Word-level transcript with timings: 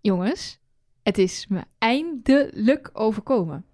Jongens, 0.00 0.58
het 1.02 1.18
is 1.18 1.46
me 1.48 1.60
eindelijk 1.78 2.90
overkomen. 2.92 3.64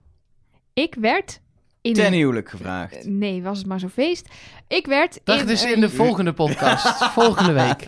Ik 0.73 0.95
werd 0.95 1.41
in 1.81 1.93
Ten 1.95 2.07
een- 2.07 2.13
huwelijk 2.13 2.49
gevraagd. 2.49 3.07
Nee, 3.07 3.43
was 3.43 3.59
het 3.59 3.67
maar 3.67 3.79
zo 3.81 3.89
feest. 3.89 4.29
Ik 4.69 4.87
werd 4.87 5.21
Dat 5.25 5.41
in 5.41 5.49
is 5.49 5.63
een- 5.63 5.73
in 5.75 5.81
de 5.81 5.91
volgende 5.91 6.33
podcast. 6.33 7.05
volgende 7.21 7.53
week. 7.53 7.85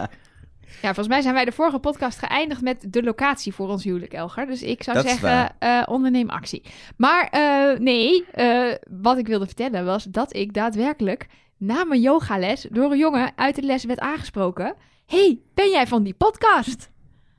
Ja, 0.82 0.94
volgens 0.94 1.08
mij 1.08 1.20
zijn 1.20 1.34
wij 1.34 1.44
de 1.44 1.52
vorige 1.52 1.78
podcast 1.78 2.18
geëindigd 2.18 2.62
met 2.62 2.92
de 2.92 3.02
locatie 3.02 3.54
voor 3.54 3.68
ons 3.68 3.84
huwelijk, 3.84 4.12
Elger. 4.12 4.46
Dus 4.46 4.62
ik 4.62 4.82
zou 4.82 4.96
Dat 4.96 5.08
zeggen, 5.08 5.54
eh, 5.58 5.82
onderneem 5.86 6.30
actie. 6.30 6.62
Maar 6.96 7.28
eh, 7.28 7.78
nee, 7.78 8.24
eh, 8.26 8.74
wat 8.90 9.18
ik 9.18 9.26
wilde 9.26 9.46
vertellen 9.46 9.84
was 9.84 10.04
dat 10.04 10.34
ik 10.34 10.54
daadwerkelijk 10.54 11.26
na 11.56 11.84
mijn 11.84 12.00
yogales 12.00 12.66
door 12.70 12.90
een 12.92 12.98
jongen 12.98 13.32
uit 13.36 13.54
de 13.54 13.62
les 13.62 13.84
werd 13.84 13.98
aangesproken. 13.98 14.74
hey, 15.06 15.38
ben 15.54 15.70
jij 15.70 15.86
van 15.86 16.02
die 16.02 16.14
podcast? 16.14 16.90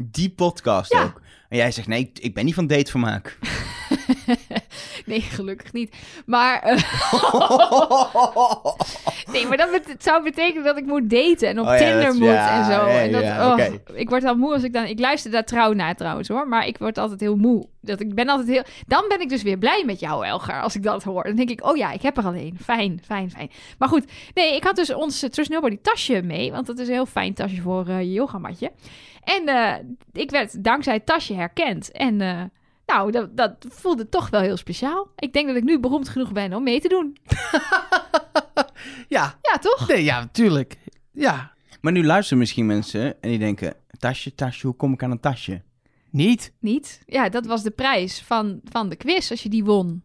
Die 0.03 0.29
podcast 0.29 0.93
Ja. 0.93 1.03
ook. 1.03 1.21
En 1.49 1.57
jij 1.57 1.71
zegt, 1.71 1.87
nee, 1.87 2.11
ik 2.13 2.33
ben 2.33 2.45
niet 2.45 2.53
van 2.53 2.67
datevermaak. 2.67 3.37
nee, 5.05 5.21
gelukkig 5.21 5.73
niet. 5.73 5.95
Maar, 6.25 6.61
eh, 6.61 6.83
nee, 9.33 9.47
maar 9.47 9.57
dat 9.57 9.69
het 9.71 10.03
zou 10.03 10.23
betekenen 10.23 10.63
dat 10.63 10.77
ik 10.77 10.85
moet 10.85 11.09
daten 11.09 11.47
en 11.47 11.59
op 11.59 11.65
Oh 11.65 11.71
ja, 11.71 11.77
Tinder 11.77 12.03
dat 12.03 12.13
moet 12.13 12.27
ja, 12.27 12.57
en 12.57 12.65
zo. 12.65 12.87
ja, 12.87 13.01
en 13.01 13.11
dat, 13.11 13.23
oh. 13.23 13.97
Ik 13.97 14.09
word 14.09 14.23
al 14.23 14.35
moe 14.35 14.53
als 14.53 14.63
ik 14.63 14.73
dan... 14.73 14.85
Ik 14.85 14.99
luister 14.99 15.31
daar 15.31 15.45
trouw 15.45 15.73
naar 15.73 15.95
trouwens 15.95 16.27
hoor, 16.27 16.47
maar 16.47 16.67
ik 16.67 16.77
word 16.77 16.97
altijd 16.97 17.19
heel 17.19 17.35
moe. 17.35 17.67
Dat 17.81 17.99
ik 17.99 18.15
ben 18.15 18.29
altijd 18.29 18.47
heel... 18.47 18.63
Dan 18.87 19.05
ben 19.07 19.21
ik 19.21 19.29
dus 19.29 19.43
weer 19.43 19.57
blij 19.57 19.83
met 19.85 19.99
jou, 19.99 20.25
Elger, 20.25 20.61
als 20.61 20.75
ik 20.75 20.83
dat 20.83 21.03
hoor. 21.03 21.23
Dan 21.23 21.35
denk 21.35 21.49
ik, 21.49 21.65
oh 21.65 21.77
ja, 21.77 21.91
ik 21.91 22.01
heb 22.01 22.17
er 22.17 22.25
al 22.25 22.35
een. 22.35 22.57
Fijn, 22.61 23.01
fijn, 23.05 23.31
fijn. 23.31 23.49
Maar 23.77 23.89
goed, 23.89 24.11
nee, 24.33 24.55
ik 24.55 24.63
had 24.63 24.75
dus 24.75 24.93
ons 24.93 25.23
uh, 25.23 25.29
Trust 25.29 25.49
Nobody 25.49 25.77
tasje 25.81 26.21
mee, 26.21 26.51
want 26.51 26.67
dat 26.67 26.79
is 26.79 26.87
een 26.87 26.93
heel 26.93 27.05
fijn 27.05 27.33
tasje 27.33 27.61
voor 27.61 27.87
eh, 27.87 28.01
je 28.01 28.11
yogamatje. 28.11 28.71
En 29.23 29.45
eh, 29.45 29.73
ik 30.11 30.29
werd 30.29 30.63
dankzij 30.63 30.93
het 30.93 31.05
tasje 31.05 31.33
herkend. 31.33 31.91
En 31.91 32.21
eh, 32.21 32.41
nou, 32.89 33.11
dat, 33.11 33.37
dat 33.37 33.55
voelde 33.69 34.09
toch 34.09 34.29
wel 34.29 34.41
heel 34.41 34.57
speciaal. 34.57 35.11
Ik 35.15 35.33
denk 35.33 35.47
dat 35.47 35.55
ik 35.55 35.63
nu 35.63 35.79
beroemd 35.79 36.09
genoeg 36.09 36.31
ben 36.31 36.53
om 36.53 36.63
mee 36.63 36.81
te 36.81 36.87
doen. 36.87 37.17
Ja, 39.07 39.39
Ja, 39.41 39.57
toch? 39.57 39.87
nee, 39.87 40.03
ja, 40.03 40.19
natuurlijk. 40.19 40.77
Ja, 41.11 41.51
Maar 41.81 41.91
nu 41.91 42.05
luisteren 42.05 42.39
misschien 42.39 42.65
mensen 42.65 43.21
en 43.21 43.29
die 43.29 43.39
denken, 43.39 43.73
tasje, 43.99 44.35
tasje, 44.35 44.67
hoe 44.67 44.75
kom 44.75 44.93
ik 44.93 45.03
aan 45.03 45.11
een 45.11 45.19
tasje? 45.19 45.61
niet. 46.11 46.53
Niet? 46.59 47.01
Ja, 47.05 47.29
dat 47.29 47.45
was 47.45 47.63
de 47.63 47.71
prijs 47.71 48.21
van, 48.21 48.59
van 48.63 48.89
de 48.89 48.95
quiz 48.95 49.31
als 49.31 49.43
je 49.43 49.49
die 49.49 49.63
won. 49.63 50.03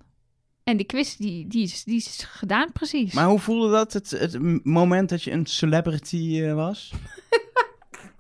En 0.65 0.77
die 0.77 0.87
quiz, 0.87 1.17
die, 1.17 1.47
die, 1.47 1.63
is, 1.63 1.85
die 1.85 1.97
is 1.97 2.25
gedaan 2.29 2.73
precies. 2.73 3.13
Maar 3.15 3.27
hoe 3.27 3.39
voelde 3.39 3.71
dat, 3.71 3.93
het, 3.93 4.11
het 4.11 4.65
moment 4.65 5.09
dat 5.09 5.23
je 5.23 5.31
een 5.31 5.47
celebrity 5.47 6.41
eh, 6.43 6.55
was? 6.55 6.93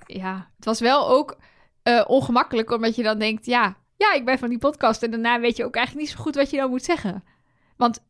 Ja, 0.07 0.51
het 0.57 0.65
was 0.65 0.81
wel 0.81 1.09
ook 1.09 1.39
eh, 1.83 2.05
ongemakkelijk, 2.07 2.71
omdat 2.71 2.95
je 2.97 3.03
dan 3.03 3.19
denkt, 3.19 3.47
ja, 3.47 3.77
ja, 3.97 4.15
ik 4.15 4.25
ben 4.25 4.39
van 4.39 4.49
die 4.49 4.59
podcast. 4.59 5.03
En 5.03 5.11
daarna 5.11 5.41
weet 5.41 5.57
je 5.57 5.65
ook 5.65 5.75
eigenlijk 5.75 6.07
niet 6.07 6.17
zo 6.17 6.23
goed 6.23 6.35
wat 6.35 6.51
je 6.51 6.57
dan 6.57 6.71
moet 6.71 6.85
zeggen. 6.85 7.25
Want 7.77 8.01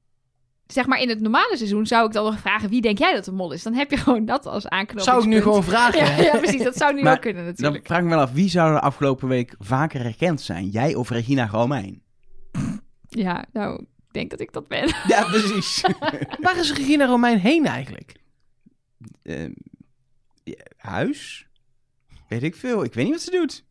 zeg 0.67 0.87
maar 0.87 1.01
in 1.01 1.09
het 1.09 1.21
normale 1.21 1.57
seizoen 1.57 1.87
zou 1.87 2.07
ik 2.07 2.13
dan 2.13 2.25
nog 2.25 2.39
vragen, 2.41 2.69
wie 2.69 2.81
denk 2.81 2.99
jij 2.99 3.15
dat 3.15 3.25
de 3.25 3.33
mol 3.33 3.53
is? 3.53 3.63
Dan 3.63 3.75
heb 3.75 3.91
je 3.91 3.97
gewoon 4.05 4.25
dat 4.25 4.47
als 4.47 4.69
aanknopingspunt. 4.69 5.05
Zou 5.05 5.23
ik 5.23 5.29
nu 5.37 5.43
gewoon 5.43 5.65
vragen? 5.65 5.99
Ja, 6.07 6.23
ja, 6.23 6.39
precies. 6.39 6.63
Dat 6.63 6.77
zou 6.77 6.95
nu 6.95 7.03
Maar 7.03 7.15
ook 7.15 7.21
kunnen 7.21 7.45
Dan 7.45 7.53
natuurlijk. 7.53 7.87
vraag 7.87 7.99
ik 7.99 8.05
me 8.05 8.11
wel 8.11 8.21
af, 8.21 8.33
wie 8.33 8.49
zou 8.49 8.75
er 8.75 8.81
afgelopen 8.81 9.29
week 9.29 9.55
vaker 9.59 10.03
herkend 10.03 10.41
zijn? 10.41 10.69
Jij 10.69 10.95
of 10.95 11.11
Regina 11.11 11.47
Romein? 11.47 12.03
Ja, 13.09 13.45
nou, 13.53 13.81
ik 13.81 14.13
denk 14.13 14.31
dat 14.31 14.41
ik 14.41 14.53
dat 14.53 14.69
ben. 14.69 14.95
Ja, 15.07 15.25
precies. 15.25 15.81
Waar 16.41 16.57
is 16.59 16.73
Regina 16.73 17.07
Romein 17.07 17.39
heen 17.39 17.67
eigenlijk? 17.67 18.15
Ja, 19.23 19.49
huis? 20.77 21.47
Weet 22.29 22.43
ik 22.43 22.57
veel. 22.57 22.85
Ik 22.85 22.95
weet 22.95 23.05
niet 23.05 23.15
wat 23.15 23.23
ze 23.23 23.31
doet. 23.31 23.65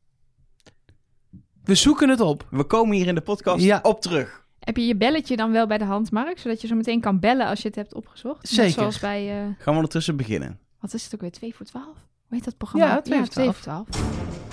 We 1.63 1.75
zoeken 1.75 2.09
het 2.09 2.19
op. 2.21 2.47
We 2.49 2.63
komen 2.63 2.95
hier 2.95 3.07
in 3.07 3.15
de 3.15 3.21
podcast 3.21 3.63
Ja. 3.63 3.79
op 3.83 4.01
terug. 4.01 4.45
Heb 4.59 4.77
je 4.77 4.85
je 4.85 4.95
belletje 4.95 5.35
dan 5.35 5.51
wel 5.51 5.67
bij 5.67 5.77
de 5.77 5.83
hand, 5.83 6.11
Mark? 6.11 6.39
Zodat 6.39 6.61
je 6.61 6.67
zo 6.67 6.75
meteen 6.75 6.99
kan 7.01 7.19
bellen 7.19 7.47
als 7.47 7.61
je 7.61 7.67
het 7.67 7.75
hebt 7.75 7.93
opgezocht? 7.93 8.41
Net 8.41 8.51
Zeker. 8.51 8.71
zoals 8.71 8.99
bij, 8.99 9.29
eh, 9.29 9.35
Gaan 9.37 9.55
we 9.63 9.71
ondertussen 9.71 10.15
beginnen. 10.17 10.59
wat 10.79 10.93
is 10.93 11.03
het 11.03 11.13
ook 11.15 11.21
weer, 11.21 11.31
2 11.31 11.55
voor 11.55 11.65
12? 11.65 11.85
Hoe 12.27 12.37
heet 12.37 12.43
dat 12.43 12.57
programma? 12.57 12.85
Ja, 12.87 13.01
2 13.01 13.19
voor 13.19 13.27
2 13.27 13.51
12. 13.51 13.85
voor 13.85 13.93
12. 13.93 14.52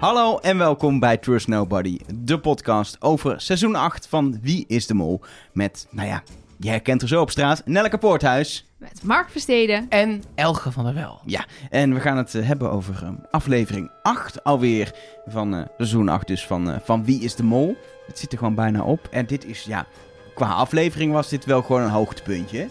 Hallo 0.00 0.38
en 0.38 0.58
welkom 0.58 0.98
bij 0.98 1.16
Trust 1.16 1.48
Nobody, 1.48 1.98
de 2.14 2.40
podcast 2.40 3.02
over 3.02 3.40
seizoen 3.40 3.74
8 3.74 4.06
van 4.06 4.38
Wie 4.42 4.64
is 4.68 4.86
de 4.86 4.94
Mol? 4.94 5.20
Met, 5.52 5.86
nou 5.90 6.08
ja, 6.08 6.22
je 6.58 6.68
herkent 6.68 7.02
er 7.02 7.08
zo 7.08 7.20
op 7.20 7.30
straat, 7.30 7.62
Nelleke 7.66 7.98
Poorthuis. 7.98 8.70
Met 8.76 9.02
Mark 9.02 9.30
Versteden. 9.30 9.86
En 9.88 10.22
Elge 10.34 10.72
van 10.72 10.84
der 10.84 10.94
Wel. 10.94 11.20
Ja, 11.24 11.46
en 11.70 11.94
we 11.94 12.00
gaan 12.00 12.16
het 12.16 12.34
eh, 12.34 12.46
hebben 12.46 12.70
over 12.70 13.02
eh, 13.02 13.10
aflevering 13.30 13.90
8 14.02 14.44
alweer 14.44 14.94
van 15.26 15.54
eh, 15.54 15.66
seizoen 15.76 16.08
8 16.08 16.26
dus 16.26 16.46
van, 16.46 16.70
eh, 16.70 16.80
van 16.84 17.04
Wie 17.04 17.20
is 17.20 17.34
de 17.34 17.42
Mol? 17.42 17.76
Het 18.06 18.18
zit 18.18 18.32
er 18.32 18.38
gewoon 18.38 18.54
bijna 18.54 18.82
op 18.82 19.08
en 19.10 19.26
dit 19.26 19.44
is, 19.44 19.62
ja, 19.62 19.86
qua 20.34 20.52
aflevering 20.52 21.12
was 21.12 21.28
dit 21.28 21.44
wel 21.44 21.62
gewoon 21.62 21.82
een 21.82 21.90
hoogtepuntje. 21.90 22.68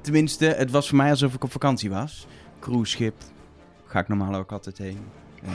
Tenminste, 0.00 0.44
het 0.44 0.70
was 0.70 0.88
voor 0.88 0.96
mij 0.96 1.10
alsof 1.10 1.34
ik 1.34 1.44
op 1.44 1.52
vakantie 1.52 1.90
was. 1.90 2.26
Cruiseschip, 2.60 3.14
ga 3.86 3.98
ik 3.98 4.08
normaal 4.08 4.34
ook 4.34 4.52
altijd 4.52 4.78
heen. 4.78 4.98
Eh, 5.44 5.52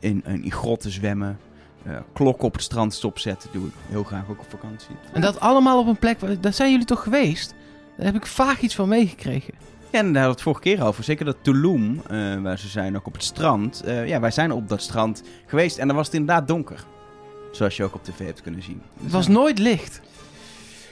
in, 0.00 0.22
in, 0.26 0.44
in 0.44 0.52
grotten 0.52 0.90
zwemmen. 0.90 1.38
eh 1.84 1.96
klokken 2.12 2.44
op 2.44 2.52
het 2.52 2.62
strand 2.62 2.94
stopzetten 2.94 3.50
doe 3.52 3.66
ik 3.66 3.72
heel 3.88 4.04
graag 4.04 4.22
ook 4.30 4.40
op 4.40 4.46
vakantie. 4.50 4.94
En 5.12 5.20
dat 5.20 5.40
allemaal 5.40 5.78
op 5.80 5.86
een 5.86 5.98
plek, 5.98 6.20
waar- 6.20 6.40
daar 6.40 6.52
zijn 6.52 6.70
jullie 6.70 6.86
toch 6.86 7.02
geweest? 7.02 7.54
Daar 7.96 8.06
heb 8.06 8.14
ik 8.14 8.26
vaag 8.26 8.60
iets 8.60 8.74
van 8.74 8.88
meegekregen. 8.88 9.54
Ja, 9.92 9.98
en 9.98 10.12
daar 10.12 10.22
hadden 10.22 10.22
we 10.22 10.28
het 10.28 10.42
vorige 10.42 10.60
keer 10.62 10.84
over. 10.84 11.04
Zeker 11.04 11.24
dat 11.24 11.36
Tulum, 11.42 12.00
eh, 12.08 12.36
waar 12.40 12.58
ze 12.58 12.68
zijn, 12.68 12.96
ook 12.96 13.06
op 13.06 13.12
het 13.12 13.24
strand. 13.24 13.82
Eh, 13.82 14.08
ja, 14.08 14.20
wij 14.20 14.30
zijn 14.30 14.52
op 14.52 14.68
dat 14.68 14.82
strand 14.82 15.22
geweest 15.46 15.78
en 15.78 15.86
dan 15.86 15.96
was 15.96 16.06
het 16.06 16.14
inderdaad 16.14 16.48
donker. 16.48 16.84
Zoals 17.52 17.76
je 17.76 17.84
ook 17.84 17.94
op 17.94 18.04
tv 18.04 18.18
hebt 18.26 18.42
kunnen 18.42 18.62
zien. 18.62 18.82
Het 19.02 19.12
was 19.12 19.28
nooit 19.28 19.58
licht. 19.58 20.00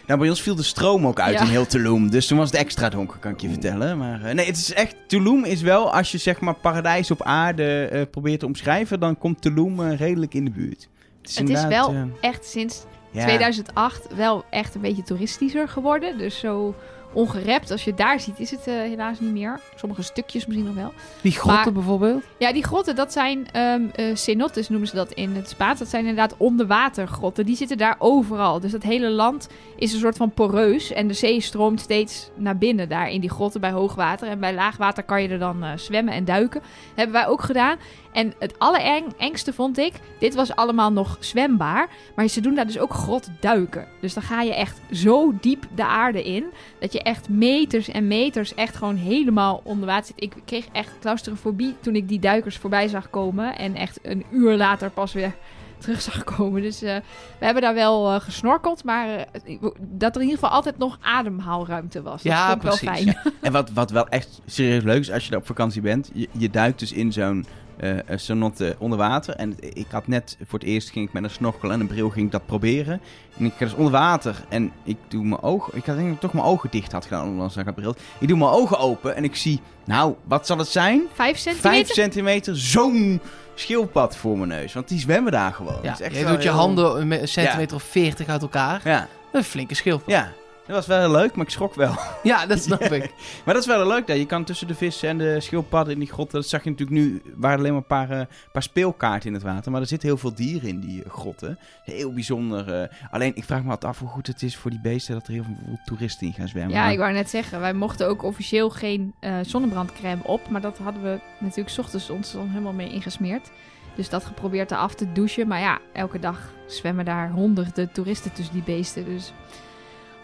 Nou, 0.08 0.20
bij 0.20 0.28
ons 0.28 0.42
viel 0.42 0.54
de 0.54 0.62
stroom 0.62 1.06
ook 1.06 1.20
uit 1.20 1.34
Ja. 1.34 1.40
in 1.40 1.46
heel 1.46 1.66
Tulum. 1.66 2.10
Dus 2.10 2.26
toen 2.26 2.38
was 2.38 2.50
het 2.50 2.60
extra 2.60 2.88
donker, 2.88 3.18
kan 3.18 3.32
ik 3.32 3.40
je 3.40 3.48
vertellen. 3.48 3.98
Maar 3.98 4.22
eh, 4.22 4.34
nee, 4.34 4.46
het 4.46 4.56
is 4.56 4.72
echt... 4.72 4.96
Tulum 5.06 5.44
is 5.44 5.62
wel, 5.62 5.92
als 5.92 6.12
je 6.12 6.18
zeg 6.18 6.40
maar 6.40 6.54
paradijs 6.54 7.10
op 7.10 7.22
aarde 7.22 7.84
eh, 7.84 8.02
probeert 8.10 8.40
te 8.40 8.46
omschrijven... 8.46 9.00
dan 9.00 9.18
komt 9.18 9.42
Tulum 9.42 9.80
eh, 9.80 9.98
redelijk 9.98 10.34
in 10.34 10.44
de 10.44 10.50
buurt. 10.50 10.88
Het 11.20 11.30
is, 11.30 11.38
Het 11.38 11.48
is 11.48 11.64
wel 11.64 11.94
echt 12.20 12.44
sinds 12.46 12.84
ja. 13.10 13.24
2008 13.24 14.14
wel 14.14 14.44
echt 14.50 14.74
een 14.74 14.80
beetje 14.80 15.02
toeristischer 15.02 15.68
geworden. 15.68 16.18
Dus 16.18 16.38
zo 16.38 16.74
ongerept 17.12 17.70
als 17.70 17.84
je 17.84 17.90
het 17.90 17.98
daar 17.98 18.20
ziet 18.20 18.40
is 18.40 18.50
het 18.50 18.66
eh, 18.66 18.74
helaas 18.74 19.20
niet 19.20 19.32
meer. 19.32 19.60
Sommige 19.76 20.02
stukjes 20.02 20.46
misschien 20.46 20.66
nog 20.66 20.74
wel. 20.74 20.92
Die 21.20 21.32
grotten 21.32 21.54
Maar- 21.64 21.72
bijvoorbeeld. 21.72 22.22
Ja, 22.38 22.52
die 22.52 22.64
grotten, 22.64 22.96
dat 22.96 23.12
zijn 23.12 23.50
eh, 23.52 24.04
cenotes 24.14 24.68
noemen 24.68 24.88
ze 24.88 24.94
dat 24.94 25.12
in 25.12 25.34
het 25.36 25.48
Spaans. 25.48 25.78
Dat 25.78 25.88
zijn 25.88 26.06
inderdaad 26.06 26.34
onderwatergrotten. 26.36 27.46
Die 27.46 27.56
zitten 27.56 27.78
daar 27.78 27.96
overal. 27.98 28.60
Dus 28.60 28.72
dat 28.72 28.82
hele 28.82 29.08
land 29.10 29.48
is 29.76 29.92
een 29.92 29.98
soort 29.98 30.16
van 30.16 30.30
poreus. 30.30 30.92
En 30.92 31.08
de 31.08 31.14
zee 31.14 31.40
stroomt 31.40 31.80
steeds 31.80 32.30
naar 32.34 32.58
binnen 32.58 32.88
daar 32.88 33.10
in 33.10 33.20
die 33.20 33.30
grotten 33.30 33.60
bij 33.60 33.70
hoogwater. 33.70 34.28
En 34.28 34.40
bij 34.40 34.54
laagwater 34.54 35.02
kan 35.02 35.22
je 35.22 35.28
er 35.28 35.38
dan 35.38 35.64
eh, 35.64 35.70
zwemmen 35.76 36.14
en 36.14 36.24
duiken. 36.24 36.62
hebben 36.94 37.14
wij 37.14 37.26
ook 37.26 37.42
gedaan. 37.42 37.76
En 38.12 38.34
het 38.38 38.58
allerengste 38.58 39.52
vond 39.52 39.78
ik, 39.78 39.92
dit 40.18 40.34
was 40.34 40.54
allemaal 40.54 40.92
nog 40.92 41.16
zwembaar. 41.20 41.88
Maar 42.16 42.28
ze 42.28 42.40
doen 42.40 42.54
daar 42.54 42.66
dus 42.66 42.78
ook 42.78 42.92
grotduiken. 42.94 43.86
Dus 44.00 44.14
dan 44.14 44.22
ga 44.22 44.42
je 44.42 44.54
echt 44.54 44.80
zo 44.92 45.34
diep 45.40 45.66
de 45.74 45.84
aarde 45.84 46.24
in. 46.24 46.44
Dat 46.80 46.92
je 46.92 47.02
echt 47.02 47.28
meters 47.28 47.88
en 47.88 48.06
meters 48.06 48.54
echt 48.54 48.76
gewoon 48.76 48.96
helemaal 48.96 49.60
onder 49.64 49.86
water 49.86 50.06
zit. 50.06 50.22
Ik 50.22 50.32
kreeg 50.44 50.66
echt 50.72 50.90
claustrofobie 51.00 51.74
toen 51.80 51.94
ik 51.96 52.08
die 52.08 52.18
duikers 52.20 52.56
voorbij 52.56 52.88
zag 52.88 53.10
komen. 53.10 53.56
En 53.58 53.74
echt 53.74 53.98
een 54.02 54.24
uur 54.30 54.56
later 54.56 54.90
pas 54.90 55.12
weer 55.12 55.34
terug 55.78 56.00
zag 56.02 56.24
komen. 56.24 56.62
Dus 56.62 56.82
eh, 56.82 56.96
we 57.38 57.44
hebben 57.44 57.62
daar 57.62 57.74
wel 57.74 58.12
eh, 58.14 58.20
gesnorkeld. 58.20 58.84
Maar 58.84 59.08
eh, 59.08 59.62
dat 59.78 60.14
er 60.14 60.20
in 60.22 60.28
ieder 60.28 60.38
geval 60.40 60.56
altijd 60.56 60.78
nog 60.78 60.98
ademhaalruimte 61.02 62.02
was. 62.02 62.22
Dat 62.22 62.32
Ja, 62.32 62.46
vond 62.46 62.56
ik 62.56 62.62
wel 62.62 62.76
precies. 62.78 63.12
fijn. 63.12 63.34
En 63.40 63.52
wat, 63.52 63.70
wat 63.70 63.90
wel 63.90 64.08
echt 64.08 64.40
serieus 64.46 64.82
leuk 64.82 65.00
is 65.00 65.10
als 65.10 65.24
je 65.24 65.30
daar 65.30 65.40
op 65.40 65.46
vakantie 65.46 65.80
bent, 65.82 66.10
je, 66.14 66.28
je 66.32 66.50
duikt 66.50 66.78
dus 66.78 66.92
in 66.92 67.12
zo'n 67.12 67.46
eh 67.80 67.98
eh, 67.98 68.18
cenote 68.18 68.76
onder 68.78 68.98
water. 68.98 69.34
En 69.34 69.54
ik 69.60 69.86
had 69.90 70.06
net, 70.06 70.36
voor 70.46 70.58
het 70.58 70.68
eerst 70.68 70.90
ging 70.90 71.06
ik 71.06 71.12
met 71.12 71.22
een 71.24 71.30
snorkel 71.30 71.72
en 71.72 71.80
een 71.80 71.86
bril 71.86 72.10
ging 72.10 72.26
ik 72.26 72.32
dat 72.32 72.46
proberen. 72.46 73.00
En 73.38 73.44
ik 73.44 73.52
ga 73.56 73.64
dus 73.64 73.74
onder 73.74 73.92
water 73.92 74.44
en 74.48 74.72
ik 74.84 74.96
doe 75.08 75.24
mijn 75.24 75.42
ogen, 75.42 75.76
ik 75.76 75.84
had 75.86 75.96
denk 75.96 76.12
ik 76.12 76.20
toch 76.20 76.32
mijn 76.32 76.46
ogen 76.46 76.70
dicht 76.70 76.92
had 76.92 77.04
gedaan, 77.04 77.28
ondanks 77.28 77.54
dat 77.54 77.66
ik 77.66 77.74
bril. 77.74 77.94
Ik 78.18 78.28
doe 78.28 78.38
mijn 78.38 78.50
ogen 78.50 78.78
open 78.78 79.16
en 79.16 79.24
ik 79.24 79.36
zie, 79.36 79.60
nou, 79.84 80.14
wat 80.24 80.46
zal 80.46 80.58
het 80.58 80.68
zijn? 80.68 81.02
Vijf 81.12 81.38
centimeter? 81.38 81.70
Vijf 81.70 81.88
centimeter, 81.88 82.56
zo'n 82.58 83.20
schildpad 83.54 84.16
voor 84.16 84.36
mijn 84.38 84.48
neus. 84.48 84.72
Want 84.72 84.88
die 84.88 84.98
zwemmen 84.98 85.32
daar 85.32 85.52
gewoon. 85.52 85.78
Ja, 85.82 85.90
Dat 85.90 86.00
is 86.00 86.06
echt 86.06 86.16
je 86.16 86.24
doet 86.24 86.42
je 86.42 86.50
handen 86.50 87.10
een 87.12 87.28
centimeter 87.28 87.76
of 87.76 87.82
40 87.82 88.26
uit 88.28 88.42
elkaar. 88.42 88.80
Ja, 88.84 89.08
Een 89.32 89.44
flinke 89.44 89.74
schildpad. 89.74 90.10
ja. 90.10 90.32
Dat 90.68 90.76
was 90.76 90.86
wel 90.86 90.98
heel 90.98 91.10
leuk, 91.10 91.36
maar 91.36 91.44
ik 91.46 91.52
schrok 91.52 91.74
wel. 91.74 91.94
Ja, 92.22 92.46
dat 92.46 92.58
snap 92.62 92.80
ik. 92.98 93.12
Maar 93.44 93.54
dat 93.54 93.62
is 93.62 93.66
wel 93.68 93.78
heel 93.78 93.88
leuk. 93.88 94.06
Dat 94.06 94.16
je 94.16 94.26
kan 94.26 94.44
tussen 94.44 94.66
de 94.66 94.74
vissen 94.74 95.08
en 95.08 95.18
de 95.18 95.40
schildpadden 95.40 95.92
in 95.94 95.98
die 96.00 96.08
grotten. 96.12 96.40
Dat 96.40 96.48
zag 96.48 96.64
je 96.64 96.70
natuurlijk 96.70 96.98
nu. 97.00 97.22
Er 97.24 97.32
waren 97.36 97.58
alleen 97.58 97.72
maar 97.72 97.80
een 97.80 97.86
paar, 97.86 98.10
eh, 98.10 98.26
paar 98.52 98.62
speelkaarten 98.62 99.28
in 99.28 99.34
het 99.34 99.42
water. 99.42 99.72
Maar 99.72 99.80
er 99.80 99.86
zitten 99.86 100.08
heel 100.08 100.16
veel 100.18 100.34
dieren 100.34 100.68
in 100.68 100.80
die 100.80 101.02
eh, 101.04 101.10
grotten. 101.10 101.58
Heel 101.84 102.12
bijzonder. 102.12 102.72
eh. 102.82 102.88
alleen 103.10 103.32
ik 103.36 103.44
vraag 103.44 103.62
me 103.62 103.70
altijd 103.70 103.92
af 103.92 103.98
hoe 103.98 104.08
goed 104.08 104.26
het 104.26 104.42
is 104.42 104.56
voor 104.56 104.70
die 104.70 104.80
beesten. 104.80 105.14
Dat 105.14 105.26
er 105.26 105.32
heel 105.32 105.44
veel 105.44 105.78
toeristen 105.84 106.26
in 106.26 106.32
gaan 106.32 106.48
zwemmen. 106.48 106.74
Ja, 106.74 106.82
Maar- 106.82 106.92
ik 106.92 106.98
wou 106.98 107.12
net 107.12 107.30
zeggen, 107.30 107.60
wij 107.60 107.74
mochten 107.74 108.08
ook 108.08 108.22
officieel 108.22 108.70
geen 108.70 109.14
eh, 109.20 109.34
zonnebrandcrème 109.42 110.22
op. 110.24 110.48
Maar 110.50 110.60
dat 110.60 110.78
hadden 110.78 111.02
we 111.02 111.20
natuurlijk 111.38 111.68
's 111.74 111.78
ochtends 111.78 112.10
ons 112.10 112.32
dan 112.32 112.48
helemaal 112.48 112.72
mee 112.72 112.92
ingesmeerd. 112.92 113.50
Dus 113.94 114.08
dat 114.08 114.24
geprobeerd 114.24 114.72
af 114.72 114.94
te 114.94 115.12
douchen. 115.12 115.48
Maar 115.48 115.60
ja, 115.60 115.78
elke 115.92 116.18
dag 116.18 116.52
zwemmen 116.66 117.04
daar 117.04 117.30
honderden 117.30 117.92
toeristen 117.92 118.32
tussen 118.32 118.54
die 118.54 118.62
beesten. 118.62 119.04
Dus 119.04 119.32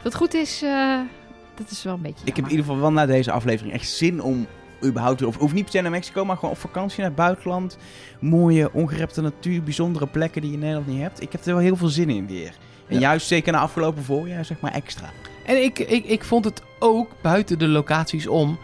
het 0.04 0.14
goed 0.14 0.34
is, 0.34 0.62
eh, 0.62 0.98
dat 1.54 1.70
is 1.70 1.82
wel 1.82 1.94
een 1.94 2.02
beetje 2.02 2.26
Ik 2.26 2.36
heb 2.36 2.44
in 2.44 2.50
ieder 2.50 2.64
geval 2.66 2.80
wel 2.80 2.92
na 2.92 3.06
deze 3.06 3.30
aflevering 3.32 3.74
echt 3.74 3.88
zin 3.88 4.22
om 4.22 4.46
überhaupt... 4.84 5.22
Of 5.22 5.36
hoeft 5.36 5.54
niet 5.54 5.62
per 5.64 5.72
se 5.72 5.80
naar 5.80 5.90
Mexico, 5.90 6.24
maar 6.24 6.36
gewoon 6.36 6.50
op 6.50 6.58
vakantie 6.60 6.98
naar 6.98 7.06
het 7.06 7.16
buitenland. 7.16 7.78
Mooie, 8.20 8.72
ongerepte 8.72 9.20
natuur, 9.20 9.62
bijzondere 9.62 10.06
plekken 10.06 10.40
die 10.40 10.50
je 10.50 10.56
in 10.56 10.62
Nederland 10.62 10.86
niet 10.88 11.00
hebt. 11.00 11.22
Ik 11.22 11.32
heb 11.32 11.44
er 11.44 11.54
wel 11.54 11.62
heel 11.62 11.76
veel 11.76 11.88
zin 11.88 12.10
in 12.10 12.26
weer. 12.26 12.54
En 12.88 12.94
Ja. 12.94 13.00
juist 13.00 13.26
zeker 13.26 13.52
na 13.52 13.58
afgelopen 13.58 14.02
voorjaar, 14.04 14.44
zeg 14.44 14.60
maar, 14.60 14.72
extra. 14.72 15.10
En 15.46 15.62
ik, 15.62 15.78
ik, 15.78 16.04
ik 16.04 16.24
vond 16.24 16.44
het 16.44 16.62
ook 16.78 17.10
buiten 17.22 17.58
de 17.58 17.68
locaties 17.68 18.26
om 18.26 18.58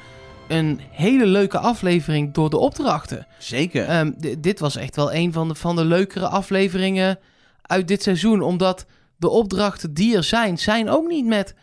een 0.49 0.81
hele 0.91 1.27
leuke 1.27 1.59
aflevering 1.59 2.35
door 2.35 2.51
de 2.51 2.59
opdrachten. 2.59 3.27
Zeker. 3.39 3.85
Ehm, 3.87 4.13
dit 4.39 4.61
was 4.61 4.77
echt 4.77 4.97
wel 4.97 5.13
een 5.13 5.33
van 5.33 5.49
de, 5.49 5.55
van 5.55 5.77
de 5.77 5.85
leukere 5.85 6.29
afleveringen 6.29 7.19
uit 7.63 7.89
dit 7.89 8.03
seizoen. 8.03 8.41
Omdat 8.43 8.87
de 9.21 9.29
opdrachten 9.29 9.95
die 9.95 10.17
er 10.17 10.25
zijn, 10.25 10.59
zijn 10.59 10.89
ook 10.89 11.07
niet 11.09 11.27
met 11.27 11.55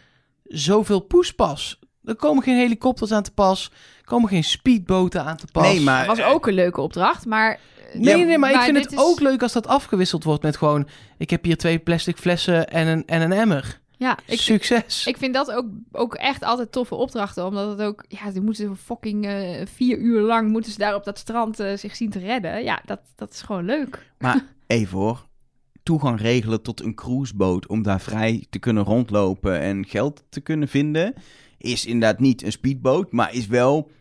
zoveel 0.44 1.00
poespas. 1.00 1.80
Er 2.04 2.16
komen 2.16 2.44
geen 2.44 2.58
helikopters 2.58 3.12
aan 3.12 3.24
te 3.24 3.32
pas. 3.32 3.72
Er 4.00 4.06
komen 4.06 4.30
geen 4.30 4.44
speedboten 4.44 5.24
aan 5.24 5.38
te 5.38 5.46
pas. 5.52 5.64
nee, 5.64 5.82
maar... 5.82 6.06
Dat 6.08 6.18
was 6.18 6.26
ook 6.26 6.48
een 6.48 6.54
leuke 6.54 6.82
opdracht, 6.82 7.26
maar... 7.26 7.52
eh, 7.94 8.00
Nee, 8.00 8.18
Ja, 8.18 8.26
nee, 8.26 8.38
maar, 8.38 8.52
ik 8.54 8.60
vind 8.62 8.78
het 8.78 8.92
is- 8.92 9.00
ook 9.00 9.20
leuk 9.20 9.42
als 9.42 9.54
dat 9.54 9.68
afgewisseld 9.68 10.24
wordt 10.24 10.44
met 10.44 10.58
gewoon... 10.58 10.88
Ik 11.18 11.30
heb 11.30 11.44
hier 11.44 11.58
twee 11.58 11.80
plastic 11.80 12.18
flessen 12.18 12.68
en 12.70 12.88
een, 12.88 13.06
en 13.06 13.22
een 13.22 13.32
emmer. 13.32 13.80
Ja, 13.98 14.18
ik, 14.26 14.40
Succes. 14.40 15.08
Ik 15.08 15.18
vind 15.18 15.34
dat 15.34 15.52
ook, 15.52 15.66
ook 15.92 16.16
echt 16.16 16.44
altijd 16.44 16.72
toffe 16.72 16.96
opdrachten. 16.96 17.46
Omdat 17.46 17.70
het 17.70 17.82
ook... 17.82 18.06
Ja, 18.08 18.32
ze 18.32 18.42
moeten 18.42 18.78
fucking 18.78 19.26
eh, 19.26 19.66
vier 19.74 19.98
uur 19.98 20.22
lang... 20.22 20.50
moeten 20.50 20.72
ze 20.72 20.78
daar 20.78 20.96
op 20.96 21.04
dat 21.04 21.18
strand 21.18 21.60
eh, 21.60 21.78
zich 21.78 21.96
zien 21.96 22.10
te 22.10 22.20
redden. 22.20 22.64
Ja, 22.64 22.82
dat, 22.86 23.00
dat 23.16 23.32
is 23.32 23.42
gewoon 23.42 23.66
leuk. 23.66 24.12
Maar 24.18 24.46
even 24.68 24.98
hoor. 24.98 25.26
Toegang 25.88 26.22
regelen 26.22 26.62
tot 26.62 26.82
een 26.82 26.96
cruiseboot 26.96 27.68
om 27.68 27.84
daar 27.84 28.02
vrij 28.02 28.46
te 28.50 28.60
kunnen 28.60 28.84
rondlopen 28.84 29.60
en 29.60 29.86
geld 29.86 30.24
te 30.30 30.42
kunnen 30.42 30.68
vinden. 30.68 31.14
Is 31.58 31.86
inderdaad 31.86 32.20
niet 32.20 32.44
een 32.44 32.52
speedboot, 32.52 33.12
maar 33.12 33.34
is 33.34 33.48
wel 33.48 33.92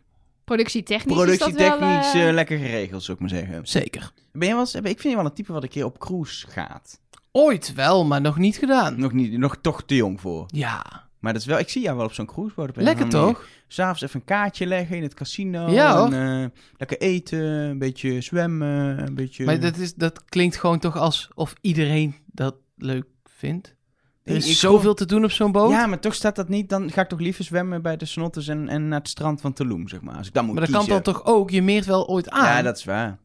Productietechnisch 0.44 1.16
is 1.16 1.38
dat 1.38 1.52
wel... 1.52 1.56
productietechnisch 1.56 2.14
eh, 2.14 2.28
eh, 2.28 2.34
lekker 2.34 2.58
geregeld, 2.58 3.02
zou 3.02 3.16
ik 3.16 3.20
maar 3.22 3.38
zeggen. 3.38 3.66
Zeker. 3.66 4.12
Ben 4.32 4.48
je 4.48 4.54
wel 4.54 4.62
eens, 4.62 4.74
ik 4.74 4.82
vind 4.82 5.02
je 5.02 5.16
wel 5.16 5.24
een 5.24 5.32
type 5.32 5.52
wat 5.52 5.62
een 5.62 5.68
keer 5.68 5.84
op 5.84 5.98
cruise 5.98 6.46
gaat. 6.46 7.00
Ooit 7.32 7.74
wel, 7.74 8.04
maar 8.04 8.20
nog 8.20 8.38
niet 8.38 8.56
gedaan. 8.56 9.00
Nog, 9.00 9.12
niet, 9.12 9.38
nog 9.38 9.56
toch 9.60 9.82
te 9.82 9.94
jong 9.94 10.20
voor. 10.20 10.44
Ja, 10.46 11.05
Maar 11.26 11.34
dat 11.34 11.44
is 11.44 11.50
wel, 11.50 11.58
ik 11.58 11.68
zie 11.68 11.82
jou 11.82 11.96
wel 11.96 12.06
op 12.06 12.12
zo'n 12.12 12.26
cruiseboot. 12.26 12.76
lekker 12.76 13.08
toch? 13.08 13.48
S'avonds 13.68 14.02
even 14.02 14.20
een 14.20 14.26
kaartje 14.26 14.66
leggen 14.66 14.96
in 14.96 15.02
het 15.02 15.14
casino. 15.14 15.68
Ja, 15.68 15.96
hoor. 15.96 16.12
en, 16.12 16.42
eh, 16.42 16.60
lekker 16.76 16.98
eten, 16.98 17.38
een 17.40 17.78
beetje 17.78 18.20
zwemmen, 18.20 19.06
een 19.06 19.14
beetje... 19.14 19.44
Maar 19.44 19.60
dat, 19.60 19.76
is, 19.76 19.94
dat 19.94 20.24
klinkt 20.24 20.56
gewoon 20.56 20.78
toch 20.78 20.96
alsof 20.96 21.54
iedereen 21.60 22.14
dat 22.26 22.54
leuk 22.76 23.06
vindt. 23.24 23.74
Er 24.22 24.36
is 24.36 24.50
ik 24.50 24.56
zoveel 24.56 24.94
te 24.94 25.06
doen 25.06 25.24
op 25.24 25.30
zo'n 25.30 25.52
boot. 25.52 25.70
Ja, 25.70 25.86
maar 25.86 26.00
toch 26.00 26.14
staat 26.14 26.36
dat 26.36 26.48
niet. 26.48 26.68
Dan 26.68 26.90
ga 26.90 27.00
ik 27.00 27.08
toch 27.08 27.20
liever 27.20 27.44
zwemmen 27.44 27.82
bij 27.82 27.96
de 27.96 28.04
Snotters 28.04 28.48
en, 28.48 28.68
en 28.68 28.88
naar 28.88 28.98
het 28.98 29.08
strand 29.08 29.40
van 29.40 29.52
Tulum, 29.52 29.88
zeg 29.88 30.00
maar. 30.00 30.16
Als 30.16 30.26
ik 30.26 30.34
dan 30.34 30.44
moet 30.44 30.54
maar 30.54 30.66
dat 30.66 30.74
kan 30.74 30.86
dan 30.86 31.02
toch 31.02 31.24
ook? 31.24 31.50
Je 31.50 31.62
meert 31.62 31.86
wel 31.86 32.08
ooit 32.08 32.30
aan. 32.30 32.44
Ja, 32.44 32.62
dat 32.62 32.76
is 32.76 32.84
waar. 32.84 33.18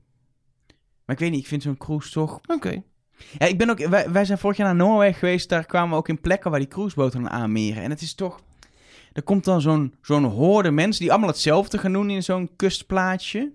Maar 1.06 1.15
ik 1.15 1.19
weet 1.19 1.31
niet, 1.31 1.39
ik 1.39 1.48
vind 1.48 1.63
zo'n 1.63 1.77
cruise 1.77 2.12
toch... 2.12 2.39
Oké. 2.48 2.83
Ja, 3.38 3.45
ik 3.45 3.57
ben 3.57 3.69
ook... 3.69 3.88
Wij, 3.88 4.12
wij 4.12 4.25
zijn 4.25 4.38
vorig 4.38 4.57
jaar 4.57 4.75
naar 4.75 4.88
Noorwegen 4.88 5.19
geweest. 5.19 5.50
Daar 5.50 5.65
kwamen 5.65 5.89
we 5.89 5.95
ook 5.95 6.09
in 6.09 6.21
plekken 6.21 6.51
waar 6.51 6.59
die 6.59 6.69
cruiseboten 6.69 7.29
aanmeren. 7.29 7.83
En 7.83 7.89
het 7.89 8.01
is 8.01 8.13
toch... 8.13 8.39
Er 9.13 9.23
komt 9.23 9.44
dan 9.44 9.62
zo'n 9.62 9.94
zo'n 10.01 10.23
horde 10.23 10.71
mensen 10.71 11.01
die 11.01 11.12
allemaal 11.12 11.29
hetzelfde 11.29 11.77
gaan 11.77 11.94
doen 11.94 12.09
in 12.09 12.23
zo'n 12.23 12.50
kustplaatsje. 12.56 13.51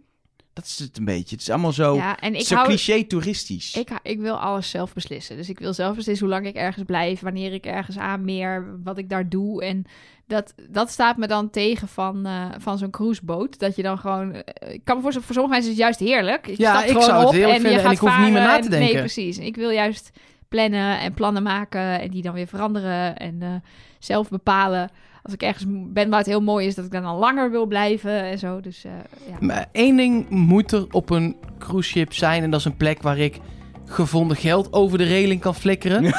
Dat 0.56 0.64
is 0.64 0.78
het 0.78 0.98
een 0.98 1.04
beetje. 1.04 1.34
Het 1.34 1.40
is 1.40 1.50
allemaal 1.50 1.72
zo, 1.72 1.94
ja, 1.96 2.18
en 2.18 2.34
ik 2.34 2.40
zo 2.46 2.54
hou... 2.54 2.66
cliché 2.66 3.04
toeristisch. 3.04 3.74
Ik, 3.74 3.88
ik 4.02 4.18
wil 4.20 4.38
alles 4.38 4.70
zelf 4.70 4.92
beslissen. 4.92 5.36
Dus 5.36 5.48
ik 5.48 5.58
wil 5.58 5.72
zelf 5.72 5.96
beslissen 5.96 6.26
hoe 6.26 6.34
lang 6.34 6.46
ik 6.46 6.54
ergens 6.54 6.84
blijf, 6.84 7.20
wanneer 7.20 7.52
ik 7.52 7.66
ergens 7.66 7.98
aanmeer, 7.98 8.78
wat 8.84 8.98
ik 8.98 9.08
daar 9.08 9.28
doe. 9.28 9.64
En 9.64 9.84
dat, 10.26 10.54
dat 10.68 10.90
staat 10.90 11.16
me 11.16 11.26
dan 11.26 11.50
tegen 11.50 11.88
van, 11.88 12.26
eh, 12.26 12.44
van 12.58 12.78
zo'n 12.78 12.90
cruiseboot. 12.90 13.58
Dat 13.58 13.76
je 13.76 13.82
dan 13.82 13.98
gewoon... 13.98 14.32
eh, 14.32 14.72
ik 14.72 14.80
kan 14.84 14.96
me 14.96 15.02
voorstellen, 15.02 15.26
voor 15.26 15.36
sommige 15.36 15.54
mensen 15.54 15.72
is 15.72 15.78
het 15.78 15.86
juist 15.86 16.12
heerlijk. 16.12 16.46
Je 16.46 16.54
Ja, 16.58 16.84
ik 16.84 17.00
zou 17.02 17.20
het 17.24 17.30
heerlijk 17.30 17.54
en 17.56 17.60
vinden 17.60 17.84
en 17.84 17.90
ik 17.90 17.98
hoef 17.98 18.18
niet 18.18 18.32
meer 18.32 18.42
na 18.42 18.58
te 18.58 18.64
en- 18.64 18.70
denken. 18.70 18.92
Nee, 18.92 18.98
precies. 18.98 19.38
Ik 19.38 19.56
wil 19.56 19.70
juist 19.70 20.10
plannen 20.48 21.00
en 21.00 21.14
plannen 21.14 21.42
maken 21.42 22.00
en 22.00 22.10
die 22.10 22.22
dan 22.22 22.34
weer 22.34 22.46
veranderen 22.46 23.16
en 23.16 23.42
eh, 23.42 23.48
zelf 23.98 24.28
bepalen. 24.28 24.90
Als 25.26 25.34
ik 25.34 25.42
ergens 25.42 25.64
ben 25.68 26.08
waar 26.08 26.18
het 26.18 26.28
heel 26.28 26.40
mooi 26.40 26.66
is, 26.66 26.74
dat 26.74 26.84
ik 26.84 26.90
dan 26.90 27.04
al 27.04 27.18
langer 27.18 27.50
wil 27.50 27.66
blijven 27.66 28.22
en 28.22 28.38
zo. 28.38 28.60
Dus 28.60 28.84
eh, 28.84 28.92
ja. 29.28 29.36
Maar 29.40 29.66
één 29.72 29.96
ding 29.96 30.28
moet 30.28 30.72
er 30.72 30.86
op 30.90 31.10
een 31.10 31.36
cruise 31.58 31.90
ship 31.90 32.12
zijn. 32.12 32.42
En 32.42 32.50
dat 32.50 32.60
is 32.60 32.66
een 32.66 32.76
plek 32.76 33.02
waar 33.02 33.18
ik 33.18 33.40
gevonden 33.84 34.36
geld 34.36 34.72
over 34.72 34.98
de 34.98 35.04
reling 35.04 35.40
kan 35.40 35.54
flikkeren. 35.54 36.04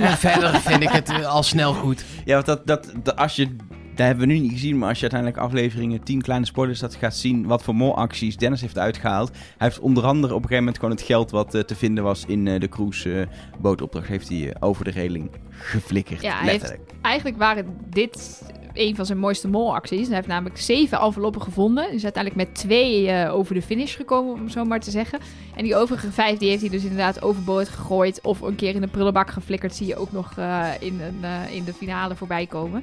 En 0.00 0.16
verder 0.16 0.60
vind 0.60 0.82
ik 0.82 0.88
het 0.88 1.24
al 1.24 1.42
snel 1.42 1.74
goed. 1.74 2.04
Ja, 2.24 2.34
want 2.34 2.46
dat, 2.46 2.66
dat, 2.66 2.92
dat, 3.02 3.16
als 3.16 3.36
je... 3.36 3.56
Dat 3.94 4.06
hebben 4.06 4.26
we 4.26 4.32
nu 4.32 4.38
niet 4.38 4.52
gezien, 4.52 4.78
maar 4.78 4.88
als 4.88 5.00
je 5.00 5.10
uiteindelijk 5.10 5.42
afleveringen 5.42 6.02
10 6.02 6.22
kleine 6.22 6.46
spoilers 6.46 6.80
dat 6.80 6.94
gaat 6.94 7.16
zien 7.16 7.46
wat 7.46 7.62
voor 7.62 7.74
molacties 7.74 8.36
Dennis 8.36 8.60
heeft 8.60 8.78
uitgehaald. 8.78 9.30
Hij 9.30 9.66
heeft 9.68 9.80
onder 9.80 10.04
andere 10.04 10.34
op 10.34 10.42
een 10.42 10.48
gegeven 10.48 10.64
moment 10.64 10.78
gewoon 10.82 10.94
het 10.94 11.04
geld 11.04 11.30
wat 11.30 11.54
eh, 11.54 11.60
te 11.60 11.74
vinden 11.76 12.04
was 12.04 12.24
in 12.26 12.48
eh, 12.48 12.60
de 12.60 12.68
cruisebootopdracht 12.68 14.08
heeft 14.08 14.28
hij 14.28 14.52
eh, 14.52 14.68
over 14.68 14.84
de 14.84 14.90
reling 14.90 15.30
geflikkerd. 15.50 16.22
Ja, 16.22 16.36
heeft- 16.38 16.52
letterlijk. 16.52 16.90
Eigenlijk 17.02 17.36
waren 17.38 17.66
dit 17.90 18.42
een 18.74 18.96
van 18.96 19.06
zijn 19.06 19.18
mooiste 19.18 19.48
molacties. 19.48 20.06
Hij 20.06 20.16
heeft 20.16 20.28
namelijk 20.28 20.58
zeven 20.58 20.98
enveloppen 21.00 21.42
gevonden. 21.42 21.92
Is 21.92 22.04
uiteindelijk 22.04 22.46
met 22.46 22.54
twee 22.54 23.08
eh, 23.08 23.34
over 23.34 23.54
de 23.54 23.62
finish 23.62 23.96
gekomen, 23.96 24.34
om 24.34 24.48
zo 24.48 24.64
maar 24.64 24.80
te 24.80 24.90
zeggen. 24.90 25.18
En 25.56 25.64
die 25.64 25.76
overige 25.76 26.12
vijf 26.12 26.38
die 26.38 26.48
heeft 26.48 26.60
hij 26.60 26.70
dus 26.70 26.82
inderdaad 26.82 27.22
overboord 27.22 27.68
gegooid. 27.68 28.20
Of 28.22 28.40
een 28.40 28.54
keer 28.54 28.74
in 28.74 28.80
de 28.80 28.86
prullenbak 28.86 29.30
geflikkerd. 29.30 29.74
Zie 29.74 29.86
je 29.86 29.96
ook 29.96 30.12
nog 30.12 30.32
eh, 30.38 30.68
in, 30.80 31.00
een, 31.00 31.18
eh, 31.24 31.54
in 31.54 31.64
de 31.64 31.72
finale 31.74 32.14
voorbij 32.14 32.46
komen. 32.46 32.82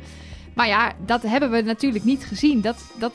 Maar 0.59 0.67
ja, 0.67 0.93
dat 1.05 1.21
hebben 1.21 1.51
we 1.51 1.61
natuurlijk 1.61 2.03
niet 2.03 2.25
gezien. 2.25 2.61
Dat, 2.61 2.83
dat, 2.97 3.11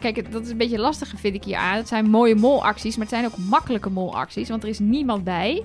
kijk, 0.00 0.32
dat 0.32 0.42
is 0.42 0.50
een 0.50 0.56
beetje 0.56 0.78
lastig 0.78 1.12
vind 1.16 1.34
ik 1.34 1.44
hier 1.44 1.56
aan. 1.56 1.76
Het 1.76 1.88
zijn 1.88 2.10
mooie 2.10 2.34
molacties, 2.34 2.96
maar 2.96 3.06
het 3.06 3.14
zijn 3.14 3.26
ook 3.26 3.36
makkelijke 3.36 3.90
molacties. 3.90 4.48
Want 4.48 4.62
er 4.62 4.68
is 4.68 4.78
niemand 4.78 5.24
bij. 5.24 5.62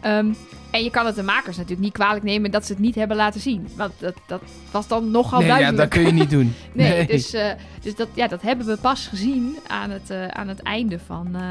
Ehm, 0.00 0.32
en 0.70 0.82
je 0.82 0.90
kan 0.90 1.06
het 1.06 1.14
de 1.14 1.22
makers 1.22 1.56
natuurlijk 1.56 1.82
niet 1.82 1.92
kwalijk 1.92 2.24
nemen 2.24 2.50
dat 2.50 2.66
ze 2.66 2.72
het 2.72 2.80
niet 2.80 2.94
hebben 2.94 3.16
laten 3.16 3.40
zien. 3.40 3.68
Want 3.76 3.92
dat, 3.98 4.14
dat 4.26 4.42
was 4.70 4.88
dan 4.88 5.10
nogal 5.10 5.38
nee, 5.38 5.48
ja, 5.48 5.56
duidelijk. 5.56 5.90
dat 5.90 6.00
kun 6.00 6.06
je 6.06 6.20
niet 6.20 6.30
doen. 6.30 6.54
Nee, 6.72 7.06
dus, 7.06 7.32
eh, 7.32 7.50
dus 7.80 7.94
dat, 7.94 8.08
ja, 8.14 8.28
dat 8.28 8.42
hebben 8.42 8.66
we 8.66 8.76
pas 8.76 9.06
gezien 9.06 9.56
aan 9.66 9.90
het, 9.90 10.10
eh, 10.10 10.26
aan 10.26 10.48
het 10.48 10.62
einde 10.62 10.98
van, 11.06 11.28
eh, 11.34 11.42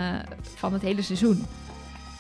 van 0.56 0.74
het 0.74 0.82
hele 0.82 1.02
seizoen. 1.02 1.46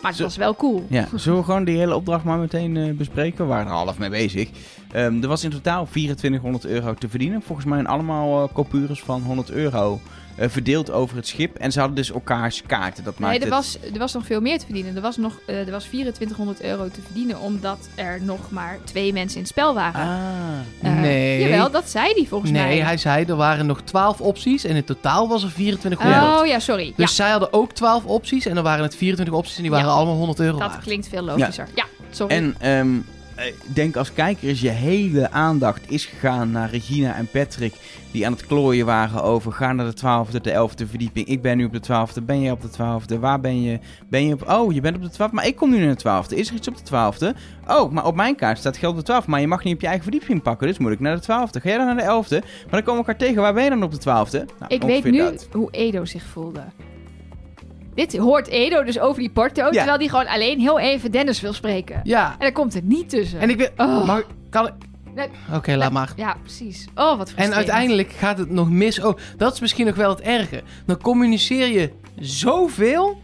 Maar 0.03 0.11
het 0.11 0.21
was 0.21 0.37
wel 0.37 0.55
cool. 0.55 0.85
Ja, 0.89 1.07
zullen 1.15 1.39
we 1.39 1.45
gewoon 1.45 1.63
die 1.63 1.77
hele 1.77 1.95
opdracht 1.95 2.23
maar 2.23 2.37
meteen 2.37 2.77
eh, 2.77 2.93
bespreken? 2.93 3.37
We 3.45 3.49
waren 3.51 3.65
er 3.65 3.71
half 3.71 3.97
mee 3.97 4.09
bezig. 4.09 4.49
Ehm, 4.91 5.21
er 5.21 5.27
was 5.27 5.43
in 5.43 5.49
totaal 5.49 5.87
2400 5.91 6.65
euro 6.65 6.93
te 6.93 7.09
verdienen. 7.09 7.41
Volgens 7.41 7.67
mij 7.67 7.83
allemaal 7.83 8.43
eh 8.43 8.53
coupures 8.53 9.01
van 9.01 9.21
100 9.21 9.51
euro 9.51 9.99
eh, 10.35 10.49
verdeeld 10.49 10.91
over 10.91 11.15
het 11.15 11.27
schip. 11.27 11.57
En 11.57 11.71
ze 11.71 11.79
hadden 11.79 11.97
dus 11.97 12.11
elkaars 12.11 12.61
kaarten. 12.65 13.03
Dat 13.03 13.19
maakt 13.19 13.33
Nee, 13.33 13.43
er 13.43 13.49
was, 13.55 13.77
er 13.93 13.99
was 13.99 14.13
nog 14.13 14.25
veel 14.25 14.41
meer 14.41 14.59
te 14.59 14.65
verdienen. 14.65 14.95
Er 14.95 15.01
was, 15.01 15.17
nog, 15.17 15.39
eh, 15.45 15.65
er 15.65 15.71
was 15.71 15.83
2400 15.83 16.61
euro 16.61 16.87
te 16.87 17.01
verdienen, 17.05 17.39
omdat 17.39 17.87
er 17.95 18.19
nog 18.21 18.51
maar 18.51 18.77
twee 18.83 19.13
mensen 19.13 19.35
in 19.37 19.43
het 19.43 19.51
spel 19.51 19.73
waren. 19.73 20.01
Ah. 20.01 20.89
Eh, 20.91 20.99
Nee. 20.99 21.39
Jawel, 21.49 21.71
dat 21.71 21.89
zei 21.89 22.13
hij 22.13 22.25
volgens 22.25 22.51
mij. 22.51 22.65
Nee, 22.67 22.81
hij 22.83 22.97
zei 22.97 23.25
er 23.25 23.35
waren 23.35 23.65
nog 23.65 23.81
12 23.81 24.21
opties 24.21 24.63
en 24.63 24.75
in 24.75 24.83
totaal 24.83 25.27
was 25.27 25.43
er 25.43 25.53
2400. 25.53 26.39
Oh 26.41 26.47
ja, 26.47 26.59
sorry. 26.59 26.93
Dus 26.95 27.15
zij 27.15 27.29
hadden 27.29 27.53
ook 27.53 27.71
12 27.73 28.05
opties 28.05 28.45
en 28.45 28.57
er 28.57 28.63
waren 28.63 28.83
het 28.83 28.95
24 28.95 29.35
opties 29.35 29.55
en 29.55 29.61
die 29.61 29.71
waren 29.71 29.87
Ja. 29.87 29.93
allemaal 29.93 30.15
100 30.15 30.39
euro 30.39 30.57
ja, 30.57 30.61
dat 30.63 30.71
waard. 30.71 30.83
klinkt 30.83 31.07
veel 31.07 31.21
logischer. 31.23 31.67
Ja, 31.75 31.85
sorry. 32.11 32.35
En 32.35 32.55
ehm, 32.59 32.95
eh, 32.95 33.01
ik 33.37 33.75
denk 33.75 33.95
als 33.95 34.13
kijker 34.13 34.49
is 34.49 34.61
je 34.61 34.69
hele 34.69 35.31
aandacht 35.31 35.91
is 35.91 36.05
gegaan 36.05 36.51
naar 36.51 36.69
Regina 36.69 37.15
en 37.15 37.27
Patrick. 37.27 37.73
Die 38.11 38.25
aan 38.25 38.31
het 38.31 38.45
klooien 38.45 38.85
waren 38.85 39.23
over 39.23 39.51
ga 39.51 39.73
naar 39.73 39.85
de 39.85 39.93
twaalfde, 39.93 40.41
de 40.41 40.51
elfde 40.51 40.87
verdieping. 40.87 41.27
Ik 41.27 41.41
ben 41.41 41.57
nu 41.57 41.65
op 41.65 41.71
de 41.71 41.79
twaalfde. 41.79 42.21
Ben 42.21 42.41
je 42.41 42.51
op 42.51 42.61
de 42.61 42.69
twaalfde? 42.69 43.19
Waar 43.19 43.39
ben 43.39 43.61
je? 43.61 43.79
Ben 44.09 44.27
je 44.27 44.33
op... 44.33 44.49
Oh, 44.49 44.73
je 44.73 44.81
bent 44.81 44.95
op 44.95 45.01
de 45.01 45.09
twaalfde. 45.09 45.35
Maar 45.35 45.47
ik 45.47 45.55
kom 45.55 45.69
nu 45.69 45.79
naar 45.79 45.87
de 45.87 45.95
twaalfde. 45.95 46.35
Is 46.35 46.49
er 46.49 46.55
iets 46.55 46.67
op 46.67 46.77
de 46.77 46.83
twaalfde? 46.83 47.35
Oh, 47.67 47.91
maar 47.91 48.05
op 48.05 48.15
mijn 48.15 48.35
kaart 48.35 48.57
staat 48.57 48.77
geld 48.77 48.91
op 48.93 48.99
de 48.99 49.05
twaalfde. 49.05 49.31
Maar 49.31 49.41
je 49.41 49.47
mag 49.47 49.63
niet 49.63 49.73
op 49.75 49.81
je 49.81 49.87
eigen 49.87 50.03
verdieping 50.03 50.41
pakken. 50.41 50.67
Dus 50.67 50.77
moet 50.77 50.91
ik 50.91 50.99
naar 50.99 51.15
de 51.15 51.21
twaalfde. 51.21 51.59
Ga 51.59 51.69
jij 51.69 51.77
dan 51.77 51.85
naar 51.85 51.95
de 51.95 52.01
elfde? 52.01 52.39
Maar 52.39 52.71
dan 52.71 52.83
komen 52.83 53.01
we 53.01 53.07
elkaar 53.07 53.17
tegen. 53.27 53.41
Waar 53.41 53.53
ben 53.53 53.63
je 53.63 53.69
dan 53.69 53.83
op 53.83 53.91
de 53.91 53.97
twaalfde? 53.97 54.45
Nou, 54.59 54.73
ik 54.73 54.81
weet 54.81 55.03
nu 55.03 55.17
dat. 55.17 55.47
hoe 55.51 55.71
Edo 55.71 56.05
zich 56.05 56.23
voelde. 56.23 56.61
Dit 57.95 58.17
hoort 58.17 58.47
Edo 58.47 58.83
dus 58.83 58.99
over 58.99 59.19
die 59.19 59.29
porto, 59.29 59.69
terwijl 59.69 59.97
hij 59.97 60.07
gewoon 60.07 60.27
alleen 60.27 60.59
heel 60.59 60.79
even 60.79 61.11
Dennis 61.11 61.41
wil 61.41 61.53
spreken. 61.53 61.99
Ja, 62.03 62.31
En 62.31 62.35
daar 62.39 62.51
komt 62.51 62.73
het 62.73 62.83
niet 62.87 63.09
tussen. 63.09 63.39
en 63.39 63.49
ik 63.49 63.57
weet... 63.57 63.71
Oh. 63.77 64.05
Mag, 64.05 64.23
kan, 64.49 64.67
ik- 64.67 64.73
Oké, 65.53 65.75
laat 65.75 65.91
maar. 65.91 66.13
Ja, 66.15 66.35
precies. 66.41 66.87
Oh, 66.95 67.17
wat 67.17 67.33
En 67.35 67.53
uiteindelijk 67.53 68.11
gaat 68.11 68.37
het 68.37 68.49
nog 68.49 68.69
mis. 68.69 68.99
Oh, 69.01 69.17
dat 69.37 69.53
is 69.53 69.59
misschien 69.59 69.85
nog 69.85 69.95
wel 69.95 70.09
het 70.09 70.21
erge. 70.21 70.61
Dan 70.85 70.97
communiceer 70.97 71.67
je 71.67 71.91
zoveel. 72.19 73.21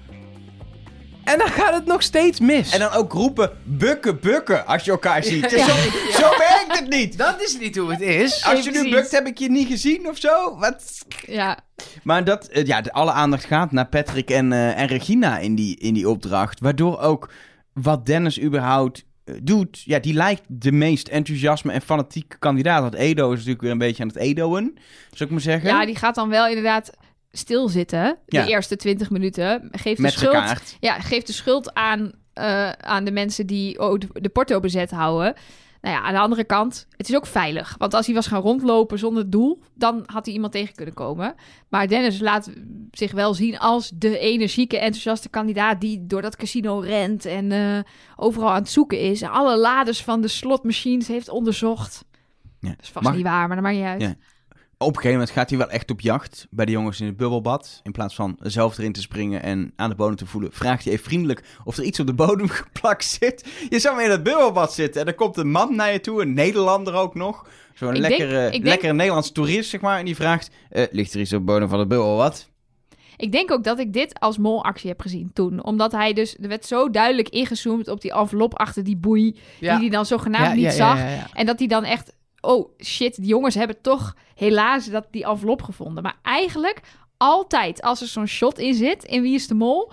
En 1.30 1.38
dan 1.38 1.48
gaat 1.48 1.74
het 1.74 1.86
nog 1.86 2.02
steeds 2.02 2.40
mis. 2.40 2.74
En 2.74 2.80
dan 2.80 2.92
ook 2.92 3.14
roepen, 3.14 3.52
bukken, 3.64 4.20
bukken, 4.20 4.66
als 4.66 4.84
je 4.86 4.92
elkaar 4.92 5.24
ziet. 5.24 5.52
Ja. 5.52 5.66
Zo, 5.66 5.74
zo 6.12 6.30
werkt 6.38 6.80
het 6.80 6.90
niet. 6.90 7.18
Dat 7.18 7.42
is 7.42 7.58
niet 7.60 7.78
hoe 7.78 7.92
het 7.92 8.02
is. 8.02 8.46
Als 8.46 8.64
je 8.64 8.72
nu 8.72 8.90
bukt, 8.90 9.12
heb 9.12 9.28
ik 9.28 9.38
je 9.38 9.50
niet 9.50 9.68
gezien 9.68 10.08
of 10.08 10.18
zo. 10.18 10.58
Wat? 10.58 11.06
Ja, 11.26 11.60
Maar 12.04 12.24
dat, 12.24 12.48
eh, 12.48 12.66
ja, 12.66 12.82
de, 12.82 12.92
alle 12.94 13.12
aandacht 13.12 13.46
gaat 13.46 13.72
naar 13.72 13.88
Patrick 13.88 14.30
en, 14.30 14.54
eh, 14.54 14.80
en 14.80 14.88
Regina 14.88 15.38
in 15.38 15.56
die, 15.56 15.78
in 15.78 15.94
die 15.94 16.10
opdracht. 16.10 16.60
Waardoor 16.60 17.00
ook 17.00 17.32
wat 17.74 18.06
Dennis 18.06 18.42
überhaupt 18.42 19.06
eh, 19.26 19.36
doet, 19.44 19.82
ja, 19.86 20.00
die 20.00 20.14
lijkt 20.14 20.42
de 20.48 20.72
meest 20.72 21.08
enthousiasme 21.08 21.72
en 21.72 21.82
fanatieke 21.82 22.38
kandidaat. 22.38 22.82
Want 22.82 22.94
Edo 22.94 23.32
is 23.32 23.38
natuurlijk 23.38 23.62
weer 23.62 23.72
een 23.72 23.78
beetje 23.78 24.02
aan 24.04 24.10
het 24.10 24.18
Edoen, 24.18 24.78
zou 25.10 25.24
ik 25.24 25.30
maar 25.30 25.42
zeggen. 25.42 25.70
ja, 25.70 25.86
die 25.86 25.96
gaat 25.96 26.16
dan 26.16 26.30
wel 26.30 26.48
inderdaad 26.48 26.92
stilzitten. 27.32 28.18
Ja. 28.26 28.44
De 28.44 28.50
eerste 28.50 28.76
20 28.76 29.10
minuten. 29.10 29.70
Geeft 29.72 30.00
Met 30.00 30.12
de 30.12 30.18
schuld, 30.18 30.78
ja, 30.80 31.00
geeft 31.00 31.28
de 31.28 31.34
schuld 31.34 31.74
aan, 31.74 32.12
eh, 32.34 32.70
aan 32.70 33.04
de 33.04 33.12
mensen 33.12 33.48
die 33.48 33.80
oh, 33.80 34.00
de, 34.00 34.08
de 34.14 34.30
porto 34.30 34.60
bezet 34.60 34.92
houden. 34.92 35.34
Nou 35.82 35.96
ja, 35.96 36.02
aan 36.02 36.14
de 36.14 36.20
andere 36.20 36.44
kant, 36.44 36.88
het 36.98 37.10
is 37.10 37.16
ook 37.16 37.26
veilig. 37.26 37.76
Want 37.78 37.94
als 37.94 38.06
hij 38.06 38.16
was 38.16 38.28
gaan 38.28 38.42
rondlopen 38.42 39.00
zonder 39.00 39.30
doel, 39.30 39.64
dan 39.76 40.04
had 40.06 40.26
hij 40.26 40.34
iemand 40.34 40.52
tegen 40.52 40.76
kunnen 40.76 40.94
komen. 40.94 41.36
Maar 41.70 41.88
Dennis 41.88 42.20
laat 42.20 42.52
zich 42.92 43.12
wel 43.12 43.34
zien 43.34 43.60
als 43.60 43.92
de 43.96 44.20
energieke, 44.20 44.78
enthousiaste 44.78 45.30
kandidaat 45.30 45.82
die 45.82 46.06
door 46.06 46.22
dat 46.22 46.36
casino 46.36 46.80
rent 46.80 47.26
en 47.26 47.52
eh, 47.52 47.80
overal 48.16 48.50
aan 48.50 48.62
het 48.62 48.70
zoeken 48.70 49.00
is. 49.00 49.22
En 49.22 49.30
alle 49.30 49.58
laders 49.58 50.04
van 50.04 50.22
de 50.22 50.28
slotmachines 50.28 51.08
heeft 51.08 51.30
onderzocht. 51.30 52.06
Ja. 52.60 52.70
Dat 52.70 52.82
is 52.82 52.90
vast 52.90 53.06
Mag- 53.06 53.16
niet 53.16 53.24
waar, 53.24 53.48
maar 53.48 53.56
dat 53.56 53.66
maakt 53.66 53.78
niet 53.78 53.86
uit. 53.86 54.02
Ja. 54.02 54.16
Op 54.82 54.88
een 54.88 54.96
gegeven 54.96 55.12
moment 55.18 55.30
gaat 55.30 55.50
hij 55.50 55.58
wel 55.60 55.70
echt 55.70 55.92
op 55.92 56.02
jacht 56.02 56.48
bij 56.50 56.66
de 56.66 56.72
jongens 56.72 57.00
in 57.00 57.06
het 57.06 57.18
bubbelbad. 57.18 57.80
In 57.84 57.92
plaats 57.92 58.16
van 58.16 58.38
zelf 58.42 58.78
erin 58.78 58.92
te 58.92 59.02
springen 59.02 59.44
en 59.44 59.74
aan 59.76 59.90
de 59.90 59.96
bodem 59.96 60.16
te 60.16 60.26
voelen, 60.26 60.50
vraagt 60.54 60.84
hij 60.84 60.94
even 60.94 61.06
vriendelijk 61.06 61.44
of 61.64 61.78
er 61.78 61.84
iets 61.84 62.00
op 62.00 62.08
de 62.08 62.14
bodem 62.14 62.48
geplakt 62.60 63.06
zit. 63.06 63.46
Je 63.70 63.80
zou 63.80 63.96
maar 63.96 64.04
in 64.06 64.12
het 64.12 64.24
bubbelbad 64.24 64.74
zitten 64.74 65.02
en 65.02 65.08
er 65.08 65.14
komt 65.14 65.38
een 65.38 65.52
man 65.52 65.76
naar 65.76 65.92
je 65.92 66.02
toe, 66.02 66.22
een 66.22 66.34
Nederlander 66.34 66.94
ook 66.94 67.16
nog. 67.16 67.48
Zo'n 67.74 67.98
lekkere, 67.98 68.50
denk- 68.50 68.66
lekkere 68.66 68.94
Nederlands 68.94 69.32
toerist, 69.32 69.70
zeg 69.70 69.82
maar. 69.82 70.00
En 70.00 70.06
die 70.06 70.16
vraagt, 70.16 70.50
eh, 70.70 70.84
ligt 70.92 71.14
er 71.14 71.20
iets 71.20 71.34
op 71.34 71.40
de 71.40 71.46
bodem 71.46 71.70
van 71.70 71.80
het 71.80 71.88
bubbelbad? 71.88 72.50
Ik 73.18 73.32
denk 73.32 73.52
ook 73.52 73.64
dat 73.64 73.80
ik 73.80 73.94
dit 73.94 74.20
als 74.20 74.38
molactie 74.38 74.90
heb 74.90 75.02
gezien 75.02 75.32
toen. 75.34 75.64
Omdat 75.64 75.92
hij 75.92 76.14
dus... 76.14 76.38
Er 76.42 76.48
werd 76.48 76.66
zo 76.66 76.90
duidelijk 76.90 77.30
ingezoomd 77.30 77.88
op 77.88 78.02
die 78.02 78.14
envelop 78.14 78.58
achter 78.60 78.84
die 78.84 78.98
boei... 78.98 79.36
die 79.60 79.70
hij 79.70 79.90
dan 79.90 80.06
zogenaamd 80.06 80.56
niet 80.56 80.72
zag. 80.72 80.98
ja, 80.98 81.10
ja. 81.10 81.28
En 81.34 81.46
dat 81.46 81.60
hij 81.60 81.68
dan 81.68 81.84
echt... 81.84 82.18
Oh 82.41 82.69
shit, 82.84 83.15
die 83.15 83.25
jongens 83.25 83.55
hebben 83.55 83.81
toch 83.81 84.15
helaas 84.36 84.86
dat, 84.86 85.08
die 85.12 85.25
envelop 85.25 85.62
gevonden. 85.62 86.03
Maar 86.03 86.17
eigenlijk 86.22 86.81
altijd 87.17 87.81
als 87.81 88.01
er 88.01 88.08
zo'n 88.08 88.27
shot 88.27 88.58
in 88.58 88.74
zit... 88.74 89.03
in 89.03 89.22
Wie 89.22 89.34
is 89.34 89.48
de 89.48 89.53
Mol... 89.53 89.91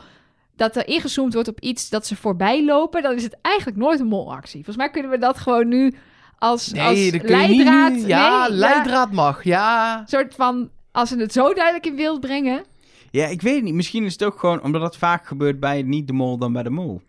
dat 0.56 0.76
er 0.76 0.88
ingezoomd 0.88 1.34
wordt 1.34 1.48
op 1.48 1.60
iets 1.60 1.88
dat 1.88 2.06
ze 2.06 2.16
voorbij 2.16 2.64
lopen... 2.64 3.02
dan 3.02 3.14
is 3.14 3.22
het 3.22 3.36
eigenlijk 3.42 3.76
nooit 3.76 4.00
een 4.00 4.06
molactie. 4.06 4.64
Volgens 4.64 4.76
mij 4.76 4.90
kunnen 4.90 5.10
we 5.10 5.18
dat 5.18 5.38
gewoon 5.38 5.68
nu 5.68 5.94
als, 6.38 6.72
als 6.72 6.72
Nee, 6.72 7.12
dat 7.12 7.20
niet 7.20 7.30
leidraad... 7.30 8.02
Ja, 8.06 8.48
nee, 8.48 8.56
leidraad 8.56 9.12
mag. 9.12 9.44
Ja. 9.44 10.02
soort 10.06 10.34
van... 10.34 10.70
Als 10.92 11.08
ze 11.08 11.16
het 11.16 11.32
zo 11.32 11.54
duidelijk 11.54 11.86
in 11.86 11.96
beeld 11.96 12.20
brengen... 12.20 12.64
Ja, 13.10 13.26
ik 13.26 13.42
weet 13.42 13.54
het 13.54 13.64
niet. 13.64 13.74
Misschien 13.74 14.04
is 14.04 14.12
het 14.12 14.24
ook 14.24 14.38
gewoon 14.38 14.62
omdat 14.62 14.82
het 14.82 14.96
vaak 14.96 15.26
gebeurt 15.26 15.60
bij 15.60 15.82
niet 15.82 16.06
de 16.06 16.12
mol 16.12 16.38
dan 16.38 16.52
bij 16.52 16.62
de 16.62 16.70
mol. 16.70 17.02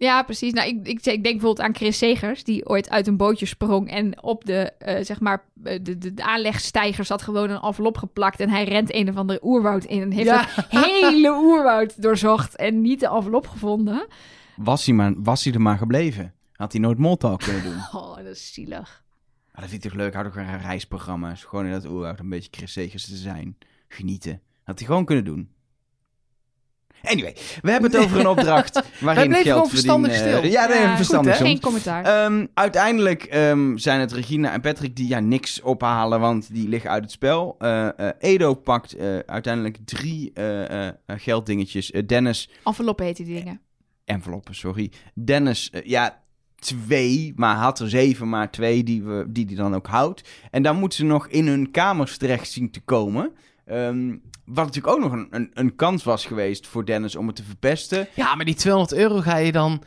Ja, 0.00 0.22
precies. 0.22 0.52
Nou, 0.52 0.68
ik, 0.68 0.76
ik, 0.86 0.96
ik 0.98 1.04
denk 1.04 1.22
bijvoorbeeld 1.22 1.60
aan 1.60 1.74
Chris 1.74 1.98
Segers, 1.98 2.44
die 2.44 2.68
ooit 2.68 2.90
uit 2.90 3.06
een 3.06 3.16
bootje 3.16 3.46
sprong 3.46 3.90
en 3.90 4.22
op 4.22 4.44
de, 4.44 4.72
eh, 4.78 5.04
zeg 5.04 5.20
maar, 5.20 5.44
eh, 5.62 5.78
de, 5.82 5.98
de, 5.98 6.14
de 6.14 6.24
aanlegstijger 6.24 7.04
zat 7.04 7.22
gewoon 7.22 7.50
een 7.50 7.60
envelop 7.60 7.96
geplakt 7.98 8.40
en 8.40 8.50
hij 8.50 8.64
rent 8.64 8.94
een 8.94 9.08
of 9.08 9.16
andere 9.16 9.38
oerwoud 9.42 9.84
in 9.84 10.02
en 10.02 10.10
heeft 10.10 10.26
Ja. 10.28 10.44
het 10.48 10.66
hele 10.70 11.30
oerwoud 11.30 12.02
doorzocht 12.02 12.56
en 12.56 12.80
niet 12.80 13.00
de 13.00 13.08
envelop 13.08 13.46
gevonden. 13.46 14.06
Was 14.56 14.86
hij, 14.86 14.94
maar, 14.94 15.12
was 15.16 15.44
hij 15.44 15.52
er 15.52 15.60
maar 15.60 15.78
gebleven? 15.78 16.34
Had 16.52 16.72
hij 16.72 16.80
nooit 16.80 16.98
moltalk 16.98 17.40
kunnen 17.40 17.62
doen? 17.62 17.76
Oh, 18.00 18.16
dat 18.16 18.26
is 18.26 18.52
zielig. 18.52 19.02
Maar 19.52 19.60
dat 19.60 19.70
vind 19.70 19.84
ik 19.84 19.90
toch 19.90 19.98
leuk. 20.00 20.14
Houd 20.14 20.26
ook 20.26 20.36
een 20.36 20.58
reisprogramma's. 20.60 21.44
Gewoon 21.44 21.64
in 21.66 21.72
dat 21.72 21.86
oerwoud 21.86 22.18
een 22.18 22.28
beetje 22.28 22.48
Chris 22.50 22.72
Segers 22.72 23.04
te 23.06 23.16
zijn. 23.16 23.56
Genieten. 23.88 24.40
Had 24.64 24.78
hij 24.78 24.86
gewoon 24.88 25.04
kunnen 25.04 25.24
doen. 25.24 25.50
Anyway, 27.02 27.36
we 27.62 27.70
hebben 27.70 27.90
het 27.90 28.00
over 28.00 28.20
een 28.20 28.28
opdracht 28.36 28.82
waarin 29.00 29.26
bleven 29.28 29.44
geld 29.44 29.54
gewoon 29.56 29.70
verstandig 29.70 30.12
verdienen. 30.12 30.38
stil. 30.40 30.52
Ja, 30.52 30.66
nee, 30.66 30.78
Ja, 30.80 30.96
verstandig 30.96 31.36
goed. 31.36 31.46
Geen 31.46 31.60
commentaar. 31.60 32.04
Ehm, 32.04 32.46
uiteindelijk 32.54 33.22
ehm, 33.24 33.76
zijn 33.76 34.00
het 34.00 34.12
Regina 34.12 34.52
en 34.52 34.60
Patrick 34.60 34.96
die 34.96 35.08
ja, 35.08 35.20
niks 35.20 35.60
ophalen, 35.60 36.20
want 36.20 36.54
die 36.54 36.68
liggen 36.68 36.90
uit 36.90 37.02
het 37.02 37.12
spel. 37.12 37.54
Eh, 37.58 37.88
eh, 37.98 38.08
Edo 38.18 38.54
pakt 38.54 38.92
eh, 38.92 39.18
uiteindelijk 39.18 39.76
drie 39.84 40.30
eh, 40.34 40.86
eh, 40.88 40.94
gelddingetjes. 41.06 41.92
Dennis, 42.06 42.50
Enveloppen 42.64 43.04
heten 43.06 43.24
die 43.24 43.34
dingen. 43.34 43.60
enveloppen, 44.04 44.54
sorry. 44.54 44.90
Dennis, 45.14 45.72
ja, 45.84 46.22
twee, 46.58 47.32
maar 47.36 47.56
had 47.56 47.78
er 47.80 47.88
zeven, 47.90 48.28
maar 48.28 48.50
twee 48.50 48.82
die 48.84 49.02
we, 49.02 49.24
die, 49.28 49.44
die 49.46 49.56
dan 49.56 49.74
ook 49.74 49.86
houdt. 49.86 50.28
En 50.50 50.62
dan 50.62 50.76
moeten 50.76 50.98
ze 50.98 51.04
nog 51.04 51.28
in 51.28 51.46
hun 51.46 51.70
kamers 51.70 52.16
terecht 52.16 52.50
zien 52.50 52.70
te 52.70 52.80
komen. 52.80 53.32
Ehm, 53.64 54.16
wat 54.54 54.64
natuurlijk 54.64 54.94
ook 54.94 55.00
nog 55.02 55.12
een, 55.12 55.26
een, 55.30 55.50
een 55.54 55.76
kans 55.76 56.04
was 56.04 56.26
geweest 56.26 56.66
voor 56.66 56.84
Dennis 56.84 57.16
om 57.16 57.26
het 57.26 57.36
te 57.36 57.42
verpesten. 57.42 58.08
Ja, 58.14 58.34
maar 58.34 58.44
die 58.44 58.54
200 58.54 58.98
euro 59.00 59.20
ga 59.20 59.36
je 59.36 59.52
dan... 59.52 59.82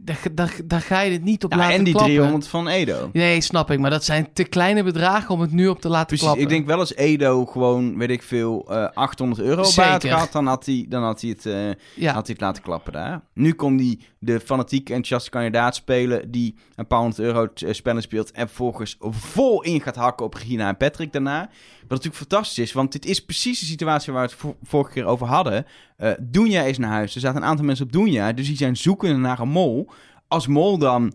Daar, 0.00 0.20
daar, 0.32 0.56
daar 0.64 0.80
ga 0.80 1.00
je 1.00 1.12
het 1.12 1.22
niet 1.24 1.44
op 1.44 1.50
Nou, 1.50 1.62
laten 1.62 1.78
en 1.78 1.84
die 1.84 1.92
klappen. 1.92 2.14
300 2.14 2.48
van 2.48 2.68
Edo. 2.68 3.10
Nee, 3.12 3.40
snap 3.40 3.70
ik. 3.70 3.78
Maar 3.78 3.90
dat 3.90 4.04
zijn 4.04 4.32
te 4.32 4.44
kleine 4.44 4.82
bedragen 4.82 5.34
om 5.34 5.40
het 5.40 5.52
nu 5.52 5.68
op 5.68 5.80
te 5.80 5.88
laten 5.88 6.06
Precies, 6.06 6.24
klappen. 6.24 6.44
ik 6.44 6.48
denk 6.50 6.66
wel 6.66 6.78
als 6.78 6.94
Edo 6.94 7.46
gewoon, 7.46 7.98
weet 7.98 8.10
ik 8.10 8.22
veel, 8.22 8.66
eh 8.70 8.88
800 8.94 9.40
euro 9.40 9.62
baat 9.76 10.08
had, 10.08 10.32
dan 10.32 10.46
had 10.46 10.66
hij, 10.66 10.86
dan 10.88 11.02
had 11.02 11.20
hij, 11.20 11.30
het, 11.30 11.46
eh, 11.46 11.68
Ja. 11.94 12.12
had 12.12 12.26
hij 12.26 12.34
het 12.36 12.40
laten 12.40 12.62
klappen 12.62 12.92
daar. 12.92 13.20
Nu 13.34 13.52
kon 13.52 13.76
hij 13.76 13.98
de 14.18 14.40
fanatieke 14.40 14.92
enthousiaste 14.92 15.30
kandidaat 15.30 15.74
spelen 15.74 16.30
die 16.30 16.54
een 16.74 16.86
paar 16.86 16.98
honderd 17.00 17.20
euro 17.20 17.48
eh, 17.54 17.72
spellen 17.72 18.02
speelt 18.02 18.30
en 18.30 18.46
vervolgens 18.46 18.96
vol 19.00 19.62
in 19.62 19.80
gaat 19.80 19.96
hakken 19.96 20.26
op 20.26 20.34
Regina 20.34 20.68
en 20.68 20.76
Patrick 20.76 21.12
daarna. 21.12 21.50
Wat 21.88 22.04
natuurlijk 22.04 22.16
fantastisch 22.30 22.58
is, 22.58 22.72
want 22.72 22.92
dit 22.92 23.06
is 23.06 23.24
precies 23.24 23.60
de 23.60 23.66
situatie 23.66 24.12
waar 24.12 24.22
we 24.22 24.28
het 24.30 24.38
vo- 24.40 24.56
vorige 24.62 24.92
keer 24.92 25.04
over 25.04 25.26
hadden. 25.26 25.66
Eh 25.96 26.10
Doenja 26.20 26.62
is 26.62 26.78
naar 26.78 26.90
huis, 26.90 27.14
er 27.14 27.20
zaten 27.20 27.42
een 27.42 27.48
aantal 27.48 27.64
mensen 27.64 27.84
op 27.86 27.92
Doenja, 27.92 28.32
dus 28.32 28.46
die 28.46 28.56
zijn 28.56 28.76
zoekende 28.76 29.16
naar 29.16 29.38
een 29.38 29.48
mol. 29.48 29.90
Als 30.28 30.46
mol 30.46 30.78
dan 30.78 31.12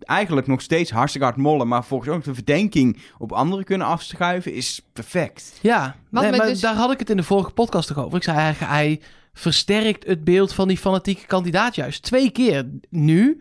eigenlijk 0.00 0.46
nog 0.46 0.60
steeds 0.60 0.90
hartstikke 0.90 1.26
hard 1.26 1.38
mollen, 1.38 1.68
maar 1.68 1.84
volgens 1.84 2.10
ook 2.10 2.24
de 2.24 2.34
verdenking 2.34 2.98
op 3.18 3.32
anderen 3.32 3.64
kunnen 3.64 3.86
afschuiven, 3.86 4.52
is 4.54 4.80
perfect. 4.92 5.58
Ja, 5.62 5.96
nee, 6.10 6.30
maar 6.30 6.46
dus- 6.46 6.60
daar 6.60 6.74
had 6.74 6.92
ik 6.92 6.98
het 6.98 7.10
in 7.10 7.16
de 7.16 7.22
vorige 7.22 7.50
podcast 7.50 7.88
toch 7.88 7.98
over. 8.04 8.16
Ik 8.16 8.22
zei 8.22 8.36
eigenlijk, 8.38 8.72
hij 8.72 9.00
versterkt 9.32 10.06
het 10.06 10.24
beeld 10.24 10.52
van 10.52 10.68
die 10.68 10.76
fanatieke 10.78 11.26
kandidaat 11.26 11.74
juist. 11.74 12.02
Twee 12.02 12.30
keer 12.30 12.68
nu, 12.88 13.40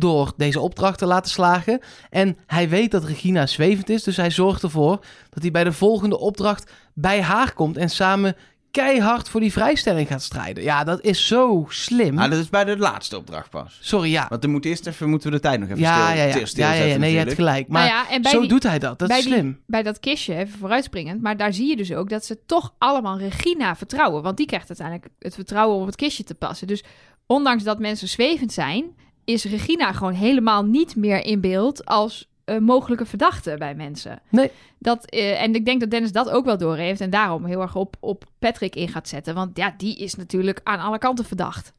door 0.00 0.32
deze 0.36 0.60
opdracht 0.60 0.98
te 0.98 1.06
laten 1.06 1.30
slagen. 1.30 1.80
En 2.10 2.36
hij 2.46 2.68
weet 2.68 2.90
dat 2.90 3.04
Regina 3.04 3.46
zwevend 3.46 3.88
is, 3.88 4.02
dus 4.02 4.16
hij 4.16 4.30
zorgt 4.30 4.62
ervoor 4.62 5.04
dat 5.30 5.42
hij 5.42 5.50
bij 5.50 5.64
de 5.64 5.72
volgende 5.72 6.18
opdracht 6.18 6.72
bij 6.94 7.22
haar 7.22 7.52
komt 7.52 7.76
en 7.76 7.90
samen 7.90 8.36
keihard 8.70 9.28
voor 9.28 9.40
die 9.40 9.52
vrijstelling 9.52 10.08
gaat 10.08 10.22
strijden. 10.22 10.62
Ja, 10.62 10.84
dat 10.84 11.00
is 11.04 11.26
zo 11.26 11.66
slim. 11.68 12.18
Ah, 12.18 12.30
dat 12.30 12.38
is 12.38 12.48
bij 12.48 12.64
de 12.64 12.76
laatste 12.78 13.16
opdracht 13.16 13.50
pas. 13.50 13.78
Sorry, 13.82 14.10
ja. 14.10 14.26
Want 14.28 14.42
dan 14.42 14.50
moet 14.50 14.64
eerst 14.64 14.86
even, 14.86 15.08
moeten 15.08 15.30
we 15.30 15.36
de 15.36 15.42
tijd 15.42 15.60
nog 15.60 15.68
even 15.68 15.80
Ja, 15.80 15.94
stil, 15.94 16.16
ja, 16.16 16.22
ja. 16.22 16.28
stil- 16.30 16.40
ja, 16.40 16.46
stilzetten 16.46 16.86
ja, 16.86 16.92
ja, 16.92 16.98
nee, 16.98 17.12
je 17.12 17.18
hebt 17.18 17.32
gelijk. 17.34 17.68
Maar 17.68 17.86
nou 17.88 17.94
ja, 17.94 18.10
en 18.10 18.22
bij 18.22 18.30
zo 18.30 18.40
die, 18.40 18.48
doet 18.48 18.62
hij 18.62 18.78
dat. 18.78 18.98
Dat 18.98 19.08
bij 19.08 19.18
is 19.18 19.24
die- 19.24 19.32
slim. 19.32 19.60
bij 19.66 19.82
dat 19.82 20.00
kistje, 20.00 20.34
even 20.36 20.58
vooruitspringend, 20.58 21.22
maar 21.22 21.36
daar 21.36 21.52
zie 21.52 21.68
je 21.68 21.76
dus 21.76 21.92
ook 21.92 22.08
dat 22.08 22.24
ze 22.24 22.38
toch 22.46 22.74
allemaal 22.78 23.18
Regina 23.18 23.76
vertrouwen. 23.76 24.22
Want 24.22 24.36
die 24.36 24.46
krijgt 24.46 24.68
uiteindelijk 24.68 25.08
het 25.18 25.34
vertrouwen 25.34 25.74
om 25.76 25.80
op 25.80 25.86
het 25.86 25.96
kistje 25.96 26.24
te 26.24 26.34
passen. 26.34 26.66
Dus 26.66 26.84
ondanks 27.26 27.62
dat 27.62 27.78
mensen 27.78 28.08
zwevend 28.08 28.52
zijn, 28.52 28.84
is 29.24 29.44
Regina 29.44 29.92
gewoon 29.92 30.12
helemaal 30.12 30.64
niet 30.64 30.96
meer 30.96 31.24
in 31.24 31.40
beeld 31.40 31.84
als 31.84 32.30
eh, 32.44 32.58
mogelijke 32.58 33.06
verdachte 33.06 33.54
bij 33.58 33.74
mensen. 33.74 34.22
Nee. 34.28 34.50
Dat, 34.78 35.04
eh, 35.04 35.42
en 35.42 35.54
ik 35.54 35.64
denk 35.64 35.80
dat 35.80 35.90
Dennis 35.90 36.12
dat 36.12 36.30
ook 36.30 36.44
wel 36.44 36.58
doorheeft 36.58 37.00
en 37.00 37.10
daarom 37.10 37.44
heel 37.44 37.60
erg 37.60 37.76
op, 37.76 37.96
op 38.00 38.24
Patrick 38.38 38.76
in 38.76 38.88
gaat 38.88 39.08
zetten. 39.08 39.34
Want 39.34 39.56
ja, 39.56 39.74
die 39.76 39.96
is 39.96 40.14
natuurlijk 40.14 40.60
aan 40.64 40.80
alle 40.80 40.98
kanten 40.98 41.24
verdacht. 41.24 41.72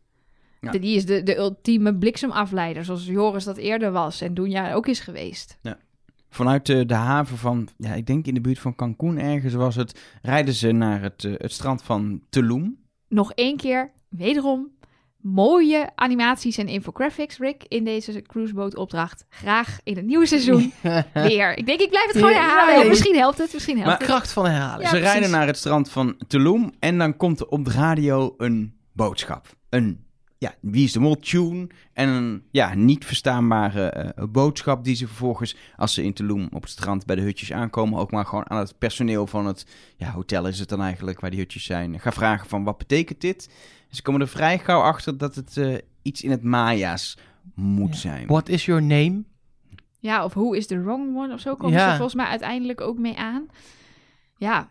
Ja. 0.61 0.71
Die 0.71 0.95
is 0.95 1.05
de, 1.05 1.23
de 1.23 1.37
ultieme 1.37 1.95
bliksemafleider, 1.95 2.85
zoals 2.85 3.05
Joris 3.05 3.43
dat 3.43 3.57
eerder 3.57 3.91
was 3.91 4.21
en 4.21 4.33
Doenja 4.33 4.73
ook 4.73 4.87
is 4.87 4.99
geweest. 4.99 5.57
Vanuit 6.29 6.65
de, 6.65 6.85
de 6.85 6.93
haven 6.93 7.37
van, 7.37 7.67
ja, 7.77 7.93
ik 7.93 8.05
denk 8.05 8.25
in 8.25 8.33
de 8.33 8.41
buurt 8.41 8.59
van 8.59 8.75
Cancun 8.75 9.19
ergens 9.19 9.53
was 9.53 9.75
het, 9.75 9.99
rijden 10.21 10.53
ze 10.53 10.71
naar 10.71 11.01
het, 11.01 11.23
eh, 11.23 11.33
het 11.37 11.51
strand 11.51 11.83
van 11.83 12.21
Tulum. 12.29 12.79
nog 13.07 13.31
één 13.33 13.57
keer, 13.57 13.91
wederom, 14.09 14.71
mooie 15.21 15.89
animaties 15.95 16.57
en 16.57 16.67
infographics, 16.67 17.37
Rick, 17.37 17.63
in 17.67 17.83
deze 17.83 18.21
cruisebootopdracht. 18.21 19.25
Graag 19.29 19.79
in 19.83 19.95
het 19.95 20.05
nieuwe 20.05 20.25
seizoen 20.25 20.73
weer. 21.13 21.57
Ik 21.57 21.65
denk, 21.65 21.79
ik 21.79 21.89
blijf 21.89 22.05
het 22.05 22.15
gewoon 22.15 22.33
herhalen. 22.33 22.87
Misschien 22.87 23.15
helpt 23.15 23.37
het, 23.37 23.53
misschien 23.53 23.75
helpt 23.75 23.89
Maar- 23.89 23.99
het. 23.99 24.07
Kracht 24.07 24.31
van 24.31 24.45
herhalen. 24.45 24.81
Ja, 24.81 24.89
ze 24.89 24.97
rijden 24.97 25.31
naar 25.31 25.47
het 25.47 25.57
strand 25.57 25.89
van 25.89 26.17
Tulum 26.27 26.71
en 26.79 26.97
dan 26.97 27.17
komt 27.17 27.39
er 27.39 27.47
op 27.47 27.65
de 27.65 27.71
radio 27.71 28.33
een 28.37 28.73
boodschap. 28.93 29.47
Een 29.69 30.05
ja, 30.37 30.55
wie 30.61 30.83
is 30.83 30.91
de 30.91 30.99
mol 30.99 31.15
tune 31.19 31.67
en 31.93 32.09
een 32.09 32.43
ja, 32.51 32.73
niet 32.73 33.05
verstaanbare 33.05 33.85
eh, 33.89 34.23
boodschap 34.29 34.83
die 34.83 34.95
ze 34.95 35.07
vervolgens, 35.07 35.55
als 35.77 35.93
ze 35.93 36.03
in 36.03 36.13
Tulum 36.13 36.47
op 36.51 36.61
het 36.61 36.71
strand 36.71 37.05
bij 37.05 37.15
de 37.15 37.21
hutjes 37.21 37.51
aankomen, 37.51 37.99
ook 37.99 38.11
maar 38.11 38.25
gewoon 38.25 38.49
aan 38.49 38.57
het 38.57 38.77
personeel 38.77 39.27
van 39.27 39.45
het 39.45 39.65
ja, 39.97 40.11
hotel 40.11 40.47
is 40.47 40.59
het 40.59 40.69
dan 40.69 40.81
eigenlijk, 40.81 41.19
waar 41.19 41.29
die 41.29 41.39
hutjes 41.39 41.63
zijn, 41.63 41.99
gaan 41.99 42.13
vragen 42.13 42.49
van 42.49 42.63
wat 42.63 42.77
betekent 42.77 43.21
dit? 43.21 43.49
Ze 43.91 44.01
komen 44.01 44.21
er 44.21 44.27
vrij 44.27 44.57
gauw 44.59 44.81
achter 44.81 45.17
dat 45.17 45.35
het 45.35 45.57
eh, 45.57 45.75
iets 46.01 46.21
in 46.21 46.31
het 46.31 46.43
Maya's 46.43 47.17
moet 47.55 47.93
Ja. 47.93 47.95
zijn. 47.99 48.27
What 48.27 48.49
is 48.49 48.65
your 48.65 48.81
name? 48.83 49.23
Ja, 49.99 50.23
of 50.25 50.33
Who 50.33 50.51
is 50.53 50.67
the 50.67 50.81
Wrong 50.81 51.17
One 51.17 51.33
of 51.33 51.39
zo 51.39 51.55
komen 51.55 51.77
Ja. 51.77 51.85
ze 51.89 51.91
volgens 51.95 52.15
mij 52.15 52.25
uiteindelijk 52.25 52.81
ook 52.81 52.97
mee 52.97 53.17
aan. 53.17 53.45
Ja, 54.37 54.67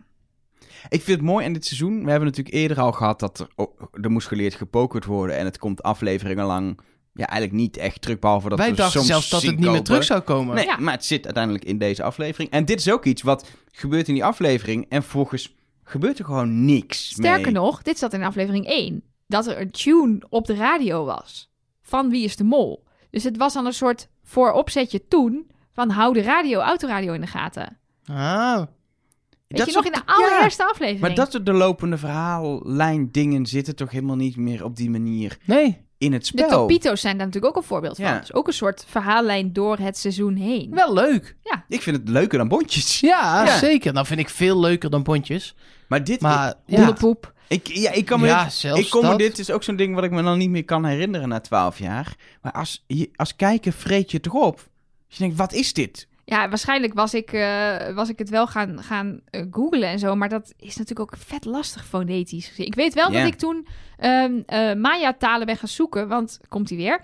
Ik 0.89 1.01
vind 1.01 1.17
het 1.17 1.27
mooi 1.27 1.45
in 1.45 1.53
dit 1.53 1.65
seizoen. 1.65 2.03
We 2.03 2.09
hebben 2.09 2.27
natuurlijk 2.29 2.55
eerder 2.55 2.79
al 2.79 2.91
gehad 2.91 3.19
dat 3.19 3.39
er, 3.39 3.47
oh, 3.55 3.81
er 4.01 4.11
moest 4.11 4.27
geleerd 4.27 4.53
gepokerd 4.53 5.05
worden. 5.05 5.37
En 5.37 5.45
het 5.45 5.57
komt 5.57 5.83
afleveringen 5.83 6.45
lang 6.45 6.79
ja, 7.13 7.27
eigenlijk 7.27 7.61
niet 7.61 7.77
echt 7.77 8.01
terug. 8.01 8.19
Behalve 8.19 8.49
dat 8.49 8.57
Wij 8.57 8.69
we 8.69 8.75
dachten 8.75 8.93
soms 8.93 9.07
zelfs 9.07 9.29
dat 9.29 9.41
het 9.41 9.59
niet 9.59 9.69
meer 9.71 9.81
terug 9.83 10.03
zou 10.03 10.19
komen. 10.21 10.55
Nee, 10.55 10.65
Ja. 10.65 10.77
maar 10.77 10.93
het 10.93 11.05
zit 11.05 11.25
uiteindelijk 11.25 11.65
in 11.65 11.77
deze 11.77 12.03
aflevering. 12.03 12.49
En 12.51 12.65
dit 12.65 12.79
is 12.79 12.91
ook 12.91 13.05
iets 13.05 13.21
wat 13.21 13.49
gebeurt 13.71 14.07
in 14.07 14.13
die 14.13 14.25
aflevering. 14.25 14.85
En 14.89 15.03
volgens 15.03 15.55
gebeurt 15.83 16.19
er 16.19 16.25
gewoon 16.25 16.65
niks 16.65 17.09
sterker 17.09 17.41
mee. 17.51 17.53
nog, 17.53 17.81
dit 17.81 17.97
zat 17.97 18.13
in 18.13 18.23
aflevering 18.23 18.65
1. 18.65 19.03
Dat 19.31 19.47
er 19.47 19.61
een 19.61 19.71
tune 19.71 20.21
op 20.29 20.45
de 20.45 20.55
radio 20.55 21.05
was. 21.05 21.49
Van 21.81 22.09
Wie 22.09 22.23
is 22.23 22.35
de 22.35 22.43
Mol. 22.43 22.83
Dus 23.09 23.23
het 23.23 23.37
was 23.37 23.53
dan 23.53 23.65
een 23.65 23.73
soort 23.73 24.07
vooropzetje 24.23 25.07
toen. 25.07 25.51
Van 25.73 25.89
hou 25.89 26.13
de 26.13 26.21
radio, 26.21 26.59
autoradio 26.59 27.13
in 27.13 27.21
de 27.21 27.27
gaten. 27.27 27.77
Ah, 28.05 28.57
Weet 28.57 28.67
Dat 29.47 29.59
je 29.59 29.65
is 29.65 29.73
nog 29.73 29.85
in 29.85 29.91
de 29.91 29.97
de- 29.97 30.03
ja, 30.05 30.13
allereerste 30.13 30.63
aflevering? 30.65 31.01
Maar 31.01 31.15
dat 31.15 31.31
soort 31.31 31.45
de 31.45 31.53
lopende 31.53 31.97
verhaallijn 31.97 33.11
dingen 33.11 33.45
zitten 33.45 33.75
toch 33.75 33.91
helemaal 33.91 34.15
niet 34.15 34.35
meer 34.37 34.63
op 34.63 34.75
die 34.75 34.89
manier 34.89 35.37
nee. 35.45 35.85
in 35.97 36.13
het 36.13 36.21
De 36.21 36.27
spel. 36.27 36.49
Topito's 36.49 37.01
zijn 37.01 37.17
daar 37.17 37.25
natuurlijk 37.25 37.55
ook 37.55 37.61
een 37.61 37.67
voorbeeld 37.67 37.95
van. 37.95 38.05
Ja. 38.05 38.19
Dus 38.19 38.33
ook 38.33 38.47
een 38.47 38.53
soort 38.53 38.85
verhaallijn 38.87 39.53
door 39.53 39.77
het 39.77 39.97
seizoen 39.97 40.35
heen. 40.35 40.71
Wel 40.71 40.93
leuk. 40.93 41.35
Ik 41.67 41.81
vind 41.81 41.97
het 41.97 42.09
leuker 42.09 42.37
dan 42.37 42.47
Bondjes. 42.47 42.99
Ja, 42.99 43.45
Ja. 43.45 43.57
zeker. 43.57 43.93
Dat 43.93 44.07
vind 44.07 44.19
ik 44.19 44.29
veel 44.29 44.59
leuker 44.59 44.89
dan 44.89 45.03
pontjes. 45.03 45.55
Maar 45.87 46.03
dit... 46.03 46.21
Maar 46.21 46.53
ja, 46.65 46.75
Hondenpoep. 46.77 47.33
Ik, 47.51 47.67
ja, 47.67 47.91
ik 47.91 48.05
kan 48.05 48.19
me 48.19 48.27
ja 48.27 48.43
dit- 48.43 48.53
zelfs 48.53 48.81
ik 48.81 48.89
kom 48.89 49.01
me, 49.07 49.17
dit 49.17 49.39
is 49.39 49.51
ook 49.51 49.63
zo'n 49.63 49.75
ding 49.75 49.95
wat 49.95 50.03
ik 50.03 50.11
me 50.11 50.23
dan 50.23 50.37
niet 50.37 50.49
meer 50.49 50.65
kan 50.65 50.85
herinneren 50.85 51.29
na 51.29 51.39
twaalf 51.39 51.79
jaar. 51.79 52.15
Maar 52.41 52.51
als, 52.51 52.83
je- 52.87 53.09
als 53.15 53.35
kijker 53.35 53.71
vreet 53.73 54.11
je 54.11 54.19
toch 54.19 54.33
op. 54.33 54.55
Dus 55.07 55.17
je 55.17 55.23
denkt, 55.23 55.37
wat 55.37 55.53
is 55.53 55.73
dit? 55.73 56.07
Ja, 56.25 56.49
waarschijnlijk 56.49 56.93
was 56.93 57.13
ik, 57.13 57.31
eh, 57.33 57.93
was 57.93 58.09
ik 58.09 58.17
het 58.19 58.29
wel 58.29 58.47
gaan, 58.47 58.83
gaan 58.83 59.19
eh, 59.29 59.45
googlen 59.51 59.89
en 59.89 59.99
zo. 59.99 60.15
Maar 60.15 60.29
dat 60.29 60.53
is 60.59 60.77
natuurlijk 60.77 61.13
ook 61.13 61.19
vet 61.25 61.45
lastig 61.45 61.85
fonetisch 61.85 62.47
gezien. 62.47 62.65
Ik 62.65 62.75
weet 62.75 62.93
wel 62.93 63.11
dat 63.11 63.27
ik 63.27 63.35
toen 63.37 63.67
ehm 63.97 64.31
eh, 64.45 64.73
Maya-talen 64.73 65.45
ben 65.45 65.57
gaan 65.57 65.69
zoeken. 65.69 66.07
Want, 66.07 66.39
komt 66.47 66.69
hij 66.69 66.77
weer... 66.77 67.01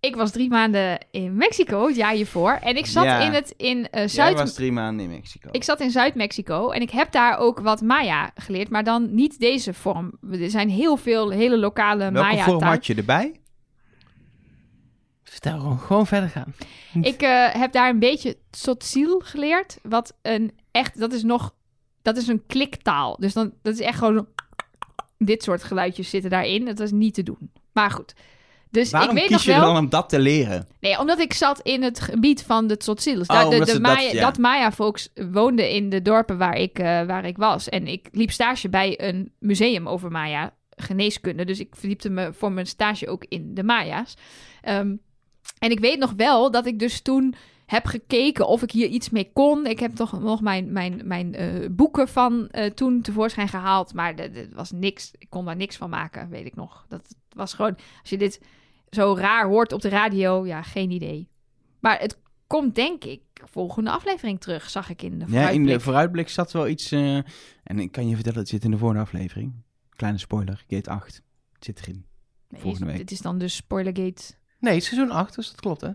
Ik 0.00 0.16
was 0.16 0.30
drie 0.30 0.48
maanden 0.48 0.98
in 1.10 1.36
Mexico, 1.36 1.86
het 1.86 1.96
jaar 1.96 2.12
hiervoor. 2.12 2.52
En 2.52 2.76
ik 2.76 2.86
zat 2.86 3.04
Ja. 3.04 3.20
in 3.20 3.32
het 3.32 3.54
in 3.56 3.88
Jij 3.92 4.08
Zuid... 4.08 4.36
was 4.38 4.54
drie 4.54 4.72
maanden 4.72 5.04
in 5.04 5.10
Mexico. 5.10 5.48
Ik 5.52 5.64
zat 5.64 5.80
in 5.80 5.90
Zuid-Mexico 5.90 6.70
en 6.70 6.80
ik 6.80 6.90
heb 6.90 7.12
daar 7.12 7.38
ook 7.38 7.60
wat 7.60 7.80
Maya 7.82 8.30
geleerd. 8.34 8.68
Maar 8.70 8.84
dan 8.84 9.14
niet 9.14 9.38
deze 9.40 9.74
vorm. 9.74 10.12
Er 10.30 10.50
zijn 10.50 10.68
heel 10.70 10.96
veel 10.96 11.30
hele 11.30 11.58
lokale 11.58 11.98
Welke 11.98 12.12
Maya-talen. 12.18 12.44
vorm 12.44 12.62
had 12.62 12.86
je 12.86 12.94
erbij? 12.94 13.40
Vertel 15.22 15.58
gewoon, 15.58 15.78
gewoon 15.78 16.06
verder 16.06 16.28
gaan. 16.28 16.54
Ik 17.02 17.22
eh, 17.22 17.48
heb 17.54 17.72
daar 17.72 17.88
een 17.90 17.98
beetje 17.98 18.36
Tzotzil 18.50 19.20
geleerd. 19.24 19.78
Wat 19.82 20.16
een 20.22 20.52
echt, 20.70 20.98
dat 20.98 21.12
is 21.12 21.22
nog, 21.22 21.54
dat 22.02 22.16
is 22.16 22.26
een 22.26 22.42
kliktaal. 22.46 23.16
Dus 23.18 23.32
dan, 23.32 23.52
dat 23.62 23.74
is 23.74 23.80
echt 23.80 23.98
gewoon, 23.98 24.26
dit 25.18 25.42
soort 25.42 25.62
geluidjes 25.62 26.10
zitten 26.10 26.30
daarin. 26.30 26.64
Dat 26.64 26.80
is 26.80 26.90
niet 26.90 27.14
te 27.14 27.22
doen. 27.22 27.50
Maar 27.72 27.90
goed. 27.90 28.14
Dus 28.70 28.90
Waarom 28.90 29.10
ik 29.10 29.16
weet 29.16 29.26
kies 29.26 29.46
nog 29.46 29.54
je 29.56 29.60
wel, 29.60 29.72
dan 29.72 29.82
om 29.82 29.88
dat 29.88 30.08
te 30.08 30.18
leren? 30.18 30.66
nee, 30.80 30.98
omdat 30.98 31.18
ik 31.20 31.32
zat 31.32 31.60
in 31.60 31.82
het 31.82 32.00
gebied 32.00 32.42
van 32.42 32.66
de 32.66 32.76
Tzotzil. 32.76 33.20
Oh, 33.20 33.26
daar- 33.26 33.44
de, 33.44 33.50
omdat 33.50 33.66
de 33.66 33.72
ze 33.74 33.80
dat- 33.80 33.94
Maya, 33.94 34.12
ja. 34.12 34.20
dat 34.20 34.38
Maya-volks 34.38 35.08
woonden 35.32 35.70
in 35.70 35.88
de 35.90 36.02
dorpen 36.02 36.38
waar 36.38 36.56
ik, 36.56 36.78
eh, 36.78 36.84
waar 36.84 37.24
ik 37.24 37.36
was. 37.36 37.68
En 37.68 37.86
ik 37.86 38.08
liep 38.12 38.30
stage 38.30 38.68
bij 38.68 39.00
een 39.08 39.32
museum 39.38 39.88
over 39.88 40.10
Maya 40.10 40.54
geneeskunde. 40.76 41.44
Dus 41.44 41.60
ik 41.60 41.76
verdiepte 41.76 42.10
me 42.10 42.32
voor 42.32 42.52
mijn 42.52 42.66
stage 42.66 43.08
ook 43.08 43.24
in 43.28 43.54
de 43.54 43.62
Maya's. 43.62 44.16
Ehm, 44.62 44.94
en 45.58 45.70
ik 45.70 45.80
weet 45.80 45.98
nog 45.98 46.12
wel 46.16 46.50
dat 46.50 46.66
ik 46.66 46.78
dus 46.78 47.00
toen 47.00 47.34
heb 47.66 47.86
gekeken 47.86 48.46
of 48.46 48.62
ik 48.62 48.70
hier 48.70 48.86
iets 48.88 49.10
mee 49.10 49.30
kon. 49.32 49.66
Ik 49.66 49.78
heb 49.80 49.94
toch 49.94 50.20
nog 50.20 50.40
mijn, 50.40 50.72
mijn, 50.72 51.00
mijn 51.04 51.34
eh, 51.34 51.46
boeken 51.70 52.08
van 52.08 52.48
eh, 52.48 52.70
toen 52.70 53.00
tevoorschijn 53.02 53.48
gehaald. 53.48 53.94
Maar 53.94 54.16
dat 54.16 54.30
was 54.54 54.70
niks. 54.70 55.10
Ik 55.18 55.30
kon 55.30 55.44
daar 55.44 55.56
niks 55.56 55.76
van 55.76 55.90
maken, 55.90 56.28
weet 56.30 56.46
ik 56.46 56.56
nog. 56.56 56.84
Dat 56.88 57.14
was 57.32 57.54
gewoon, 57.54 57.76
als 58.00 58.10
je 58.10 58.18
dit 58.18 58.40
zo 58.90 59.14
raar 59.18 59.46
hoort 59.46 59.72
op 59.72 59.80
de 59.80 59.88
radio, 59.88 60.46
ja, 60.46 60.62
geen 60.62 60.90
idee. 60.90 61.28
Maar 61.80 61.98
het 62.00 62.18
komt 62.46 62.74
denk 62.74 63.04
ik 63.04 63.20
volgende 63.44 63.90
aflevering 63.90 64.40
terug, 64.40 64.70
zag 64.70 64.90
ik 64.90 65.02
in 65.02 65.18
de 65.18 65.24
Ja, 65.24 65.24
in 65.24 65.30
vooruitblik. 65.34 65.74
de 65.76 65.80
vooruitblik 65.80 66.28
zat 66.28 66.52
wel 66.52 66.68
iets... 66.68 66.92
eh, 66.92 67.16
en 67.64 67.78
ik 67.78 67.92
kan 67.92 68.08
je 68.08 68.14
vertellen, 68.14 68.38
het 68.38 68.48
zit 68.48 68.64
in 68.64 68.70
de 68.70 68.78
vorige 68.78 69.00
aflevering. 69.00 69.52
Kleine 69.96 70.18
spoiler, 70.18 70.64
gate 70.68 70.90
8. 70.90 71.22
Het 71.52 71.64
zit 71.64 71.80
erin. 71.80 72.04
Nee, 72.48 72.60
volgende 72.60 72.86
week. 72.86 72.96
Dit 72.96 73.10
is 73.10 73.20
dan 73.20 73.38
dus 73.38 73.56
Spoilergate, 73.56 74.22
Nee, 74.60 74.80
seizoen 74.80 75.10
8, 75.10 75.34
dus 75.34 75.46
dat 75.50 75.60
klopt, 75.60 75.80
hè? 75.80 75.90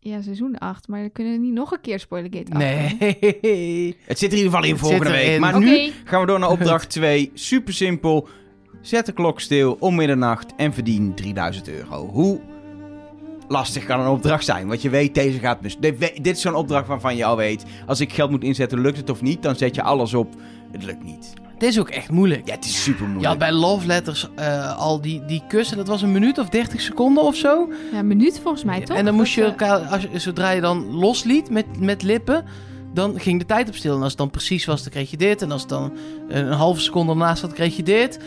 ja, 0.00 0.22
seizoen 0.22 0.58
8. 0.58 0.88
Maar 0.88 1.00
dan 1.00 1.12
kunnen 1.12 1.32
we 1.32 1.38
niet 1.38 1.52
nog 1.52 1.72
een 1.72 1.80
keer 1.80 1.98
Spoilergate 2.00 2.52
8 2.52 2.60
doen. 2.60 2.60
Nee. 3.40 3.96
Het 4.04 4.18
zit 4.18 4.32
er 4.32 4.38
in 4.38 4.44
ieder 4.44 4.50
geval 4.58 4.62
in 4.64 4.70
Het 4.70 4.78
volgende 4.80 5.10
week. 5.10 5.40
Maar 5.40 5.58
nu 5.58 5.92
gaan 6.04 6.20
we 6.20 6.26
door 6.26 6.38
naar 6.38 6.50
opdracht 6.50 6.90
2. 6.90 7.30
Super 7.34 7.72
simpel. 7.74 8.28
Zet 8.80 9.06
de 9.06 9.12
klok 9.12 9.40
stil 9.40 9.76
om 9.80 9.94
middernacht 9.94 10.52
en 10.56 10.72
verdien 10.72 11.14
3000 11.14 11.68
euro. 11.68 12.08
Hoe 12.08 12.40
lastig 13.48 13.84
kan 13.84 14.00
een 14.00 14.08
opdracht 14.08 14.44
zijn? 14.44 14.68
Want 14.68 14.82
je 14.82 14.90
weet, 14.90 15.14
deze 15.14 15.38
gaat 15.38 15.60
mis. 15.60 15.76
Dit, 15.78 16.26
is 16.26 16.40
zo'n 16.40 16.54
opdracht 16.54 16.86
waarvan 16.86 17.16
je 17.16 17.24
al 17.24 17.36
weet... 17.36 17.64
als 17.86 18.00
ik 18.00 18.12
geld 18.12 18.30
moet 18.30 18.44
inzetten, 18.44 18.80
lukt 18.80 18.96
het 18.96 19.10
of 19.10 19.22
niet? 19.22 19.42
Dan 19.42 19.56
zet 19.56 19.74
je 19.74 19.82
alles 19.82 20.14
op. 20.14 20.34
Het 20.72 20.84
lukt 20.84 21.04
niet. 21.04 21.32
Dit 21.58 21.68
is 21.68 21.78
ook 21.78 21.88
echt 21.88 22.10
moeilijk. 22.10 22.46
Ja, 22.46 22.54
het 22.54 22.64
is 22.64 22.82
super 22.82 23.02
Je 23.02 23.08
moeilijk. 23.08 23.28
had 23.28 23.38
bij 23.38 23.52
Love 23.52 23.86
Letters 23.86 24.28
eh, 24.34 24.78
al 24.78 25.00
die, 25.00 25.24
die 25.24 25.42
kussen, 25.48 25.76
dat 25.76 25.86
was 25.86 26.02
een 26.02 26.12
minuut 26.12 26.38
of 26.38 26.48
30 26.48 26.80
seconden 26.80 27.24
of 27.24 27.36
zo. 27.36 27.68
Ja, 27.92 27.98
een 27.98 28.06
minuut 28.06 28.40
volgens 28.42 28.64
mij, 28.64 28.80
toch? 28.80 28.96
En 28.96 29.04
dan 29.04 29.14
moest 29.14 29.34
je 29.34 29.40
eh, 29.40 29.46
elkaar, 29.46 29.80
als 29.80 30.02
je, 30.02 30.18
zodra 30.18 30.50
je 30.50 30.60
dan 30.60 30.94
losliet 30.94 31.50
met, 31.50 31.80
met 31.80 32.02
lippen, 32.02 32.44
dan 32.94 33.20
ging 33.20 33.38
de 33.38 33.46
tijd 33.46 33.68
op 33.68 33.74
stil. 33.74 33.94
En 33.94 33.98
als 33.98 34.08
het 34.08 34.18
dan 34.18 34.30
precies 34.30 34.64
was, 34.64 34.82
dan 34.82 34.92
kreeg 34.92 35.10
je 35.10 35.16
dit. 35.16 35.42
En 35.42 35.50
als 35.50 35.60
het 35.60 35.70
dan 35.70 35.92
een, 36.28 36.46
een 36.46 36.52
halve 36.52 36.80
seconde 36.80 37.12
ernaast 37.12 37.40
zat, 37.40 37.52
kreeg 37.52 37.76
je 37.76 37.82
dit. 37.82 38.18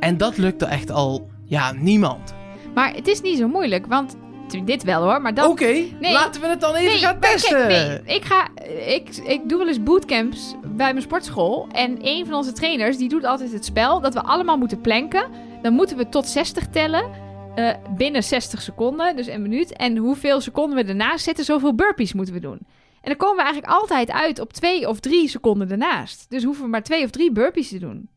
En 0.00 0.16
dat 0.16 0.36
lukte 0.36 0.64
echt 0.64 0.90
al, 0.90 1.28
ja, 1.44 1.72
niemand. 1.72 2.34
Maar 2.74 2.94
het 2.94 3.06
is 3.06 3.20
niet 3.20 3.38
zo 3.38 3.48
moeilijk, 3.48 3.86
want 3.86 4.16
dit 4.64 4.82
wel 4.82 5.02
hoor, 5.02 5.22
maar 5.22 5.34
dan... 5.34 5.50
Oké, 5.50 5.84
laten 6.00 6.40
we 6.40 6.46
het 6.46 6.60
dan 6.60 6.74
even 6.74 6.98
gaan 6.98 7.20
testen. 7.20 7.66
kijk, 7.66 8.04
nee, 8.04 8.16
ik, 8.16 8.24
ga, 8.24 8.48
ik, 8.86 9.16
ik 9.16 9.48
doe 9.48 9.58
wel 9.58 9.68
eens 9.68 9.82
bootcamps 9.82 10.54
bij 10.62 10.92
mijn 10.92 11.02
sportschool. 11.02 11.68
En 11.72 11.98
een 12.00 12.26
van 12.26 12.34
onze 12.34 12.52
trainers 12.52 12.96
die 12.96 13.08
doet 13.08 13.24
altijd 13.24 13.52
het 13.52 13.64
spel 13.64 14.00
dat 14.00 14.14
we 14.14 14.22
allemaal 14.22 14.56
moeten 14.58 14.80
planken. 14.80 15.24
Dan 15.62 15.72
moeten 15.72 15.96
we 15.96 16.08
tot 16.08 16.26
60 16.26 16.66
tellen 16.66 17.10
eh, 17.54 17.74
binnen 17.96 18.22
60 18.22 18.62
seconden, 18.62 19.16
dus 19.16 19.26
een 19.26 19.42
minuut. 19.42 19.72
En 19.72 19.96
hoeveel 19.96 20.40
seconden 20.40 20.84
we 20.84 20.90
ernaast 20.90 21.24
zetten, 21.24 21.44
zoveel 21.44 21.74
burpees 21.74 22.12
moeten 22.12 22.34
we 22.34 22.40
doen. 22.40 22.58
En 23.00 23.14
dan 23.14 23.16
komen 23.16 23.36
we 23.36 23.42
eigenlijk 23.42 23.72
altijd 23.72 24.10
uit 24.10 24.40
op 24.40 24.52
twee 24.52 24.88
of 24.88 25.00
drie 25.00 25.28
seconden 25.28 25.70
ernaast. 25.70 26.26
Dus 26.28 26.44
hoeven 26.44 26.64
we 26.64 26.70
maar 26.70 26.82
twee 26.82 27.04
of 27.04 27.10
drie 27.10 27.32
burpees 27.32 27.68
te 27.68 27.78
doen. 27.78 28.08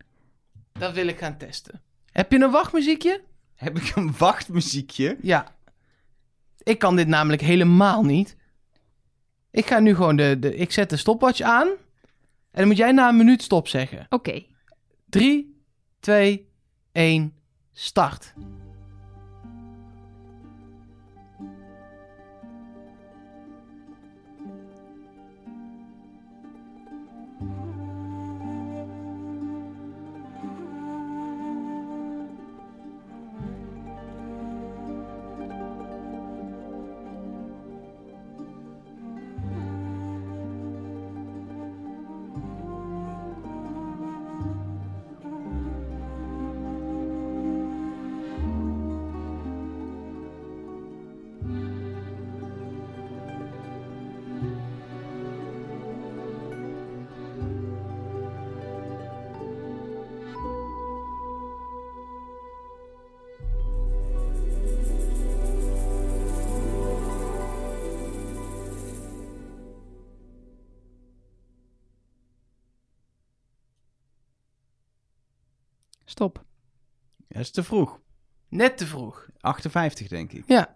Dat 0.81 0.93
wil 0.93 1.07
ik 1.07 1.19
gaan 1.19 1.37
testen. 1.37 1.81
Heb 2.11 2.31
je 2.31 2.39
een 2.39 2.51
wachtmuziekje? 2.51 3.21
Heb 3.55 3.77
ik 3.77 3.95
een 3.95 4.13
wachtmuziekje? 4.17 5.17
Ja. 5.21 5.55
Ik 6.63 6.79
kan 6.79 6.95
dit 6.95 7.07
namelijk 7.07 7.41
helemaal 7.41 8.03
niet. 8.03 8.35
Ik 9.51 9.67
ga 9.67 9.79
nu 9.79 9.95
gewoon 9.95 10.15
de, 10.15 10.39
de... 10.39 10.55
Ik 10.55 10.71
zet 10.71 10.89
de 10.89 10.97
stopwatch 10.97 11.41
aan. 11.41 11.67
En 11.67 11.77
dan 12.51 12.67
moet 12.67 12.77
jij 12.77 12.91
na 12.91 13.09
een 13.09 13.17
minuut 13.17 13.41
stop 13.41 13.67
zeggen. 13.67 14.05
Oké. 14.09 14.43
3, 15.09 15.63
2, 15.99 16.49
1, 16.91 17.33
start. 17.71 18.33
Dat 77.41 77.49
is 77.49 77.55
te 77.55 77.63
vroeg. 77.63 77.99
Net 78.49 78.77
te 78.77 78.85
vroeg. 78.85 79.25
58, 79.39 80.07
denk 80.07 80.31
ik. 80.31 80.43
Ja. 80.47 80.75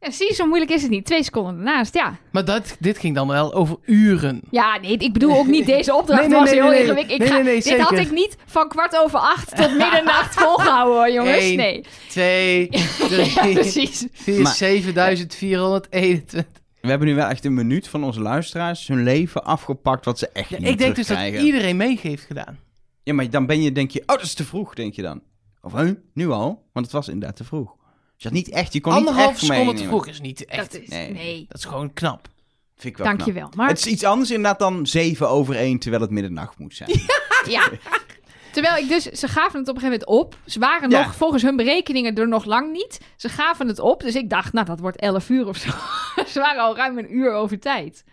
Ja, 0.00 0.10
zie 0.10 0.26
je, 0.28 0.34
zo 0.34 0.46
moeilijk 0.46 0.70
is 0.70 0.82
het 0.82 0.90
niet. 0.90 1.04
Twee 1.04 1.22
seconden 1.22 1.56
ernaast, 1.56 1.94
ja. 1.94 2.16
Maar 2.32 2.44
dat, 2.44 2.76
dit 2.78 2.98
ging 2.98 3.14
dan 3.14 3.28
wel 3.28 3.54
over 3.54 3.76
uren. 3.84 4.40
Ja, 4.50 4.78
nee, 4.78 4.96
ik 4.96 5.12
bedoel 5.12 5.36
ook 5.36 5.46
niet 5.46 5.66
deze 5.66 5.94
opdracht 5.94 6.20
Nee, 6.20 6.28
nee, 6.30 6.38
was 6.38 6.50
nee, 6.50 6.60
heel 6.60 6.68
nee, 6.70 6.78
nee. 6.78 6.88
ingewikkeld. 6.88 7.12
Ik 7.12 7.18
Nee, 7.18 7.28
ga- 7.28 7.34
nee, 7.34 7.44
nee, 7.44 7.54
dit 7.54 7.64
zeker. 7.64 7.82
had 7.84 7.98
ik 7.98 8.10
niet 8.10 8.36
van 8.46 8.68
kwart 8.68 8.96
over 8.96 9.18
acht 9.18 9.56
tot 9.56 9.70
middernacht 9.82 10.34
volgehouden 10.34 10.94
hoor, 10.96 11.10
jongens. 11.10 11.44
Eén. 11.44 11.56
Nee. 11.56 11.84
Twee, 12.08 12.68
drie, 13.08 13.30
Ja, 13.34 13.52
precies. 13.60 14.06
vier, 14.12 14.40
Maar- 14.42 14.54
7421. 14.54 16.44
We 16.80 16.88
hebben 16.88 17.08
nu 17.08 17.14
wel 17.14 17.28
echt 17.28 17.44
een 17.44 17.54
minuut 17.54 17.88
van 17.88 18.04
onze 18.04 18.20
luisteraars 18.20 18.86
hun 18.86 19.02
leven 19.02 19.44
afgepakt 19.44 20.04
wat 20.04 20.18
ze 20.18 20.28
echt 20.28 20.48
Ja, 20.48 20.58
niet 20.58 20.68
ik 20.68 20.78
denk 20.78 20.94
dus 20.96 21.06
dat 21.06 21.18
iedereen 21.32 21.76
mee 21.76 21.98
heeft 22.02 22.24
gedaan. 22.24 22.58
Ja, 23.02 23.14
maar 23.14 23.30
dan 23.30 23.46
ben 23.46 23.62
je, 23.62 23.72
denk 23.72 23.90
je, 23.90 24.00
oh, 24.00 24.06
dat 24.06 24.22
is 24.22 24.34
te 24.34 24.44
vroeg, 24.44 24.74
denk 24.74 24.94
je 24.94 25.02
dan. 25.02 25.22
Of, 25.64 25.72
huh, 25.72 25.90
nu 26.12 26.30
al? 26.30 26.66
Want 26.72 26.86
het 26.86 26.94
was 26.94 27.08
inderdaad 27.08 27.36
te 27.36 27.44
vroeg. 27.44 27.74
Dus 28.14 28.22
je 28.22 28.28
had 28.28 28.32
niet 28.32 28.48
echt, 28.48 28.72
je 28.72 28.80
kon 28.80 28.92
niet 28.92 29.00
Anderhalf 29.06 29.30
echt 29.30 29.40
seconde 29.44 29.72
te 29.74 29.84
vroeg 29.84 30.06
is 30.06 30.20
niet 30.20 30.44
echt. 30.44 30.72
Dat 30.72 30.82
is, 30.82 30.88
Nee. 30.88 31.12
nee. 31.12 31.44
Dat 31.48 31.58
is 31.58 31.64
gewoon 31.64 31.92
knap. 31.92 32.28
Vind 32.76 32.92
ik 32.92 32.96
wel 32.96 33.06
knap. 33.06 33.18
Dankjewel. 33.18 33.50
Maar 33.56 33.68
Het 33.68 33.78
is 33.78 33.86
iets 33.86 34.04
anders 34.04 34.30
inderdaad 34.30 34.58
dan 34.58 34.86
7 34.86 35.28
over 35.28 35.56
1, 35.56 35.78
terwijl 35.78 36.02
het 36.02 36.10
middernacht 36.10 36.58
moet 36.58 36.74
zijn. 36.74 36.90
ja. 37.48 37.68
Terwijl 38.52 38.76
ik 38.82 38.88
dus, 38.88 39.04
ze 39.04 39.28
gaven 39.28 39.58
het 39.60 39.68
op 39.68 39.74
een 39.74 39.80
gegeven 39.80 40.06
moment 40.08 40.26
op. 40.26 40.36
Ze 40.46 40.58
waren 40.58 40.90
Ja. 40.90 41.02
nog, 41.04 41.14
volgens 41.14 41.42
hun 41.42 41.56
berekeningen, 41.56 42.14
er 42.14 42.28
nog 42.28 42.44
lang 42.44 42.72
niet. 42.72 43.00
Ze 43.16 43.28
gaven 43.28 43.68
het 43.68 43.78
op, 43.78 44.00
dus 44.00 44.14
ik 44.14 44.30
dacht, 44.30 44.52
nou, 44.52 44.66
dat 44.66 44.80
wordt 44.80 44.96
11 45.00 45.28
uur 45.28 45.46
of 45.48 45.56
zo. 45.56 45.70
ze 46.32 46.40
waren 46.40 46.62
al 46.62 46.76
ruim 46.76 46.98
een 46.98 47.16
uur 47.16 47.32
over 47.32 47.58
tijd. 47.60 48.04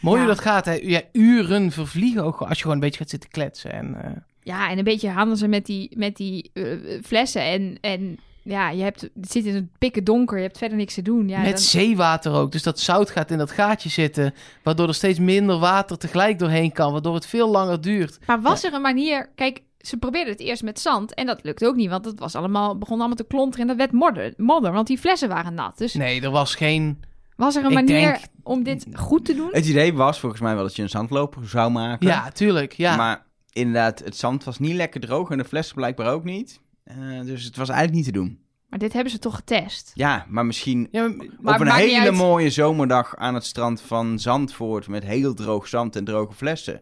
Mooi 0.00 0.16
Ja. 0.20 0.24
hoe 0.26 0.34
dat 0.34 0.44
gaat. 0.44 0.64
Hè? 0.64 0.72
Ja, 0.82 1.02
uren 1.12 1.70
vervliegen 1.70 2.24
ook 2.24 2.40
als 2.40 2.48
je 2.56 2.60
gewoon 2.60 2.74
een 2.74 2.82
beetje 2.82 2.98
gaat 2.98 3.10
zitten 3.10 3.30
kletsen. 3.30 3.72
En, 3.72 4.02
eh, 4.04 4.10
Ja, 4.42 4.70
en 4.70 4.78
een 4.78 4.84
beetje 4.84 5.08
handelen 5.08 5.38
ze 5.38 5.48
met 5.48 5.66
die, 5.66 5.90
met 5.96 6.16
die 6.16 6.50
eh, 6.52 6.64
flessen. 7.02 7.42
En, 7.42 7.78
en 7.80 8.18
ja, 8.42 8.70
je 8.70 8.82
hebt, 8.82 9.00
het 9.00 9.30
zit 9.30 9.44
in 9.44 9.54
het 9.54 9.78
pikken 9.78 10.04
donker, 10.04 10.36
je 10.36 10.42
hebt 10.42 10.58
verder 10.58 10.76
niks 10.76 10.94
te 10.94 11.02
doen. 11.02 11.28
Ja, 11.28 11.40
met 11.40 11.50
dan- 11.50 11.58
zeewater 11.58 12.32
ook. 12.32 12.52
Dus 12.52 12.62
dat 12.62 12.80
zout 12.80 13.10
gaat 13.10 13.30
in 13.30 13.38
dat 13.38 13.50
gaatje 13.50 13.88
zitten. 13.88 14.34
Waardoor 14.62 14.88
er 14.88 14.94
steeds 14.94 15.18
minder 15.18 15.58
water 15.58 15.98
tegelijk 15.98 16.38
doorheen 16.38 16.72
kan. 16.72 16.92
Waardoor 16.92 17.14
het 17.14 17.26
veel 17.26 17.50
langer 17.50 17.80
duurt. 17.80 18.18
Maar 18.26 18.40
was 18.40 18.64
er 18.64 18.74
een 18.74 18.80
manier... 18.80 19.30
Kijk, 19.34 19.62
ze 19.78 19.96
probeerden 19.96 20.32
het 20.32 20.40
eerst 20.42 20.62
met 20.62 20.80
zand 20.80 21.14
en 21.14 21.26
dat 21.26 21.38
lukte 21.42 21.66
ook 21.66 21.74
niet. 21.76 21.90
Want 21.90 22.04
het 22.04 22.18
was 22.18 22.34
allemaal, 22.34 22.78
begon 22.78 22.98
allemaal 22.98 23.16
te 23.16 23.26
klonteren 23.26 23.60
en 23.60 23.66
dat 23.66 23.76
werd 23.76 23.92
modder, 23.92 24.34
modder 24.36 24.72
want 24.72 24.86
die 24.86 24.98
flessen 24.98 25.28
waren 25.28 25.54
nat. 25.54 25.78
Dus 25.78 25.94
Nee, 25.94 26.20
er 26.20 26.30
was 26.30 26.54
geen... 26.54 27.00
was 27.36 27.56
er 27.56 27.64
een 27.64 27.68
Ik 27.70 27.74
manier 27.74 28.00
denk- 28.12 28.24
om 28.42 28.62
dit 28.62 28.86
goed 28.94 29.24
te 29.24 29.34
doen? 29.34 29.48
het 29.52 29.66
idee 29.68 29.94
was 29.94 30.20
volgens 30.20 30.40
mij 30.40 30.54
wel 30.54 30.62
dat 30.62 30.76
je 30.76 30.82
een 30.82 30.88
zandloper 30.88 31.48
zou 31.48 31.70
maken. 31.70 32.06
Ja, 32.06 32.30
tuurlijk. 32.30 32.72
Ja. 32.72 32.96
Maar 32.96 33.26
inderdaad, 33.52 33.98
het 33.98 34.16
zand 34.16 34.44
was 34.44 34.58
niet 34.58 34.74
lekker 34.74 35.00
droog 35.00 35.30
en 35.30 35.38
de 35.38 35.44
flessen 35.44 35.74
blijkbaar 35.76 36.12
ook 36.12 36.24
niet. 36.24 36.60
Eh, 36.84 36.96
dus 37.24 37.44
het 37.44 37.56
was 37.56 37.68
eigenlijk 37.68 37.96
niet 37.98 38.14
te 38.14 38.20
doen. 38.20 38.38
Maar 38.68 38.78
dit 38.78 38.92
hebben 38.92 39.12
ze 39.12 39.18
toch 39.18 39.34
getest? 39.34 39.90
Ja, 39.94 40.26
maar 40.28 40.46
misschien 40.46 40.88
ja, 40.90 41.08
maar- 41.08 41.26
Maar 41.40 41.54
op 41.54 41.60
een 41.60 41.72
hele 41.72 42.10
mooie 42.12 42.50
zomerdag 42.50 43.16
aan 43.16 43.34
het 43.34 43.44
strand 43.44 43.80
van 43.80 44.18
Zandvoort 44.18 44.88
met 44.88 45.04
heel 45.04 45.34
droog 45.34 45.68
zand 45.68 45.96
en 45.96 46.04
droge 46.04 46.32
flessen. 46.34 46.80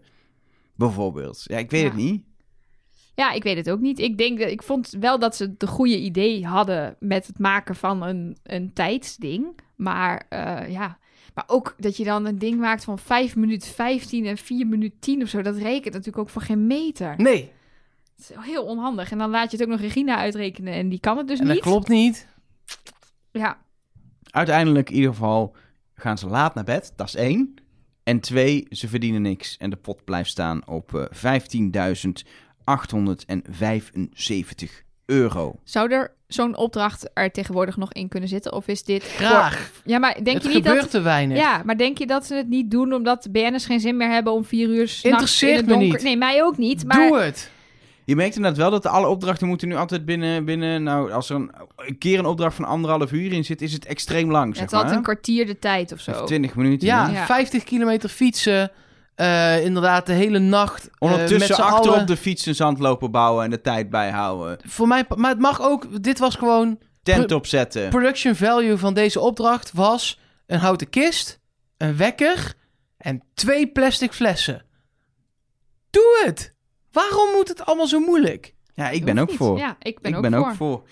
Bijvoorbeeld. 0.77 1.43
Ja, 1.45 1.57
ik 1.59 1.71
weet 1.71 1.81
Ja. 1.83 1.87
het 1.87 1.97
niet. 1.97 2.23
Ja, 3.15 3.33
ik 3.33 3.43
weet 3.43 3.57
het 3.57 3.71
ook 3.71 3.81
niet. 3.81 3.99
Ik 3.99 4.19
denk 4.19 4.39
dat 4.39 4.49
ik 4.51 4.63
vond 4.63 4.97
wel 5.01 5.19
dat 5.19 5.37
ze 5.37 5.57
de 5.57 5.67
goede 5.67 5.99
idee 6.01 6.47
hadden 6.47 6.97
met 7.01 7.27
het 7.27 7.39
maken 7.39 7.75
van 7.77 8.03
een, 8.03 8.37
een 8.43 8.73
tijdsding. 8.73 9.47
Maar 9.77 10.27
eh, 10.29 10.71
ja, 10.73 10.99
maar 11.39 11.47
ook 11.57 11.75
dat 11.79 11.97
je 11.97 12.05
dan 12.05 12.27
een 12.27 12.39
ding 12.39 12.61
maakt 12.61 12.85
van 12.85 12.99
5 12.99 13.37
minuten 13.37 13.71
15 13.71 14.27
en 14.27 14.37
4 14.37 14.67
minuten 14.67 14.99
10 14.99 15.23
of 15.23 15.29
zo. 15.29 15.43
Dat 15.43 15.57
rekent 15.57 15.95
natuurlijk 15.95 16.19
ook 16.19 16.29
voor 16.29 16.43
geen 16.43 16.67
meter. 16.67 17.15
Nee, 17.17 17.53
Het 18.17 18.31
is 18.31 18.37
heel 18.41 18.65
onhandig. 18.65 19.11
En 19.11 19.19
dan 19.19 19.31
laat 19.31 19.51
je 19.51 19.57
het 19.57 19.67
ook 19.67 19.73
nog 19.73 19.81
Regina 19.81 20.17
uitrekenen 20.17 20.73
en 20.73 20.89
die 20.89 21.01
kan 21.01 21.17
het 21.17 21.29
dus 21.29 21.39
en 21.39 21.45
dat 21.47 21.55
niet. 21.55 21.65
klopt 21.65 21.89
niet. 21.89 22.27
Ja, 23.31 23.59
Uiteindelijk 24.31 24.91
in 24.91 24.97
ieder 24.97 25.11
geval 25.11 25.57
gaan 25.95 26.19
ze 26.19 26.27
laat 26.27 26.55
naar 26.55 26.65
bed. 26.65 26.93
Dat 26.97 27.07
is 27.07 27.15
één. 27.15 27.55
En 28.03 28.21
twee, 28.21 28.67
ze 28.71 28.89
verdienen 28.89 29.23
niks. 29.23 29.57
En 29.57 29.71
de 29.71 29.77
pot 29.77 30.05
blijft 30.05 30.31
staan 30.31 30.67
op 30.67 30.95
eh 30.95 31.05
15.875 31.05 31.11
euro. 35.07 35.61
zou 35.65 35.93
er 35.93 36.17
zo'n 36.29 36.57
opdracht 36.57 37.11
er 37.15 37.31
tegenwoordig 37.31 37.77
nog 37.77 37.93
in 37.93 38.09
kunnen 38.09 38.29
zitten? 38.29 38.53
Of 38.53 38.67
is 38.69 38.83
dit... 38.85 39.05
voor- 39.05 39.27
Graag. 39.27 39.71
Ja, 39.85 39.99
maar 39.99 40.15
denk 40.15 40.27
het 40.37 40.43
je 40.43 40.49
niet 40.49 40.57
gebeurt 40.57 40.81
dat... 40.81 40.91
te 40.91 41.01
weinig. 41.01 41.37
Ja, 41.39 41.63
maar 41.65 41.77
denk 41.77 41.99
je 41.99 42.07
dat 42.07 42.27
ze 42.27 42.35
het 42.35 42.49
niet 42.49 42.71
doen 42.71 42.93
omdat 42.93 43.23
de 43.23 43.31
BN'ers 43.31 43.67
geen 43.67 43.81
zin 43.81 43.97
meer 43.97 44.11
hebben 44.11 44.33
om 44.33 44.45
vier 44.45 44.69
uur 44.69 44.99
in 45.03 45.11
Interesseert 45.11 45.57
het 45.57 45.67
me 45.67 45.73
donker... 45.73 45.89
niet. 45.93 46.03
Nee, 46.03 46.17
mij 46.17 46.43
ook 46.43 46.57
niet. 46.57 46.85
Maar 46.87 47.09
Doe 47.09 47.19
het. 47.19 47.51
Je 48.05 48.17
merkt 48.17 48.37
inderdaad 48.37 48.59
wel 48.61 48.71
dat 48.71 48.87
alle 48.87 49.07
opdrachten 49.07 49.47
moeten 49.47 49.69
nu 49.69 49.77
altijd 49.77 50.05
binnen... 50.05 50.45
binnen 50.45 50.83
nou, 50.83 51.13
als 51.13 51.31
er 51.31 51.37
een, 51.37 51.51
een 51.77 51.99
keer 51.99 52.19
een 52.19 52.27
opdracht 52.27 52.55
van 52.57 52.65
anderhalf 52.65 53.13
uur 53.13 53.33
in 53.33 53.45
zit, 53.45 53.63
is 53.63 53.73
het 53.73 53.85
extreem 53.87 54.31
lang, 54.31 54.47
het 54.49 54.57
zeg 54.57 54.67
is 54.67 54.73
altijd 54.73 54.89
maar. 54.89 54.99
een 54.99 55.05
kwartier 55.05 55.47
de 55.47 55.59
tijd 55.59 55.93
of 55.93 56.01
zo. 56.01 56.11
Of 56.11 56.23
20 56.27 56.55
minuten. 56.55 56.87
Ja, 56.89 57.09
Ja. 57.09 57.27
50 57.27 57.65
kilometer 57.65 58.09
fietsen. 58.09 58.71
Eh, 59.19 59.65
inderdaad, 59.65 60.07
de 60.07 60.13
hele 60.13 60.39
nacht. 60.39 60.85
eh, 60.89 60.91
Ondertussen 60.99 61.57
achter 61.57 61.91
allen. 61.91 62.01
op 62.01 62.07
de 62.07 62.17
fiets 62.17 62.47
een 62.47 62.55
zandloper 62.55 63.11
bouwen 63.11 63.45
en 63.45 63.51
de 63.51 63.61
tijd 63.61 63.91
bijhouden. 63.91 64.59
Voor 64.67 64.89
mij, 64.89 65.05
maar 65.17 65.31
het 65.31 65.39
mag 65.41 65.61
ook. 65.63 66.03
Dit 66.03 66.19
was 66.19 66.35
gewoon. 66.35 66.79
Tent 67.03 67.33
opzetten. 67.33 67.89
Production 67.89 68.35
value 68.35 68.77
van 68.77 68.95
deze 68.95 69.21
opdracht 69.21 69.73
was 69.73 70.21
een 70.47 70.59
houten 70.59 70.89
kist, 70.91 71.41
een 71.77 71.97
wekker 71.97 72.55
en 72.97 73.23
twee 73.35 73.67
plastic 73.67 74.13
flessen. 74.13 74.65
Doe 75.91 76.23
het! 76.25 76.55
Waarom 76.93 77.29
moet 77.35 77.49
het 77.49 77.65
allemaal 77.65 77.87
zo 77.87 78.01
moeilijk? 78.01 78.55
Ja, 78.75 78.89
ik 78.91 79.05
ben 79.05 79.19
ook 79.19 79.29
niet. 79.29 79.37
voor. 79.37 79.59
Ja, 79.59 79.77
ik 79.79 80.01
ben 80.01 80.11
ik 80.11 80.17
ook 80.17 80.23
ben 80.23 80.33
voor. 80.33 80.47
ook 80.49 80.55
voor. 80.55 80.83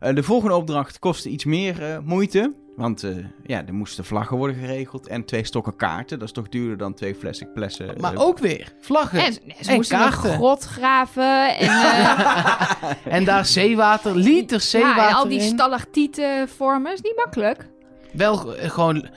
Eh, 0.00 0.14
de 0.14 0.22
volgende 0.22 0.54
opdracht 0.54 0.98
kostte 0.98 1.28
iets 1.28 1.44
meer 1.44 1.82
eh, 1.82 1.98
moeite. 1.98 2.54
Want 2.80 3.02
eh, 3.04 3.10
ja, 3.46 3.66
er 3.66 3.74
moesten 3.74 4.04
vlaggen 4.04 4.36
worden 4.36 4.56
geregeld. 4.56 5.06
En 5.06 5.24
twee 5.24 5.44
stokken 5.44 5.76
kaarten. 5.76 6.18
Dat 6.18 6.28
is 6.28 6.34
toch 6.34 6.48
duurder 6.48 6.76
dan 6.76 6.94
twee 6.94 7.14
plastic 7.14 7.48
flessen. 7.54 7.94
Maar 8.00 8.14
eh, 8.14 8.20
ook 8.20 8.38
weer 8.38 8.72
vlaggen. 8.80 9.24
En 9.24 9.32
ze, 9.32 9.40
ze 9.60 9.70
En 9.70 9.74
moesten 9.76 9.98
kaarten. 9.98 10.30
een 10.30 10.36
grot 10.36 10.64
graven 10.64 11.56
en, 11.56 11.66
eh, 11.68 12.82
En 13.16 13.24
daar 13.24 13.44
zeewater, 13.46 14.14
liters 14.16 14.70
zeewater 14.70 15.02
ja, 15.02 15.08
en 15.08 15.14
al 15.14 15.28
die 15.28 15.40
stalactieten 15.40 16.48
vormen. 16.48 16.92
is 16.92 17.00
niet 17.00 17.16
makkelijk. 17.16 17.68
Wel 18.12 18.36
gewoon... 18.36 19.08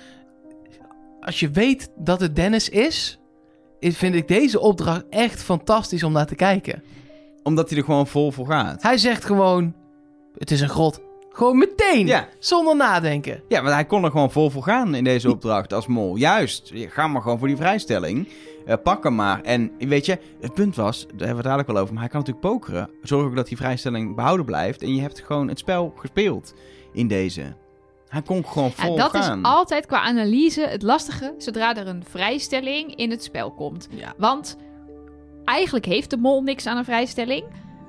Als 1.19 1.39
je 1.39 1.49
weet 1.49 1.89
dat 1.97 2.19
het 2.19 2.35
Dennis 2.35 2.69
is... 2.69 3.19
is- 3.79 3.97
vind 3.97 4.15
ik 4.15 4.27
deze 4.27 4.59
opdracht 4.59 5.03
echt 5.09 5.43
fantastisch 5.43 6.03
om 6.03 6.11
naar 6.11 6.25
te 6.27 6.35
kijken. 6.35 6.83
Omdat 7.43 7.69
hij 7.69 7.77
er 7.79 7.83
gewoon 7.85 8.07
vol 8.07 8.31
voor 8.31 8.47
gaat. 8.47 8.81
Hij 8.83 8.97
zegt 8.97 9.25
gewoon... 9.25 9.73
Het 10.37 10.51
is 10.51 10.61
een 10.61 10.69
grot. 10.69 11.01
Gewoon 11.33 11.57
meteen. 11.57 12.07
Ja. 12.07 12.27
Zonder 12.39 12.75
nadenken. 12.75 13.43
Ja, 13.47 13.61
want 13.61 13.73
hij 13.73 13.85
kon 13.85 14.03
er 14.03 14.11
gewoon 14.11 14.31
vol 14.31 14.49
voor 14.49 14.63
gaan 14.63 14.95
in 14.95 15.03
deze 15.03 15.29
opdracht 15.31 15.73
als 15.73 15.87
mol. 15.87 16.15
Juist. 16.15 16.69
Ja, 16.73 16.89
Ga 16.89 17.07
maar 17.07 17.21
gewoon 17.21 17.39
voor 17.39 17.47
die 17.47 17.57
vrijstelling. 17.57 18.27
Eh, 18.65 18.75
pak 18.83 19.03
hem 19.03 19.15
maar. 19.15 19.41
En 19.41 19.71
weet 19.79 20.05
je, 20.05 20.19
het 20.41 20.53
punt 20.53 20.75
was, 20.75 20.99
daar 21.01 21.09
hebben 21.09 21.27
we 21.29 21.35
het 21.35 21.43
dadelijk 21.43 21.67
wel 21.71 21.77
over, 21.77 21.93
maar 21.93 22.03
hij 22.03 22.11
kan 22.11 22.19
natuurlijk 22.19 22.47
pokeren. 22.47 22.89
Zorg 23.01 23.25
ook 23.25 23.35
dat 23.35 23.47
die 23.47 23.57
vrijstelling 23.57 24.15
behouden 24.15 24.45
blijft. 24.45 24.81
En 24.81 24.95
je 24.95 25.01
hebt 25.01 25.19
gewoon 25.25 25.47
het 25.47 25.59
spel 25.59 25.93
gespeeld 25.95 26.53
in 26.93 27.07
deze. 27.07 27.55
Hij 28.07 28.21
kon 28.21 28.45
gewoon 28.47 28.71
Ja, 28.77 28.85
vol 28.85 28.95
dat 28.95 29.09
gaan. 29.11 29.39
is 29.39 29.45
altijd 29.45 29.85
qua 29.85 29.99
analyse 30.01 30.67
het 30.67 30.81
lastige 30.81 31.33
zodra 31.37 31.75
er 31.75 31.87
een 31.87 32.03
vrijstelling 32.09 32.95
in 32.95 33.09
het 33.11 33.23
spel 33.23 33.51
komt. 33.51 33.87
Ja. 33.91 34.13
Want 34.17 34.57
eigenlijk 35.45 35.85
heeft 35.85 36.09
de 36.09 36.17
mol 36.17 36.41
niks 36.41 36.65
aan 36.67 36.77
een 36.77 36.85
vrijstelling. 36.85 37.43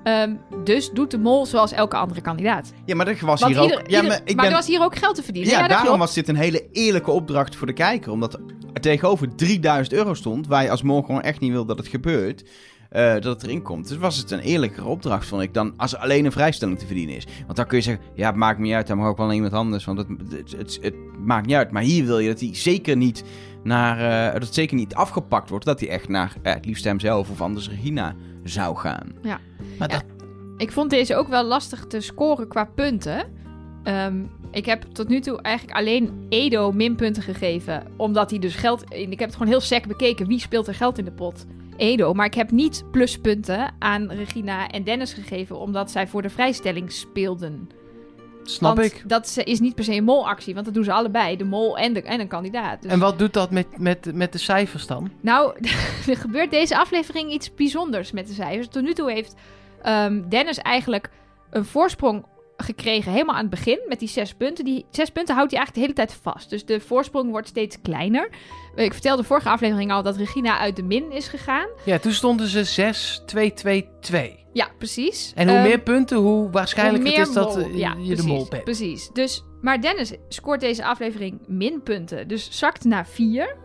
Ehm, 0.05 0.35
dus 0.65 0.91
doet 0.91 1.11
de 1.11 1.19
mol 1.19 1.47
zoals 1.47 1.73
elke 1.73 1.97
andere 1.97 2.21
kandidaat. 2.21 2.73
Ja, 2.85 2.95
maar 2.95 3.07
er 3.09 3.19
was 3.27 3.41
Want 3.41 3.53
hier 3.55 3.63
ook... 3.63 3.71
ja, 3.71 3.83
ieder- 3.87 4.05
maar 4.05 4.21
ik 4.25 4.27
maar 4.27 4.45
ben... 4.45 4.45
er 4.45 4.59
was 4.59 4.67
hier 4.67 4.83
ook 4.83 4.97
geld 4.97 5.15
te 5.15 5.23
verdienen. 5.23 5.51
Ja, 5.53 5.59
daarom 5.69 5.87
klopt. 5.87 5.99
was 6.01 6.15
dit 6.15 6.29
een 6.29 6.37
hele 6.37 6.67
eerlijke 6.73 7.11
opdracht 7.11 7.57
voor 7.57 7.67
de 7.67 7.73
kijker. 7.73 8.13
Omdat 8.13 8.35
er 8.73 8.81
tegenover 8.81 9.35
3000 9.37 9.97
euro 9.97 10.15
stond, 10.15 10.47
waar 10.47 10.63
je 10.63 10.71
als 10.71 10.83
mol 10.83 11.03
gewoon 11.03 11.23
echt 11.23 11.41
niet 11.41 11.51
wil 11.53 11.65
dat 11.65 11.79
het 11.79 11.89
gebeurt. 11.89 12.45
eh, 12.91 13.13
dat 13.13 13.25
het 13.25 13.43
erin 13.43 13.63
komt. 13.63 13.89
Dus 13.89 13.97
was 13.97 14.17
het 14.17 14.31
een 14.31 14.39
eerlijkere 14.41 14.87
opdracht, 14.87 15.27
vond 15.27 15.43
ik, 15.43 15.55
dan 15.55 15.75
als 15.77 15.93
er 15.93 15.99
alleen 15.99 16.25
een 16.25 16.33
vrijstelling 16.33 16.79
te 16.79 16.87
verdienen 16.87 17.17
is. 17.17 17.27
Want 17.45 17.57
dan 17.57 17.67
kun 17.67 17.77
je 17.79 17.83
zeggen, 17.85 18.05
ja, 18.15 18.27
het 18.27 18.37
maakt 18.37 18.59
me 18.59 18.65
niet 18.65 18.75
uit, 18.75 18.87
dan 18.87 18.97
mag 18.97 19.07
ook 19.07 19.17
wel 19.17 19.33
iemand 19.33 19.53
anders, 19.53 19.85
want 19.85 19.99
het, 19.99 20.07
het, 20.31 20.53
het, 20.57 20.79
het 20.83 20.95
maakt 21.25 21.47
niet 21.47 21.57
uit. 21.57 21.71
Maar 21.71 21.83
hier 21.83 22.05
wil 22.05 22.19
je 22.19 22.29
dat 22.29 22.41
hij 22.41 22.49
zeker 22.53 22.97
niet 22.97 23.25
naar, 23.63 24.27
eh, 24.27 24.33
dat 24.33 24.43
het 24.43 24.55
zeker 24.55 24.77
niet 24.77 24.95
afgepakt 24.95 25.51
wordt, 25.51 25.65
dat 25.65 25.81
hij 25.81 25.89
echt 25.89 26.09
naar 26.09 26.33
eh, 26.43 26.53
het 26.55 26.65
liefst 26.67 26.85
hemzelf 26.85 27.31
of 27.31 27.41
anders 27.41 27.69
Regina 27.69 28.15
zou 28.45 28.77
gaan. 28.77 29.13
Maar 29.23 29.41
Ja. 29.79 29.87
dat, 29.87 30.05
Ik 30.57 30.73
vond 30.73 30.91
deze 30.91 31.17
ook 31.17 31.29
wel 31.29 31.45
lastig 31.45 31.87
te 31.87 32.01
scoren 32.01 32.49
qua 32.49 32.65
punten. 32.65 33.25
Ehm, 33.83 34.23
ik 34.51 34.67
heb 34.67 34.83
tot 34.83 35.09
nu 35.09 35.21
toe 35.21 35.41
eigenlijk 35.43 35.77
alleen 35.77 36.27
Edo 36.29 36.73
minpunten 36.73 37.23
gegeven. 37.23 37.87
Omdat 37.97 38.31
hij 38.31 38.39
dus 38.39 38.55
geld... 38.55 38.85
Ik 38.89 39.09
heb 39.19 39.29
het 39.29 39.33
gewoon 39.33 39.49
heel 39.49 39.61
sec 39.61 39.87
bekeken. 39.87 40.27
Wie 40.27 40.41
speelt 40.41 40.69
er 40.69 40.75
geld 40.75 40.99
in 40.99 41.05
de 41.05 41.13
pot? 41.13 41.47
Edo. 41.77 42.13
Maar 42.15 42.27
ik 42.27 42.35
heb 42.35 42.51
niet 42.51 42.85
pluspunten 42.91 43.75
aan 43.79 44.11
Regina 44.11 44.69
en 44.69 44.85
Dennis 44.85 45.13
gegeven. 45.13 45.59
Omdat 45.59 45.91
zij 45.91 46.07
voor 46.09 46.23
de 46.23 46.31
vrijstelling 46.31 46.93
speelden. 46.93 47.69
Snap 48.51 48.77
want 48.77 48.93
ik. 48.93 49.03
dat 49.07 49.41
is 49.45 49.61
niet 49.61 49.75
per 49.75 49.85
se 49.85 49.95
een 49.95 50.05
molactie. 50.05 50.55
Want 50.55 50.67
dat 50.67 50.75
doen 50.75 50.85
ze 50.85 50.93
allebei. 50.93 51.37
De 51.37 51.45
mol 51.45 51.79
en, 51.79 51.93
de, 51.93 52.03
en 52.03 52.21
een 52.21 52.29
kandidaat. 52.29 52.83
Dus- 52.83 52.91
En 52.91 52.99
wat 52.99 53.19
doet 53.19 53.33
dat 53.33 53.51
met, 53.51 53.67
met, 53.79 54.15
met 54.15 54.33
de 54.33 54.39
cijfers 54.39 54.87
dan? 54.87 55.11
Nou, 55.21 55.55
er 56.09 56.17
gebeurt 56.17 56.51
deze 56.51 56.79
aflevering 56.79 57.33
iets 57.33 57.55
bijzonders 57.55 58.13
met 58.13 58.27
de 58.27 58.35
cijfers. 58.35 58.69
Tot 58.69 58.83
nu 58.83 58.93
toe 58.93 59.13
heeft 59.13 59.35
ehm, 59.83 60.29
Dennis 60.29 60.59
eigenlijk 60.59 61.11
een 61.51 61.65
voorsprong 61.65 62.25
gekregen 62.57 63.13
helemaal 63.13 63.35
aan 63.35 63.41
het 63.41 63.51
begin 63.51 63.79
met 63.89 63.99
die 63.99 64.09
zes 64.09 64.35
punten. 64.35 64.65
Die 64.65 64.87
zes 64.91 65.11
punten 65.11 65.35
houdt 65.35 65.51
hij 65.51 65.61
eigenlijk 65.61 65.75
de 65.75 65.81
hele 65.81 66.09
tijd 66.09 66.21
vast. 66.23 66.51
Dus 66.51 66.65
de 66.65 66.81
voorsprong 66.81 67.31
wordt 67.31 67.49
steeds 67.49 67.77
kleiner. 67.83 68.29
Ik 68.75 68.93
vertelde 68.93 69.23
de 69.23 69.29
vorige 69.29 69.49
aflevering 69.49 69.93
al 69.93 70.03
dat 70.03 70.17
Regina 70.17 70.59
uit 70.59 70.77
de 70.77 70.83
min 70.83 71.13
is 71.13 71.29
gegaan. 71.29 71.67
Ja, 71.85 71.99
toen 71.99 72.13
stonden 72.13 72.47
ze 72.47 72.65
6, 72.65 73.23
2, 73.27 73.53
2, 73.53 73.89
2. 74.01 74.43
Ja, 74.53 74.69
precies. 74.79 75.33
En 75.35 75.49
hoe 75.49 75.57
Ehm, 75.57 75.67
meer 75.67 75.81
punten, 75.81 76.17
hoe 76.17 76.51
waarschijnlijk 76.51 77.07
het 77.17 77.29
is 77.29 77.33
dat 77.35 77.57
mol. 77.57 77.65
eh, 77.67 77.79
Ja, 77.79 77.95
je 77.99 78.17
de 78.17 78.23
mol 78.23 78.47
bent. 78.49 78.65
Precies. 78.65 79.11
Dus, 79.13 79.45
maar 79.61 79.81
Dennis 79.81 80.13
scoort 80.29 80.61
deze 80.61 80.85
aflevering 80.85 81.39
minpunten. 81.47 82.29
Dus 82.29 82.49
zakt 82.59 82.85
naar 82.85 83.07
4. 83.07 83.57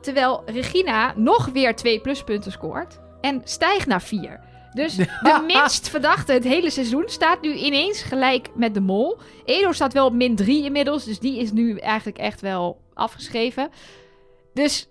Terwijl 0.00 0.42
Regina 0.46 1.12
nog 1.16 1.46
weer 1.46 1.76
twee 1.76 2.00
pluspunten 2.00 2.52
scoort. 2.52 2.98
En 3.20 3.40
stijgt 3.44 3.86
naar 3.86 4.02
4. 4.02 4.40
Dus 4.76 4.96
de 5.28 5.44
minst 5.46 5.88
verdachte 5.88 6.32
het 6.32 6.44
hele 6.44 6.70
seizoen 6.70 7.04
staat 7.06 7.42
nu 7.42 7.54
ineens 7.54 8.02
gelijk 8.02 8.48
met 8.54 8.74
de 8.74 8.80
mol. 8.80 9.18
Edo 9.44 9.72
staat 9.72 9.92
wel 9.92 10.06
op 10.06 10.12
min 10.12 10.36
3 10.36 10.64
inmiddels. 10.64 11.04
Dus 11.04 11.18
die 11.18 11.38
is 11.38 11.52
nu 11.52 11.76
eigenlijk 11.76 12.18
echt 12.18 12.40
wel 12.40 12.80
afgeschreven. 12.94 13.68
Dus 14.54 14.88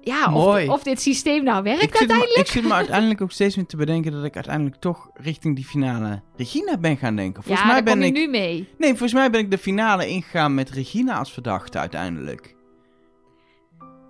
ja, 0.00 0.34
of, 0.68 0.82
dit 0.82 1.00
systeem 1.00 1.44
nou 1.44 1.62
werkt 1.62 1.82
Ik 1.82 1.96
zit, 1.96 2.06
me, 2.08 2.12
uiteindelijk. 2.12 2.46
ik 2.46 2.52
zit 2.52 2.62
me 2.64 2.72
uiteindelijk 2.82 3.20
ook 3.20 3.32
steeds 3.32 3.56
meer 3.56 3.66
te 3.66 3.76
bedenken 3.76 4.12
dat 4.12 4.24
ik 4.24 4.34
uiteindelijk 4.34 4.76
toch 4.76 5.10
richting 5.14 5.56
die 5.56 5.64
finale 5.64 6.22
Regina 6.36 6.78
ben 6.78 6.96
gaan 6.96 7.16
denken. 7.16 7.42
Volgens 7.42 7.66
ja, 7.66 7.72
mij 7.72 7.82
daar 7.82 7.94
ben 7.94 8.02
ik. 8.02 8.12
nu 8.12 8.28
mee. 8.28 8.68
Nee, 8.78 8.88
volgens 8.88 9.12
mij 9.12 9.30
ben 9.30 9.40
ik 9.40 9.50
de 9.50 9.58
finale 9.58 10.08
ingegaan 10.08 10.54
met 10.54 10.70
Regina 10.70 11.18
als 11.18 11.32
verdachte 11.32 11.78
uiteindelijk. 11.78 12.54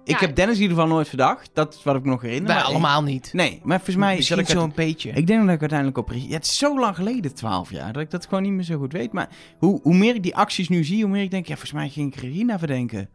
Ik 0.05 0.21
Ja. 0.21 0.27
heb 0.27 0.37
Dennis 0.37 0.57
in 0.57 0.63
ieder 0.63 0.77
geval 0.77 0.93
nooit 0.93 1.09
verdacht. 1.09 1.51
Dat 1.53 1.75
is 1.75 1.83
wat 1.83 1.97
ik 1.97 2.03
me 2.03 2.11
nog 2.11 2.23
herinner. 2.23 2.47
Wij 2.47 2.55
maar 2.57 2.65
ik- 2.65 2.71
allemaal 2.71 3.03
niet. 3.03 3.33
Nee, 3.33 3.61
maar 3.63 3.77
volgens 3.77 3.97
mij 3.97 4.17
Misschien 4.17 4.39
ik 4.39 4.47
zo'n 4.49 4.73
beetje. 4.75 5.11
Ik 5.11 5.27
denk 5.27 5.45
dat 5.45 5.55
ik 5.55 5.61
uiteindelijk 5.61 5.99
op... 5.99 6.13
Ja, 6.13 6.35
het 6.35 6.45
is 6.45 6.59
zo 6.59 6.79
lang 6.79 6.95
geleden, 6.97 7.35
12 7.35 7.71
jaar, 7.71 7.93
dat 7.93 8.03
ik 8.03 8.11
dat 8.11 8.25
gewoon 8.27 8.43
niet 8.43 8.53
meer 8.53 8.63
zo 8.65 8.79
goed 8.79 8.93
weet. 8.93 9.13
Maar 9.13 9.29
hoe, 9.59 9.81
hoe 9.83 9.95
meer 9.95 10.15
ik 10.15 10.23
die 10.23 10.37
acties 10.37 10.69
nu 10.69 10.85
zie, 10.85 11.03
hoe 11.03 11.13
meer 11.13 11.23
ik 11.23 11.31
denk... 11.31 11.47
Ja, 11.47 11.53
volgens 11.53 11.73
mij 11.73 11.89
ging 11.89 12.15
ik 12.15 12.21
Regina 12.21 12.59
verdenken. 12.59 13.09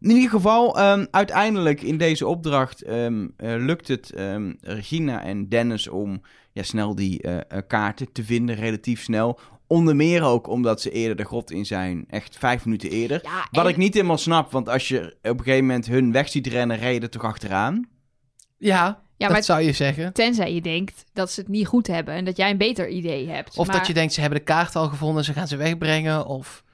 In 0.00 0.10
ieder 0.10 0.30
geval, 0.30 0.78
ehm, 0.78 1.06
uiteindelijk 1.10 1.82
in 1.82 1.96
deze 1.98 2.26
opdracht 2.26 2.82
ehm, 2.82 3.26
eh, 3.36 3.54
lukt 3.58 3.88
het 3.88 4.10
ehm, 4.12 4.52
Regina 4.60 5.22
en 5.22 5.48
Dennis 5.48 5.88
om 5.88 6.20
ja, 6.52 6.62
snel 6.62 6.94
die 6.94 7.22
eh, 7.22 7.36
eh, 7.36 7.66
kaarten 7.66 8.12
te 8.12 8.24
vinden, 8.24 8.54
relatief 8.56 9.02
snel. 9.02 9.38
Onder 9.70 9.96
meer 9.96 10.22
ook 10.22 10.48
omdat 10.48 10.80
ze 10.80 10.90
eerder 10.90 11.16
de 11.16 11.24
grot 11.24 11.50
in 11.50 11.66
zijn, 11.66 12.04
echt 12.08 12.36
vijf 12.38 12.64
minuten 12.64 12.90
eerder. 12.90 13.20
Ja, 13.22 13.46
Wat 13.50 13.64
en- 13.64 13.70
ik 13.70 13.76
niet 13.76 13.94
helemaal 13.94 14.18
snap, 14.18 14.52
want 14.52 14.68
als 14.68 14.88
je 14.88 15.16
op 15.22 15.38
een 15.38 15.44
gegeven 15.44 15.66
moment 15.66 15.86
hun 15.86 16.12
weg 16.12 16.28
ziet 16.28 16.46
rennen, 16.46 16.76
reden 16.78 17.10
toch 17.10 17.24
achteraan. 17.24 17.88
Ja, 18.58 18.84
Ja, 19.16 19.26
dat 19.26 19.30
maar 19.30 19.42
zou 19.44 19.60
je 19.60 19.72
zeggen. 19.72 20.12
Tenzij 20.12 20.54
je 20.54 20.60
denkt 20.60 21.04
dat 21.12 21.30
ze 21.30 21.40
het 21.40 21.48
niet 21.48 21.66
goed 21.66 21.86
hebben 21.86 22.14
en 22.14 22.24
dat 22.24 22.36
jij 22.36 22.50
een 22.50 22.56
beter 22.56 22.88
idee 22.88 23.28
hebt. 23.28 23.56
Of 23.58 23.66
Maar 23.66 23.76
dat 23.78 23.86
je 23.86 23.94
denkt, 23.94 24.12
ze 24.12 24.20
hebben 24.20 24.38
de 24.38 24.44
kaart 24.44 24.76
al 24.76 24.88
gevonden, 24.88 25.24
ze 25.24 25.32
gaan 25.32 25.48
ze 25.48 25.56
wegbrengen. 25.56 26.26
Of... 26.26 26.64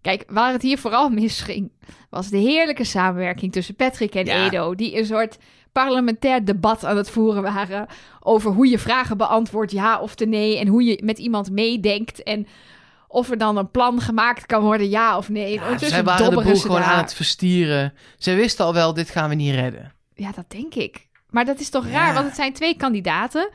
Kijk, 0.00 0.24
waar 0.26 0.52
het 0.52 0.62
hier 0.62 0.78
vooral 0.78 1.08
misging, 1.20 1.72
was 2.10 2.28
de 2.28 2.36
heerlijke 2.38 2.84
samenwerking 2.84 3.52
tussen 3.52 3.74
Patrick 3.74 4.14
en 4.14 4.24
Ja. 4.24 4.46
Edo. 4.46 4.74
Die 4.74 4.98
een 4.98 5.06
soort 5.06 5.38
parlementair 5.74 6.44
debat 6.44 6.84
aan 6.84 6.96
het 6.96 7.10
voeren 7.10 7.42
waren 7.42 7.86
over 8.20 8.50
hoe 8.52 8.68
je 8.68 8.78
vragen 8.78 9.16
beantwoordt, 9.16 9.72
ja 9.72 10.00
of 10.00 10.14
te 10.14 10.24
nee. 10.26 10.58
En 10.58 10.66
hoe 10.66 10.84
je 10.84 11.00
met 11.04 11.18
iemand 11.18 11.50
meedenkt 11.50 12.22
en 12.22 12.46
of 13.08 13.30
er 13.30 13.38
dan 13.38 13.56
een 13.56 13.70
plan 13.70 14.00
gemaakt 14.00 14.46
kan 14.46 14.62
worden, 14.62 14.88
ja 14.88 15.16
of 15.16 15.28
nee. 15.28 15.52
Ja, 15.52 15.78
zij 15.78 16.04
waren 16.04 16.30
de 16.30 16.42
boel 16.42 16.56
gewoon 16.56 16.80
daar. 16.80 16.90
aan 16.90 16.98
het 17.02 17.14
verstieren. 17.14 17.92
Zij 18.18 18.36
wisten 18.36 18.64
al 18.64 18.74
wel, 18.74 18.94
dit 18.94 19.10
gaan 19.10 19.28
we 19.28 19.34
niet 19.34 19.54
redden. 19.54 19.92
Ja, 20.14 20.30
dat 20.32 20.50
denk 20.50 20.74
ik. 20.74 21.08
Maar 21.30 21.44
dat 21.44 21.60
is 21.60 21.70
toch 21.70 21.86
Ja. 21.86 21.92
raar, 21.92 22.14
want 22.14 22.26
het 22.26 22.34
zijn 22.34 22.52
twee 22.52 22.76
kandidaten 22.76 23.50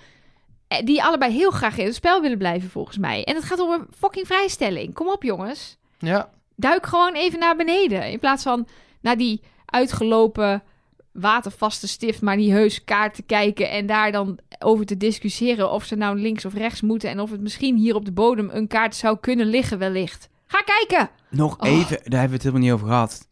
eh, 0.68 0.86
die 0.86 1.04
allebei 1.04 1.34
heel 1.34 1.52
graag 1.52 1.78
in 1.78 1.86
het 1.86 1.96
spel 1.96 2.22
willen 2.22 2.38
blijven 2.38 2.70
volgens 2.70 2.98
mij. 2.98 3.24
En 3.24 3.36
het 3.36 3.44
gaat 3.44 3.60
om 3.60 3.72
een 3.72 3.88
fucking 3.98 4.28
vrijstelling. 4.28 4.94
Kom 4.94 5.08
op 5.08 5.24
jongens. 5.24 5.78
Ja. 6.00 6.30
duik 6.56 6.86
gewoon 6.86 7.14
even 7.14 7.40
naar 7.40 7.56
beneden. 7.56 8.12
In 8.12 8.20
plaats 8.20 8.44
van 8.44 8.68
naar 9.02 9.18
die 9.18 9.42
uitgelopen 9.66 10.64
watervaste 11.12 11.88
stift, 11.88 12.22
maar 12.22 12.36
niet 12.36 12.52
heus 12.52 12.84
kaart 12.84 13.14
te 13.14 13.22
kijken 13.22 13.70
en 13.70 13.86
daar 13.86 14.12
dan 14.12 14.40
over 14.60 14.86
te 14.86 14.98
discussiëren 14.98 15.72
of 15.72 15.84
ze 15.84 15.96
nou 15.96 16.20
links 16.20 16.46
of 16.46 16.54
rechts 16.54 16.82
moeten 16.82 17.10
en 17.10 17.20
of 17.20 17.32
het 17.32 17.42
misschien 17.42 17.78
hier 17.78 17.96
op 17.96 18.06
de 18.06 18.12
bodem 18.12 18.50
een 18.52 18.68
kaart 18.68 18.96
zou 18.96 19.18
kunnen 19.22 19.46
liggen 19.46 19.78
wellicht. 19.80 20.30
Ga 20.48 20.62
kijken! 20.62 21.10
Nog 21.30 21.58
Oh. 21.60 21.70
even, 21.70 21.98
daar 22.04 22.20
hebben 22.20 22.30
we 22.30 22.34
het 22.34 22.44
helemaal 22.44 22.62
niet 22.62 22.72
over 22.72 22.88
gehad. 22.88 23.28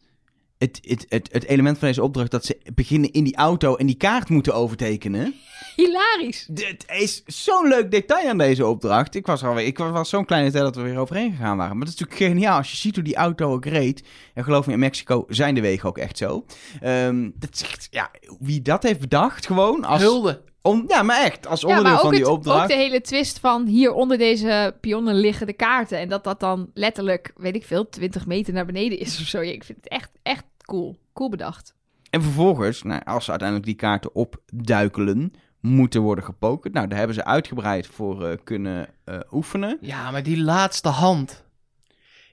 Het, 0.58 0.78
het, 0.82 1.06
het, 1.08 1.28
het 1.32 1.44
element 1.44 1.78
van 1.78 1.88
deze 1.88 2.02
opdracht 2.02 2.30
dat 2.30 2.44
ze 2.44 2.60
beginnen 2.74 3.12
in 3.12 3.24
die 3.24 3.36
auto 3.36 3.76
en 3.76 3.86
die 3.86 3.96
kaart 3.96 4.28
moeten 4.28 4.54
overtekenen. 4.54 5.34
Hilarisch! 5.82 6.46
Dit 6.50 6.84
is 6.88 7.22
zo'n 7.26 7.68
leuk 7.68 7.90
detail 7.90 8.28
aan 8.28 8.38
deze 8.38 8.66
opdracht. 8.66 9.14
Ik 9.14 9.26
was, 9.26 9.44
alweer, 9.44 9.66
ik 9.66 9.78
was, 9.78 10.08
zo'n 10.08 10.24
kleine 10.24 10.50
tijd 10.50 10.64
dat 10.64 10.76
we 10.76 10.82
weer 10.82 10.98
overheen 10.98 11.30
gegaan 11.30 11.56
waren. 11.56 11.76
Maar 11.76 11.86
dat 11.86 11.94
is 11.94 12.00
natuurlijk 12.00 12.30
geniaal 12.32 12.56
als 12.56 12.70
je 12.70 12.76
ziet 12.76 12.94
hoe 12.94 13.04
die 13.04 13.16
auto 13.16 13.52
ook 13.52 13.64
reed. 13.64 14.02
En 14.34 14.44
geloof 14.44 14.66
me, 14.66 14.72
in 14.72 14.78
Mexico 14.78 15.24
zijn 15.28 15.54
de 15.54 15.60
wegen 15.60 15.88
ook 15.88 15.98
echt 15.98 16.18
zo. 16.18 16.44
Ehm, 16.80 17.30
dat 17.34 17.54
is 17.54 17.62
echt, 17.62 17.88
ja, 17.90 18.10
wie 18.38 18.62
dat 18.62 18.82
heeft 18.82 19.00
bedacht 19.00 19.46
gewoon. 19.46 19.84
Als, 19.84 20.02
Hulde. 20.02 20.42
om, 20.62 20.84
ja, 20.88 21.02
maar 21.02 21.22
echt, 21.24 21.46
als 21.46 21.60
Ja, 21.60 21.66
onderdeel 21.68 21.92
maar 21.92 22.00
van 22.02 22.10
die 22.10 22.20
het, 22.20 22.28
opdracht. 22.28 22.62
ook 22.62 22.68
de 22.68 22.74
hele 22.74 23.00
twist 23.00 23.38
van 23.38 23.66
hier 23.66 23.92
onder 23.92 24.18
deze 24.18 24.74
pionnen 24.80 25.14
liggen 25.14 25.46
de 25.46 25.52
kaarten. 25.52 25.98
En 25.98 26.08
dat 26.08 26.24
dat 26.24 26.40
dan 26.40 26.70
letterlijk, 26.74 27.32
weet 27.36 27.54
ik 27.56 27.64
veel, 27.64 27.88
20 27.88 28.26
meter 28.26 28.52
naar 28.52 28.66
beneden 28.66 28.98
is 28.98 29.20
of 29.20 29.26
zo. 29.26 29.40
Ik 29.40 29.64
vind 29.64 29.78
het 29.82 29.88
echt, 29.88 30.10
echt 30.22 30.44
cool. 30.64 30.96
Cool 31.12 31.28
bedacht. 31.30 31.74
En 32.10 32.22
vervolgens, 32.22 32.82
nou, 32.82 33.00
als 33.04 33.24
ze 33.24 33.30
uiteindelijk 33.30 33.68
die 33.68 33.76
kaarten 33.78 34.14
opduikelen, 34.14 35.32
moeten 35.68 36.00
worden 36.02 36.24
gepokerd. 36.24 36.74
Nou, 36.74 36.86
daar 36.88 36.98
hebben 36.98 37.16
ze 37.16 37.24
uitgebreid 37.24 37.86
voor 37.86 38.26
eh, 38.26 38.36
kunnen 38.44 38.88
eh, 39.04 39.18
oefenen. 39.32 39.78
Ja, 39.80 40.10
maar 40.10 40.22
die 40.22 40.38
laatste 40.42 40.88
hand. 40.88 41.44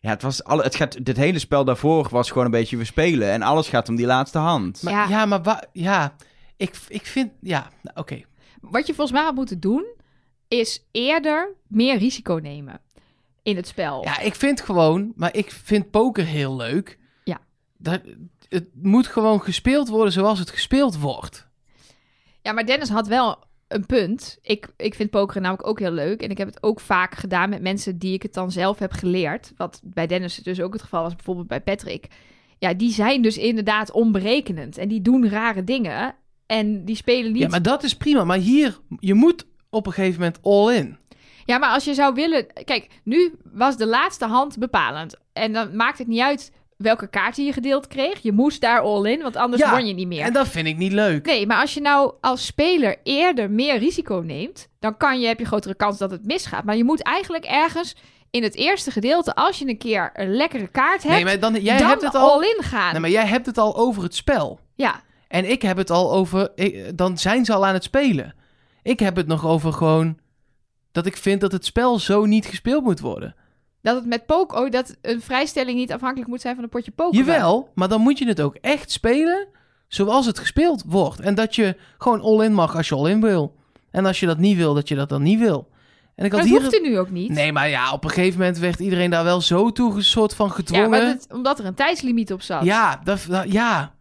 Ja, 0.01 0.09
het 0.09 0.21
was 0.21 0.43
alle, 0.43 0.63
het 0.63 0.75
gaat, 0.75 1.05
dit 1.05 1.17
hele 1.17 1.39
spel 1.39 1.65
daarvoor 1.65 2.07
was 2.11 2.29
gewoon 2.29 2.45
een 2.45 2.51
beetje 2.51 2.77
we 2.77 2.83
spelen. 2.85 3.29
En 3.31 3.41
alles 3.41 3.67
gaat 3.69 3.89
om 3.89 3.95
die 3.95 4.05
laatste 4.05 4.37
hand. 4.37 4.83
Maar, 4.83 4.93
Ja. 4.93 5.07
ja. 5.07 5.25
maar 5.25 5.41
wa- 5.43 5.63
ja, 5.73 6.15
ik, 6.57 6.75
ik 6.87 7.05
vind... 7.05 7.31
Ja, 7.41 7.69
nou, 7.81 7.97
oké. 7.97 8.21
Wat 8.61 8.87
je 8.87 8.93
volgens 8.93 9.17
mij 9.17 9.25
had 9.25 9.35
moeten 9.35 9.59
doen, 9.59 9.85
is 10.47 10.85
eerder 10.91 11.53
meer 11.67 11.97
risico 11.97 12.33
nemen 12.41 12.79
in 13.43 13.55
het 13.55 13.67
spel. 13.67 14.03
Ja, 14.03 14.19
ik 14.19 14.35
vind 14.35 14.61
gewoon... 14.61 15.13
Maar 15.15 15.35
ik 15.35 15.51
vind 15.51 15.91
poker 15.91 16.25
heel 16.25 16.55
leuk. 16.55 16.99
Ja. 17.23 17.39
Dat, 17.77 18.01
het 18.49 18.67
moet 18.73 19.07
gewoon 19.07 19.41
gespeeld 19.41 19.87
worden 19.89 20.13
zoals 20.13 20.39
het 20.39 20.49
gespeeld 20.49 20.99
wordt. 20.99 21.44
Ja, 22.45 22.51
maar 22.51 22.65
Dennis 22.65 22.89
had 22.89 23.07
wel 23.07 23.43
een 23.67 23.85
punt. 23.85 24.37
Ik, 24.41 24.67
ik 24.77 24.95
vind 24.95 25.09
pokeren 25.09 25.41
namelijk 25.41 25.67
ook 25.67 25.79
heel 25.79 25.91
leuk. 25.91 26.21
En 26.21 26.29
ik 26.29 26.37
heb 26.37 26.47
het 26.47 26.63
ook 26.63 26.79
vaak 26.79 27.15
gedaan 27.15 27.49
met 27.49 27.61
mensen 27.61 27.97
die 27.97 28.13
ik 28.13 28.23
het 28.23 28.33
dan 28.33 28.51
zelf 28.51 28.79
heb 28.79 28.91
geleerd. 28.91 29.53
Wat 29.57 29.81
bij 29.83 30.07
Dennis 30.07 30.35
dus 30.35 30.61
ook 30.61 30.73
het 30.73 30.81
geval 30.81 31.03
was, 31.03 31.15
bijvoorbeeld 31.15 31.47
bij 31.47 31.61
Patrick. 31.61 32.07
Ja, 32.57 32.73
die 32.73 32.91
zijn 32.91 33.21
dus 33.21 33.37
inderdaad 33.37 33.91
onberekenend. 33.91 34.77
En 34.77 34.87
die 34.87 35.01
doen 35.01 35.29
rare 35.29 35.63
dingen. 35.63 36.15
En 36.45 36.85
die 36.85 36.95
spelen 36.95 37.31
niet... 37.31 37.41
Ja, 37.41 37.47
maar 37.47 37.61
dat 37.61 37.83
is 37.83 37.95
prima. 37.95 38.23
Maar 38.23 38.37
hier, 38.37 38.79
je 38.99 39.13
moet 39.13 39.45
op 39.69 39.85
een 39.85 39.93
gegeven 39.93 40.19
moment 40.19 40.39
all 40.41 40.75
in. 40.75 40.97
Ja, 41.45 41.57
maar 41.57 41.69
als 41.69 41.83
je 41.85 41.93
zou 41.93 42.13
willen... 42.13 42.47
Kijk, 42.63 42.87
nu 43.03 43.35
was 43.43 43.77
de 43.77 43.87
laatste 43.87 44.25
hand 44.25 44.57
bepalend. 44.57 45.15
En 45.33 45.53
dan 45.53 45.75
maakt 45.75 45.97
het 45.97 46.07
niet 46.07 46.21
uit 46.21 46.51
welke 46.77 47.07
kaarten 47.07 47.45
je 47.45 47.53
gedeeld 47.53 47.87
kreeg. 47.87 48.19
Je 48.21 48.31
moest 48.31 48.61
daar 48.61 48.79
all 48.81 49.05
in, 49.11 49.21
want 49.21 49.35
anders 49.35 49.61
Ja, 49.61 49.71
won 49.71 49.85
je 49.87 49.93
niet 49.93 50.07
meer. 50.07 50.21
En 50.21 50.33
dat 50.33 50.47
vind 50.47 50.67
ik 50.67 50.77
niet 50.77 50.91
leuk. 50.91 51.25
Nee, 51.25 51.47
maar 51.47 51.61
als 51.61 51.73
je 51.73 51.81
nou 51.81 52.13
als 52.21 52.45
speler 52.45 52.95
eerder 53.03 53.51
meer 53.51 53.77
risico 53.77 54.15
neemt, 54.25 54.67
dan 54.79 54.97
kan 54.97 55.19
je, 55.19 55.27
heb 55.27 55.39
je 55.39 55.45
grotere 55.45 55.75
kans 55.75 55.97
dat 55.97 56.11
het 56.11 56.25
misgaat. 56.25 56.63
Maar 56.63 56.75
je 56.77 56.83
moet 56.83 57.01
eigenlijk 57.03 57.45
ergens 57.45 57.95
in 58.29 58.43
het 58.43 58.55
eerste 58.55 58.91
gedeelte, 58.91 59.35
als 59.35 59.59
je 59.59 59.67
een 59.67 59.77
keer 59.77 60.09
een 60.13 60.35
lekkere 60.35 60.67
kaart 60.67 61.03
hebt, 61.03 61.15
Nee, 61.15 61.23
maar 61.23 61.39
dan, 61.39 61.53
jij 61.61 61.77
dan 61.77 61.87
hebt 61.87 62.01
het 62.01 62.15
al... 62.15 62.31
all 62.31 62.41
in 62.41 62.63
gaan. 62.63 62.91
Nee, 62.91 63.01
maar 63.01 63.09
jij 63.09 63.25
hebt 63.25 63.45
het 63.45 63.57
al 63.57 63.75
over 63.77 64.03
het 64.03 64.15
spel. 64.15 64.59
Ja, 64.75 65.01
En 65.27 65.49
ik 65.49 65.61
heb 65.61 65.77
het 65.77 65.89
al 65.89 66.13
over... 66.13 66.51
ik- 66.55 66.97
dan 66.97 67.17
zijn 67.17 67.45
ze 67.45 67.53
al 67.53 67.65
aan 67.65 67.73
het 67.73 67.83
spelen. 67.83 68.35
Ik 68.83 68.99
heb 68.99 69.15
het 69.15 69.27
nog 69.27 69.45
over 69.45 69.73
gewoon... 69.73 70.17
Dat 70.91 71.05
ik 71.05 71.17
vind 71.17 71.41
dat 71.41 71.51
het 71.51 71.65
spel 71.65 71.99
zo 71.99 72.25
niet 72.25 72.45
gespeeld 72.45 72.83
moet 72.83 72.99
worden. 72.99 73.35
Dat 73.85 73.95
het 73.95 74.05
met 74.05 74.25
poker, 74.25 74.57
oh, 74.59 74.69
dat 74.71 74.95
een 75.01 75.21
vrijstelling 75.21 75.77
niet 75.77 75.91
afhankelijk 75.93 76.29
moet 76.29 76.41
zijn 76.41 76.55
van 76.55 76.63
een 76.63 76.69
potje 76.69 76.91
poker. 76.91 77.17
Jawel, 77.17 77.69
maar 77.75 77.87
dan 77.87 78.01
moet 78.01 78.17
je 78.17 78.27
het 78.27 78.41
ook 78.41 78.55
echt 78.55 78.91
spelen 78.91 79.47
zoals 79.87 80.25
het 80.25 80.39
gespeeld 80.39 80.83
wordt. 80.85 81.19
En 81.19 81.35
dat 81.35 81.55
je 81.55 81.75
gewoon 81.97 82.21
all-in 82.21 82.53
mag 82.53 82.75
als 82.75 82.87
je 82.87 82.95
all-in 82.95 83.21
wil. 83.21 83.55
En 83.91 84.05
als 84.05 84.19
je 84.19 84.25
dat 84.25 84.37
niet 84.37 84.57
wil, 84.57 84.73
dat 84.73 84.87
je 84.87 84.95
dat 84.95 85.09
dan 85.09 85.21
niet 85.21 85.39
wil. 85.39 85.69
En 86.15 86.25
ik 86.25 86.31
Maar 86.31 86.39
had 86.41 86.49
dat 86.49 86.59
hier... 86.59 86.69
hoeft 86.69 86.83
er 86.85 86.89
nu 86.91 86.99
ook 86.99 87.09
niet. 87.09 87.29
Nee, 87.29 87.51
maar 87.51 87.69
ja, 87.69 87.91
op 87.91 88.03
een 88.03 88.09
gegeven 88.09 88.39
moment 88.39 88.57
werd 88.57 88.79
iedereen 88.79 89.09
daar 89.09 89.23
wel 89.23 89.41
zo 89.41 89.71
toe 89.71 89.95
een 89.95 90.03
soort 90.03 90.33
van 90.35 90.47
ja, 90.47 90.53
gedwongen. 90.53 90.89
maar 90.89 91.01
Ja, 91.01 91.13
dat- 91.13 91.27
omdat 91.33 91.59
er 91.59 91.65
een 91.65 91.73
tijdslimiet 91.73 92.33
op 92.33 92.41
zat. 92.41 92.65
dat, 93.03 93.25
dat- 93.29 93.51
ja. 93.51 93.93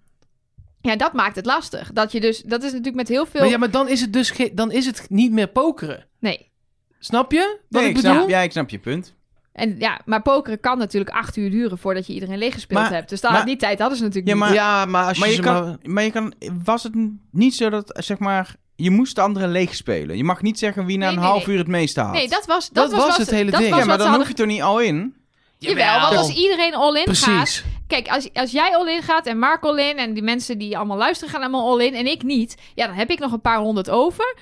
Ja, 0.80 0.96
dat 0.96 1.12
maakt 1.12 1.36
het 1.36 1.46
lastig. 1.46 1.92
Dat 1.92 2.12
je 2.12 2.20
dus, 2.20 2.42
dat 2.42 2.60
is 2.62 2.68
natuurlijk 2.70 2.96
met 2.96 3.08
heel 3.08 3.26
veel. 3.26 3.40
Maar 3.40 3.50
ja, 3.50 3.58
maar 3.58 3.70
dan 3.70 3.88
is 3.88 4.00
het 4.00 4.12
dus 4.12 4.30
ge- 4.30 4.50
dan 4.54 4.72
is 4.72 4.86
het 4.86 5.06
niet 5.08 5.32
meer 5.32 5.48
pokeren. 5.48 6.06
Nee. 6.18 6.50
Snap 6.98 7.32
je 7.32 7.58
wat 7.68 7.80
Nee, 7.82 7.90
ik 7.90 7.96
ik 7.96 8.02
bedoel? 8.02 8.16
snap, 8.16 8.28
ja, 8.28 8.40
ik 8.40 8.50
snap 8.50 8.68
je 8.70 8.78
punt. 8.78 9.14
En 9.54 9.74
ja, 9.78 10.00
maar 10.04 10.22
pokeren 10.22 10.60
kan 10.60 10.78
natuurlijk 10.78 11.14
acht 11.16 11.36
uur 11.36 11.50
duren 11.50 11.78
voordat 11.78 12.06
je 12.06 12.12
iedereen 12.12 12.38
leeggespeeld 12.38 12.80
Maar- 12.80 12.92
hebt. 12.92 13.08
Dus 13.08 13.20
daar, 13.20 13.32
maar- 13.32 13.44
die 13.44 13.56
tijd 13.56 13.78
hadden 13.78 13.98
ze 13.98 14.04
natuurlijk 14.04 14.28
Ja, 14.28 14.34
niet. 14.34 14.44
maar- 14.44 14.54
ja, 14.54 14.84
maar 14.84 15.06
als 15.08 15.18
Maar 15.18 15.30
je, 15.30 15.40
kan, 15.40 15.64
maar... 15.64 15.76
maar 15.82 16.02
je 16.04 16.10
kan, 16.10 16.34
was 16.64 16.82
het 16.82 16.92
niet 17.30 17.54
zo 17.54 17.70
dat, 17.70 17.90
zeg 18.04 18.18
maar, 18.18 18.54
je 18.76 18.90
moest 18.90 19.14
de 19.14 19.20
anderen 19.20 19.50
leeg 19.50 19.74
spelen. 19.74 20.16
Je 20.16 20.24
mag 20.24 20.42
niet 20.42 20.58
zeggen 20.58 20.86
wie 20.86 20.98
na 20.98 21.04
Nee, 21.06 21.14
een 21.14 21.20
nee, 21.20 21.30
half 21.30 21.46
nee. 21.46 21.54
uur 21.54 21.60
het 21.62 21.70
meeste 21.70 22.00
had. 22.00 22.12
Nee, 22.12 22.28
dat 22.28 22.46
was, 22.46 22.70
dat 22.70 22.90
Dat 22.90 23.00
was 23.00 23.16
het 23.16 23.30
hele 23.30 23.50
dat 23.50 23.60
ding. 23.60 23.72
Was 23.72 23.80
ja, 23.80 23.86
maar 23.86 23.98
dan 23.98 24.14
hoef 24.14 24.28
je 24.28 24.34
toch 24.34 24.46
niet 24.46 24.62
al 24.62 24.80
in? 24.80 25.14
Jawel, 25.58 26.00
want 26.00 26.16
als 26.16 26.34
iedereen 26.34 26.74
all-in 26.74 27.14
gaat... 27.14 27.34
Precies. 27.34 27.64
Kijk, 27.86 28.08
als, 28.08 28.28
als 28.32 28.50
jij 28.50 28.76
all-in 28.76 29.02
gaat 29.02 29.26
en 29.26 29.38
Mark 29.38 29.64
all-in... 29.64 29.96
en 29.98 30.14
die 30.14 30.22
mensen 30.22 30.58
die 30.58 30.76
allemaal 30.76 30.96
luisteren 30.96 31.32
gaan 31.32 31.42
allemaal 31.42 31.68
all-in... 31.70 31.94
en 31.94 32.06
ik 32.06 32.22
niet, 32.22 32.56
ja, 32.74 32.86
dan 32.86 32.96
heb 32.96 33.10
ik 33.10 33.18
nog 33.18 33.32
een 33.32 33.40
paar 33.40 33.58
honderd 33.58 33.90
over. 33.90 34.36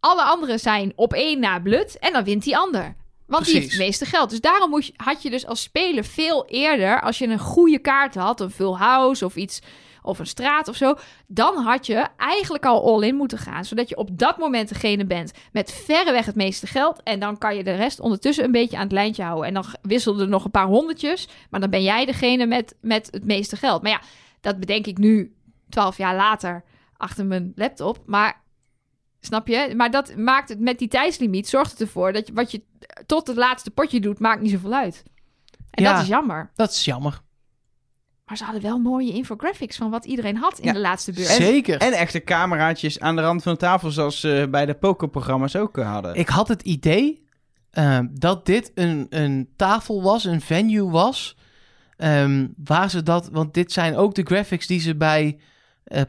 Alle 0.00 0.22
anderen 0.22 0.58
zijn 0.58 0.92
op 0.96 1.12
één 1.12 1.40
na 1.40 1.58
blut 1.60 1.98
en 1.98 2.12
dan 2.12 2.24
wint 2.24 2.42
die 2.44 2.56
ander. 2.56 2.96
Want 3.28 3.44
die 3.44 3.54
heeft 3.54 3.70
het 3.70 3.78
meeste 3.78 4.04
geld. 4.04 4.30
Dus 4.30 4.40
daarom 4.40 4.82
had 4.96 5.22
je 5.22 5.30
dus 5.30 5.46
als 5.46 5.62
speler 5.62 6.04
veel 6.04 6.46
eerder... 6.46 7.00
als 7.00 7.18
je 7.18 7.26
een 7.26 7.38
goede 7.38 7.78
kaart 7.78 8.14
had, 8.14 8.40
een 8.40 8.50
full 8.50 8.74
house 8.74 9.24
of 9.24 9.36
iets... 9.36 9.60
of 10.02 10.18
een 10.18 10.26
straat 10.26 10.68
of 10.68 10.76
zo... 10.76 10.94
dan 11.26 11.56
had 11.56 11.86
je 11.86 12.06
eigenlijk 12.16 12.66
al 12.66 12.84
all-in 12.84 13.14
moeten 13.14 13.38
gaan. 13.38 13.64
Zodat 13.64 13.88
je 13.88 13.96
op 13.96 14.18
dat 14.18 14.38
moment 14.38 14.68
degene 14.68 15.06
bent 15.06 15.32
met 15.52 15.72
verreweg 15.72 16.26
het 16.26 16.34
meeste 16.34 16.66
geld... 16.66 17.02
en 17.02 17.20
dan 17.20 17.38
kan 17.38 17.56
je 17.56 17.64
de 17.64 17.74
rest 17.74 18.00
ondertussen 18.00 18.44
een 18.44 18.52
beetje 18.52 18.76
aan 18.76 18.82
het 18.82 18.92
lijntje 18.92 19.22
houden. 19.22 19.46
En 19.46 19.54
dan 19.54 19.64
wisselden 19.82 20.22
er 20.22 20.28
nog 20.28 20.44
een 20.44 20.50
paar 20.50 20.66
honderdjes... 20.66 21.28
maar 21.50 21.60
dan 21.60 21.70
ben 21.70 21.82
jij 21.82 22.04
degene 22.04 22.46
met, 22.46 22.74
met 22.80 23.08
het 23.10 23.24
meeste 23.24 23.56
geld. 23.56 23.82
Maar 23.82 23.90
ja, 23.90 24.00
dat 24.40 24.60
bedenk 24.60 24.86
ik 24.86 24.98
nu, 24.98 25.34
twaalf 25.68 25.96
jaar 25.96 26.16
later, 26.16 26.64
achter 26.96 27.26
mijn 27.26 27.52
laptop. 27.54 27.98
Maar... 28.06 28.46
Snap 29.28 29.48
je? 29.48 29.72
Maar 29.76 29.90
dat 29.90 30.16
maakt 30.16 30.48
het 30.48 30.60
met 30.60 30.78
die 30.78 30.88
tijdslimiet, 30.88 31.48
zorgt 31.48 31.70
het 31.70 31.80
ervoor 31.80 32.12
dat 32.12 32.26
je 32.26 32.32
wat 32.32 32.50
je 32.50 32.62
tot 33.06 33.26
het 33.26 33.36
laatste 33.36 33.70
potje 33.70 34.00
doet, 34.00 34.18
maakt 34.18 34.40
niet 34.40 34.50
zoveel 34.50 34.72
uit. 34.74 35.02
En 35.70 35.82
Ja. 35.82 35.92
dat 35.92 36.02
is 36.02 36.08
jammer. 36.08 36.50
Dat 36.54 36.70
is 36.70 36.84
jammer. 36.84 37.20
Maar 38.26 38.36
ze 38.36 38.44
hadden 38.44 38.62
wel 38.62 38.78
mooie 38.78 39.12
infographics 39.12 39.76
van 39.76 39.90
wat 39.90 40.04
iedereen 40.04 40.36
had 40.36 40.58
in 40.58 40.66
Ja. 40.66 40.72
de 40.72 40.78
laatste 40.78 41.12
beurt. 41.12 41.26
Zeker. 41.28 41.78
En 41.80 41.92
echte 41.92 42.24
cameraatjes 42.24 43.00
aan 43.00 43.16
de 43.16 43.22
rand 43.22 43.42
van 43.42 43.52
de 43.52 43.58
tafel, 43.58 43.90
zoals 43.90 44.20
ze 44.20 44.48
bij 44.50 44.66
de 44.66 44.74
pokerprogramma's 44.74 45.56
ook 45.56 45.78
eh, 45.78 45.92
hadden. 45.92 46.14
Ik 46.14 46.28
had 46.28 46.48
het 46.48 46.62
idee 46.62 47.26
ehm, 47.70 48.06
dat 48.12 48.46
dit 48.46 48.72
een, 48.74 49.06
een 49.10 49.48
tafel 49.56 50.02
was, 50.02 50.24
een 50.24 50.40
venue 50.40 50.90
was. 50.90 51.36
ehm, 51.96 52.46
waar 52.64 52.90
ze 52.90 53.02
dat, 53.02 53.28
want 53.32 53.54
dit 53.54 53.72
zijn 53.72 53.96
ook 53.96 54.14
de 54.14 54.22
graphics 54.22 54.66
die 54.66 54.80
ze 54.80 54.96
bij 54.96 55.38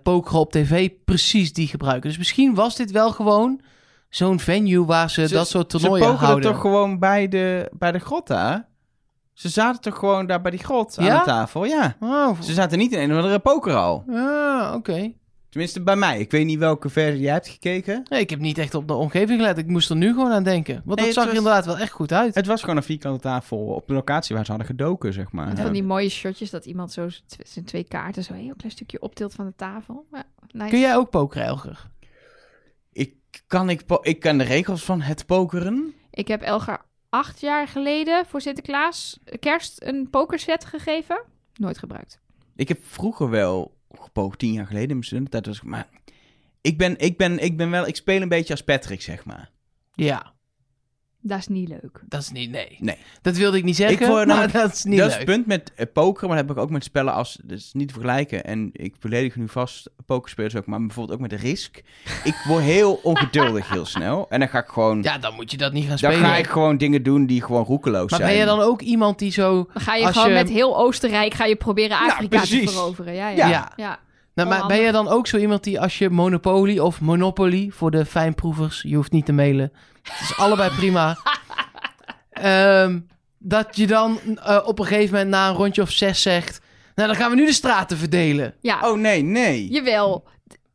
poker 0.04 0.36
op 0.38 0.52
tv 0.52 0.90
precies 1.06 1.54
die 1.54 1.68
gebruiken. 1.68 2.10
Dus 2.10 2.18
misschien 2.18 2.56
was 2.56 2.76
dit 2.76 2.92
wel 2.92 3.12
gewoon 3.12 3.62
zo'n 4.10 4.40
venue 4.40 4.86
waar 4.86 5.10
ze, 5.10 5.28
Ze- 5.28 5.34
dat 5.34 5.48
soort 5.48 5.72
Ze 5.72 5.78
toernooien 5.78 6.16
houden. 6.16 6.52
toch 6.52 6.62
gewoon 6.62 7.00
bij 7.00 7.28
de, 7.28 7.70
bij 7.78 7.92
de 7.92 8.00
grot 8.00 8.28
daar? 8.28 8.68
Ze 9.34 9.50
zaten 9.50 9.82
toch 9.82 9.98
gewoon 9.98 10.28
daar 10.28 10.42
bij 10.42 10.52
die 10.52 10.64
grot 10.64 10.98
aan 10.98 11.06
Ja? 11.06 11.18
de 11.20 11.26
tafel? 11.26 11.66
Ja. 11.66 11.96
Oh, 12.00 12.42
Ze 12.42 12.54
zaten 12.54 12.78
niet 12.78 12.92
in 12.92 13.00
een 13.00 13.12
of 13.12 13.18
andere 13.18 13.40
pokerhal. 13.40 14.04
ah, 14.10 14.72
oké. 14.76 15.12
Tenminste, 15.50 15.82
bij 15.82 15.96
mij. 15.96 16.20
Ik 16.20 16.32
weet 16.32 16.46
niet 16.46 16.60
welke 16.60 16.90
versie 16.90 17.22
jij 17.22 17.34
hebt 17.34 17.48
gekeken. 17.48 18.04
Nee, 18.10 18.20
ik 18.20 18.30
heb 18.30 18.40
niet 18.40 18.58
echt 18.58 18.74
op 18.76 18.88
de 18.88 18.94
omgeving 18.94 19.40
gelet. 19.40 19.58
Ik 19.58 19.68
moest 19.68 19.90
er 19.90 19.96
nu 19.96 20.14
gewoon 20.14 20.32
aan 20.32 20.44
denken. 20.44 20.74
Want 20.74 20.86
Nee, 20.86 20.96
dat 20.96 21.06
het 21.06 21.14
zag 21.14 21.24
er 21.24 21.30
was- 21.30 21.38
inderdaad 21.38 21.66
wel 21.66 21.78
echt 21.78 21.92
goed 21.92 22.12
uit. 22.14 22.36
Het 22.36 22.46
was 22.46 22.62
gewoon 22.62 22.78
een 22.78 22.84
vierkante 22.84 23.20
tafel 23.22 23.58
op 23.58 23.88
de 23.88 23.94
locatie 23.94 24.36
waar 24.36 24.46
ze 24.46 24.52
hadden 24.52 24.70
gedoken, 24.70 25.14
zeg 25.14 25.32
maar. 25.32 25.48
Met 25.48 25.60
van 25.60 25.74
die 25.74 25.84
mooie 25.84 26.10
shotjes 26.10 26.50
dat 26.50 26.66
iemand 26.66 26.92
zo 26.92 27.10
zijn 27.44 27.66
twee 27.66 27.84
kaarten 27.84 28.24
zo 28.24 28.34
een 28.34 28.40
heel 28.40 28.56
klein 28.56 28.72
stukje 28.72 29.02
optilt 29.02 29.34
van 29.34 29.46
de 29.46 29.54
tafel. 29.56 30.06
Ja, 30.12 30.24
nice. 30.52 30.70
Kun 30.70 30.80
jij 30.80 30.96
ook 30.96 31.10
pokeren, 31.10 31.46
Elger? 31.48 31.90
Ik, 32.92 33.14
kan 33.48 33.70
ik, 33.70 33.86
po- 33.86 34.00
ik 34.02 34.20
ken 34.20 34.38
de 34.38 34.44
regels 34.44 34.84
van 34.84 35.02
het 35.02 35.26
pokeren. 35.26 35.94
Ik 36.12 36.28
heb 36.28 36.42
Elgar 36.42 36.86
acht 37.10 37.40
jaar 37.40 37.68
geleden 37.68 38.26
voor 38.26 38.42
Sinterklaas 38.42 39.20
kerst 39.40 39.82
een 39.84 40.10
pokerset 40.10 40.66
gegeven. 40.66 41.22
Nooit 41.54 41.78
gebruikt. 41.78 42.20
Ik 42.56 42.68
heb 42.68 42.80
vroeger 42.84 43.30
wel 43.30 43.78
gepokerd, 43.90 44.40
tien 44.40 44.54
jaar 44.54 44.68
geleden 44.68 44.90
mijn 44.90 45.04
studententijd. 45.04 45.46
was 45.46 45.62
Maar 45.62 45.90
ik 46.62 46.78
ben, 46.78 46.98
ik, 46.98 47.18
ben, 47.18 47.40
ik 47.40 47.58
ben 47.58 47.70
wel, 47.70 47.88
ik 47.88 47.96
speel 47.96 48.22
een 48.22 48.30
beetje 48.30 48.54
als 48.54 48.64
Patrick, 48.64 49.02
zeg 49.02 49.26
maar. 49.26 49.52
Ja, 49.94 50.34
Dat 51.22 51.40
is 51.40 51.48
niet 51.48 51.70
leuk. 51.70 52.02
dat 52.08 52.22
is 52.22 52.32
niet... 52.32 52.52
Nee. 52.52 52.76
Nee. 52.80 52.98
Dat 53.22 53.36
wilde 53.38 53.58
ik 53.58 53.64
niet 53.64 53.76
zeggen, 53.76 54.00
Ik 54.02 54.06
word 54.08 54.16
maar 54.28 54.36
namelijk- 54.36 54.54
dat 54.54 54.74
is 54.74 54.84
niet 54.84 54.98
dat 54.98 55.08
leuk. 55.08 55.20
is 55.20 55.26
het 55.26 55.36
punt 55.36 55.46
met 55.46 55.72
eh, 55.76 55.86
pokeren, 55.94 56.28
maar 56.30 56.38
dat 56.38 56.48
heb 56.48 56.58
ik 56.58 56.64
ook 56.64 56.70
met 56.70 56.84
spellen 56.84 57.14
als... 57.14 57.40
Dat 57.44 57.58
is 57.58 57.70
niet 57.74 57.88
te 57.88 57.94
vergelijken. 57.94 58.44
En 58.44 58.70
ik 58.74 59.00
beledig 59.00 59.36
nu 59.36 59.48
vast 59.48 59.90
pokerspelers 60.06 60.56
ook, 60.56 60.66
maar 60.66 60.80
bijvoorbeeld 60.80 61.20
ook 61.22 61.30
met 61.30 61.42
Risk. 61.42 61.82
Ik 62.24 62.44
word 62.48 62.64
heel 62.64 62.94
ongeduldig 63.04 63.70
heel 63.70 63.86
snel. 63.86 64.26
En 64.30 64.40
dan 64.40 64.50
ga 64.50 64.60
ik 64.60 64.68
gewoon... 64.68 65.02
Ja, 65.02 65.18
dan 65.18 65.34
moet 65.36 65.52
je 65.52 65.58
dat 65.58 65.74
niet 65.74 65.82
gaan 65.88 65.98
dan 66.02 66.12
spelen. 66.12 66.30
ga 66.30 66.36
ik 66.38 66.48
gewoon 66.48 66.78
dingen 66.78 67.04
doen 67.04 67.26
die 67.26 67.42
gewoon 67.44 67.64
roekeloos 67.64 68.10
Maar 68.10 68.20
zijn. 68.20 68.32
ben 68.32 68.40
je 68.40 68.46
dan 68.46 68.60
ook 68.60 68.82
iemand 68.82 69.20
die 69.20 69.32
zo... 69.32 69.68
Dan 69.74 69.82
ga 69.82 69.96
je 69.96 70.06
Als 70.06 70.14
gewoon 70.16 70.30
je- 70.30 70.36
met 70.44 70.50
heel 70.50 70.78
Oostenrijk 70.78 71.34
ga 71.34 71.46
je 71.46 71.56
proberen 71.56 71.90
Nou, 72.00 72.12
Afrika 72.12 72.42
te 72.42 72.48
precies. 72.48 72.72
veroveren. 72.72 73.14
Ja, 73.14 73.30
ja. 73.30 73.48
Ja. 73.48 73.48
ja. 73.50 73.72
Ja. 73.76 74.00
Nou, 74.48 74.60
maar 74.60 74.68
ben 74.68 74.80
je 74.80 74.92
dan 74.92 75.08
ook 75.08 75.28
zo 75.28 75.38
iemand 75.38 75.64
die 75.64 75.80
als 75.82 75.98
je 75.98 76.10
Monopoly 76.10 76.80
of 76.80 77.02
Monopoly 77.02 77.70
voor 77.74 77.92
de 77.92 78.06
fijnproevers, 78.06 78.82
je 78.88 78.96
hoeft 78.96 79.12
niet 79.12 79.26
te 79.26 79.32
mailen. 79.34 79.72
Het 80.04 80.22
is 80.30 80.38
allebei 80.38 80.70
prima. 80.76 81.18
Ehm, 82.32 83.00
dat 83.38 83.76
je 83.76 83.88
dan 83.88 84.20
eh, 84.44 84.60
op 84.66 84.80
een 84.80 84.86
gegeven 84.86 85.12
moment 85.14 85.30
na 85.30 85.50
een 85.50 85.56
rondje 85.56 85.82
of 85.82 85.92
zes 85.92 86.22
zegt, 86.22 86.62
nou 86.96 87.08
dan 87.08 87.18
gaan 87.18 87.30
we 87.30 87.36
nu 87.36 87.46
de 87.46 87.54
straten 87.54 87.98
verdelen. 87.98 88.56
Ja, 88.62 88.90
Oh, 88.90 88.98
nee, 88.98 89.22
nee. 89.22 89.68
jawel. 89.68 90.24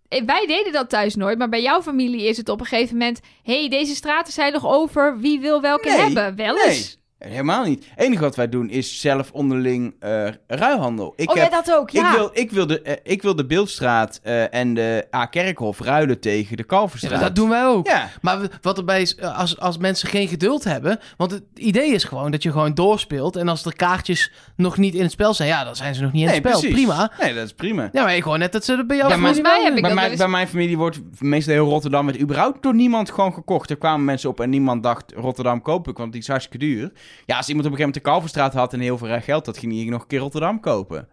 Eh, 0.09 0.23
Wij 0.27 0.47
deden 0.47 0.73
dat 0.73 0.89
thuis 0.91 1.15
nooit, 1.15 1.39
maar 1.39 1.49
bij 1.49 1.63
jouw 1.63 1.83
familie 1.83 2.23
is 2.29 2.37
het 2.37 2.49
op 2.49 2.61
een 2.61 2.67
gegeven 2.67 2.97
moment... 2.97 3.21
hé, 3.43 3.59
hey, 3.61 3.69
deze 3.69 3.95
straten 3.95 4.33
zijn 4.33 4.53
nog 4.53 4.67
over, 4.67 5.19
wie 5.19 5.41
wil 5.41 5.61
welke 5.61 5.89
Nee, 5.89 5.99
hebben? 6.01 6.37
Wel 6.37 6.55
nee. 6.55 6.85
Helemaal 7.29 7.65
niet. 7.65 7.87
Het 7.95 8.05
enige 8.05 8.23
wat 8.23 8.37
wij 8.37 8.49
doen 8.49 8.71
is 8.71 9.01
zelf 9.01 9.33
onderling 9.33 9.95
eh, 9.99 10.27
ruilhandel. 10.47 11.13
Ik 11.17 11.31
oh 11.31 11.37
heb 11.37 11.51
ja, 11.51 11.63
dat 11.63 11.75
ook, 11.77 11.91
ja. 11.91 12.11
Ik 12.11 12.17
wil, 12.17 12.31
ik 12.33 12.51
wil, 12.51 12.67
de, 12.67 12.83
eh, 12.83 13.13
ik 13.13 13.23
wil 13.23 13.37
de 13.37 13.47
Beeldstraat 13.47 14.21
eh, 14.23 14.55
en 14.55 14.75
de 14.75 15.07
A-Kerkhof 15.15 15.81
ruilen 15.81 16.21
tegen 16.21 16.57
de 16.57 16.63
Ja, 16.63 16.69
Kalverstraat. 16.69 17.21
dat 17.21 17.35
doen 17.37 17.49
wij 17.49 17.65
ook. 17.67 17.87
Ja, 17.87 18.09
Maar 18.21 18.39
wat 18.61 18.79
erbij 18.79 19.01
is, 19.01 19.21
als, 19.21 19.59
als 19.59 19.79
mensen 19.79 20.09
geen 20.09 20.29
geduld 20.29 20.65
hebben... 20.65 20.99
Want 21.17 21.31
het 21.31 21.43
idee 21.55 21.93
is 21.93 22.05
gewoon 22.05 22.31
dat 22.31 22.43
je 22.43 22.51
gewoon 22.51 22.75
doorspeelt... 22.75 23.37
en 23.37 23.49
als 23.49 23.63
de 23.63 23.73
kaartjes 23.73 24.33
nog 24.57 24.77
niet 24.77 24.95
in 24.95 25.03
het 25.03 25.11
spel 25.13 25.35
zijn... 25.35 25.49
ja, 25.49 25.65
dan 25.65 25.77
zijn 25.77 25.95
ze 25.95 26.03
nog 26.03 26.13
niet 26.13 26.23
in 26.23 26.27
nee, 26.27 26.37
het 26.37 26.47
spel. 26.47 26.61
precies. 26.61 26.77
Prima. 26.77 27.13
Nee, 27.21 27.35
dat 27.35 27.45
is 27.45 27.53
prima. 27.53 27.89
Ja, 27.93 28.03
maar 28.03 28.17
ik 28.17 28.23
hoor 28.23 28.39
net 28.39 28.53
dat 28.53 28.65
ze 28.65 28.73
er 28.73 28.87
bij 28.87 28.97
jou... 28.97 29.09
Ja, 29.09 29.17
volgens 29.17 29.41
mij 29.41 29.63
heb 29.63 29.75
ik 29.75 29.81
Bij, 29.81 29.91
dat 29.91 29.99
mijn, 29.99 30.11
eens- 30.11 30.19
bij 30.19 30.29
mijn 30.29 30.49
familie 30.49 30.77
wordt 30.77 31.01
meestal 31.19 31.55
heel 31.55 31.69
Rotterdam 31.69 32.07
werd 32.07 32.21
überhaupt 32.21 32.63
door 32.63 32.75
niemand 32.75 33.11
gewoon 33.11 33.33
gekocht. 33.35 33.71
Er 33.71 33.77
kwamen 33.77 34.05
mensen 34.05 34.31
op 34.31 34.41
en 34.41 34.51
niemand 34.51 34.83
dacht 34.83 35.13
Rotterdam 35.17 35.63
koop 35.63 35.89
ik, 35.89 35.97
want 35.97 36.13
die 36.13 36.21
is 36.21 36.29
hartstikke 36.29 36.67
duur. 36.67 36.93
Ja, 37.27 37.37
als 37.37 37.49
iemand 37.49 37.67
op 37.67 37.73
een 37.73 37.79
gegeven 37.79 37.79
moment 37.79 37.95
de 37.95 38.01
Kalverstraat 38.01 38.55
had 38.55 38.73
en 38.73 38.81
heel 38.81 38.99
veel 38.99 39.21
geld 39.21 39.47
had, 39.47 39.59
ging 39.59 39.73
hij 39.73 39.85
nog 39.85 40.01
een 40.03 40.07
keer 40.07 40.19
Rotterdam 40.19 40.61
kopen. 40.61 41.09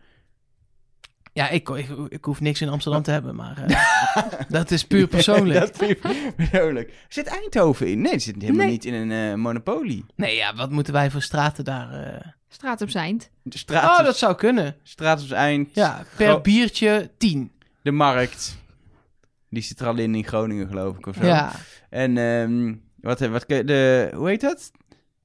Ja, 1.33 1.49
ik, 1.49 1.69
ik, 1.69 1.87
ik 2.09 2.25
hoef 2.25 2.39
niks 2.39 2.61
in 2.61 2.69
Amsterdam 2.69 3.01
te 3.03 3.11
hebben, 3.11 3.35
maar 3.35 3.63
eh, 3.63 4.23
dat 4.49 4.71
is 4.71 4.83
puur 4.87 5.07
persoonlijk. 5.07 5.59
dat 5.65 5.81
is 5.81 5.95
puur 5.99 6.33
persoonlijk. 6.35 6.93
Zit 7.09 7.27
Eindhoven 7.27 7.87
in? 7.87 8.01
Nee, 8.01 8.11
het 8.11 8.21
zit 8.21 8.35
helemaal 8.41 8.61
Nee. 8.61 8.71
niet 8.71 8.85
in 8.85 8.93
een 8.93 9.31
eh 9.31 9.35
monopolie. 9.35 10.05
Nee, 10.15 10.35
ja, 10.35 10.55
wat 10.55 10.69
moeten 10.71 10.93
wij 10.93 11.11
voor 11.11 11.21
straten 11.21 11.63
daar... 11.63 11.91
eh? 11.93 12.27
Straat 12.47 12.81
op 12.81 12.89
straat, 13.59 13.99
Oh, 13.99 14.05
dat 14.05 14.17
zou 14.17 14.35
kunnen. 14.35 14.75
straat 14.83 15.19
is 15.21 15.31
eind. 15.31 15.69
Ja, 15.73 16.03
per 16.17 16.41
biertje 16.41 17.11
10. 17.17 17.51
De 17.81 17.91
markt. 17.91 18.57
Die 19.49 19.63
zit 19.63 19.79
er 19.79 19.87
al 19.87 19.97
in 19.97 20.15
in 20.15 20.25
Groningen, 20.25 20.67
geloof 20.67 20.97
ik, 20.97 21.05
of 21.07 21.15
zo. 21.15 21.25
Ja. 21.25 21.51
En 21.89 22.17
ehm, 22.17 22.73
wat, 23.01 23.19
wat, 23.19 23.45
de, 23.47 24.11
hoe 24.15 24.27
heet 24.29 24.41
dat? 24.41 24.71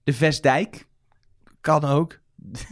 De 0.07 0.13
Vestdijk. 0.13 0.87
Kan 1.61 1.85
ook. 1.85 2.19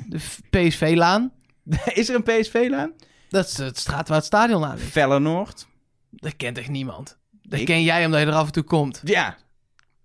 De 0.09 0.19
PSV-laan. 0.51 1.33
is 1.95 2.09
er 2.09 2.15
een 2.15 2.23
PSV-laan? 2.23 2.93
Dat 3.29 3.47
is 3.49 3.57
het 3.57 3.79
straat 3.79 4.09
waar 4.09 4.17
het 4.17 4.27
stadion 4.27 4.65
aan 4.65 4.77
ligt. 4.77 4.91
Fellenoord. 4.91 5.67
Dat 6.11 6.37
kent 6.37 6.59
echt 6.59 6.69
niemand. 6.69 7.19
Dat 7.43 7.61
Ik- 7.61 7.67
ken 7.67 7.83
jij 7.83 8.05
omdat 8.05 8.21
je 8.21 8.27
er 8.27 8.33
af 8.33 8.47
en 8.47 8.53
toe 8.53 8.63
komt. 8.63 9.01
Ja. 9.05 9.37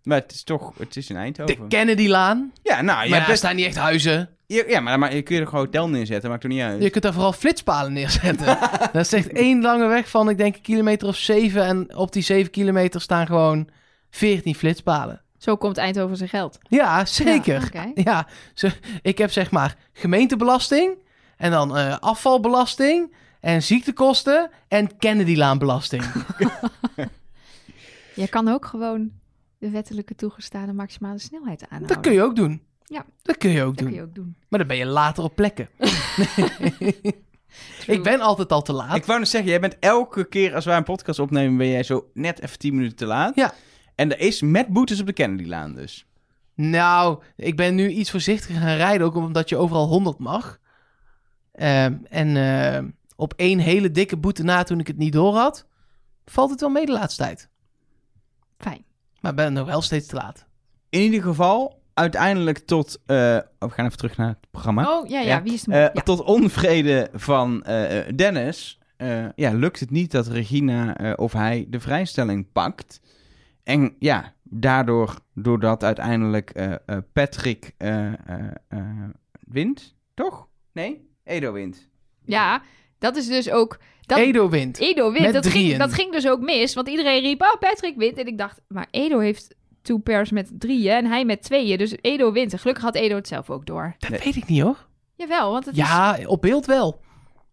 Maar 0.04 0.20
het 0.20 0.32
is 0.32 0.44
toch, 0.44 0.74
het 0.78 0.96
is 0.96 1.10
in 1.10 1.16
De 1.16 1.22
Eindhoven. 1.22 1.68
Kennedy-laan. 1.68 2.52
ja, 2.64 2.74
nou, 2.76 2.86
maar 2.86 3.08
je 3.08 3.12
daar 3.14 3.26
best... 3.26 3.38
staan 3.38 3.56
niet 3.56 3.66
echt 3.66 3.76
huizen. 3.76 4.30
Ja, 4.46 4.64
ja, 4.68 4.80
maar, 4.80 5.00
maar 5.00 5.16
je 5.16 5.22
kun 5.22 5.36
je 5.36 5.42
er 5.42 5.48
gewoon 5.48 5.66
hotel 5.66 5.90
neerzetten, 5.90 6.30
maakt 6.30 6.44
er 6.44 6.50
niet 6.50 6.62
uit. 6.62 6.84
Je 6.84 6.90
kunt 6.90 7.04
daar 7.04 7.14
vooral 7.14 7.34
flitspalen 7.34 7.94
neerzetten. 7.94 8.46
dat 8.94 8.96
is 9.06 9.14
echt 9.14 9.32
één 9.32 9.62
lange 9.62 9.88
weg 9.88 10.10
van, 10.10 10.30
ik 10.30 10.38
denk, 10.38 10.56
een 10.56 10.62
kilometer 10.62 11.08
of 11.08 11.16
zeven. 11.16 11.64
En 11.64 11.96
op 11.96 12.12
die 12.12 12.24
zeven 12.24 12.52
kilometer 12.52 13.02
staan 13.02 13.26
gewoon 13.26 13.70
14 14.10 14.56
flitspalen. 14.56 15.22
Zo 15.40 15.56
komt 15.58 15.78
Eindhoven 15.78 16.18
zijn 16.18 16.30
geld. 16.30 16.58
Ja, 16.68 17.06
zeker. 17.06 17.92
Ja, 17.94 18.28
ik 19.02 19.18
heb 19.18 19.32
zeg 19.32 19.52
maar 19.52 19.76
gemeentebelasting 19.94 20.98
en 21.38 21.52
dan 21.52 21.78
eh, 21.78 21.98
afvalbelasting 22.00 23.14
en 23.40 23.64
ziektekosten 23.64 24.50
en 24.68 24.98
Kennedylaanbelasting. 24.98 26.04
Je 28.16 28.28
kan 28.28 28.48
ook 28.48 28.66
gewoon 28.66 29.12
de 29.58 29.70
wettelijke 29.70 30.16
toegestane 30.16 30.74
maximale 30.74 31.20
snelheid 31.20 31.62
aanhouden. 31.64 31.88
dat 31.88 32.00
kun 32.00 32.14
je 32.14 32.22
ook 32.22 32.36
doen. 32.36 32.62
Ja. 32.86 33.06
Dat 33.22 33.38
kun 33.38 33.50
je 33.50 33.64
ook 33.64 33.68
Dat 33.68 33.78
doen. 33.78 33.88
kun 33.88 33.96
je 33.96 34.02
ook 34.04 34.16
doen. 34.16 34.36
Maar 34.50 34.60
dan 34.60 34.68
ben 34.68 34.78
je 34.78 34.86
later 34.86 35.24
op 35.24 35.36
plekken. 35.36 35.70
True. 37.80 37.96
ik 37.96 38.04
ben 38.04 38.20
altijd 38.22 38.52
al 38.52 38.62
te 38.62 38.74
laat. 38.74 38.96
Ik 38.96 39.06
wou 39.06 39.20
net 39.20 39.28
zeggen, 39.30 39.50
jij 39.50 39.60
bent 39.60 39.78
elke 39.80 40.24
keer 40.28 40.56
als 40.56 40.66
wij 40.66 40.78
een 40.78 40.84
podcast 40.84 41.20
opnemen, 41.20 41.58
ben 41.58 41.68
jij 41.68 41.84
zo 41.84 42.10
net 42.14 42.42
even 42.42 42.60
10 42.60 42.76
minuten 42.76 42.98
te 42.98 43.06
laat. 43.06 43.36
Ja. 43.36 43.54
En 44.00 44.12
er 44.12 44.20
is 44.20 44.42
met 44.42 44.68
boetes 44.68 45.00
op 45.00 45.06
de 45.06 45.14
Kennedylaan 45.14 45.74
dus. 45.74 46.06
Nou, 46.56 47.22
ik 47.36 47.56
ben 47.56 47.76
nu 47.76 47.90
iets 47.90 48.12
voorzichtiger 48.12 48.62
gaan 48.62 48.76
rijden, 48.76 49.08
ook 49.08 49.16
omdat 49.16 49.50
je 49.50 49.58
overal 49.58 49.88
100 49.88 50.18
mag. 50.18 50.60
Ehm, 51.52 51.94
en 52.10 52.38
eh, 52.38 52.84
op 53.16 53.34
één 53.36 53.60
hele 53.60 53.92
dikke 53.92 54.18
boete 54.18 54.44
na 54.44 54.64
toen 54.64 54.80
ik 54.80 54.88
het 54.88 54.98
niet 54.98 55.14
door 55.14 55.36
had, 55.36 55.66
valt 56.26 56.50
het 56.50 56.60
wel 56.60 56.70
mee 56.70 56.86
de 56.86 56.92
laatste 56.92 57.24
tijd. 57.24 57.50
Fijn. 58.58 58.84
Maar 59.22 59.34
ben 59.34 59.54
nog 59.54 59.66
wel 59.68 59.82
steeds 59.82 60.08
te 60.08 60.16
laat. 60.16 60.46
In 60.90 61.02
ieder 61.02 61.22
geval, 61.22 61.82
uiteindelijk 61.94 62.58
tot... 62.58 63.00
eh, 63.06 63.38
oh, 63.60 63.70
we 63.70 63.76
gaan 63.76 63.86
even 63.86 63.98
terug 63.98 64.18
naar 64.18 64.28
het 64.28 64.50
programma. 64.52 64.98
Oh, 64.98 65.10
ja, 65.10 65.20
ja. 65.20 65.28
Ja. 65.28 65.44
Wie 65.44 65.54
is 65.54 65.62
de 65.64 65.72
Eh, 65.72 65.80
ja. 65.80 66.02
Tot 66.02 66.22
onvrede 66.22 67.10
van 67.14 67.64
eh, 67.64 68.16
Dennis 68.16 68.80
eh, 68.98 69.26
ja, 69.36 69.54
lukt 69.54 69.80
het 69.80 69.90
niet 69.90 70.12
dat 70.12 70.28
Regina 70.28 70.98
eh, 70.98 71.14
of 71.16 71.34
hij 71.34 71.66
de 71.70 71.80
vrijstelling 71.80 72.52
pakt. 72.52 73.02
En 73.70 73.96
ja, 74.00 74.34
daardoor, 74.44 75.16
doordat 75.34 75.84
uiteindelijk 75.84 76.50
eh, 76.50 76.72
eh, 76.72 76.98
Patrick 77.14 77.74
eh, 77.78 78.08
wint, 79.40 79.96
toch? 80.14 80.48
Nee? 80.74 81.10
Edo 81.24 81.52
wint. 81.52 81.88
ja, 82.26 82.62
dat 83.00 83.16
is 83.16 83.28
dus 83.28 83.50
ook... 83.52 83.78
Dat, 84.02 84.18
Edo 84.18 84.50
wint. 84.50 84.78
Edo 84.80 85.12
wint. 85.12 85.24
Met 85.26 85.34
Dat 85.34 85.44
ging, 85.48 85.54
drieën. 85.64 85.78
dat 85.80 85.94
ging 85.94 86.12
dus 86.12 86.28
ook 86.28 86.40
mis. 86.42 86.74
Want 86.74 86.88
iedereen 86.90 87.22
riep, 87.22 87.42
oh, 87.42 87.56
Patrick 87.60 87.98
wint. 87.98 88.18
En 88.18 88.28
ik 88.28 88.38
dacht, 88.38 88.62
maar 88.68 88.88
Edo 88.92 89.20
heeft 89.20 89.56
two 89.82 89.98
pairs 89.98 90.32
met 90.32 90.50
drieën 90.60 90.92
en 90.96 91.06
hij 91.06 91.26
met 91.26 91.44
tweeën. 91.44 91.78
Dus 91.78 91.96
Edo 92.02 92.32
wint. 92.32 92.54
En 92.54 92.60
gelukkig 92.60 92.84
had 92.84 92.96
Edo 92.96 93.16
het 93.16 93.28
zelf 93.28 93.50
ook 93.50 93.66
door. 93.66 93.96
Dat 94.00 94.10
Nee. 94.10 94.20
weet 94.24 94.36
ik 94.36 94.46
niet 94.48 94.62
hoor. 94.62 94.88
Jawel, 95.16 95.52
want 95.52 95.66
het 95.66 95.78
is, 95.78 95.82
Ja, 95.88 96.18
op 96.26 96.42
beeld 96.42 96.66
wel. 96.66 97.02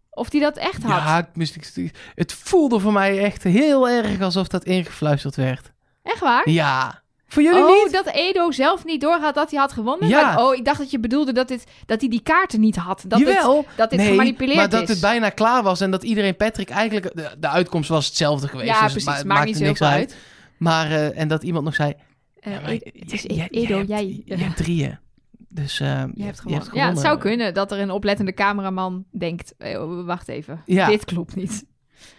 of 0.09 0.31
hij 0.31 0.41
dat 0.41 0.57
echt 0.57 0.83
had. 0.83 1.01
Ja, 1.01 1.17
ik 1.17 1.27
moest, 1.33 1.77
ik- 1.77 2.11
het 2.15 2.33
voelde 2.33 2.79
voor 2.79 2.93
mij 2.93 3.19
echt 3.23 3.43
heel 3.43 3.89
erg 3.89 4.21
alsof 4.21 4.47
dat 4.47 4.63
ingefluisterd 4.65 5.35
werd. 5.35 5.73
Echt 6.07 6.19
waar? 6.19 6.49
Ja. 6.49 7.01
Voor 7.27 7.43
jullie 7.43 7.63
oh, 7.63 7.83
niet? 7.83 7.91
dat 7.93 8.07
Edo 8.13 8.51
zelf 8.51 8.85
niet 8.85 9.01
doorhad 9.01 9.35
dat 9.35 9.51
hij 9.51 9.59
had 9.59 9.71
gewonnen? 9.71 10.09
Ja. 10.09 10.21
Maar- 10.21 10.45
oh, 10.45 10.55
ik 10.55 10.65
dacht 10.65 10.77
dat 10.77 10.91
je 10.91 10.99
bedoelde 10.99 11.31
dat, 11.31 11.47
dit, 11.47 11.63
dat 11.85 11.99
hij 11.99 12.09
die 12.09 12.21
kaarten 12.21 12.59
niet 12.59 12.75
had. 12.75 13.03
Dat 13.07 13.19
het, 13.19 13.27
Jawel. 13.27 13.65
dat 13.75 13.89
dit 13.89 13.99
nee, 13.99 14.07
gemanipuleerd 14.09 14.57
maar 14.57 14.69
dat 14.69 14.81
is. 14.83 14.89
het 14.89 14.99
bijna 15.01 15.29
klaar 15.29 15.63
was 15.63 15.81
en 15.81 15.91
dat 15.91 16.03
iedereen 16.03 16.35
Patrick 16.35 16.69
eigenlijk... 16.69 17.15
De, 17.15 17.29
de 17.39 17.47
uitkomst 17.47 17.89
was 17.89 18.05
hetzelfde 18.05 18.47
geweest. 18.47 18.69
ja, 18.69 18.81
dus 18.81 18.91
precies. 18.91 19.05
het 19.09 19.17
Het 19.17 19.27
ma- 19.27 19.33
maakt 19.33 19.45
niet 19.45 19.59
niks 19.59 19.81
uit. 19.81 20.15
Maar, 20.57 20.91
eh, 20.91 21.19
en 21.19 21.27
dat 21.27 21.43
iemand 21.43 21.65
nog 21.65 21.75
zei... 21.75 21.93
Eh, 22.39 22.53
ja, 22.53 22.59
maar 22.61 22.69
Edo- 22.69 22.89
het 22.99 23.13
is 23.13 23.25
Edo, 23.49 23.77
hebt- 23.77 23.87
jij. 23.87 24.21
Je 24.25 24.35
hebt 24.35 24.57
drieën. 24.57 24.99
Dus 25.49 25.79
eh, 25.79 25.87
je, 25.87 26.11
Je 26.15 26.23
hebt 26.23 26.39
gewonnen. 26.39 26.71
Ja, 26.73 26.89
het 26.89 26.99
zou 26.99 27.17
kunnen 27.17 27.53
dat 27.53 27.71
er 27.71 27.79
een 27.79 27.91
oplettende 27.91 28.33
cameraman 28.33 29.05
denkt... 29.11 29.53
eh, 29.57 29.83
wacht 30.05 30.27
even, 30.27 30.61
Ja. 30.65 30.87
dit 30.87 31.05
klopt 31.05 31.35
niet. 31.35 31.65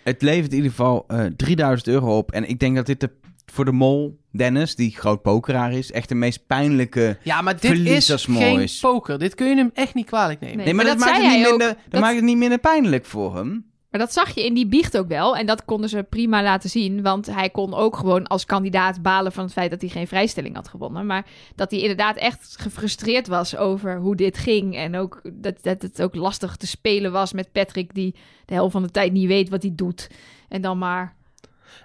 Het 0.05 0.23
levert 0.23 0.51
in 0.51 0.57
ieder 0.57 0.71
geval 0.71 1.05
eh 1.07 1.25
3000 1.37 1.89
euro 1.89 2.17
op. 2.17 2.33
En 2.33 2.49
ik 2.49 2.59
denk 2.61 2.77
dat 2.77 2.87
dit 2.87 3.01
de, 3.01 3.11
voor 3.53 3.65
de 3.65 3.73
mol, 3.73 4.21
Dennis, 4.33 4.75
die 4.75 4.91
groot 4.97 5.23
pokeraar 5.23 5.73
is, 5.73 5.93
echt 5.93 6.09
de 6.09 6.15
meest 6.15 6.47
pijnlijke... 6.47 7.19
Ja, 7.23 7.41
maar 7.43 7.61
dit 7.61 7.79
is 7.87 8.25
geen 8.25 8.61
is. 8.61 8.79
poker. 8.81 9.19
Dit 9.19 9.35
kun 9.35 9.49
je 9.49 9.57
hem 9.57 9.71
echt 9.75 9.95
niet 9.95 10.07
kwalijk 10.07 10.41
nemen. 10.41 10.57
Nee. 10.57 10.65
Nee, 10.67 10.75
maar, 10.75 10.85
maar 10.85 10.95
dat, 10.95 11.05
dat 11.05 11.13
maakt, 11.15 11.27
het 11.27 11.37
niet 11.37 11.47
ook. 11.47 11.51
minder, 11.59 11.69
dat 11.69 11.85
Dat- 11.89 12.01
maakt 12.01 12.15
het 12.17 12.25
niet 12.25 12.37
minder 12.37 12.59
pijnlijk 12.59 13.05
voor 13.05 13.37
hem. 13.37 13.67
Maar 13.91 14.01
dat 14.01 14.13
zag 14.13 14.35
je 14.35 14.45
in 14.45 14.55
die 14.55 14.67
biecht 14.67 14.99
ook 14.99 15.09
wel. 15.09 15.37
En 15.37 15.47
dat 15.47 15.65
konden 15.65 15.89
ze 15.89 16.03
prima 16.03 16.43
laten 16.43 16.71
zien. 16.71 17.03
Want 17.03 17.27
hij 17.27 17.51
kon 17.51 17.75
ook 17.75 17.97
gewoon 17.97 18.27
als 18.27 18.45
kandidaat 18.45 19.03
balen 19.03 19.33
van 19.33 19.45
het 19.45 19.53
feit 19.53 19.71
dat 19.71 19.81
hij 19.81 19.91
geen 19.91 20.07
vrijstelling 20.09 20.55
had 20.55 20.69
gewonnen. 20.69 21.07
Maar 21.07 21.27
dat 21.55 21.71
hij 21.71 21.81
inderdaad 21.81 22.17
echt 22.17 22.57
gefrustreerd 22.59 23.27
was 23.27 23.57
over 23.57 23.99
hoe 23.99 24.17
dit 24.17 24.39
ging. 24.39 24.77
En 24.77 24.97
ook 24.97 25.21
dat, 25.33 25.63
dat 25.63 25.83
het 25.83 26.03
ook 26.03 26.15
lastig 26.15 26.57
te 26.57 26.67
spelen 26.67 27.13
was 27.13 27.33
met 27.33 27.53
Patrick, 27.53 27.95
die 27.95 28.15
de 28.45 28.55
helft 28.55 28.73
van 28.73 28.83
de 28.83 28.91
tijd 28.91 29.13
niet 29.13 29.27
weet 29.27 29.49
wat 29.49 29.63
hij 29.63 29.73
doet. 29.75 30.11
En 30.49 30.61
dan 30.61 30.79
maar. 30.79 31.17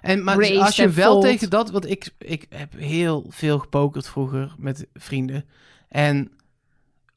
En 0.00 0.24
maar 0.24 0.36
Raised 0.36 0.60
als 0.60 0.76
je 0.76 0.90
wel 0.90 1.12
fold. 1.12 1.22
tegen 1.22 1.50
dat, 1.50 1.70
want 1.70 1.90
ik, 1.90 2.10
ik 2.18 2.46
heb 2.48 2.72
heel 2.76 3.26
veel 3.28 3.58
gepokerd 3.58 4.08
vroeger 4.08 4.54
met 4.58 4.86
vrienden. 4.94 5.44
En 5.88 6.32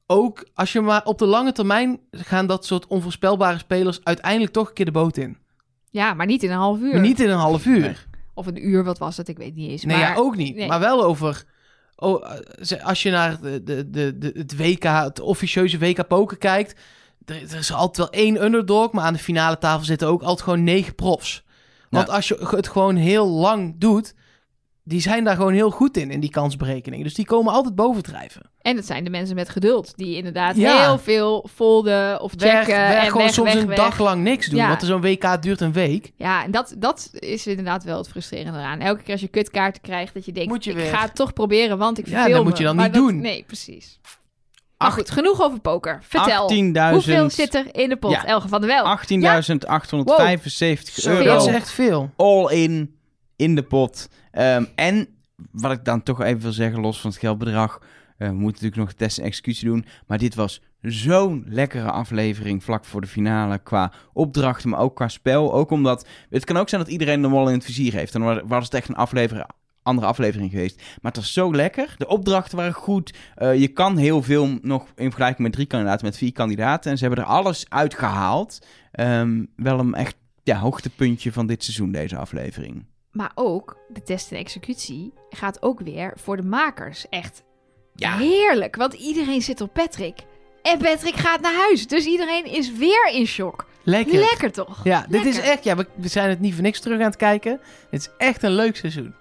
ook 0.07 0.47
als 0.53 0.71
je 0.71 0.81
maar 0.81 1.05
op 1.05 1.17
de 1.17 1.25
lange 1.25 1.51
termijn 1.51 1.99
gaan 2.11 2.47
dat 2.47 2.65
soort 2.65 2.87
onvoorspelbare 2.87 3.57
spelers 3.57 3.99
uiteindelijk 4.03 4.53
toch 4.53 4.67
een 4.67 4.73
keer 4.73 4.85
de 4.85 4.91
boot 4.91 5.17
in. 5.17 5.37
Ja, 5.89 6.13
maar 6.13 6.25
niet 6.25 6.43
in 6.43 6.51
een 6.51 6.57
half 6.57 6.79
uur. 6.79 6.91
Maar 6.91 7.01
niet 7.01 7.19
in 7.19 7.29
een 7.29 7.37
half 7.37 7.65
uur. 7.65 7.79
Nee. 7.79 7.95
Of 8.33 8.45
een 8.45 8.67
uur, 8.67 8.83
wat 8.83 8.97
was 8.97 9.17
het? 9.17 9.27
Ik 9.27 9.37
weet 9.37 9.55
niet 9.55 9.69
eens. 9.69 9.83
Nee, 9.83 9.97
maar, 9.97 10.09
ja, 10.09 10.15
ook 10.15 10.35
niet. 10.35 10.55
nee. 10.55 10.67
Maar 10.67 10.79
wel 10.79 11.03
over. 11.03 11.43
Oh, 11.95 12.31
eh, 12.69 12.85
als 12.85 13.03
je 13.03 13.11
naar 13.11 13.41
de, 13.41 13.63
de, 13.63 13.89
de, 13.89 14.17
de, 14.17 14.31
het 14.33 14.57
WK, 14.57 14.83
het 14.83 15.19
officieuze 15.19 15.77
WK 15.77 16.07
poker 16.07 16.37
kijkt. 16.37 16.79
Er, 17.25 17.35
er 17.35 17.57
is 17.57 17.73
altijd 17.73 17.97
wel 17.97 18.21
één 18.21 18.43
underdog, 18.43 18.91
maar 18.91 19.03
aan 19.03 19.13
de 19.13 19.19
finale 19.19 19.57
tafel 19.57 19.85
zitten 19.85 20.07
ook 20.07 20.21
altijd 20.21 20.41
gewoon 20.41 20.63
negen 20.63 20.95
profs. 20.95 21.43
Want 21.89 22.07
Ja. 22.07 22.13
als 22.13 22.27
je 22.27 22.47
het 22.49 22.67
gewoon 22.67 22.95
heel 22.95 23.27
lang 23.27 23.75
doet, 23.77 24.13
die 24.83 25.01
zijn 25.01 25.23
daar 25.23 25.35
gewoon 25.35 25.53
heel 25.53 25.71
goed 25.71 25.97
in, 25.97 26.11
in 26.11 26.19
die 26.19 26.29
kansberekening. 26.29 27.03
Dus 27.03 27.13
die 27.13 27.25
komen 27.25 27.53
altijd 27.53 27.75
bovendrijven. 27.75 28.41
En 28.61 28.75
het 28.75 28.85
zijn 28.85 29.03
de 29.03 29.09
mensen 29.09 29.35
met 29.35 29.49
geduld 29.49 29.93
die 29.97 30.15
inderdaad 30.15 30.55
Ja. 30.55 30.85
heel 30.85 30.97
veel 30.97 31.47
folden 31.53 32.21
of 32.21 32.31
checken. 32.31 32.47
Weg, 32.49 32.65
weg, 32.67 33.01
en 33.03 33.07
gewoon 33.07 33.23
weg, 33.23 33.33
soms 33.33 33.53
weg, 33.53 33.61
een 33.61 33.67
weg. 33.67 33.77
dag 33.77 33.99
lang 33.99 34.23
niks 34.23 34.47
doen. 34.47 34.59
Ja. 34.59 34.67
Want 34.67 34.83
zo'n 34.83 35.01
WK 35.01 35.41
duurt 35.41 35.61
een 35.61 35.71
week. 35.73 36.11
Ja, 36.15 36.43
en 36.43 36.51
dat, 36.51 36.75
dat 36.77 37.09
is 37.13 37.47
inderdaad 37.47 37.83
wel 37.83 37.97
het 37.97 38.07
frustrerende 38.09 38.59
eraan. 38.59 38.79
Elke 38.79 39.01
keer 39.03 39.11
als 39.11 39.21
je 39.21 39.27
kutkaarten 39.27 39.81
krijgt, 39.81 40.13
dat 40.13 40.25
je 40.25 40.31
denkt, 40.31 40.49
Moet 40.49 40.63
je 40.63 40.69
ik 40.71 40.75
weer. 40.75 40.85
ga 40.89 41.01
het 41.01 41.15
toch 41.15 41.33
proberen, 41.33 41.77
want 41.77 41.97
ik 41.97 42.05
Ja, 42.05 42.11
verveel 42.11 42.31
dat 42.33 42.43
me. 42.43 42.49
moet 42.49 42.57
je 42.57 42.63
dan 42.63 42.75
Maar 42.75 42.85
niet 42.85 42.93
dat- 42.93 43.03
doen. 43.07 43.19
Nee, 43.21 43.43
precies. 43.47 43.99
Maar 44.77 44.87
Acht- 44.87 44.97
goed, 44.97 45.11
genoeg 45.11 45.41
over 45.41 45.59
poker. 45.59 45.99
Vertel, 46.03 46.49
18.000 46.49 46.93
hoeveel 46.93 47.29
zit 47.29 47.55
er 47.55 47.65
in 47.75 47.89
de 47.89 47.95
pot, 47.95 48.11
Ja. 48.11 48.25
Elge 48.25 48.47
van 48.47 48.61
der 48.61 48.69
Wel? 48.69 48.85
18.875 48.85 50.93
Zo, 50.93 51.09
euro. 51.09 51.23
dat 51.23 51.47
is 51.47 51.53
echt 51.53 51.71
veel. 51.71 52.11
all 52.15 52.51
in 52.53 52.95
in 53.35 53.55
de 53.55 53.63
pot. 53.63 54.09
Ehm, 54.31 54.63
en 54.75 55.07
wat 55.51 55.71
ik 55.71 55.85
dan 55.85 56.03
toch 56.03 56.21
even 56.21 56.41
wil 56.41 56.51
zeggen, 56.51 56.79
los 56.81 57.01
van 57.01 57.09
het 57.09 57.19
geldbedrag, 57.19 57.81
eh, 58.17 58.27
we 58.27 58.33
moeten 58.33 58.63
natuurlijk 58.63 58.89
nog 58.89 58.93
test 58.93 59.17
en 59.17 59.23
executie 59.25 59.65
doen. 59.67 59.85
Maar 60.07 60.17
dit 60.17 60.35
was 60.35 60.61
zo'n 60.81 61.43
lekkere 61.47 61.91
aflevering 61.91 62.63
vlak 62.63 62.85
voor 62.85 63.01
de 63.01 63.07
finale 63.07 63.57
qua 63.57 63.91
opdrachten, 64.13 64.69
maar 64.69 64.79
ook 64.79 64.95
qua 64.95 65.07
spel. 65.07 65.53
Ook 65.53 65.71
omdat 65.71 66.07
het 66.29 66.45
kan 66.45 66.57
ook 66.57 66.69
zijn 66.69 66.81
dat 66.81 66.91
iedereen 66.91 67.21
de 67.21 67.27
mol 67.27 67.47
in 67.47 67.53
het 67.53 67.65
vizier 67.65 67.93
heeft. 67.93 68.13
Dan 68.13 68.23
wa- 68.23 68.41
was 68.45 68.65
het 68.65 68.73
echt 68.73 68.89
een 68.89 68.95
aflevering, 68.95 69.45
andere 69.87 70.07
aflevering 70.07 70.51
geweest. 70.51 70.77
Maar 70.77 71.11
het 71.11 71.21
was 71.21 71.33
zo 71.33 71.55
lekker. 71.55 71.95
De 71.97 72.07
opdrachten 72.07 72.57
waren 72.57 72.73
goed. 72.73 73.13
Eh, 73.35 73.59
je 73.59 73.67
kan 73.67 73.97
heel 73.97 74.21
veel 74.23 74.57
nog 74.61 74.85
in 74.95 75.05
vergelijking 75.05 75.39
met 75.43 75.51
drie 75.51 75.65
kandidaten, 75.65 76.05
met 76.05 76.17
vier 76.17 76.31
kandidaten. 76.31 76.91
En 76.91 76.97
ze 76.97 77.05
hebben 77.05 77.23
er 77.23 77.29
alles 77.29 77.65
uitgehaald. 77.69 78.59
Ehm, 78.91 79.43
wel 79.55 79.79
een 79.79 79.93
echt 79.93 80.15
ja, 80.43 80.57
hoogtepuntje 80.59 81.31
van 81.31 81.47
dit 81.47 81.63
seizoen, 81.63 81.91
deze 81.91 82.17
aflevering. 82.17 82.85
Maar 83.11 83.31
ook, 83.35 83.77
de 83.89 84.03
test 84.03 84.31
en 84.31 84.37
executie 84.37 85.13
gaat 85.29 85.61
ook 85.61 85.79
weer 85.79 86.13
voor 86.15 86.37
de 86.37 86.43
makers. 86.43 87.09
Echt 87.09 87.43
Ja. 87.95 88.17
heerlijk, 88.17 88.75
want 88.75 88.93
iedereen 88.93 89.41
zit 89.41 89.61
op 89.61 89.73
Patrick. 89.73 90.19
En 90.61 90.77
Patrick 90.77 91.15
gaat 91.15 91.41
naar 91.41 91.53
huis, 91.55 91.87
dus 91.87 92.05
iedereen 92.05 92.45
is 92.45 92.71
weer 92.77 93.09
in 93.13 93.25
shock. 93.27 93.65
Lekker. 93.83 94.19
Lekker 94.19 94.51
toch? 94.51 94.83
Ja, 94.83 95.05
dit 95.09 95.25
is 95.25 95.39
echt... 95.39 95.63
Ja, 95.63 95.75
we, 95.75 95.87
we 95.95 96.07
zijn 96.07 96.29
het 96.29 96.39
niet 96.39 96.53
voor 96.53 96.63
niks 96.63 96.79
terug 96.79 96.99
aan 96.99 97.05
het 97.05 97.15
kijken. 97.15 97.59
Het 97.89 97.99
is 98.01 98.09
echt 98.17 98.43
een 98.43 98.51
leuk 98.51 98.75
seizoen. 98.75 99.13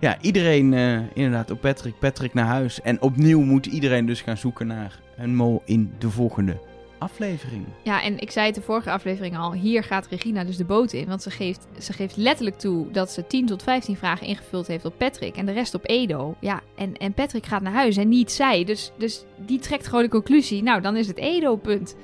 Ja, 0.00 0.20
iedereen 0.20 0.74
eh, 0.74 0.98
inderdaad 1.14 1.50
op 1.50 1.60
Patrick, 1.60 1.98
Patrick 1.98 2.34
naar 2.34 2.46
huis. 2.46 2.80
En 2.80 3.02
opnieuw 3.02 3.40
moet 3.40 3.66
iedereen 3.66 4.06
dus 4.06 4.20
gaan 4.20 4.36
zoeken 4.36 4.66
naar 4.66 5.00
een 5.16 5.36
mol 5.36 5.62
in 5.64 5.92
de 5.98 6.10
volgende 6.10 6.60
aflevering. 6.98 7.64
Ja, 7.82 8.02
en 8.02 8.18
ik 8.18 8.30
zei 8.30 8.46
het 8.46 8.54
de 8.54 8.60
vorige 8.60 8.90
aflevering 8.90 9.38
al. 9.38 9.52
Hier 9.52 9.84
gaat 9.84 10.06
Regina 10.06 10.44
dus 10.44 10.56
de 10.56 10.64
boot 10.64 10.92
in. 10.92 11.06
Want 11.06 11.22
ze 11.22 11.30
geeft, 11.30 11.66
ze 11.78 11.92
geeft 11.92 12.16
letterlijk 12.16 12.58
toe 12.58 12.90
dat 12.90 13.10
ze 13.10 13.26
10 13.26 13.46
tot 13.46 13.62
15 13.62 13.96
vragen 13.96 14.26
ingevuld 14.26 14.66
heeft 14.66 14.84
op 14.84 14.94
Patrick. 14.96 15.36
En 15.36 15.46
de 15.46 15.52
rest 15.52 15.74
op 15.74 15.88
Edo. 15.88 16.36
Ja, 16.40 16.60
en, 16.76 16.96
en 16.96 17.12
Patrick 17.12 17.46
gaat 17.46 17.62
naar 17.62 17.72
huis 17.72 17.96
en 17.96 18.08
niet 18.08 18.32
zij. 18.32 18.64
Dus, 18.64 18.92
dus 18.96 19.24
die 19.36 19.58
trekt 19.58 19.86
gewoon 19.86 20.04
de 20.04 20.10
conclusie. 20.10 20.62
Nou, 20.62 20.80
dan 20.80 20.96
is 20.96 21.06
het 21.06 21.18
Edo-punt. 21.18 21.96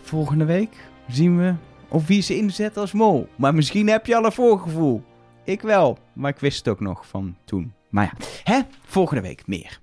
Volgende 0.00 0.44
week 0.44 0.76
zien 1.08 1.38
we 1.38 1.54
of 1.88 2.06
wie 2.06 2.22
ze 2.22 2.36
inzet 2.36 2.76
als 2.76 2.92
mol. 2.92 3.28
Maar 3.36 3.54
misschien 3.54 3.88
heb 3.88 4.06
je 4.06 4.16
al 4.16 4.24
een 4.24 4.32
voorgevoel. 4.32 5.02
Ik 5.50 5.60
wel, 5.60 5.98
maar 6.12 6.30
ik 6.30 6.38
wist 6.38 6.58
het 6.58 6.68
ook 6.68 6.80
nog 6.80 7.06
van 7.06 7.36
toen. 7.44 7.72
Maar 7.88 8.04
ja, 8.04 8.26
hè? 8.44 8.60
Volgende 8.86 9.22
week 9.22 9.46
meer. 9.46 9.80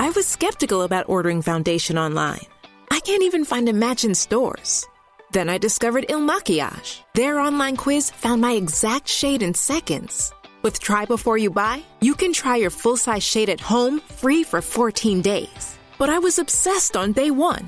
I 0.00 0.10
was 0.12 0.30
skeptical 0.30 0.82
about 0.82 1.06
ordering 1.06 1.42
foundation 1.42 1.98
online. 1.98 2.46
I 2.92 3.00
can't 3.00 3.22
even 3.22 3.44
find 3.44 3.68
a 3.68 3.72
match 3.72 4.04
in 4.04 4.14
stores. 4.14 4.86
Then 5.30 5.48
I 5.48 5.58
discovered 5.58 6.10
Il 6.10 6.20
Makiage. 6.20 7.02
Their 7.12 7.38
online 7.38 7.76
quiz 7.76 8.10
found 8.10 8.40
my 8.40 8.52
exact 8.54 9.08
shade 9.08 9.42
in 9.44 9.54
seconds. 9.54 10.32
With 10.62 10.78
Try 10.78 11.04
Before 11.04 11.38
You 11.38 11.50
Buy, 11.50 11.82
you 12.00 12.14
can 12.14 12.32
try 12.32 12.56
your 12.60 12.70
full 12.70 12.96
size 12.96 13.24
shade 13.24 13.52
at 13.52 13.60
home 13.60 14.00
free 14.20 14.44
for 14.44 14.62
14 14.62 15.20
days. 15.20 15.78
But 15.98 16.10
I 16.10 16.18
was 16.18 16.38
obsessed 16.38 16.96
on 16.96 17.12
day 17.12 17.30
one. 17.30 17.64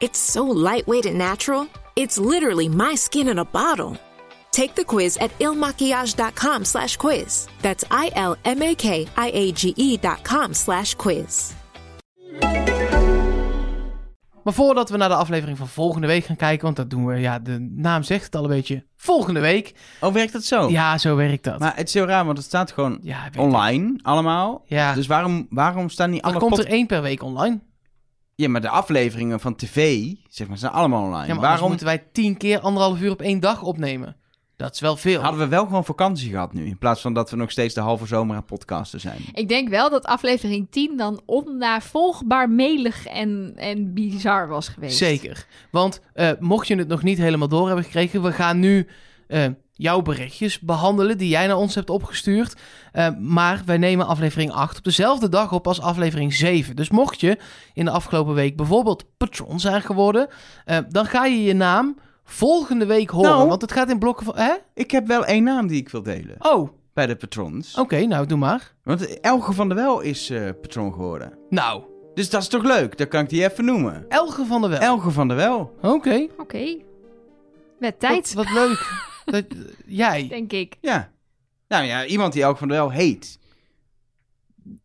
It's 0.00 0.18
so 0.18 0.42
lightweight 0.42 1.06
and 1.06 1.18
natural, 1.18 1.68
it's 1.94 2.18
literally 2.18 2.68
my 2.68 2.96
skin 2.96 3.28
in 3.28 3.38
a 3.38 3.44
bottle. 3.44 3.96
Take 4.54 4.72
the 4.74 4.84
quiz 4.84 5.18
at 5.18 5.30
ilmakiage.com 5.38 6.64
slash 6.64 6.96
quiz. 6.96 7.46
That's 7.60 7.84
I-L-M-A-K-I-A-G-E 8.06 9.72
E 9.76 9.98
dot 10.00 10.22
com 10.22 10.52
slash 10.52 10.94
quiz. 10.96 11.52
Maar 14.44 14.52
voordat 14.54 14.90
we 14.90 14.96
naar 14.96 15.08
de 15.08 15.14
aflevering 15.14 15.58
van 15.58 15.68
volgende 15.68 16.06
week 16.06 16.24
gaan 16.24 16.36
kijken... 16.36 16.64
want 16.64 16.76
dat 16.76 16.90
doen 16.90 17.06
we, 17.06 17.18
ja, 17.18 17.38
de 17.38 17.72
naam 17.76 18.02
zegt 18.02 18.24
het 18.24 18.34
al 18.36 18.42
een 18.42 18.48
beetje... 18.48 18.86
volgende 18.96 19.40
week. 19.40 19.74
Oh, 20.00 20.12
werkt 20.12 20.32
dat 20.32 20.44
zo? 20.44 20.68
Ja, 20.70 20.98
zo 20.98 21.16
werkt 21.16 21.44
dat. 21.44 21.58
Maar 21.58 21.76
het 21.76 21.88
is 21.88 21.94
heel 21.94 22.06
raar, 22.06 22.24
want 22.24 22.36
het 22.38 22.46
staat 22.46 22.72
gewoon 22.72 22.98
ja, 23.02 23.22
weet 23.22 23.34
ik. 23.34 23.40
online 23.40 23.98
allemaal. 24.02 24.62
Ja, 24.66 24.94
Dus 24.94 25.06
waarom, 25.06 25.46
waarom 25.50 25.88
staan 25.88 26.10
niet 26.10 26.20
er 26.24 26.26
alle 26.30 26.38
komt 26.38 26.50
pod- 26.54 26.64
er 26.64 26.70
één 26.70 26.86
per 26.86 27.02
week 27.02 27.22
online. 27.22 27.60
Ja, 28.34 28.48
maar 28.48 28.60
de 28.60 28.68
afleveringen 28.68 29.40
van 29.40 29.56
tv, 29.56 30.06
zeg 30.28 30.48
maar, 30.48 30.58
zijn 30.58 30.72
allemaal 30.72 31.02
online. 31.02 31.26
Ja, 31.26 31.26
maar 31.26 31.28
waarom? 31.28 31.48
waarom 31.50 31.68
moeten 31.68 31.86
wij 31.86 31.98
tien 32.12 32.36
keer 32.36 32.60
anderhalf 32.60 33.00
uur 33.00 33.10
op 33.10 33.20
één 33.22 33.40
dag 33.40 33.62
opnemen? 33.62 34.16
Dat 34.56 34.74
is 34.74 34.80
wel 34.80 34.96
veel. 34.96 35.20
Hadden 35.20 35.40
we 35.40 35.48
wel 35.48 35.64
gewoon 35.64 35.84
vakantie 35.84 36.30
gehad 36.30 36.52
nu. 36.52 36.66
In 36.66 36.78
plaats 36.78 37.00
van 37.00 37.12
dat 37.14 37.30
we 37.30 37.36
nog 37.36 37.50
steeds 37.50 37.74
de 37.74 37.80
halve 37.80 38.06
zomer 38.06 38.36
aan 38.36 38.44
podcasten 38.44 39.00
zijn. 39.00 39.20
Ik 39.32 39.48
denk 39.48 39.68
wel 39.68 39.90
dat 39.90 40.04
aflevering 40.04 40.66
10 40.70 40.96
dan 40.96 41.20
onnavolgbaar 41.24 42.50
melig 42.50 43.06
en, 43.06 43.52
en 43.56 43.94
bizar 43.94 44.48
was 44.48 44.68
geweest. 44.68 44.96
Zeker. 44.96 45.46
Want 45.70 46.00
eh, 46.12 46.30
mocht 46.38 46.68
je 46.68 46.76
het 46.76 46.88
nog 46.88 47.02
niet 47.02 47.18
helemaal 47.18 47.48
door 47.48 47.66
hebben 47.66 47.84
gekregen, 47.84 48.22
we 48.22 48.32
gaan 48.32 48.58
nu 48.58 48.86
eh, 49.28 49.46
jouw 49.76 50.02
berichtjes 50.02 50.60
behandelen 50.60 51.18
die 51.18 51.28
jij 51.28 51.46
naar 51.46 51.56
ons 51.56 51.74
hebt 51.74 51.90
opgestuurd. 51.90 52.54
Eh, 52.92 53.08
maar 53.18 53.62
wij 53.66 53.78
nemen 53.78 54.06
aflevering 54.06 54.52
8 54.52 54.78
op 54.78 54.84
dezelfde 54.84 55.28
dag 55.28 55.52
op 55.52 55.66
als 55.66 55.80
aflevering 55.80 56.34
7. 56.34 56.76
Dus 56.76 56.90
mocht 56.90 57.20
je 57.20 57.38
in 57.72 57.84
de 57.84 57.90
afgelopen 57.90 58.34
week 58.34 58.56
bijvoorbeeld 58.56 59.04
patron 59.16 59.60
zijn 59.60 59.82
geworden, 59.82 60.28
eh, 60.64 60.78
dan 60.88 61.06
ga 61.06 61.24
je 61.24 61.42
je 61.42 61.54
naam 61.54 61.96
volgende 62.24 62.86
week 62.86 63.10
horen. 63.10 63.30
Nou. 63.30 63.48
Want 63.48 63.60
het 63.62 63.72
gaat 63.72 63.90
in 63.90 63.98
blokken 63.98 64.24
van... 64.26 64.36
Hè? 64.36 64.54
Ik 64.74 64.90
heb 64.90 65.06
wel 65.06 65.24
één 65.24 65.42
naam 65.44 65.66
die 65.66 65.80
ik 65.80 65.88
wil 65.88 66.02
delen. 66.02 66.36
Oh, 66.38 66.60
oké. 66.60 66.72
Bij 66.94 67.06
de 67.06 67.16
patrons. 67.16 67.74
nou 68.06 68.26
doe 68.26 68.38
maar. 68.38 68.74
Want 68.82 69.20
Elge 69.20 69.52
van 69.52 69.68
der 69.68 69.76
Wel 69.76 70.00
is 70.00 70.30
eh 70.30 70.50
patron 70.60 70.92
geworden. 70.92 71.38
Nou, 71.50 71.82
Dus 72.14 72.30
dat 72.30 72.42
is 72.42 72.48
toch 72.48 72.62
leuk? 72.62 72.98
Dan 72.98 73.08
kan 73.08 73.22
ik 73.22 73.28
die 73.28 73.44
even 73.44 73.64
noemen. 73.64 74.04
Elge 74.08 74.44
van 74.44 74.60
der 74.60 74.70
Wel. 74.70 74.78
Elge 74.80 75.10
van 75.10 75.28
der 75.28 75.36
Wel. 75.36 75.74
Oké. 75.82 76.26
Oké. 76.38 76.76
Met 77.78 78.00
tijd, 78.00 78.34
Wat, 78.34 78.44
wat 78.44 78.54
leuk. 78.54 79.08
dat, 79.24 79.44
jij. 79.86 80.28
denk 80.28 80.52
ik. 80.52 80.76
Ja. 80.80 81.12
Nou 81.68 81.84
ja, 81.84 82.04
iemand 82.06 82.32
die 82.32 82.42
Elge 82.42 82.58
van 82.58 82.68
der 82.68 82.76
Wel 82.76 82.90
heet. 82.90 83.38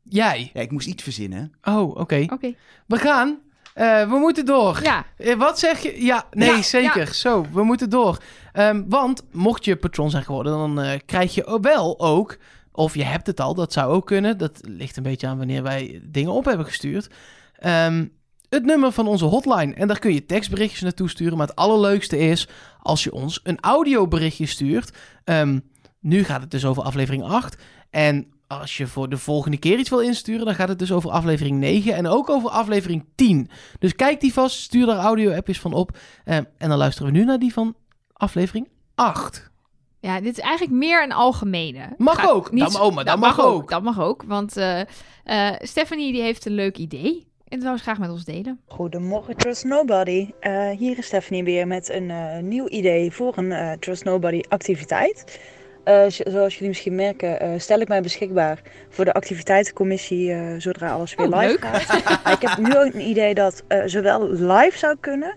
Jij. 0.04 0.50
Ja, 0.54 0.62
ik 0.62 0.72
moest 0.72 0.88
iets 0.88 1.04
verzinnen. 1.04 1.54
Oh, 1.64 1.96
oké. 1.96 2.26
Oké. 2.30 2.54
We 2.88 2.98
gaan. 2.98 3.40
Eh, 3.80 4.10
we 4.10 4.16
moeten 4.18 4.46
door. 4.46 4.80
Ja, 4.84 5.06
Eh, 5.18 5.36
wat 5.36 5.60
zeg 5.60 5.80
je? 5.80 6.04
Ja, 6.06 6.26
nee, 6.32 6.50
Ja, 6.50 6.62
zeker. 6.62 7.14
Zo, 7.14 7.46
we 7.54 7.64
moeten 7.64 7.90
door. 7.90 8.18
Ehm, 8.54 8.84
want 8.88 9.24
mocht 9.32 9.66
je 9.66 9.76
patron 9.76 10.10
zijn 10.10 10.24
geworden, 10.24 10.54
dan 10.54 10.82
eh, 10.82 11.00
krijg 11.06 11.36
je 11.36 11.60
wel 11.62 12.00
ook... 12.00 12.38
Of 12.72 12.96
je 12.96 13.04
hebt 13.04 13.28
het 13.28 13.40
al, 13.40 13.54
dat 13.54 13.74
zou 13.74 13.92
ook 13.94 14.06
kunnen. 14.06 14.38
Dat 14.38 14.60
ligt 14.62 14.98
een 14.98 15.04
beetje 15.04 15.28
aan 15.28 15.38
wanneer 15.38 15.64
wij 15.64 16.02
dingen 16.04 16.32
op 16.32 16.46
hebben 16.46 16.66
gestuurd. 16.66 17.10
Ehm, 17.56 18.06
het 18.50 18.66
nummer 18.66 18.92
van 18.92 19.08
onze 19.08 19.26
hotline. 19.26 19.74
En 19.74 19.88
daar 19.88 20.00
kun 20.00 20.14
je 20.14 20.26
tekstberichtjes 20.26 20.82
naartoe 20.82 21.10
sturen. 21.10 21.38
Maar 21.38 21.48
het 21.48 21.56
allerleukste 21.56 22.18
is 22.18 22.48
als 22.82 23.04
je 23.04 23.14
ons 23.14 23.40
een 23.44 23.60
audioberichtje 23.60 24.46
stuurt. 24.46 24.98
Ehm, 25.24 25.60
nu 26.00 26.24
gaat 26.24 26.42
het 26.42 26.52
dus 26.52 26.66
over 26.66 26.84
aflevering 26.84 27.24
8. 27.24 27.58
En 27.90 28.28
als 28.50 28.78
je 28.78 28.88
voor 28.88 29.10
de 29.10 29.18
volgende 29.18 29.58
keer 29.58 29.78
iets 29.80 29.90
wil 29.90 30.00
insturen, 30.00 30.46
dan 30.46 30.56
gaat 30.56 30.68
het 30.70 30.80
dus 30.80 30.92
over 30.92 31.10
aflevering 31.12 31.60
9 31.60 31.96
en 31.96 32.08
ook 32.08 32.30
over 32.30 32.50
aflevering 32.50 33.06
10. 33.16 33.50
Dus 33.80 33.96
kijk 33.96 34.22
die 34.22 34.34
vast, 34.34 34.60
stuur 34.60 34.86
daar 34.86 34.98
audio-appjes 34.98 35.60
van 35.60 35.74
op. 35.74 35.98
Eh, 36.26 36.36
en 36.36 36.48
dan 36.70 36.78
luisteren 36.78 37.12
we 37.12 37.18
nu 37.18 37.26
naar 37.26 37.40
die 37.40 37.54
van 37.54 37.76
aflevering 38.14 38.68
8. 38.96 39.50
ja, 40.00 40.22
dit 40.22 40.38
is 40.38 40.44
eigenlijk 40.44 40.78
meer 40.78 41.04
een 41.04 41.12
algemene. 41.12 41.94
Mag 41.98 42.20
Ga- 42.20 42.28
ook. 42.30 42.58
Dat- 42.60 42.80
oh, 42.80 42.96
maar 42.96 43.06
dat 43.06 43.20
mag 43.20 43.40
ook. 43.40 43.70
Dat 43.70 43.84
mag 43.84 44.00
ook, 44.00 44.24
want 44.24 44.58
eh, 44.58 44.80
eh, 45.24 45.56
Stephanie 45.62 46.12
die 46.14 46.22
heeft 46.22 46.46
een 46.46 46.52
leuk 46.54 46.78
idee. 46.78 47.28
En 47.48 47.58
dat 47.58 47.62
zou 47.66 47.78
ze 47.78 47.84
graag 47.84 48.00
met 48.00 48.10
ons 48.10 48.24
delen. 48.26 48.60
Goedemorgen 48.68 49.36
Trust 49.38 49.64
Nobody. 49.64 50.30
Eh, 50.40 50.70
hier 50.70 50.98
is 50.98 51.06
Stephanie 51.06 51.44
weer 51.44 51.68
met 51.68 51.90
een 51.90 52.10
eh, 52.12 52.38
nieuw 52.42 52.68
idee 52.68 53.12
voor 53.12 53.38
een 53.38 53.52
eh, 53.52 53.72
Trust 53.72 54.04
Nobody 54.04 54.42
activiteit. 54.48 55.40
Eh, 55.90 56.10
zo- 56.10 56.24
zoals 56.30 56.54
jullie 56.54 56.68
misschien 56.68 56.96
merken, 56.96 57.40
eh, 57.40 57.50
stel 57.58 57.80
ik 57.80 57.88
mij 57.88 58.02
beschikbaar 58.02 58.62
voor 58.90 59.06
de 59.06 59.14
activiteitencommissie 59.14 60.32
eh, 60.34 60.40
zodra 60.58 60.90
alles 60.90 61.16
weer 61.16 61.28
Oh, 61.34 61.40
live 61.40 61.48
leuk. 61.52 61.66
gaat. 61.66 62.34
Ik 62.42 62.50
heb 62.50 62.58
nu 62.58 62.78
ook 62.78 62.94
een 62.94 63.08
idee 63.10 63.34
dat 63.34 63.64
zowel 63.86 64.30
live 64.32 64.78
zou 64.78 64.96
kunnen 65.00 65.36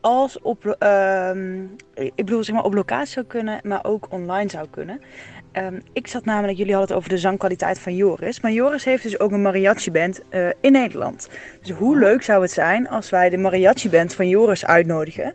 als 0.00 0.40
op, 0.40 0.76
ehm, 0.78 1.62
ik 1.94 2.14
bedoel, 2.14 2.44
zeg 2.44 2.54
maar 2.54 2.64
op 2.64 2.74
locatie 2.74 3.12
zou 3.12 3.26
kunnen, 3.26 3.60
maar 3.62 3.84
ook 3.84 4.06
online 4.10 4.50
zou 4.50 4.66
kunnen. 4.70 5.00
Ehm, 5.52 5.80
ik 5.92 6.06
zat 6.06 6.24
namelijk, 6.24 6.58
jullie 6.58 6.72
hadden 6.74 6.88
het 6.90 6.98
over 7.04 7.10
de 7.16 7.20
zangkwaliteit 7.20 7.78
van 7.78 7.94
Joris. 7.94 8.40
Maar 8.40 8.52
Joris 8.52 8.84
heeft 8.84 9.02
dus 9.02 9.20
ook 9.20 9.30
een 9.32 9.42
mariachi-band 9.42 10.20
in 10.60 10.72
Nederland. 10.72 11.28
Dus 11.60 11.70
hoe 11.70 11.98
leuk 11.98 12.22
zou 12.22 12.42
het 12.42 12.52
zijn 12.52 12.88
als 12.88 13.10
wij 13.10 13.30
de 13.30 13.36
mariachi-band 13.38 14.14
van 14.14 14.28
Joris 14.28 14.66
uitnodigen. 14.66 15.34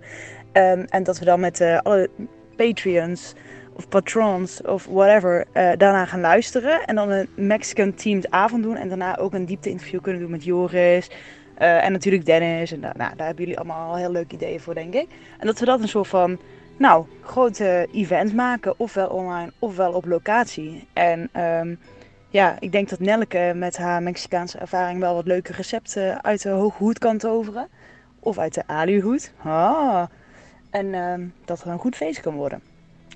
Ehm, 0.51 0.85
en 0.89 1.03
dat 1.03 1.19
we 1.19 1.25
dan 1.25 1.39
met 1.39 1.61
alle 1.83 2.09
Patreons 2.55 3.33
of 3.73 3.87
patrons 3.87 4.61
of 4.61 4.85
whatever 4.85 5.45
eh, 5.51 5.69
daarna 5.77 6.05
gaan 6.05 6.21
luisteren. 6.21 6.85
En 6.85 6.95
dan 6.95 7.09
een 7.09 7.27
Mexican-themed 7.35 8.31
avond 8.31 8.63
doen. 8.63 8.75
En 8.75 8.87
daarna 8.87 9.17
ook 9.17 9.33
een 9.33 9.45
diepte-interview 9.45 10.01
kunnen 10.01 10.21
doen 10.21 10.31
met 10.31 10.43
Joris. 10.43 11.09
eh, 11.55 11.85
en 11.85 11.91
natuurlijk 11.91 12.25
Dennis. 12.25 12.71
En 12.71 12.79
nou, 12.79 12.93
daar 12.95 13.25
hebben 13.25 13.43
jullie 13.43 13.57
allemaal 13.57 13.89
al 13.89 13.95
heel 13.95 14.11
leuke 14.11 14.35
ideeën 14.35 14.59
voor, 14.59 14.73
denk 14.73 14.93
ik. 14.93 15.07
En 15.39 15.47
dat 15.47 15.59
we 15.59 15.65
dat 15.65 15.81
een 15.81 15.87
soort 15.87 16.07
van 16.07 16.39
nou, 16.77 17.05
grote 17.21 17.87
event 17.93 18.33
maken, 18.33 18.73
ofwel 18.77 19.07
online 19.07 19.51
ofwel 19.59 19.93
op 19.93 20.05
locatie. 20.05 20.87
En 20.93 21.29
ehm, 21.31 21.75
ja, 22.29 22.55
ik 22.59 22.71
denk 22.71 22.89
dat 22.89 22.99
Nelke 22.99 23.51
met 23.55 23.77
haar 23.77 24.03
Mexicaanse 24.03 24.57
ervaring 24.57 24.99
wel 24.99 25.15
wat 25.15 25.25
leuke 25.25 25.53
recepten 25.53 26.23
uit 26.23 26.41
de 26.41 26.49
hoge 26.49 26.77
hoed 26.77 26.99
kan 26.99 27.17
toveren. 27.17 27.67
Of 28.19 28.37
uit 28.37 28.53
de 28.53 28.67
aluhoed. 28.67 29.33
Ah. 29.43 30.03
En 30.69 30.93
ehm, 30.93 31.27
dat 31.45 31.61
er 31.61 31.67
een 31.67 31.79
goed 31.79 31.95
feest 31.95 32.21
kan 32.21 32.33
worden. 32.33 32.70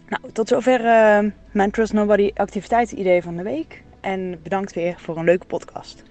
Nou, 0.08 0.32
tot 0.34 0.48
zover 0.48 0.86
ehm, 0.86 1.30
mijn 1.52 1.72
Trust 1.72 1.94
Nobody 1.94 2.32
activiteitsidee 2.34 3.22
van 3.22 3.36
de 3.36 3.44
week. 3.44 3.84
En 4.02 4.40
bedankt 4.44 4.74
weer 4.74 4.96
voor 4.98 5.18
een 5.18 5.26
leuke 5.26 5.46
podcast. 5.46 6.04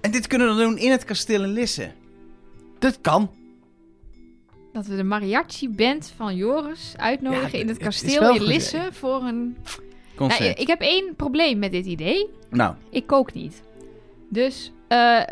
En 0.00 0.10
dit 0.10 0.26
kunnen 0.26 0.56
we 0.56 0.62
doen 0.62 0.78
in 0.78 0.90
het 0.90 1.04
kasteel 1.04 1.42
in 1.42 1.48
Lisse. 1.52 1.90
Dat 2.78 3.00
kan. 3.00 3.30
Dat 4.72 4.86
we 4.86 4.96
de 4.96 5.02
mariachi-band 5.02 6.12
van 6.16 6.36
Joris 6.36 6.94
uitnodigen 6.96 7.52
Ja, 7.52 7.58
in 7.58 7.68
het 7.68 7.76
het 7.76 7.84
kasteel 7.86 8.20
wel 8.20 8.34
in 8.34 8.42
Lisse 8.42 8.88
voor 8.92 9.22
een... 9.22 9.56
Nou, 10.16 10.30
Concept. 10.30 10.60
ik 10.60 10.66
heb 10.66 10.80
één 10.80 11.14
probleem 11.16 11.58
met 11.58 11.72
dit 11.72 11.86
idee. 11.86 12.28
Nou, 12.50 12.74
Ik 12.90 13.06
kook 13.06 13.32
niet. 13.32 13.62
Dus 14.28 14.72
eh, 14.90 15.18
eh, 15.18 15.24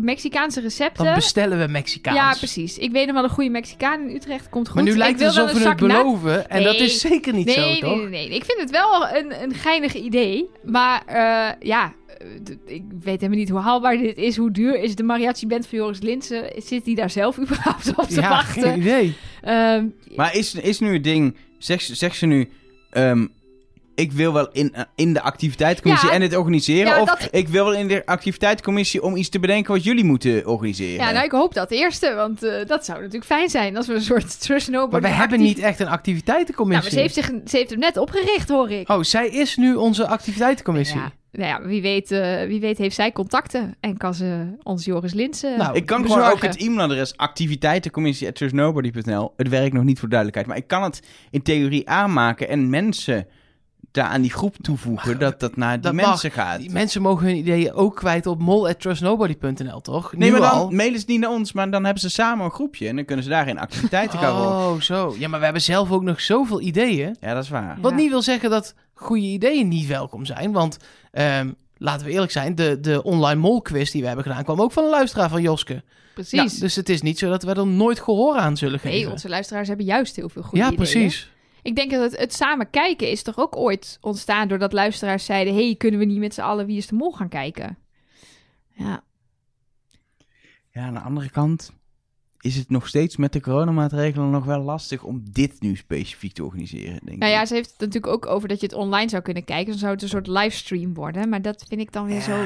Mexicaanse 0.00 0.60
recepten... 0.60 1.04
Dan 1.04 1.14
bestellen 1.14 1.58
we 1.58 1.66
Mexicaans. 1.66 2.16
Ja, 2.16 2.34
precies. 2.34 2.78
Ik 2.78 2.90
weet 2.90 3.06
nog 3.06 3.14
wel 3.14 3.24
een 3.24 3.30
goede 3.30 3.50
Mexicaan 3.50 4.08
in 4.08 4.14
Utrecht. 4.16 4.48
Komt 4.48 4.66
goed. 4.68 4.74
Maar 4.74 4.84
nu 4.84 4.96
lijkt 4.96 5.20
het 5.20 5.34
wel 5.34 5.42
alsof 5.44 5.62
we 5.62 5.68
het 5.68 5.80
na- 5.80 5.86
beloven. 5.86 6.50
En 6.50 6.62
dat 6.62 6.72
Nee. 6.72 6.82
is 6.84 7.00
zeker 7.00 7.32
niet 7.32 7.46
nee, 7.46 7.54
zo, 7.54 7.60
nee, 7.60 7.80
toch? 7.80 7.96
nee, 7.96 8.08
nee. 8.08 8.34
Ik 8.34 8.44
vind 8.44 8.60
het 8.60 8.70
wel 8.70 9.08
een, 9.08 9.42
een 9.42 9.54
geinig 9.54 9.94
idee. 9.94 10.48
Maar 10.64 11.02
eh, 11.06 11.48
ja, 11.68 11.92
ik 12.66 12.82
weet 13.02 13.20
helemaal 13.20 13.38
niet 13.38 13.48
hoe 13.48 13.60
haalbaar 13.60 13.96
dit 13.96 14.16
is. 14.16 14.36
Hoe 14.36 14.50
duur 14.50 14.80
is 14.80 14.94
de 14.94 15.02
mariachi-band 15.02 15.66
van 15.66 15.78
Joris 15.78 16.00
Linsen? 16.00 16.44
Zit 16.56 16.84
hij 16.86 16.94
daar 16.94 17.10
zelf 17.10 17.38
überhaupt 17.42 17.92
op 17.96 18.08
te 18.08 18.20
ja, 18.20 18.28
wachten? 18.28 18.62
geen 18.62 18.80
idee. 18.80 19.14
Ehm, 19.42 19.84
maar 20.16 20.34
is, 20.36 20.54
is 20.54 20.80
nu 20.80 20.92
het 20.92 21.04
ding... 21.04 21.36
Zegt 21.58 21.84
ze- 21.84 21.94
zegt 21.94 22.16
ze 22.16 22.26
nu... 22.26 22.48
ehm, 22.90 23.26
ik 23.98 24.12
wil 24.12 24.32
wel 24.32 24.48
in, 24.52 24.74
eh, 24.74 24.82
in 24.94 25.12
de 25.12 25.20
activiteitencommissie 25.22 26.08
Ja. 26.08 26.14
en 26.14 26.20
dit 26.20 26.36
organiseren. 26.36 26.86
Ja, 26.86 27.00
of 27.00 27.08
dat- 27.08 27.28
ik 27.30 27.48
wil 27.48 27.64
wel 27.64 27.74
in 27.74 27.88
de 27.88 28.06
activiteitencommissie 28.06 29.02
om 29.02 29.16
iets 29.16 29.28
te 29.28 29.38
bedenken 29.38 29.72
wat 29.72 29.84
jullie 29.84 30.04
moeten 30.04 30.46
organiseren. 30.46 31.04
ja, 31.04 31.10
nou, 31.12 31.24
ik 31.24 31.30
hoop 31.30 31.54
dat 31.54 31.70
eerste. 31.70 32.14
Want 32.14 32.42
eh, 32.42 32.66
dat 32.66 32.84
zou 32.84 32.98
natuurlijk 32.98 33.24
fijn 33.24 33.48
zijn 33.48 33.76
als 33.76 33.86
we 33.86 33.94
een 33.94 34.00
soort 34.00 34.40
trust 34.46 34.68
nobody 34.68 34.92
Maar 35.02 35.10
we 35.10 35.16
hebben 35.16 35.40
niet 35.40 35.58
echt 35.58 35.78
een 35.78 35.84
Nou, 35.86 35.96
activiteitencommissie. 35.98 36.82
maar 36.82 36.92
ze 37.10 37.20
heeft, 37.20 37.24
zich, 37.28 37.40
ze 37.50 37.56
heeft 37.56 37.70
hem 37.70 37.78
net 37.78 37.96
opgericht, 37.96 38.48
hoor 38.48 38.70
ik. 38.70 38.88
Oh, 38.90 39.02
zij 39.02 39.28
is 39.28 39.56
nu 39.56 39.74
onze 39.74 40.06
activiteitencommissie. 40.06 40.98
Ja, 40.98 41.12
nou 41.32 41.48
ja, 41.62 41.68
wie 41.68 41.82
weet, 41.82 42.10
eh, 42.10 42.46
wie 42.46 42.60
weet 42.60 42.78
heeft 42.78 42.94
zij 42.94 43.12
contacten 43.12 43.74
en 43.80 43.96
kan 43.96 44.14
ze 44.14 44.56
ons 44.62 44.84
Joris 44.84 45.12
Linsen 45.14 45.58
Nou, 45.58 45.76
Ik 45.76 45.86
kan 45.86 46.02
bezorgen. 46.02 46.24
gewoon 46.26 46.38
ook 46.42 46.48
het 46.52 46.62
e-mailadres 46.62 47.16
activiteitencommissie.trustnobody.nl. 47.16 49.32
Het 49.36 49.48
werkt 49.48 49.72
nog 49.74 49.84
niet 49.84 49.98
voor 49.98 50.08
duidelijkheid, 50.08 50.48
maar 50.48 50.56
ik 50.56 50.66
kan 50.66 50.82
het 50.82 51.02
in 51.30 51.42
theorie 51.42 51.88
aanmaken 51.88 52.48
en 52.48 52.70
mensen 52.70 53.26
daar 53.90 54.06
aan 54.06 54.20
die 54.20 54.30
groep 54.32 54.56
toevoegen 54.60 55.18
dat 55.18 55.40
dat 55.40 55.56
naar 55.56 55.72
die 55.72 55.80
dat 55.82 55.92
mag. 55.92 56.06
mensen 56.06 56.30
gaat. 56.30 56.58
Die 56.60 56.70
mensen 56.70 57.02
mogen 57.02 57.26
hun 57.26 57.36
ideeën 57.36 57.72
ook 57.72 57.96
kwijt 57.96 58.26
op 58.26 58.38
mol.trustnobody.nl, 58.40 59.80
toch? 59.80 60.12
Nee, 60.12 60.30
Nu 60.30 60.38
maar 60.38 60.50
dan 60.50 60.58
al? 60.58 60.70
mailen 60.70 60.98
ze 61.00 61.04
niet 61.08 61.20
naar 61.20 61.30
ons, 61.30 61.52
maar 61.52 61.70
dan 61.70 61.84
hebben 61.84 62.02
ze 62.02 62.08
samen 62.10 62.44
een 62.44 62.50
groepje 62.50 62.88
en 62.88 62.96
dan 62.96 63.04
kunnen 63.04 63.24
ze 63.24 63.30
daarin 63.30 63.58
activiteiten 63.58 64.18
gaan 64.18 64.36
rollen. 64.42 64.72
Oh, 64.74 64.80
zo. 64.80 65.14
Ja, 65.18 65.28
maar 65.28 65.38
we 65.38 65.44
hebben 65.44 65.62
zelf 65.62 65.90
ook 65.90 66.02
nog 66.02 66.20
zoveel 66.20 66.60
ideeën. 66.60 67.16
Ja, 67.20 67.34
dat 67.34 67.42
is 67.44 67.48
waar. 67.50 67.78
Wat 67.80 67.90
Ja. 67.90 67.96
niet 67.96 68.08
wil 68.10 68.22
zeggen 68.22 68.50
dat 68.50 68.74
goede 68.94 69.22
ideeën 69.26 69.68
niet 69.68 69.86
welkom 69.86 70.24
zijn. 70.24 70.52
Want 70.52 70.76
ehm, 71.12 71.50
laten 71.76 72.06
we 72.06 72.12
eerlijk 72.12 72.32
zijn, 72.32 72.54
de, 72.54 72.78
de 72.80 73.02
online 73.02 73.40
molquiz 73.40 73.90
die 73.90 74.00
we 74.00 74.06
hebben 74.06 74.24
gedaan... 74.26 74.44
kwam 74.44 74.60
ook 74.60 74.72
van 74.72 74.84
een 74.84 74.90
luisteraar 74.90 75.28
van 75.28 75.42
Joske. 75.42 75.82
Precies. 76.14 76.54
Ja, 76.54 76.60
dus 76.60 76.74
het 76.76 76.88
is 76.88 77.02
niet 77.02 77.18
zo 77.18 77.28
dat 77.28 77.42
we 77.42 77.54
er 77.54 77.66
nooit 77.66 78.00
gehoor 78.00 78.36
aan 78.36 78.56
zullen 78.56 78.78
geven. 78.80 78.98
Nee, 79.00 79.10
onze 79.10 79.28
luisteraars 79.28 79.68
hebben 79.68 79.86
juist 79.86 80.16
heel 80.16 80.28
veel 80.28 80.42
goede 80.42 80.56
ja, 80.64 80.70
ideeën. 80.70 80.76
precies. 80.90 81.30
Ik 81.68 81.76
denk 81.76 81.90
dat 81.90 82.00
het, 82.00 82.20
het 82.20 82.34
samen 82.34 82.70
kijken 82.70 83.10
is 83.10 83.22
toch 83.22 83.38
ook 83.38 83.56
ooit 83.56 83.98
ontstaan 84.00 84.48
doordat 84.48 84.72
luisteraars 84.72 85.24
zeiden: 85.24 85.54
hey, 85.54 85.74
kunnen 85.78 86.00
we 86.00 86.06
niet 86.06 86.18
met 86.18 86.34
z'n 86.34 86.40
allen 86.40 86.66
Wie 86.66 86.76
is 86.76 86.86
de 86.86 86.94
Mol 86.94 87.12
gaan 87.12 87.28
kijken? 87.28 87.78
Ja, 88.74 89.02
Ja, 90.70 90.82
aan 90.82 90.94
de 90.94 91.00
andere 91.00 91.30
kant 91.30 91.72
is 92.40 92.56
het 92.56 92.70
nog 92.70 92.88
steeds 92.88 93.16
met 93.16 93.32
de 93.32 93.40
coronamaatregelen 93.40 94.30
nog 94.30 94.44
wel 94.44 94.60
lastig 94.60 95.02
om 95.02 95.22
dit 95.30 95.60
nu 95.60 95.76
specifiek 95.76 96.32
te 96.32 96.44
organiseren, 96.44 97.00
denk 97.04 97.18
nou 97.18 97.32
ja, 97.32 97.40
ik. 97.40 97.46
ze 97.46 97.54
heeft 97.54 97.70
het 97.70 97.80
natuurlijk 97.80 98.12
ook 98.12 98.26
over 98.26 98.48
dat 98.48 98.60
je 98.60 98.66
het 98.66 98.74
online 98.74 99.08
zou 99.08 99.22
kunnen 99.22 99.44
kijken. 99.44 99.70
Dan 99.70 99.78
zou 99.78 99.92
het 99.92 100.02
een 100.02 100.08
soort 100.08 100.26
livestream 100.26 100.94
worden. 100.94 101.28
Maar 101.28 101.42
dat 101.42 101.64
vind 101.68 101.80
ik 101.80 101.92
dan 101.92 102.06
weer 102.06 102.20
zo. 102.20 102.44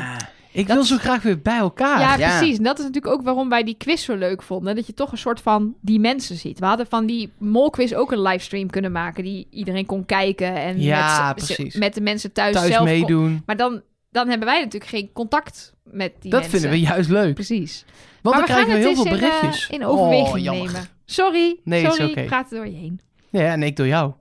Ja, 0.53 0.61
Ik 0.61 0.67
Dat 0.67 0.77
wil 0.77 0.85
zo 0.85 0.97
graag 0.97 1.23
weer 1.23 1.41
bij 1.43 1.57
elkaar. 1.59 2.01
Ja, 2.01 2.17
ja. 2.17 2.39
precies. 2.39 2.57
En 2.57 2.63
dat 2.65 2.79
is 2.79 2.85
natuurlijk 2.85 3.15
ook 3.15 3.23
waarom 3.23 3.49
wij 3.49 3.63
die 3.65 3.75
quiz 3.77 4.05
zo 4.05 4.15
leuk 4.17 4.43
vonden. 4.43 4.75
Dat 4.77 4.87
je 4.87 4.95
toch 4.95 5.13
een 5.13 5.19
soort 5.19 5.41
van 5.41 5.75
die 5.81 6.01
mensen 6.01 6.37
ziet. 6.37 6.59
We 6.59 6.67
hadden 6.67 6.87
van 6.87 7.07
die 7.07 7.33
molquiz 7.39 7.93
ook 7.93 8.13
een 8.13 8.23
livestream 8.23 8.71
kunnen 8.71 8.93
maken. 8.93 9.25
Die 9.25 9.47
iedereen 9.51 9.87
kon 9.87 10.07
kijken. 10.07 10.55
En 10.55 10.81
Ja, 10.81 11.35
met, 11.37 11.75
met 11.79 11.95
de 11.95 12.01
mensen 12.01 12.33
thuis, 12.33 12.55
Thuis 12.55 12.67
zelf 12.67 12.79
kon- 12.79 12.89
meedoen. 12.89 13.43
Maar 13.47 13.57
dan, 13.57 13.83
dan 14.11 14.29
hebben 14.29 14.47
wij 14.49 14.59
natuurlijk 14.59 14.91
geen 14.91 15.11
contact 15.13 15.73
met 15.85 16.13
die 16.21 16.31
Dat 16.31 16.41
mensen. 16.41 16.61
vinden 16.61 16.79
we 16.81 16.87
juist 16.87 17.11
leuk. 17.11 17.35
Precies. 17.35 17.85
Want 18.23 18.37
maar 18.37 18.47
dan 18.47 18.57
we 18.57 18.63
krijgen 18.63 18.83
we 18.83 18.89
heel 18.89 19.03
veel 19.03 19.13
in, 19.13 19.21
berichtjes. 19.21 19.69
eh, 19.69 19.79
in 19.79 19.85
overweging 19.87 20.49
oh, 20.49 20.55
nemen. 20.55 20.85
Sorry, 21.05 21.61
Nee, 21.65 21.83
is 21.87 21.95
sorry, 21.95 22.11
oké. 22.11 22.21
ik 22.21 22.27
praat 22.27 22.51
er 22.51 22.57
door 22.57 22.67
je 22.67 22.77
heen. 22.77 23.01
Ja, 23.31 23.53
en 23.53 23.63
ik 23.63 23.77
door 23.77 23.87
jou. 23.87 24.13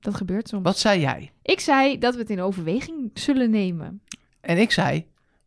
Dat 0.00 0.14
gebeurt 0.14 0.48
soms. 0.48 0.62
Wat 0.62 0.78
zei 0.78 1.00
jij? 1.00 1.30
Ik 1.42 1.60
zei 1.60 1.98
dat 1.98 2.14
we 2.14 2.20
het 2.20 2.30
in 2.30 2.40
overweging 2.40 3.10
zullen 3.14 3.50
nemen. 3.50 4.00
En 4.40 4.58
ik 4.58 4.70
zei, 4.72 5.06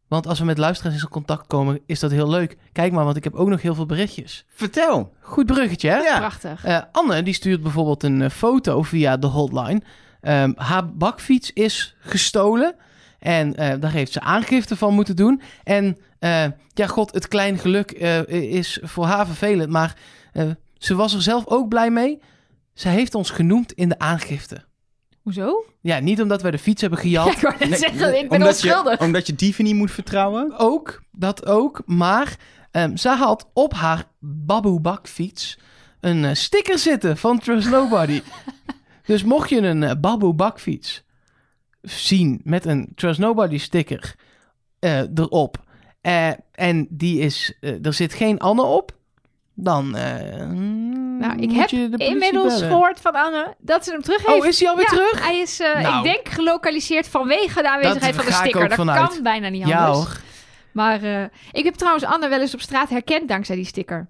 want 0.10 0.28
als 0.28 0.40
we 0.40 0.46
met 0.46 0.58
luisteraars 0.58 1.02
in 1.02 1.10
contact 1.10 1.48
komen, 1.48 1.80
is 1.86 2.00
dat 2.00 2.12
heel 2.12 2.30
leuk. 2.30 2.58
Kijk 2.72 2.92
maar, 2.92 3.06
want 3.06 3.18
ik 3.18 3.24
heb 3.24 3.34
ook 3.34 3.50
nog 3.50 3.62
heel 3.62 3.76
veel 3.76 3.86
berichtjes. 3.86 4.46
Vertel. 4.54 5.14
Goed 5.22 5.46
bruggetje, 5.46 5.90
hè? 5.90 5.98
Ja. 5.98 6.18
Prachtig. 6.18 6.64
Eh, 6.64 6.82
Anne, 6.92 7.24
die 7.24 7.34
stuurt 7.34 7.62
bijvoorbeeld 7.62 8.04
een 8.04 8.22
eh, 8.22 8.30
foto 8.30 8.82
via 8.82 9.18
de 9.18 9.28
hotline. 9.28 9.82
Ehm, 10.22 10.52
haar 10.56 10.94
bakfiets 10.94 11.54
is 11.54 11.96
gestolen. 12.00 12.76
En 13.20 13.56
eh, 13.56 13.80
daar 13.80 13.92
heeft 13.92 14.12
ze 14.12 14.20
aangifte 14.20 14.76
van 14.76 14.94
moeten 14.94 15.16
doen. 15.16 15.42
En 15.64 15.98
eh, 16.20 16.46
ja, 16.74 16.88
god, 16.88 17.14
het 17.14 17.28
klein 17.28 17.58
geluk 17.58 17.92
eh, 17.92 18.28
is 18.28 18.80
voor 18.82 19.06
haar 19.06 19.26
vervelend. 19.26 19.70
Maar 19.70 19.96
ze 20.78 20.96
was 20.96 21.14
er 21.14 21.22
zelf 21.22 21.48
ook 21.48 21.70
blij 21.70 21.92
mee. 21.92 22.22
Ze 22.74 22.88
heeft 22.88 23.16
ons 23.16 23.30
genoemd 23.30 23.72
in 23.72 23.90
de 23.90 24.00
aangifte. 24.00 24.64
Hoezo? 25.34 25.66
Ja, 25.82 26.00
niet 26.00 26.22
omdat 26.22 26.42
wij 26.42 26.52
de 26.52 26.58
fiets 26.58 26.82
hebben 26.82 27.00
gejat. 27.00 27.26
Ja, 27.34 27.34
ik 27.36 27.42
wou 27.42 27.56
net 27.60 27.70
Nee, 27.70 27.78
zeggen, 27.80 28.20
ik 28.20 28.30
ben 28.30 28.38
omdat 28.38 28.48
onschuldig. 28.54 29.00
Je, 29.00 29.06
omdat 29.06 29.28
je 29.28 29.36
dieven 29.36 29.64
niet 29.64 29.76
moet 29.76 29.92
vertrouwen. 29.92 30.58
Ook, 30.58 31.02
dat 31.12 31.46
ook. 31.46 31.82
Maar 31.86 32.38
ehm 32.72 32.96
zij 32.96 33.16
had 33.16 33.50
op 33.54 33.74
haar 33.74 34.04
Baboe 34.20 34.80
bakfiets 34.80 35.60
een 36.00 36.26
eh, 36.26 36.34
sticker 36.34 36.78
zitten 36.78 37.18
van 37.18 37.40
Trust 37.40 37.70
Nobody. 37.70 38.22
dus 39.06 39.24
mocht 39.24 39.50
je 39.50 39.58
een 39.62 39.82
uh, 39.82 39.92
Baboe 40.02 40.34
bakfiets 40.34 41.04
zien 41.82 42.42
met 42.44 42.66
een 42.66 42.92
Trust 42.96 43.20
Nobody 43.20 43.58
sticker 43.58 44.16
eh, 44.80 45.00
erop. 45.00 45.64
eh, 46.02 46.30
en 46.52 46.88
die 46.90 47.20
is, 47.20 47.58
eh, 47.60 47.86
er 47.86 47.94
zit 47.94 48.14
geen 48.14 48.40
Anne 48.40 48.64
op. 48.64 48.98
Dan 49.54 49.96
eh, 49.96 50.48
Nou, 51.20 51.40
ik 51.40 51.52
heb 51.52 51.70
inmiddels 52.00 52.54
bellen. 52.54 52.70
gehoord 52.70 53.00
van 53.00 53.14
Anne 53.14 53.56
dat 53.58 53.84
ze 53.84 53.92
hem 53.92 54.02
terug 54.02 54.26
heeft. 54.26 54.40
Oh, 54.42 54.48
is 54.48 54.60
hij 54.60 54.70
alweer 54.70 54.86
Ja, 54.92 54.98
terug? 54.98 55.26
Hij 55.26 55.38
is, 55.40 55.60
eh, 55.60 55.82
Nou. 55.82 55.98
ik 55.98 56.04
denk, 56.04 56.30
gelokaliseerd 56.30 57.08
vanwege 57.08 57.62
de 57.62 57.70
aanwezigheid 57.70 58.16
van 58.16 58.26
de 58.26 58.32
sticker. 58.32 58.68
Dat 58.68 58.78
vanuit. 58.78 59.10
kan 59.14 59.24
bijna 59.24 59.50
niet 59.50 59.64
anders. 59.64 59.82
Ja 59.82 59.92
hoor. 59.94 60.18
Maar 60.72 61.04
eh, 61.04 61.24
ik 61.52 61.64
heb 61.64 61.74
trouwens 61.74 62.06
Anne 62.06 62.28
wel 62.28 62.40
eens 62.40 62.54
op 62.54 62.62
straat 62.62 62.90
herkend 62.90 63.28
dankzij 63.28 63.56
die 63.56 63.66
sticker. 63.66 64.10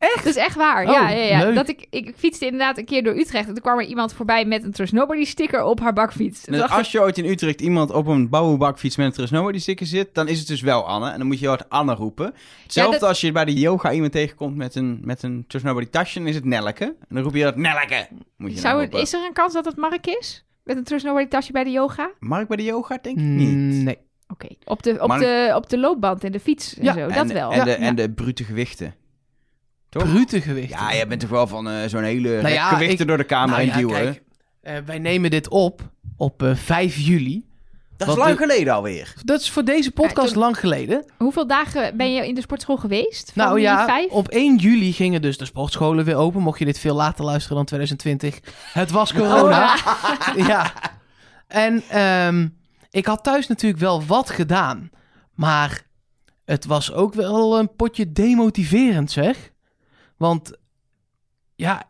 Echt? 0.00 0.14
Dat 0.24 0.26
is 0.26 0.36
echt 0.36 0.54
waar. 0.56 0.86
Oh, 0.86 0.92
ja, 0.92 1.08
ja, 1.10 1.22
ja. 1.24 1.38
leuk. 1.44 1.54
Dat 1.54 1.68
ik, 1.68 1.86
ik 1.90 2.12
fietste 2.16 2.44
inderdaad 2.44 2.78
een 2.78 2.84
keer 2.84 3.02
door 3.02 3.14
Utrecht. 3.14 3.46
En 3.48 3.54
toen 3.54 3.62
kwam 3.62 3.78
er 3.78 3.84
iemand 3.84 4.12
voorbij 4.12 4.44
met 4.44 4.64
een 4.64 4.72
Trust 4.72 4.92
Nobody 4.92 5.24
sticker 5.24 5.62
op 5.64 5.80
haar 5.80 5.92
bakfiets. 5.92 6.42
Dus 6.44 6.60
ik, 6.64 6.70
als 6.70 6.92
je 6.92 7.00
ooit 7.00 7.18
in 7.18 7.24
Utrecht 7.24 7.60
iemand 7.60 7.90
op 7.92 8.06
een 8.06 8.28
bouwbakfiets 8.28 8.96
met 8.96 9.06
een 9.06 9.12
Trust 9.12 9.32
Nobody 9.32 9.58
sticker 9.58 9.86
zit, 9.86 10.14
dan 10.14 10.28
is 10.28 10.38
het 10.38 10.48
dus 10.48 10.60
wel 10.60 10.86
Anne. 10.88 11.10
En 11.10 11.18
dan 11.18 11.26
moet 11.26 11.38
je 11.38 11.46
wat 11.46 11.68
Anne 11.68 11.94
roepen. 11.94 12.34
Hetzelfde 12.62 12.98
dat- 12.98 13.08
als 13.08 13.20
je 13.20 13.32
bij 13.32 13.44
de 13.44 13.52
yoga 13.54 13.92
iemand 13.92 14.12
tegenkomt 14.12 14.56
met 14.56 14.74
een, 14.74 15.00
met 15.04 15.22
een 15.22 15.44
Trust 15.48 15.64
Nobody 15.64 15.86
tasje, 15.86 16.18
dan 16.18 16.28
is 16.28 16.34
het 16.34 16.44
Nelke. 16.44 16.84
En 16.84 16.96
dan 17.14 17.22
roep 17.22 17.34
je 17.34 17.42
dat 17.42 17.56
Nelke. 17.56 18.06
Moet 18.36 18.52
je 18.52 18.58
zou, 18.58 18.86
is 18.90 19.12
er 19.12 19.24
een 19.26 19.32
kans 19.32 19.52
dat 19.52 19.64
het 19.64 19.76
Mark 19.76 20.06
is? 20.06 20.44
Met 20.64 20.76
een 20.76 20.84
Trust 20.84 21.04
Nobody 21.04 21.26
tasje 21.26 21.52
bij 21.52 21.64
de 21.64 21.70
yoga? 21.70 22.10
Mag 22.18 22.40
ik 22.40 22.48
bij 22.48 22.56
de 22.56 22.64
yoga? 22.64 22.98
Denk 23.02 23.16
ik 23.18 23.24
niet. 23.24 23.48
Mm, 23.48 23.82
Nee. 23.82 23.98
Oké. 24.28 24.46
Op, 24.64 24.82
de, 24.82 24.96
op, 25.00 25.08
Mark- 25.08 25.20
de, 25.20 25.52
op 25.54 25.70
de 25.70 25.78
loopband 25.78 26.24
en 26.24 26.32
de 26.32 26.40
fiets 26.40 26.76
en 26.78 26.84
Ja, 26.84 26.92
zo. 26.92 26.98
En, 27.00 27.14
Dat 27.14 27.32
wel. 27.32 27.52
En, 27.52 27.64
de, 27.64 27.70
Ja. 27.70 27.76
en 27.76 27.94
de 27.94 28.10
brute 28.10 28.44
gewichten. 28.44 28.94
Toch? 29.90 30.02
Brute 30.02 30.40
gewicht. 30.40 30.68
Ja, 30.70 30.94
jij 30.94 31.06
bent 31.06 31.20
toch 31.20 31.30
wel 31.30 31.46
van 31.46 31.68
eh, 31.68 31.74
zo'n 31.86 32.02
hele 32.02 32.28
Nou 32.42 32.54
ja, 32.54 32.68
gewichten 32.68 33.00
ik- 33.00 33.06
door 33.06 33.16
de 33.16 33.24
kamer 33.24 33.66
Nou 33.66 33.78
duwen. 33.78 33.94
kijk, 34.02 34.22
eh, 34.60 34.74
wij 34.86 34.98
nemen 34.98 35.30
dit 35.30 35.48
op 35.48 35.90
op 36.16 36.42
eh, 36.42 36.54
5 36.54 36.96
juli. 36.96 37.48
dat 37.96 38.08
is 38.08 38.14
lang 38.16 38.30
de- 38.30 38.36
geleden 38.36 38.74
alweer. 38.74 39.14
Dat 39.24 39.40
is 39.40 39.50
voor 39.50 39.64
deze 39.64 39.90
podcast 39.90 40.26
Ja, 40.26 40.32
toen- 40.32 40.42
lang 40.42 40.58
geleden. 40.58 41.04
Hoeveel 41.18 41.46
dagen 41.46 41.96
ben 41.96 42.12
je 42.12 42.26
in 42.26 42.34
de 42.34 42.40
sportschool 42.40 42.76
geweest? 42.76 43.32
Van 43.34 43.42
nou 43.44 43.54
die 43.56 43.64
ja, 43.64 43.84
vijf? 43.86 44.10
op 44.10 44.28
1 44.28 44.56
juli 44.56 44.92
gingen 44.92 45.22
dus 45.22 45.38
de 45.38 45.44
sportscholen 45.44 46.04
weer 46.04 46.16
open. 46.16 46.40
Mocht 46.42 46.58
je 46.58 46.64
dit 46.64 46.78
veel 46.78 46.94
later 46.94 47.24
luisteren 47.24 47.56
dan 47.56 47.66
2020. 47.66 48.40
Het 48.72 48.90
was 48.90 49.12
corona. 49.12 49.74
Oh, 49.74 50.46
ja. 50.48 50.72
En 51.46 51.82
ehm, 51.88 52.48
ik 52.90 53.06
had 53.06 53.24
thuis 53.24 53.46
natuurlijk 53.46 53.80
wel 53.80 54.04
wat 54.04 54.30
gedaan. 54.30 54.90
Maar 55.34 55.82
het 56.44 56.64
was 56.66 56.92
ook 56.92 57.14
wel 57.14 57.58
een 57.58 57.74
potje 57.76 58.12
demotiverend, 58.12 59.10
zeg. 59.10 59.49
Want 60.20 60.52
ja, 61.54 61.86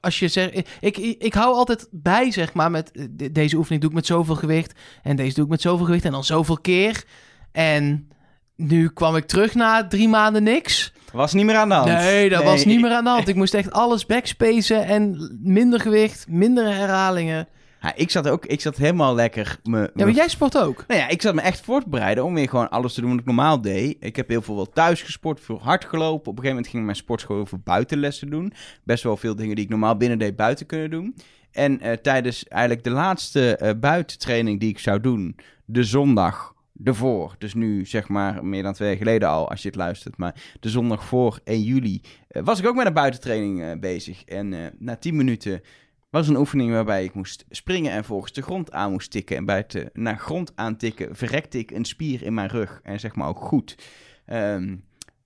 als 0.00 0.18
je 0.18 0.28
zegt... 0.28 0.56
Ik, 0.56 0.68
ik, 0.80 1.22
ik 1.22 1.34
hou 1.34 1.54
altijd 1.54 1.88
bij, 1.90 2.30
zeg 2.30 2.52
maar, 2.52 2.70
met 2.70 3.08
de- 3.10 3.32
deze 3.32 3.56
oefening 3.56 3.80
doe 3.80 3.90
ik 3.90 3.96
met 3.96 4.06
zoveel 4.06 4.34
gewicht. 4.34 4.78
En 5.02 5.16
deze 5.16 5.34
doe 5.34 5.44
ik 5.44 5.50
met 5.50 5.60
zoveel 5.60 5.84
gewicht 5.86 6.04
en 6.04 6.10
dan 6.12 6.24
zoveel 6.24 6.58
keer. 6.58 7.04
En 7.52 8.08
nu 8.56 8.88
kwam 8.88 9.16
ik 9.16 9.26
terug 9.26 9.54
na 9.54 9.86
drie 9.86 10.08
maanden 10.08 10.42
niks. 10.42 10.92
Was 11.12 11.32
niet 11.32 11.44
meer 11.44 11.56
aan 11.56 11.68
de 11.68 11.74
hand. 11.74 11.86
Nee, 11.88 12.28
dat 12.28 12.42
was 12.42 12.64
niet 12.64 12.80
meer 12.80 12.92
aan 12.92 13.04
de 13.04 13.10
hand. 13.10 13.28
Ik 13.28 13.34
moest 13.34 13.54
echt 13.54 13.70
alles 13.72 14.06
backspacen 14.06 14.84
en 14.86 15.38
minder 15.42 15.80
gewicht, 15.80 16.26
minder 16.28 16.74
herhalingen. 16.74 17.48
Ja, 17.80 17.94
ik 17.94 18.10
zat 18.10 18.28
ook, 18.28 18.46
ik 18.46 18.60
zat 18.60 18.76
helemaal 18.76 19.14
lekker. 19.14 19.58
Me, 19.62 19.90
Ja, 19.94 20.04
maar 20.04 20.14
jij 20.14 20.28
sport 20.28 20.58
ook. 20.58 20.84
Nou 20.86 21.00
ja, 21.00 21.08
ik 21.08 21.22
zat 21.22 21.34
me 21.34 21.40
echt 21.40 21.60
voor 21.60 21.82
te 21.82 21.88
bereiden 21.88 22.24
om 22.24 22.34
weer 22.34 22.48
gewoon 22.48 22.70
alles 22.70 22.94
te 22.94 23.00
doen 23.00 23.10
wat 23.10 23.20
ik 23.20 23.24
normaal 23.24 23.60
deed. 23.60 23.96
Ik 24.00 24.16
heb 24.16 24.28
heel 24.28 24.42
veel 24.42 24.56
wel 24.56 24.70
thuis 24.70 25.02
gesport, 25.02 25.40
veel 25.40 25.60
hard 25.62 25.84
gelopen. 25.84 26.30
Op 26.30 26.38
een 26.38 26.42
gegeven 26.42 26.48
moment 26.48 26.68
ging 26.68 26.84
mijn 26.84 26.96
sportschool 26.96 27.36
heel 27.36 27.46
veel 27.46 27.60
buitenlessen 27.64 28.30
doen. 28.30 28.52
Best 28.84 29.02
wel 29.02 29.16
veel 29.16 29.36
dingen 29.36 29.54
die 29.54 29.64
ik 29.64 29.70
normaal 29.70 29.96
binnen 29.96 30.18
deed 30.18 30.36
buiten 30.36 30.66
kunnen 30.66 30.90
doen. 30.90 31.14
En 31.50 31.80
eh, 31.80 31.92
tijdens 31.92 32.48
eigenlijk 32.48 32.84
de 32.84 32.90
laatste 32.90 33.56
eh, 33.56 33.78
buitentraining 33.80 34.60
die 34.60 34.68
ik 34.68 34.78
zou 34.78 35.00
doen, 35.00 35.36
de 35.64 35.84
zondag 35.84 36.54
ervoor, 36.84 37.34
dus 37.38 37.54
nu 37.54 37.86
zeg 37.86 38.08
maar 38.08 38.44
meer 38.44 38.62
dan 38.62 38.72
twee 38.72 38.88
jaar 38.88 38.96
geleden 38.96 39.28
al, 39.28 39.50
als 39.50 39.62
je 39.62 39.68
het 39.68 39.76
luistert, 39.76 40.16
maar 40.16 40.34
de 40.60 40.68
zondag 40.68 41.04
voor 41.04 41.40
1 41.44 41.62
juli, 41.62 42.00
eh, 42.28 42.42
was 42.42 42.58
ik 42.58 42.66
ook 42.66 42.74
met 42.74 42.86
een 42.86 42.92
buitentraining 42.92 43.80
bezig. 43.80 44.24
En 44.24 44.72
na 44.78 44.96
10 44.96 45.16
minuten 45.16 45.62
was 46.10 46.28
een 46.28 46.36
oefening 46.36 46.72
waarbij 46.72 47.04
ik 47.04 47.14
moest 47.14 47.44
springen 47.50 47.92
en 47.92 48.04
volgens 48.04 48.32
de 48.32 48.42
grond 48.42 48.72
aan 48.72 48.90
moest 48.90 49.10
tikken. 49.10 49.36
En 49.36 49.44
bij 49.44 49.56
het 49.56 49.74
eh, 49.74 49.84
naar 49.92 50.18
grond 50.18 50.52
aantikken 50.54 51.16
verrekte 51.16 51.58
ik 51.58 51.70
een 51.70 51.84
spier 51.84 52.22
in 52.22 52.34
mijn 52.34 52.48
rug. 52.48 52.80
En 52.82 53.00
zeg 53.00 53.14
maar 53.14 53.28
ook 53.28 53.40
goed. 53.40 53.76
Ehm, 54.26 54.76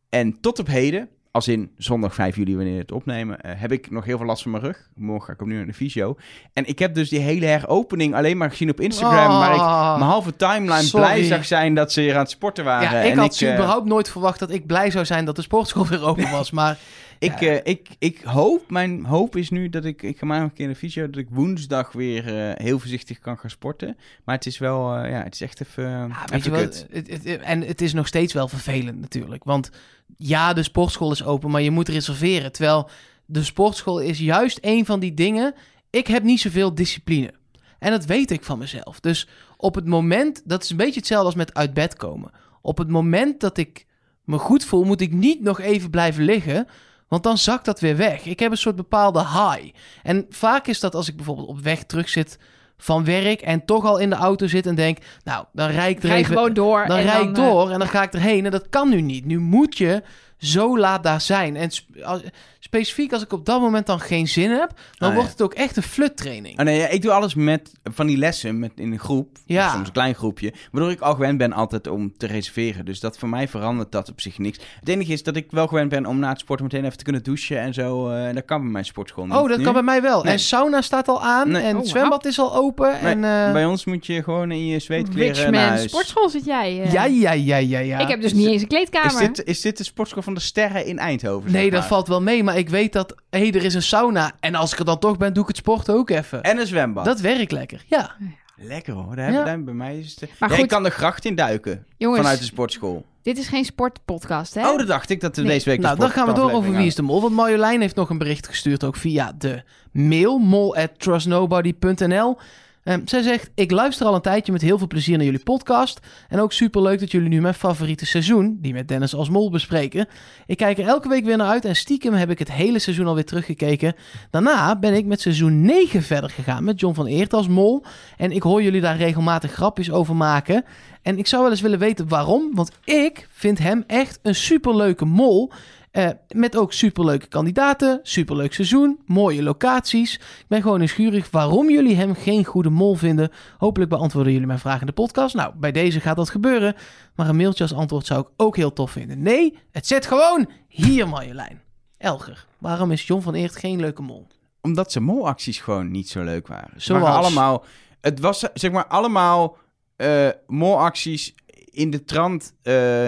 en 0.09 0.41
tot 0.41 0.59
op 0.59 0.66
heden, 0.66 1.09
als 1.30 1.49
in 1.49 1.70
zondag 1.76 2.14
5 2.14 2.37
juli 2.37 2.57
wanneer 2.57 2.74
we 2.74 2.80
het 2.80 2.93
opnemen, 2.93 3.41
eh, 3.41 3.61
heb 3.61 3.72
ik 3.72 3.91
nog 3.91 4.05
heel 4.05 4.16
veel 4.16 4.26
last 4.26 4.43
van 4.43 4.51
mijn 4.51 4.62
rug. 4.62 4.89
Morgen 4.95 5.26
ga 5.26 5.32
ik 5.32 5.41
opnieuw 5.41 5.57
naar 5.57 5.66
de 5.66 5.74
fysio. 5.74 6.16
En 6.53 6.66
ik 6.66 6.78
heb 6.78 6.95
dus 6.95 7.09
die 7.09 7.18
hele 7.18 7.47
heropening 7.47 8.14
alleen 8.14 8.37
maar 8.37 8.51
gezien 8.51 8.70
op 8.70 8.80
Instagram. 8.80 9.30
Oh. 9.30 9.39
Waar 9.39 9.55
ik 9.55 9.99
mijn 9.99 10.11
halve 10.11 10.37
timeline 10.37 10.82
Sorry. 10.82 11.07
blij 11.07 11.24
zag 11.24 11.45
zijn 11.45 11.74
dat 11.74 11.93
ze 11.93 12.01
weer 12.01 12.14
aan 12.14 12.20
het 12.20 12.30
sporten 12.30 12.64
waren. 12.64 12.99
Ja, 12.99 13.03
ik 13.05 13.12
en 13.12 13.18
had 13.18 13.41
eh, 13.41 13.53
überhaupt 13.53 13.87
nooit 13.87 14.11
verwacht 14.11 14.39
dat 14.39 14.51
ik 14.51 14.66
blij 14.66 14.91
zou 14.91 15.05
zijn 15.05 15.24
dat 15.24 15.37
de 15.37 15.43
sportschool 15.43 15.87
weer 15.87 16.05
open 16.05 16.30
was. 16.30 16.51
Maar 16.61 16.78
Ik, 17.25 17.41
Ja. 17.41 17.49
eh, 17.49 17.61
ik, 17.72 17.89
ik 17.99 18.20
hoop, 18.20 18.70
mijn 18.70 19.05
hoop 19.05 19.37
is 19.37 19.51
nu 19.51 19.68
dat 19.68 19.85
ik, 19.85 20.03
ik 20.03 20.18
ga 20.18 20.27
maar 20.27 20.43
een 20.43 20.53
keer 20.53 20.68
de 20.68 20.75
fysio, 20.75 21.07
dat 21.11 21.16
ik 21.20 21.29
woensdag 21.31 21.93
weer 21.93 22.37
eh, 22.49 22.64
heel 22.64 22.79
voorzichtig 22.79 23.18
kan 23.18 23.39
gaan 23.39 23.51
sporten. 23.51 23.97
Maar 24.25 24.35
het 24.35 24.47
is 24.47 24.59
wel, 24.59 24.97
eh, 24.97 25.11
ja, 25.11 25.22
het 25.22 25.35
is 25.35 25.41
echt 25.41 25.61
even, 25.61 25.85
ja, 25.89 26.05
even 26.07 26.31
weet 26.31 26.45
je 26.45 26.51
wel, 26.51 26.61
kut. 26.61 26.87
het, 26.91 27.09
het- 27.11 27.25
het- 27.25 27.41
en 27.41 27.61
het 27.61 27.81
is 27.81 27.93
nog 27.93 28.07
steeds 28.07 28.33
wel 28.33 28.49
vervelend 28.49 29.01
natuurlijk. 29.01 29.45
Want 29.45 29.70
ja, 30.16 30.53
de 30.53 30.62
sportschool 30.62 31.12
is 31.12 31.25
open, 31.25 31.51
maar 31.51 31.62
je 31.62 31.70
moet 31.70 31.89
reserveren. 31.89 32.53
Terwijl 32.53 32.89
de 33.27 33.43
sportschool 33.45 33.99
is 34.01 34.18
juist 34.18 34.59
een 34.61 34.85
van 34.87 35.01
die 35.01 35.14
dingen. 35.14 35.55
Ik 35.91 36.07
heb 36.07 36.22
niet 36.22 36.41
zoveel 36.41 36.75
discipline. 36.75 37.33
En 37.79 37.91
dat 37.91 38.05
weet 38.05 38.31
ik 38.31 38.45
van 38.45 38.59
mezelf. 38.59 39.01
Dus 39.01 39.29
op 39.57 39.75
het 39.75 39.87
moment, 39.87 40.43
dat 40.45 40.62
is 40.62 40.70
een 40.70 40.77
beetje 40.77 40.99
hetzelfde 40.99 41.27
als 41.27 41.35
met 41.35 41.55
uit 41.55 41.75
bed 41.75 41.97
komen. 41.97 42.31
Op 42.62 42.79
het 42.79 42.89
moment 42.89 43.41
dat 43.41 43.59
ik 43.59 43.87
me 44.25 44.39
goed 44.39 44.64
voel, 44.64 44.85
moet 44.85 45.01
ik 45.01 45.12
niet 45.12 45.41
nog 45.41 45.61
even 45.61 45.91
blijven 45.91 46.25
liggen. 46.25 46.66
Want 47.14 47.26
dan 47.26 47.38
zakt 47.38 47.64
dat 47.64 47.80
weer 47.80 47.96
weg. 47.96 48.24
Ik 48.24 48.40
heb 48.40 48.50
een 48.50 48.56
soort 48.56 48.76
bepaalde 48.76 49.18
high. 49.18 49.74
En 50.02 50.26
vaak 50.30 50.66
is 50.66 50.80
dat 50.80 50.94
als 50.94 51.08
ik 51.08 51.16
bijvoorbeeld 51.16 51.48
op 51.48 51.60
weg 51.60 51.84
terug 51.84 52.08
zit 52.08 52.38
van 52.78 53.04
werk 53.04 53.40
en 53.40 53.64
toch 53.64 53.84
al 53.84 53.98
in 53.98 54.10
de 54.10 54.16
auto 54.16 54.46
zit 54.46 54.66
en 54.66 54.74
denk, 54.74 54.98
nou, 55.24 55.44
dan 55.52 55.70
rijd 55.70 55.96
ik 55.96 56.02
er 56.02 56.08
Rij 56.08 56.18
even 56.18 56.34
gewoon 56.34 56.54
door. 56.54 56.86
dan 56.86 56.98
rijd 56.98 57.22
ik 57.22 57.36
eh, 57.36 57.44
door 57.44 57.70
en 57.70 57.78
dan 57.78 57.88
ga 57.88 58.02
ik 58.02 58.12
erheen. 58.12 58.44
En 58.44 58.50
dat 58.50 58.68
kan 58.68 58.88
nu 58.88 59.00
niet. 59.00 59.24
Nu 59.24 59.38
moet 59.38 59.78
je 59.78 60.02
zo 60.45 60.78
laat 60.78 61.03
daar 61.03 61.20
zijn. 61.20 61.57
En 61.57 61.70
sp- 61.70 62.01
als- 62.03 62.22
specifiek 62.59 63.12
als 63.12 63.22
ik 63.22 63.32
op 63.32 63.47
dat 63.47 63.61
moment 63.61 63.86
dan 63.86 64.01
geen 64.01 64.28
zin 64.28 64.51
heb, 64.51 64.70
dan 64.99 65.09
Ah, 65.09 65.14
wordt 65.14 65.28
ja. 65.30 65.32
het 65.36 65.42
ook 65.42 65.55
echt 65.55 65.76
een 65.76 65.82
fluttraining. 65.82 66.59
Oh 66.59 66.64
nee, 66.64 66.78
ja, 66.78 66.88
ik 66.88 67.03
doe 67.03 67.12
alles 67.12 67.34
met 67.34 67.72
van 67.84 68.07
die 68.07 68.16
lessen 68.16 68.59
met, 68.59 68.72
in 68.74 68.92
een 68.92 68.99
groep. 68.99 69.28
Ja. 69.47 69.70
Soms 69.72 69.86
een 69.86 69.92
klein 69.92 70.14
groepje. 70.14 70.53
Waardoor 70.72 70.90
ik 70.90 71.01
al 71.01 71.14
gewend 71.14 71.38
ben 71.38 71.53
altijd 71.53 71.86
om 71.88 72.12
te 72.16 72.26
reserveren. 72.26 72.84
Dus 72.84 73.01
dat 73.01 73.18
voor 73.18 73.28
mij 73.28 73.49
verandert 73.49 73.92
dat 73.92 74.09
op 74.11 74.20
zich 74.20 74.38
niks. 74.38 74.59
Het 74.80 74.88
enige 74.88 75.12
is 75.12 75.22
dat 75.22 75.36
ik 75.36 75.47
wel 75.51 75.66
gewend 75.66 75.88
ben 75.88 76.07
om 76.07 76.18
na 76.18 76.28
het 76.28 76.38
sporten 76.40 76.64
meteen 76.66 76.84
even 76.84 76.97
te 76.99 77.05
kunnen 77.05 77.22
douchen 77.22 77.59
en 77.59 77.74
zo. 77.74 78.09
eh, 78.09 78.26
en 78.26 78.34
dat 78.34 78.45
kan 78.45 78.61
bij 78.62 78.70
mijn 78.70 78.84
sportschool 78.84 79.24
niet. 79.26 79.34
Oh, 79.34 79.49
dat 79.49 79.59
Nu? 79.59 79.64
kan 79.64 79.72
bij 79.72 79.82
mij 79.82 80.03
wel. 80.03 80.22
Nee. 80.22 80.32
En 80.32 80.38
sauna 80.38 80.80
staat 80.82 81.09
al 81.09 81.22
aan. 81.22 81.51
Nee. 81.51 81.62
En 81.62 81.74
Oh, 81.74 81.80
het 81.80 81.88
zwembad 81.88 82.24
is 82.24 82.38
al 82.38 82.55
open. 82.55 82.90
Nee, 83.03 83.12
en, 83.12 83.24
eh, 83.47 83.53
Bij 83.53 83.64
ons 83.64 83.84
moet 83.84 84.07
je 84.07 84.22
gewoon 84.22 84.51
in 84.51 84.66
je 84.66 84.78
zweetkleren 84.78 85.53
naar 85.53 85.68
huis. 85.68 85.82
sportschool 85.90 86.28
zit 86.28 86.45
jij. 86.45 86.82
eh. 86.82 86.92
ja, 86.92 87.05
ja, 87.05 87.32
ja, 87.32 87.57
ja, 87.57 87.78
ja. 87.78 87.99
Ik 87.99 88.09
heb 88.09 88.20
dus 88.20 88.32
Is 88.32 88.38
niet 88.38 88.47
eens 88.49 88.62
een 88.62 88.68
kleedkamer. 88.68 89.11
Is 89.11 89.18
dit, 89.18 89.45
is 89.45 89.61
dit 89.61 89.76
de 89.76 89.84
sportschool 89.84 90.22
van 90.22 90.34
de 90.35 90.41
sterren 90.41 90.87
in 90.87 90.99
Eindhoven? 90.99 91.53
Nee, 91.53 91.70
dat 91.70 91.80
maar? 91.80 91.89
valt 91.89 92.09
wel 92.09 92.22
mee. 92.22 92.43
Maar 92.45 92.57
ik 92.57 92.68
weet 92.68 92.93
dat, 92.93 93.14
hé, 93.30 93.39
hey, 93.39 93.53
er 93.53 93.64
is 93.64 93.74
een 93.74 93.82
sauna. 93.82 94.32
En 94.41 94.55
als 94.55 94.72
ik 94.72 94.78
er 94.78 94.85
dan 94.85 94.99
toch 94.99 95.16
ben, 95.16 95.32
doe 95.32 95.43
ik 95.43 95.49
het 95.49 95.57
sporten 95.57 95.95
ook 95.95 96.11
even. 96.11 96.43
En 96.43 96.59
een 96.59 96.66
zwembad. 96.66 97.05
Dat 97.05 97.20
werkt 97.20 97.53
lekker. 97.53 97.85
Ja. 97.87 98.11
Lekker 98.57 98.95
hoor. 98.95 99.16
Daar 99.16 99.32
hebben 99.32 99.53
Ja. 99.53 99.59
bij 99.59 99.74
mij 99.74 99.99
is 99.99 100.16
het... 100.20 100.30
Maar 100.39 100.49
Ja, 100.49 100.55
goed. 100.55 100.64
ik 100.64 100.70
kan 100.70 100.82
de 100.82 100.91
gracht 100.91 101.24
in 101.24 101.35
duiken. 101.35 101.87
Jongens, 101.97 102.20
Vanuit 102.20 102.39
de 102.39 102.45
sportschool. 102.45 103.05
dit 103.22 103.39
is 103.39 103.49
geen 103.49 103.64
sportpodcast, 103.64 104.55
hè? 104.55 104.68
Oh, 104.70 104.78
dat 104.78 104.87
dacht 104.87 105.11
ik 105.11 105.20
dat 105.20 105.37
we 105.37 105.43
Nee. 105.43 105.53
deze 105.53 105.68
week 105.70 105.80
Nou, 105.80 105.99
dan 105.99 106.11
gaan 106.11 106.26
we 106.26 106.32
door 106.32 106.53
over 106.53 106.72
Wie 106.76 106.87
is 106.87 106.95
de 106.95 107.03
Mol. 107.03 107.20
Want 107.20 107.35
Marjolein 107.35 107.80
heeft 107.80 107.95
nog 107.95 108.11
een 108.11 108.18
bericht 108.18 108.47
gestuurd, 108.49 108.85
ook 108.85 108.97
via 108.97 109.32
de 109.39 109.62
mail, 109.93 110.39
mol@trustnobody.nl. 110.39 112.39
Ehm, 112.85 113.01
zij 113.05 113.22
zegt, 113.22 113.51
ik 113.55 113.70
luister 113.70 114.07
al 114.07 114.14
een 114.14 114.20
tijdje 114.20 114.53
met 114.53 114.62
heel 114.62 114.78
veel 114.78 114.87
plezier 114.87 115.16
naar 115.16 115.24
jullie 115.24 115.43
podcast. 115.43 116.01
En 116.28 116.41
ook 116.41 116.53
superleuk 116.53 117.01
dat 117.01 117.11
jullie 117.11 117.28
nu 117.28 117.41
mijn 117.41 117.55
favoriete 117.55 118.07
seizoen, 118.07 118.59
die 118.61 118.72
met 118.72 118.89
Dennis 118.89 119.14
als 119.14 119.28
mol, 119.28 119.51
bespreken. 119.51 120.09
Ik 120.47 120.57
kijk 120.57 120.78
er 120.78 120.87
elke 120.87 121.09
week 121.09 121.24
weer 121.24 121.37
naar 121.37 121.49
uit 121.49 121.64
en 121.64 121.76
stiekem 121.76 122.12
heb 122.12 122.30
ik 122.30 122.39
het 122.39 122.53
hele 122.53 122.78
seizoen 122.78 123.07
alweer 123.07 123.24
teruggekeken. 123.24 123.95
Daarna 124.30 124.78
ben 124.78 124.95
ik 124.95 125.07
met 125.07 125.20
seizoen 125.20 125.61
9 125.61 126.03
verder 126.03 126.30
gegaan 126.30 126.64
met 126.64 126.80
John 126.80 126.95
van 126.95 127.07
Eert 127.07 127.32
als 127.32 127.49
mol. 127.49 127.85
En 128.16 128.32
ik 128.32 128.43
hoor 128.43 128.62
jullie 128.62 128.80
daar 128.80 128.97
regelmatig 128.97 129.53
grapjes 129.53 129.91
over 129.91 130.16
maken. 130.16 130.64
En 131.03 131.18
ik 131.18 131.26
zou 131.26 131.43
wel 131.43 131.51
eens 131.51 131.61
willen 131.61 131.78
weten 131.78 132.09
waarom, 132.09 132.51
want 132.55 132.70
ik 132.85 133.28
vind 133.30 133.59
hem 133.59 133.85
echt 133.87 134.18
een 134.22 134.35
superleuke 134.35 135.05
mol. 135.05 135.53
Eh, 135.95 136.09
met 136.28 136.57
ook 136.57 136.72
superleuke 136.72 137.26
kandidaten, 137.26 138.01
superleuk 138.03 138.55
seizoen, 138.55 139.01
mooie 139.07 139.42
locaties. 139.42 140.14
Ik 140.14 140.45
ben 140.49 140.62
gewoon 140.62 140.78
nieuwsgierig 140.78 141.30
waarom 141.30 141.70
jullie 141.70 141.97
hem 141.97 142.14
geen 142.14 142.45
goede 142.45 142.70
mol 142.70 142.95
vinden. 142.95 143.30
Hopelijk 143.59 143.90
beantwoorden 143.90 144.32
jullie 144.32 144.47
mijn 144.47 144.59
vraag 144.59 144.80
in 144.80 144.86
de 144.86 144.92
podcast. 144.92 145.34
Nou, 145.34 145.55
bij 145.57 145.72
deze 145.72 146.01
gaat 146.01 146.16
dat 146.16 146.30
gebeuren. 146.30 146.74
Maar 147.14 147.28
een 147.28 147.36
mailtje 147.36 147.62
als 147.62 147.74
antwoord 147.74 148.07
zou 148.07 148.20
ik 148.20 148.26
ook 148.36 148.57
heel 148.57 148.72
tof 148.72 148.90
vinden. 148.90 149.22
Nee, 149.22 149.59
het 149.70 149.86
zit 149.86 150.07
gewoon 150.07 150.51
hier, 150.68 151.09
Marjolein. 151.09 151.61
Elger, 151.99 152.47
waarom 152.59 152.90
is 152.90 153.07
John 153.07 153.22
van 153.22 153.34
Eert 153.34 153.57
geen 153.57 153.80
leuke 153.80 154.03
mol? 154.03 154.26
Omdat 154.61 154.92
zijn 154.92 155.05
molacties 155.05 155.61
gewoon 155.61 155.90
niet 155.90 156.09
zo 156.09 156.22
leuk 156.22 156.47
waren. 156.47 156.70
Ze 156.74 156.80
Zoals? 156.80 157.03
waren 157.03 157.18
allemaal... 157.18 157.64
Het 158.01 158.20
was 158.20 158.47
zeg 158.55 158.70
maar 158.70 158.86
allemaal 158.86 159.57
eh 159.97 160.28
molacties 160.47 161.34
in 161.70 161.90
de 161.90 162.05
trant 162.05 162.55
eh, 162.62 163.07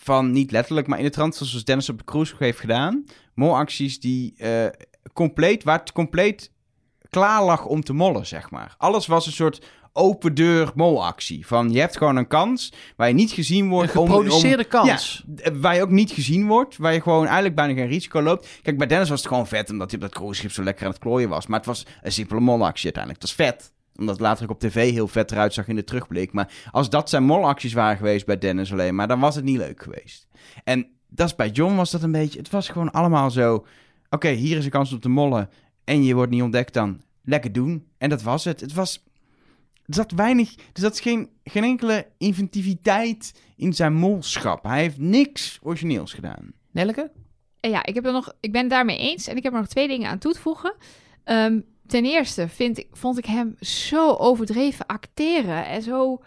van... 0.00 0.30
Niet 0.30 0.50
letterlijk, 0.50 0.86
maar 0.86 0.98
in 0.98 1.04
de 1.04 1.10
trant 1.10 1.34
zoals 1.34 1.64
Dennis 1.64 1.88
op 1.88 1.98
de 1.98 2.04
cruise 2.04 2.34
heeft 2.38 2.60
gedaan. 2.60 3.04
Molacties 3.34 4.00
die 4.00 4.34
eh, 4.36 4.66
compleet... 5.12 5.64
Waar 5.64 5.78
het 5.78 5.92
compleet 5.92 6.50
klaar 7.10 7.44
lag 7.44 7.64
om 7.66 7.82
te 7.82 7.92
mollen, 7.92 8.26
zeg 8.26 8.50
maar. 8.50 8.74
Alles 8.78 9.06
was 9.06 9.26
een 9.26 9.32
soort 9.32 9.66
open 9.92 10.34
deur 10.34 10.72
molactie. 10.74 11.46
Van 11.46 11.72
je 11.72 11.80
hebt 11.80 11.96
gewoon 11.96 12.16
een 12.16 12.26
kans 12.26 12.72
waar 12.96 13.08
je 13.08 13.14
niet 13.14 13.30
gezien 13.30 13.62
Een 13.64 13.70
wordt. 13.70 13.96
om- 13.96 13.98
om- 14.02 14.06
geproduceerde 14.08 14.64
kans. 14.64 15.24
eh, 15.36 15.52
Waar 15.56 15.74
je 15.74 15.82
ook 15.82 15.90
niet 15.90 16.10
gezien 16.10 16.46
wordt. 16.46 16.76
Waar 16.76 16.92
je 16.92 17.00
gewoon 17.00 17.24
eigenlijk 17.24 17.54
bijna 17.54 17.74
geen 17.74 17.86
risico 17.88 18.22
loopt. 18.22 18.48
Kijk, 18.62 18.78
bij 18.78 18.86
Dennis 18.86 19.08
was 19.08 19.18
het 19.18 19.28
gewoon 19.28 19.46
vet. 19.46 19.70
Omdat 19.70 19.90
hij 19.90 20.00
op 20.00 20.06
dat 20.06 20.14
cruiseschip 20.14 20.50
zo 20.52 20.62
lekker 20.62 20.84
aan 20.84 20.90
het 20.90 21.00
klooien 21.00 21.28
was. 21.28 21.46
Maar 21.46 21.58
het 21.58 21.66
was 21.66 21.86
een 22.02 22.12
simpele 22.12 22.40
molactie 22.40 22.84
uiteindelijk. 22.84 23.22
Het 23.22 23.36
was 23.36 23.46
vet. 23.46 23.72
Omdat 23.98 24.14
het 24.14 24.24
later 24.24 24.44
ook 24.44 24.50
op 24.50 24.60
tv 24.60 24.92
heel 24.92 25.08
vet 25.08 25.32
eruit 25.32 25.54
zag 25.54 25.68
in 25.68 25.76
de 25.76 25.84
terugblik. 25.84 26.32
Maar 26.32 26.52
als 26.70 26.90
dat 26.90 27.08
zijn 27.08 27.24
molacties 27.24 27.72
waren 27.72 27.96
geweest 27.96 28.26
bij 28.26 28.38
Dennis 28.38 28.72
alleen 28.72 28.94
maar. 28.94 29.08
Dan 29.08 29.20
was 29.20 29.34
het 29.34 29.44
niet 29.44 29.56
leuk 29.56 29.82
geweest. 29.82 30.26
En 30.64 30.86
dat 31.08 31.26
is 31.26 31.34
bij 31.34 31.50
John 31.50 31.74
was 31.74 31.90
dat 31.90 32.02
een 32.02 32.12
beetje... 32.12 32.38
Het 32.38 32.50
was 32.50 32.68
gewoon 32.68 32.90
allemaal 32.90 33.30
zo... 33.30 33.66
Oké, 34.10 34.28
hier 34.28 34.56
is 34.56 34.64
een 34.64 34.70
kans 34.70 34.92
om 34.92 35.00
te 35.00 35.08
mollen. 35.08 35.50
En 35.84 36.04
je 36.04 36.14
wordt 36.14 36.30
niet 36.30 36.42
ontdekt 36.42 36.74
dan. 36.74 37.00
Lekker 37.22 37.52
doen. 37.52 37.86
En 37.98 38.08
dat 38.08 38.22
was 38.22 38.44
het. 38.44 38.60
Het 38.60 38.72
was... 38.72 39.04
Er 39.86 39.94
zat 39.94 40.12
weinig... 40.12 40.54
Er 40.54 40.80
zat 40.80 41.00
geen, 41.00 41.28
geen 41.44 41.64
enkele 41.64 42.06
inventiviteit 42.18 43.40
in 43.56 43.72
zijn 43.72 43.94
molschap. 43.94 44.64
Hij 44.64 44.80
heeft 44.80 44.98
niks 44.98 45.58
origineels 45.62 46.12
gedaan. 46.12 46.52
Nelleke? 46.70 47.10
En 47.60 47.70
ja, 47.70 47.84
ik, 47.84 47.94
heb 47.94 48.06
er 48.06 48.12
nog, 48.12 48.32
ik 48.40 48.52
ben 48.52 48.60
het 48.60 48.70
daarmee 48.70 48.98
eens. 48.98 49.26
En 49.26 49.36
ik 49.36 49.42
heb 49.42 49.52
er 49.52 49.58
nog 49.58 49.68
twee 49.68 49.88
dingen 49.88 50.10
aan 50.10 50.18
toe 50.18 50.32
te 50.32 50.40
voegen. 50.40 50.74
Ehm, 51.24 51.60
ten 51.88 52.04
eerste 52.04 52.48
vind 52.48 52.78
ik, 52.78 52.86
vond 52.92 53.18
ik 53.18 53.24
hem 53.24 53.56
zo 53.60 54.12
overdreven 54.14 54.86
acteren. 54.86 55.66
En 55.66 55.82
zo... 55.82 56.22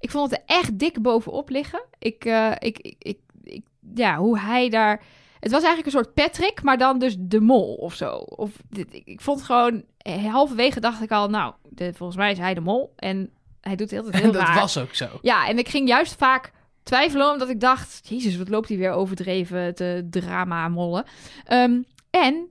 Ik 0.00 0.10
vond 0.10 0.30
het 0.30 0.40
er 0.40 0.56
echt 0.56 0.78
dik 0.78 1.02
bovenop 1.02 1.48
liggen. 1.50 1.82
Ik, 1.98 2.24
eh, 2.24 2.50
ik, 2.58 2.78
ik, 2.78 2.94
ik, 2.98 3.18
ik- 3.42 3.66
ja, 3.94 4.16
hoe 4.16 4.38
hij 4.38 4.68
daar... 4.68 5.02
Het 5.40 5.50
was 5.52 5.62
eigenlijk 5.62 5.86
een 5.94 6.02
soort 6.02 6.14
Patrick, 6.14 6.62
maar 6.62 6.78
dan 6.78 6.98
dus 6.98 7.16
de 7.18 7.40
mol 7.40 7.74
of 7.74 7.94
zo. 7.94 8.10
Of, 8.16 8.50
ik, 8.70 9.02
ik 9.04 9.20
vond 9.20 9.42
gewoon... 9.42 9.84
eh, 9.98 10.32
Halverwege 10.32 10.80
dacht 10.80 11.02
ik 11.02 11.10
al, 11.10 11.28
nou, 11.28 11.54
de, 11.68 11.92
volgens 11.94 12.18
mij 12.18 12.30
is 12.30 12.38
hij 12.38 12.54
de 12.54 12.60
mol. 12.60 12.92
En 12.96 13.30
hij 13.60 13.76
doet 13.76 13.90
heel, 13.90 14.02
heel 14.10 14.22
En 14.22 14.32
dat 14.32 14.42
raar. 14.42 14.54
was 14.60 14.78
ook 14.78 14.94
zo. 14.94 15.06
Ja, 15.22 15.48
en 15.48 15.58
ik 15.58 15.68
ging 15.68 15.88
juist 15.88 16.14
vaak 16.16 16.52
twijfelen 16.82 17.30
omdat 17.32 17.48
ik 17.48 17.60
dacht... 17.60 18.00
Jezus, 18.08 18.36
wat 18.36 18.48
loopt 18.48 18.68
hij 18.68 18.78
weer 18.78 18.92
overdreven 18.92 19.74
te 19.74 20.06
drama 20.10 20.68
mollen. 20.68 21.04
Ehm, 21.44 21.82
en 22.10 22.48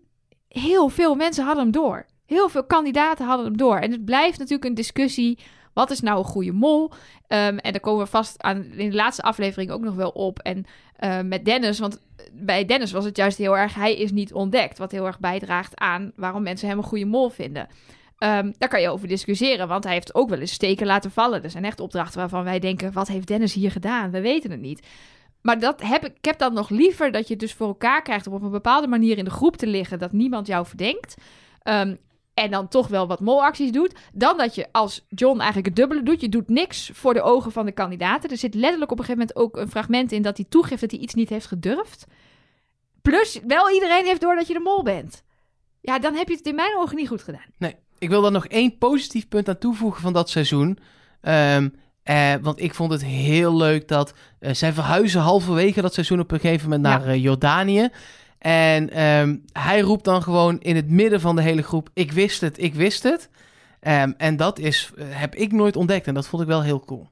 heel 0.48 0.90
veel 0.90 1.16
mensen 1.16 1.44
hadden 1.46 1.64
hem 1.64 1.72
door. 1.72 2.06
Heel 2.26 2.50
veel 2.50 2.64
kandidaten 2.64 3.26
hadden 3.26 3.46
hem 3.46 3.58
door. 3.58 3.78
En 3.78 3.92
het 3.92 4.06
blijft 4.06 4.38
natuurlijk 4.38 4.66
een 4.66 4.76
discussie. 4.76 5.40
Wat 5.74 5.92
is 5.92 6.00
nou 6.00 6.18
een 6.18 6.24
goede 6.24 6.52
mol? 6.52 6.92
Ehm, 7.28 7.58
en 7.58 7.72
daar 7.72 7.80
komen 7.80 8.04
we 8.04 8.10
vast 8.10 8.42
aan 8.42 8.64
in 8.64 8.90
de 8.90 8.96
laatste 8.96 9.22
aflevering 9.22 9.72
ook 9.72 9.82
nog 9.82 9.96
wel 9.96 10.10
op. 10.10 10.40
En 10.40 10.66
eh, 10.96 11.22
met 11.22 11.46
Dennis, 11.46 11.80
want 11.80 12.00
bij 12.32 12.66
Dennis 12.66 12.92
was 12.92 13.06
het 13.06 13.18
juist 13.18 13.38
heel 13.38 13.58
erg... 13.58 13.74
hij 13.74 13.96
is 13.96 14.12
niet 14.12 14.34
ontdekt. 14.34 14.78
Wat 14.78 14.92
heel 14.92 15.06
erg 15.06 15.20
bijdraagt 15.20 15.80
aan 15.80 16.12
waarom 16.16 16.44
mensen 16.44 16.68
hem 16.68 16.78
een 16.78 16.84
goede 16.84 17.06
mol 17.06 17.30
vinden. 17.30 17.68
Ehm, 18.18 18.52
daar 18.58 18.70
kan 18.70 18.82
je 18.82 18.90
over 18.90 19.08
discussiëren, 19.08 19.68
want 19.68 19.84
hij 19.84 19.94
heeft 19.94 20.16
ook 20.16 20.30
wel 20.30 20.40
eens 20.40 20.54
steken 20.54 20.86
laten 20.86 21.12
vallen. 21.12 21.44
Er 21.44 21.50
zijn 21.50 21.66
echt 21.66 21.80
opdrachten 21.80 22.20
waarvan 22.20 22.44
wij 22.44 22.60
denken: 22.60 22.94
wat 22.94 23.08
heeft 23.08 23.28
Dennis 23.28 23.54
hier 23.54 23.72
gedaan? 23.72 24.12
We 24.12 24.22
weten 24.22 24.52
het 24.52 24.60
niet. 24.60 24.88
Maar 25.42 25.60
dat 25.60 25.82
heb 25.82 26.06
ik, 26.06 26.14
heb 26.22 26.38
dan 26.38 26.54
nog 26.54 26.70
liever 26.70 27.12
dat 27.12 27.28
je 27.28 27.34
het 27.34 27.42
dus 27.42 27.54
voor 27.54 27.68
elkaar 27.68 28.02
krijgt 28.02 28.28
om 28.28 28.34
op 28.34 28.42
een 28.42 28.52
bepaalde 28.52 28.88
manier 28.88 29.18
in 29.18 29.26
de 29.26 29.32
groep 29.32 29.58
te 29.58 29.68
liggen, 29.68 30.00
dat 30.00 30.12
niemand 30.12 30.48
jou 30.48 30.66
verdenkt. 30.66 31.16
Ehm, 31.62 31.96
en 32.36 32.52
dan 32.52 32.68
toch 32.68 32.88
wel 32.88 33.08
wat 33.08 33.20
molacties 33.20 33.72
doet. 33.72 33.96
Dan 34.14 34.38
dat 34.38 34.56
je 34.56 34.68
als 34.72 35.06
John 35.10 35.38
eigenlijk 35.38 35.66
het 35.68 35.76
dubbele 35.76 36.04
doet. 36.04 36.22
Je 36.22 36.30
doet 36.30 36.50
niks 36.50 36.90
voor 36.94 37.14
de 37.14 37.22
ogen 37.22 37.52
van 37.52 37.66
de 37.66 37.72
kandidaten. 37.72 38.30
Er 38.30 38.38
zit 38.38 38.54
letterlijk 38.54 38.92
op 38.92 39.00
een 39.00 39.06
gegeven 39.06 39.28
moment 39.28 39.54
ook 39.56 39.62
een 39.62 39.72
fragment 39.72 40.12
in 40.12 40.22
dat 40.22 40.38
hij 40.38 40.46
toegeeft 40.50 40.82
dat 40.82 40.92
hij 40.92 41.00
iets 41.00 41.14
niet 41.14 41.30
heeft 41.30 41.46
gedurfd. 41.46 42.06
Plus, 43.02 43.40
wel 43.48 43.70
iedereen 43.72 44.06
heeft 44.06 44.22
door 44.22 44.36
dat 44.36 44.48
je 44.48 44.54
de 44.54 44.60
mol 44.60 44.84
bent. 44.84 45.24
Ja, 45.82 46.00
dan 46.00 46.16
heb 46.16 46.28
je 46.28 46.36
het 46.36 46.46
in 46.48 46.56
mijn 46.56 46.78
ogen 46.78 46.96
niet 46.96 47.08
goed 47.08 47.24
gedaan. 47.24 47.46
Nee, 47.58 47.76
ik 48.00 48.10
wil 48.10 48.22
daar 48.22 48.32
nog 48.32 48.48
één 48.48 48.78
positief 48.78 49.28
punt 49.28 49.50
aan 49.50 49.58
toevoegen 49.58 50.02
van 50.02 50.14
dat 50.14 50.30
seizoen. 50.30 50.78
Ehm, 51.22 51.70
eh, 52.04 52.34
want 52.42 52.62
ik 52.62 52.74
vond 52.74 52.92
het 52.92 53.04
heel 53.04 53.56
leuk 53.56 53.88
dat 53.88 54.14
eh, 54.40 54.54
zij 54.54 54.74
verhuizen 54.74 55.22
halverwege 55.22 55.82
dat 55.82 55.94
seizoen 55.94 56.20
op 56.20 56.32
een 56.32 56.40
gegeven 56.40 56.70
moment 56.70 56.88
Ja. 56.88 56.98
naar 56.98 57.08
eh, 57.08 57.24
Jordanië. 57.24 57.90
En 58.46 58.90
ehm, 58.90 59.36
hij 59.52 59.80
roept 59.80 60.04
dan 60.04 60.22
gewoon 60.22 60.60
in 60.60 60.76
het 60.76 60.90
midden 60.90 61.22
van 61.22 61.36
de 61.36 61.42
hele 61.42 61.62
groep: 61.62 61.90
Ik 61.94 62.12
wist 62.12 62.42
het, 62.42 62.62
ik 62.62 62.74
wist 62.74 63.04
het. 63.04 63.30
Ehm, 63.80 64.12
en 64.18 64.38
dat 64.38 64.60
is, 64.60 64.92
eh, 64.98 65.06
heb 65.10 65.36
ik 65.36 65.52
nooit 65.52 65.76
ontdekt 65.76 66.08
en 66.08 66.14
dat 66.14 66.28
vond 66.28 66.42
ik 66.42 66.48
wel 66.48 66.64
heel 66.64 66.80
cool. 66.80 67.10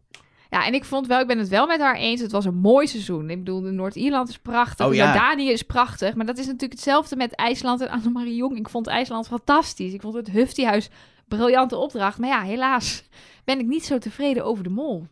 Ja, 0.50 0.66
en 0.66 0.74
ik 0.74 0.86
vond 0.86 1.08
wel, 1.08 1.20
ik 1.20 1.28
ben 1.28 1.38
het 1.38 1.48
wel 1.48 1.68
met 1.68 1.80
haar 1.80 1.96
eens. 1.96 2.22
Het 2.22 2.32
was 2.32 2.46
een 2.46 2.56
mooi 2.56 2.88
seizoen. 2.88 3.30
Ik 3.30 3.38
bedoel, 3.38 3.62
Noord-Ierland 3.62 4.30
is 4.30 4.38
prachtig. 4.38 4.86
Oh, 4.86 4.94
ja. 4.94 5.06
Jordanië 5.06 5.50
is 5.50 5.62
prachtig. 5.62 6.16
Maar 6.16 6.26
dat 6.26 6.38
is 6.38 6.46
natuurlijk 6.46 6.72
hetzelfde 6.72 7.16
met 7.16 7.36
IJsland 7.36 7.82
en 7.82 7.90
Annemarie 7.90 8.36
Jong. 8.36 8.58
Ik 8.58 8.70
vond 8.70 8.88
IJsland 8.88 9.28
fantastisch. 9.28 9.94
Ik 9.94 10.02
vond 10.02 10.14
het 10.14 10.32
Huftihuis 10.32 10.90
briljante 11.28 11.78
opdracht. 11.78 12.18
Maar 12.18 12.30
ja, 12.30 12.42
helaas 12.42 13.04
ben 13.44 13.60
ik 13.60 13.66
niet 13.66 13.86
zo 13.86 13.98
tevreden 13.98 14.46
over 14.46 14.64
de 14.64 14.70
mol. 14.70 15.08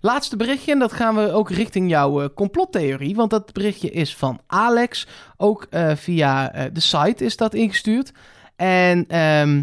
Laatste 0.00 0.36
berichtje, 0.36 0.72
en 0.72 0.78
dat 0.78 0.92
gaan 0.92 1.14
we 1.14 1.32
ook 1.32 1.50
richting 1.50 1.90
jouw 1.90 2.22
eh, 2.22 2.28
complottheorie. 2.34 3.14
Want 3.14 3.30
dat 3.30 3.52
berichtje 3.52 3.90
is 3.90 4.16
van 4.16 4.40
Alex. 4.46 5.06
Ook 5.36 5.66
eh, 5.70 5.96
via 5.96 6.52
eh, 6.52 6.64
de 6.72 6.80
site 6.80 7.24
is 7.24 7.36
dat 7.36 7.54
ingestuurd. 7.54 8.12
En 8.56 9.04
ehm, 9.08 9.62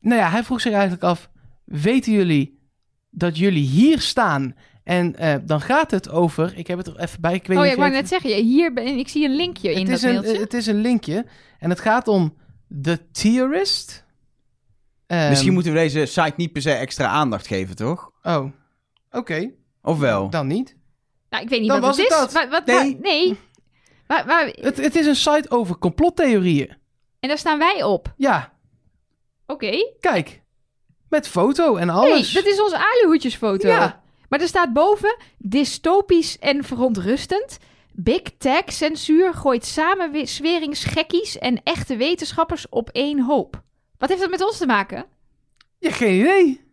nou 0.00 0.20
ja, 0.20 0.30
hij 0.30 0.44
vroeg 0.44 0.60
zich 0.60 0.72
eigenlijk 0.72 1.02
af: 1.02 1.30
weten 1.64 2.12
jullie 2.12 2.58
dat 3.10 3.38
jullie 3.38 3.66
hier 3.66 4.00
staan? 4.00 4.54
En 4.84 5.16
eh, 5.16 5.34
dan 5.42 5.60
gaat 5.60 5.90
het 5.90 6.10
over. 6.10 6.52
Ik 6.56 6.66
heb 6.66 6.78
het 6.78 6.86
er 6.86 6.98
even 6.98 7.20
bij. 7.20 7.34
Ik 7.34 7.46
weet 7.46 7.56
oh 7.56 7.62
ja, 7.62 7.70
niet 7.70 7.72
ik 7.72 7.78
wou 7.78 7.90
net 7.90 8.08
zeggen, 8.08 8.44
hier 8.44 8.72
ben, 8.72 8.86
ik 8.86 9.08
zie 9.08 9.24
een 9.24 9.36
linkje 9.36 9.72
in 9.72 9.76
het, 9.78 9.86
dat 9.86 9.96
is 9.96 10.02
een, 10.02 10.12
mailtje. 10.12 10.40
het 10.40 10.54
is 10.54 10.66
een 10.66 10.80
linkje. 10.80 11.26
En 11.58 11.70
het 11.70 11.80
gaat 11.80 12.08
om 12.08 12.34
The 12.82 13.10
Theorist. 13.10 14.04
Ehm, 15.06 15.28
Misschien 15.28 15.52
moeten 15.52 15.72
we 15.72 15.78
deze 15.78 16.06
site 16.06 16.32
niet 16.36 16.52
per 16.52 16.62
se 16.62 16.72
extra 16.72 17.06
aandacht 17.06 17.46
geven, 17.46 17.76
toch? 17.76 18.10
Oh, 18.22 18.52
oké. 19.16 19.50
Of 19.82 19.98
wel? 19.98 20.30
Dan 20.30 20.46
niet. 20.46 20.76
Nou, 21.30 21.42
ik 21.42 21.48
weet 21.48 21.60
niet 21.60 21.68
Dan 21.68 21.80
wat 21.80 21.96
was 21.96 21.96
het 21.96 22.06
is. 22.12 22.18
dat. 22.18 22.32
Wat, 22.32 22.48
wat, 22.48 22.66
Nee. 22.66 22.76
waar- 22.76 23.00
nee. 23.00 23.38
Maar, 24.06 24.26
maar, 24.26 24.46
Het, 24.46 24.76
het 24.76 24.96
is 24.96 25.06
een 25.06 25.16
site 25.16 25.50
over 25.50 25.78
complottheorieën. 25.78 26.76
en 27.20 27.28
daar 27.28 27.38
staan 27.38 27.58
wij 27.58 27.82
op. 27.82 28.12
Ja, 28.16 28.52
Oké. 29.46 29.92
kijk. 30.00 30.42
Met 31.08 31.28
foto 31.28 31.76
en 31.76 31.88
Hey, 31.88 31.96
alles. 31.98 32.32
dat 32.32 32.44
is 32.46 32.60
onze 32.60 32.78
aluhoedjesfoto. 32.92 33.68
Ja. 33.68 34.02
Maar 34.28 34.40
er 34.40 34.48
staat 34.48 34.72
boven, 34.72 35.16
dystopisch 35.38 36.38
en 36.38 36.64
verontrustend. 36.64 37.58
Big 37.92 38.20
tech 38.38 38.62
censuur 38.72 39.34
gooit 39.34 39.64
samenzweringsgekkies 39.64 41.38
en 41.38 41.60
echte 41.62 41.96
wetenschappers 41.96 42.68
op 42.68 42.88
één 42.88 43.20
hoop. 43.20 43.62
Wat 43.98 44.08
heeft 44.08 44.20
dat 44.20 44.30
met 44.30 44.44
ons 44.44 44.58
te 44.58 44.66
maken? 44.66 45.06
Ja, 45.78 45.90
geen 45.90 46.20
idee. 46.20 46.63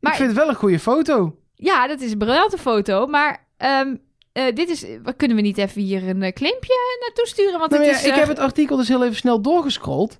Maar- 0.00 0.12
Ik 0.12 0.18
vind 0.18 0.28
het 0.30 0.38
wel 0.38 0.48
een 0.48 0.54
goede 0.54 0.78
foto. 0.78 1.36
Ja, 1.54 1.86
dat 1.86 2.00
is 2.00 2.12
een 2.12 2.18
briljante 2.18 2.58
foto, 2.58 3.06
maar 3.06 3.46
ehm, 3.56 3.96
eh, 4.32 4.54
dit 4.54 4.68
is, 4.68 4.84
kunnen 5.16 5.36
we 5.36 5.42
niet 5.42 5.58
even 5.58 5.82
hier 5.82 6.08
een 6.08 6.32
claimpje 6.32 6.74
naartoe 7.00 7.26
sturen? 7.26 7.58
Want 7.58 7.70
Nou 7.70 7.82
het 7.84 7.92
ja, 7.92 7.98
is, 8.00 8.06
ik 8.06 8.14
heb 8.14 8.28
het 8.28 8.38
artikel 8.38 8.76
dus 8.76 8.88
heel 8.88 9.04
even 9.04 9.16
snel 9.16 9.40
doorgescrolld. 9.42 10.18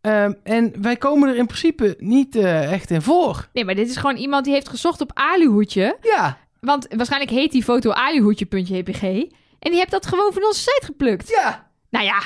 Ehm, 0.00 0.32
en 0.42 0.72
wij 0.82 0.96
komen 0.96 1.28
er 1.28 1.36
in 1.36 1.46
principe 1.46 1.94
niet 1.98 2.36
echt 2.36 2.90
in 2.90 3.02
voor. 3.02 3.48
Nee, 3.52 3.64
maar 3.64 3.74
dit 3.74 3.88
is 3.90 3.96
gewoon 3.96 4.16
iemand 4.16 4.44
die 4.44 4.52
heeft 4.54 4.68
gezocht 4.68 5.00
op 5.00 5.10
aluhoedje. 5.14 5.96
Ja, 6.02 6.38
Want 6.60 6.86
waarschijnlijk 6.96 7.32
heet 7.32 7.52
die 7.52 7.62
foto 7.64 7.90
aluhoedje.jpg. 7.90 9.02
En 9.58 9.70
die 9.70 9.76
heeft 9.78 9.90
dat 9.90 10.06
gewoon 10.06 10.32
van 10.32 10.44
onze 10.44 10.60
site 10.60 10.82
geplukt. 10.84 11.28
ja. 11.28 11.68
Nou 11.90 12.04
ja, 12.04 12.20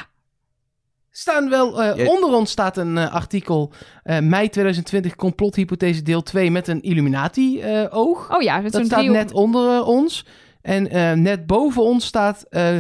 Staan 1.17 1.49
wel, 1.49 1.83
eh. 1.83 2.09
Onder 2.09 2.31
ons 2.31 2.51
staat 2.51 2.77
een 2.77 2.99
eh, 2.99 3.15
artikel 3.15 3.73
eh, 4.03 4.19
mei 4.19 4.49
2020 4.49 5.15
complothypothese 5.15 6.03
deel 6.03 6.23
2 6.23 6.51
met 6.51 6.69
een 6.69 6.83
Illuminati-oog. 6.83 8.35
oh 8.35 8.43
ja, 8.43 8.61
met 8.61 8.73
dat 8.73 8.87
staat 8.87 8.99
driehoek. 8.99 9.17
net 9.17 9.33
onder 9.33 9.85
ons. 9.85 10.25
En 10.65 10.91
eh, 10.91 11.13
net 11.13 11.47
boven 11.47 11.83
ons 11.83 12.05
staat 12.05 12.47
eh, 12.51 12.79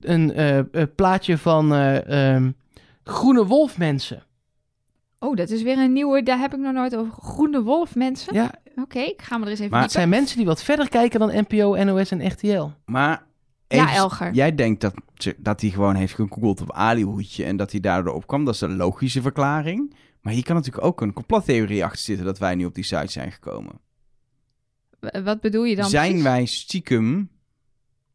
een 0.00 0.32
plaatje 0.94 1.38
van 1.38 1.74
eh, 1.74 2.34
ehm, 2.34 2.50
groene 3.04 3.46
wolfmensen. 3.46 4.22
Oh, 5.18 5.36
dat 5.36 5.50
is 5.50 5.62
weer 5.62 5.78
een 5.78 5.92
nieuwe, 5.92 6.22
daar 6.22 6.38
heb 6.38 6.54
ik 6.54 6.58
nog 6.58 6.72
nooit 6.72 6.96
over. 6.96 7.12
Groene 7.12 7.62
wolf, 7.62 7.94
mensen. 7.94 8.34
Ja, 8.34 8.50
Oké, 8.82 8.98
ik 8.98 9.22
ga 9.22 9.38
me 9.38 9.44
er 9.44 9.50
eens 9.50 9.58
even 9.58 9.72
Maar 9.72 9.82
het 9.82 9.92
zijn 9.92 10.08
mensen 10.08 10.36
die 10.36 10.46
wat 10.46 10.62
verder 10.62 10.88
kijken 10.88 11.20
dan 11.20 11.44
NPO, 11.48 11.84
NOS 11.84 12.10
en 12.10 12.26
RTL. 12.26 12.66
Maar 12.84 13.26
Ja, 13.68 13.94
Elger. 13.94 14.32
jij 14.32 14.54
denkt 14.54 14.80
dat, 14.80 14.94
dat 15.36 15.60
hij 15.60 15.70
gewoon 15.70 15.94
heeft 15.94 16.14
gegoogeld 16.14 16.60
op 16.60 16.72
alihoedje 16.72 17.44
en 17.44 17.56
dat 17.56 17.70
hij 17.70 17.80
daardoor 17.80 18.14
opkwam. 18.14 18.44
Dat 18.44 18.54
is 18.54 18.60
een 18.60 18.76
logische 18.76 19.22
verklaring. 19.22 19.94
Maar 20.20 20.32
hier 20.32 20.44
kan 20.44 20.54
natuurlijk 20.54 20.84
ook 20.84 21.00
een 21.00 21.12
complottheorie 21.12 21.84
achter 21.84 22.00
zitten 22.00 22.24
dat 22.24 22.38
wij 22.38 22.54
nu 22.54 22.64
op 22.64 22.74
die 22.74 22.84
site 22.84 23.12
zijn 23.12 23.32
gekomen. 23.32 23.80
Wat 25.24 25.40
bedoel 25.40 25.64
je 25.64 25.76
dan 25.76 25.88
zijn 25.88 26.08
precies? 26.08 26.28
wij 26.28 26.46
stiekem 26.46 27.30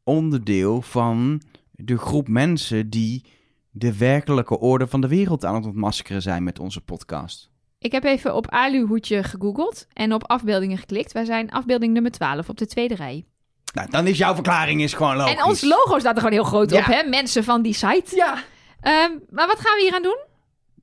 onderdeel 0.04 0.82
van 0.82 1.42
de 1.72 1.98
groep 1.98 2.28
mensen 2.28 2.90
die 2.90 3.26
de 3.70 3.98
werkelijke 3.98 4.60
orde 4.60 4.88
van 4.88 5.02
de 5.02 5.08
wereld 5.08 5.46
aan 5.46 5.56
het 5.56 5.66
ontmaskeren 5.66 6.22
zijn 6.22 6.44
met 6.44 6.60
onze 6.60 6.82
podcast? 6.82 7.52
Ik 7.78 7.92
heb 7.92 8.04
even 8.04 8.36
op 8.36 8.48
aluhoedje 8.48 9.24
gegoogeld 9.24 9.88
en 9.94 10.14
op 10.14 10.24
afbeeldingen 10.28 10.78
geklikt. 10.78 11.12
Wij 11.12 11.26
zijn 11.26 11.52
afbeelding 11.52 11.94
nummer 11.94 12.12
12 12.12 12.50
op 12.50 12.58
de 12.58 12.66
tweede 12.66 12.96
rij. 12.96 13.26
Nou, 13.74 13.90
dan 13.90 14.08
is 14.08 14.18
jouw 14.18 14.34
verklaring 14.34 14.82
is 14.82 14.94
gewoon 14.94 15.16
logisch. 15.18 15.36
En 15.36 15.44
ons 15.44 15.62
logo 15.62 16.00
staat 16.00 16.14
er 16.16 16.22
gewoon 16.22 16.34
heel 16.36 16.44
groot 16.44 16.70
Ja. 16.72 16.80
op, 16.80 16.86
hè? 16.86 17.04
Mensen 17.04 17.44
van 17.44 17.62
die 17.62 17.74
site. 17.74 18.16
Ja. 18.16 18.34
Ehm, 18.82 19.12
maar 19.30 19.48
wat 19.48 19.60
gaan 19.60 19.76
we 19.76 19.82
hier 19.84 19.94
aan 19.96 20.02
doen? 20.04 20.18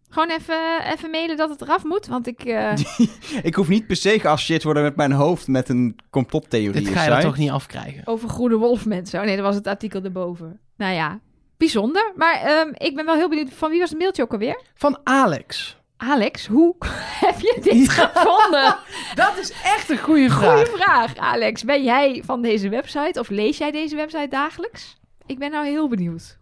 Gewoon 0.09 0.31
even, 0.31 0.85
even 0.93 1.11
mailen 1.11 1.37
dat 1.37 1.51
het 1.51 1.61
eraf 1.61 1.85
moet, 1.85 2.07
want 2.07 2.27
ik... 2.27 2.45
eh, 2.45 2.73
Ik 3.43 3.55
hoef 3.55 3.69
niet 3.69 3.87
per 3.87 3.97
se 3.97 4.21
geassocieerd 4.21 4.63
worden 4.63 4.83
met 4.83 4.97
mijn 4.97 5.13
hoofd 5.13 5.49
met 5.49 5.69
een 5.69 5.99
complottheorie. 6.11 6.83
Dit 6.85 6.89
ga 6.93 7.05
je 7.05 7.11
er 7.11 7.21
toch 7.21 7.37
niet 7.37 7.51
afkrijgen. 7.51 8.07
over 8.07 8.29
groene 8.29 8.57
wolf 8.57 8.87
mensen. 8.87 9.21
Oh 9.21 9.27
nee, 9.27 9.37
dat 9.37 9.45
was 9.45 9.55
het 9.55 9.67
artikel 9.67 10.03
erboven. 10.03 10.61
Nou 10.77 10.95
ja, 10.95 11.21
bijzonder. 11.57 12.13
Maar 12.17 12.35
ehm, 12.35 12.69
ik 12.75 12.95
ben 12.95 13.05
wel 13.05 13.15
heel 13.15 13.29
benieuwd, 13.29 13.51
van 13.53 13.71
wie 13.71 13.81
was 13.81 13.91
het 13.91 13.99
mailtje 13.99 14.23
ook 14.23 14.33
alweer? 14.33 14.63
Van 14.75 14.99
Alex. 15.05 15.77
Alex, 16.03 16.47
hoe 16.47 16.75
heb 17.25 17.41
je 17.41 17.59
dit 17.63 17.89
gevonden? 17.89 18.77
Dat 19.15 19.39
is 19.39 19.53
echt 19.65 19.91
een 19.91 19.99
goede 19.99 20.31
vraag. 20.31 20.67
Goeie 20.67 20.83
vraag, 20.83 21.17
Alex. 21.17 21.65
Ben 21.65 21.83
jij 21.83 22.23
van 22.25 22.43
deze 22.43 22.69
website 22.69 23.21
of 23.21 23.29
lees 23.29 23.59
jij 23.59 23.71
deze 23.71 23.97
website 23.97 24.29
dagelijks? 24.29 24.99
Ik 25.27 25.39
ben 25.39 25.51
nou 25.51 25.67
heel 25.67 25.89
benieuwd. 25.89 26.39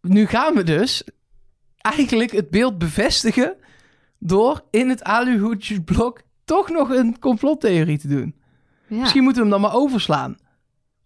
Nu 0.00 0.26
gaan 0.26 0.54
we 0.54 0.62
dus 0.62 1.02
eigenlijk 1.76 2.30
het 2.30 2.50
beeld 2.50 2.78
bevestigen 2.78 3.56
door 4.18 4.62
in 4.70 4.88
het 4.88 5.04
aluhoedjesblok 5.04 6.20
toch 6.44 6.70
nog 6.70 6.90
een 6.90 7.18
complottheorie 7.18 7.98
te 7.98 8.08
doen. 8.08 8.34
Ja. 8.86 8.96
Misschien 8.96 9.22
moeten 9.22 9.42
we 9.42 9.48
hem 9.48 9.60
dan 9.60 9.70
maar 9.70 9.80
overslaan. 9.80 10.36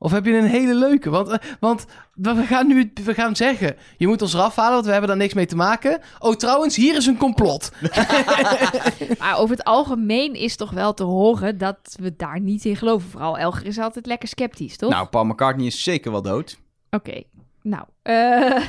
Of 0.03 0.11
heb 0.11 0.25
je 0.25 0.37
een 0.37 0.45
hele 0.45 0.75
leuke? 0.75 1.11
Want, 1.11 1.29
eh, 1.29 1.39
want 1.61 1.87
we 2.15 2.43
gaan 2.43 2.67
nu 2.67 2.93
we 3.05 3.15
gaan 3.15 3.37
zeggen, 3.37 3.77
je 3.97 4.07
moet 4.07 4.23
ons 4.23 4.35
eraf 4.35 4.57
halen, 4.57 4.73
want 4.73 4.85
we 4.85 4.91
hebben 4.91 5.09
daar 5.09 5.19
niks 5.19 5.35
mee 5.35 5.47
te 5.47 5.57
maken. 5.57 6.01
Oh, 6.19 6.35
trouwens, 6.35 6.77
hier 6.77 6.97
is 6.97 7.07
een 7.07 7.17
complot. 7.17 7.71
Maar 9.19 9.39
over 9.39 9.57
het 9.57 9.65
algemeen 9.65 10.35
is 10.35 10.57
toch 10.57 10.71
wel 10.71 10.95
te 10.95 11.03
horen 11.03 11.59
dat 11.59 11.97
we 12.01 12.17
daar 12.17 12.41
niet 12.41 12.65
in 12.65 12.77
geloven. 12.77 13.11
Vooral 13.11 13.39
Elger 13.39 13.67
is 13.67 13.79
altijd 13.79 14.07
lekker 14.07 14.29
sceptisch, 14.29 14.77
toch? 14.77 14.91
Nou, 14.91 15.07
Paul 15.09 15.25
McCartney 15.25 15.67
is 15.67 15.83
zeker 15.83 16.11
wel 16.11 16.23
dood. 16.23 16.59
Oké, 16.91 17.23
nou. 17.63 17.85
eh 18.03 18.57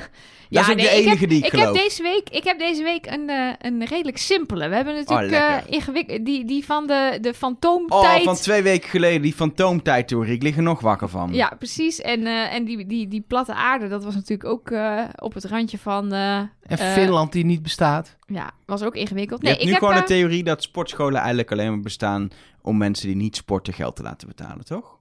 is 0.50 0.70
ook 0.70 0.78
de 0.78 0.89
enige 0.89 1.14
ik 1.14 1.20
heb, 1.20 1.30
die 1.30 1.38
ik 1.38 1.46
ik 1.54 1.60
heb 1.60 1.74
deze 1.74 2.02
week, 2.04 2.30
Ik 2.30 2.44
heb 2.44 2.60
deze 2.60 2.84
week 2.84 3.06
een, 3.06 3.30
eh, 3.30 3.54
een 3.60 3.86
redelijk 3.86 4.18
simpele. 4.18 4.70
We 4.70 4.76
hebben 4.76 4.96
natuurlijk 4.96 5.32
Oh, 5.32 5.38
eh 5.39 5.58
ingewikkeld... 5.68 6.26
Die, 6.26 6.46
die 6.46 6.66
van 6.66 6.88
de, 6.88 7.18
de 7.22 7.30
Oh, 7.30 7.36
fantoomtijd. 7.36 8.24
van 8.24 8.36
twee 8.36 8.62
weken 8.62 8.89
geleden, 8.89 9.22
die 9.22 9.34
fantoomtijdtheorie. 9.34 10.34
Ik 10.34 10.44
lig 10.44 10.56
er 10.56 10.64
nog 10.64 10.80
wakker 10.82 11.10
van. 11.10 11.34
Ja, 11.34 11.56
precies. 11.58 12.02
En, 12.02 12.26
eh, 12.26 12.54
en 12.54 12.66
die, 12.66 12.86
die, 12.86 13.08
die 13.08 13.22
platte 13.28 13.54
aarde, 13.54 13.88
dat 13.88 14.04
was 14.04 14.16
natuurlijk 14.16 14.50
ook 14.50 14.72
eh, 14.72 15.04
op 15.16 15.34
het 15.34 15.46
randje 15.46 15.78
van... 15.78 16.14
eh, 16.14 16.38
En 16.62 16.78
Finland 16.78 17.32
die 17.32 17.46
niet 17.46 17.62
bestaat. 17.62 18.18
Ja, 18.26 18.52
was 18.66 18.84
ook 18.84 18.96
ingewikkeld. 18.96 19.39
Je 19.42 19.46
Nee, 19.48 19.54
hebt 19.56 19.68
ik 19.68 19.74
nu 19.74 19.80
heb... 19.80 19.88
gewoon 19.89 20.02
de 20.08 20.14
theorie 20.14 20.44
dat 20.44 20.64
sportscholen 20.64 21.18
eigenlijk 21.20 21.52
alleen 21.52 21.70
maar 21.72 21.80
bestaan 21.80 22.30
om 22.62 22.78
mensen 22.78 23.08
die 23.08 23.16
niet 23.16 23.36
sporten 23.36 23.74
geld 23.74 23.96
te 23.96 24.04
laten 24.04 24.28
betalen, 24.28 24.66
toch? 24.66 24.98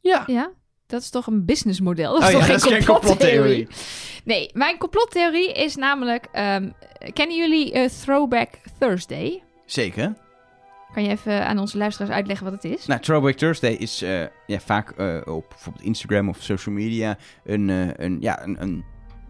Ja. 0.00 0.22
Ja, 0.26 0.50
dat 0.92 1.02
is 1.02 1.10
toch 1.10 1.26
een 1.26 1.44
businessmodel? 1.44 2.12
Dat 2.12 2.22
Oh 2.22 2.28
is 2.28 2.32
ja, 2.32 2.38
toch 2.38 2.48
dat 2.48 2.62
geen 2.62 2.72
geen 2.72 2.86
complottheorie? 2.86 3.68
Nee, 4.24 4.50
mijn 4.52 4.78
complottheorie 4.78 5.52
is 5.52 5.76
namelijk... 5.76 6.28
ehm, 6.32 6.70
kennen 7.12 7.36
jullie 7.36 7.72
eh, 7.72 7.88
Throwback 7.88 8.48
Thursday? 8.78 9.42
Zeker. 9.66 10.14
Kan 10.94 11.02
je 11.02 11.08
even 11.08 11.46
aan 11.46 11.58
onze 11.58 11.78
luisteraars 11.78 12.12
uitleggen 12.12 12.50
wat 12.50 12.62
het 12.62 12.72
is? 12.72 12.86
Nou, 12.86 13.00
Throwback 13.00 13.36
Thursday 13.36 13.72
is 13.72 14.02
eh, 14.02 14.20
ja, 14.46 14.60
vaak 14.60 14.90
eh, 14.90 15.20
op 15.24 15.48
bijvoorbeeld 15.48 15.84
Instagram 15.84 16.28
of 16.28 16.36
social 16.40 16.74
media 16.74 17.16
een, 17.44 17.68
een, 18.04 18.16
ja, 18.20 18.42
een, 18.42 18.62
een, 18.62 18.84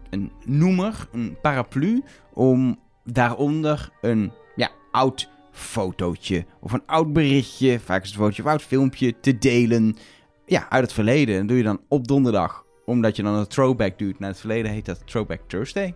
een 0.09 0.31
noemer, 0.45 1.07
een 1.11 1.37
paraplu, 1.41 2.03
om 2.33 2.79
daaronder 3.03 3.89
een 4.01 4.31
ja, 4.55 4.69
oud 4.91 5.29
fotootje 5.51 6.45
of 6.59 6.71
een 6.71 6.85
oud 6.85 7.13
berichtje, 7.13 7.79
vaak 7.79 8.01
is 8.01 8.07
het 8.07 8.17
fotootje 8.17 8.41
of 8.41 8.47
een 8.47 8.53
oud 8.53 8.63
filmpje, 8.63 9.19
te 9.19 9.37
delen 9.37 9.95
ja, 10.45 10.69
uit 10.69 10.83
het 10.83 10.93
verleden. 10.93 11.37
Dat 11.37 11.47
doe 11.47 11.57
je 11.57 11.63
dan 11.63 11.81
op 11.87 12.07
donderdag, 12.07 12.65
omdat 12.85 13.15
je 13.15 13.23
dan 13.23 13.33
een 13.33 13.47
throwback 13.47 13.97
doet 13.97 14.19
naar 14.19 14.29
het 14.29 14.39
verleden, 14.39 14.71
heet 14.71 14.85
dat 14.85 15.07
Throwback 15.07 15.41
Thursday. 15.47 15.95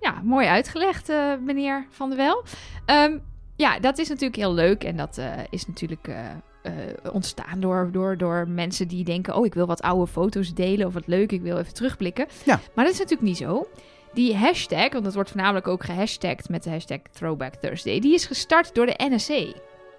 Ja, 0.00 0.20
mooi 0.24 0.46
uitgelegd, 0.46 1.08
eh, 1.08 1.32
meneer 1.44 1.86
Van 1.90 2.08
der 2.08 2.18
Wel. 2.18 2.44
Ehm, 2.86 3.18
ja, 3.60 3.78
dat 3.78 3.98
is 3.98 4.08
natuurlijk 4.08 4.36
heel 4.36 4.54
leuk. 4.54 4.84
En 4.84 4.96
dat 4.96 5.18
eh, 5.18 5.32
is 5.50 5.66
natuurlijk 5.66 6.08
eh, 6.08 6.30
eh, 6.62 6.72
ontstaan 7.12 7.60
door, 7.60 7.88
door, 7.92 8.16
door 8.16 8.48
mensen 8.48 8.88
die 8.88 9.04
denken... 9.04 9.34
oh, 9.34 9.46
ik 9.46 9.54
wil 9.54 9.66
wat 9.66 9.82
oude 9.82 10.06
foto's 10.06 10.54
delen 10.54 10.86
of 10.86 10.92
wat 10.92 11.06
leuk, 11.06 11.32
ik 11.32 11.42
wil 11.42 11.58
even 11.58 11.74
terugblikken. 11.74 12.26
Ja. 12.44 12.60
Maar 12.74 12.84
dat 12.84 12.94
is 12.94 13.00
natuurlijk 13.00 13.28
niet 13.28 13.36
zo. 13.36 13.68
Die 14.12 14.36
hashtag, 14.36 14.92
want 14.92 15.04
dat 15.04 15.14
wordt 15.14 15.30
voornamelijk 15.30 15.68
ook 15.68 15.84
gehashtagd 15.84 16.48
met 16.48 16.62
de 16.62 16.70
hashtag 16.70 16.98
Throwback 17.12 17.54
Thursday... 17.54 18.00
die 18.00 18.14
is 18.14 18.26
gestart 18.26 18.74
door 18.74 18.86
de 18.86 18.94
NSC. 19.10 19.54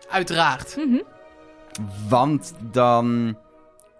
Uiteraard. 0.10 0.78
Mhm. 0.78 1.02
Want 2.10 2.54
dan 2.72 3.38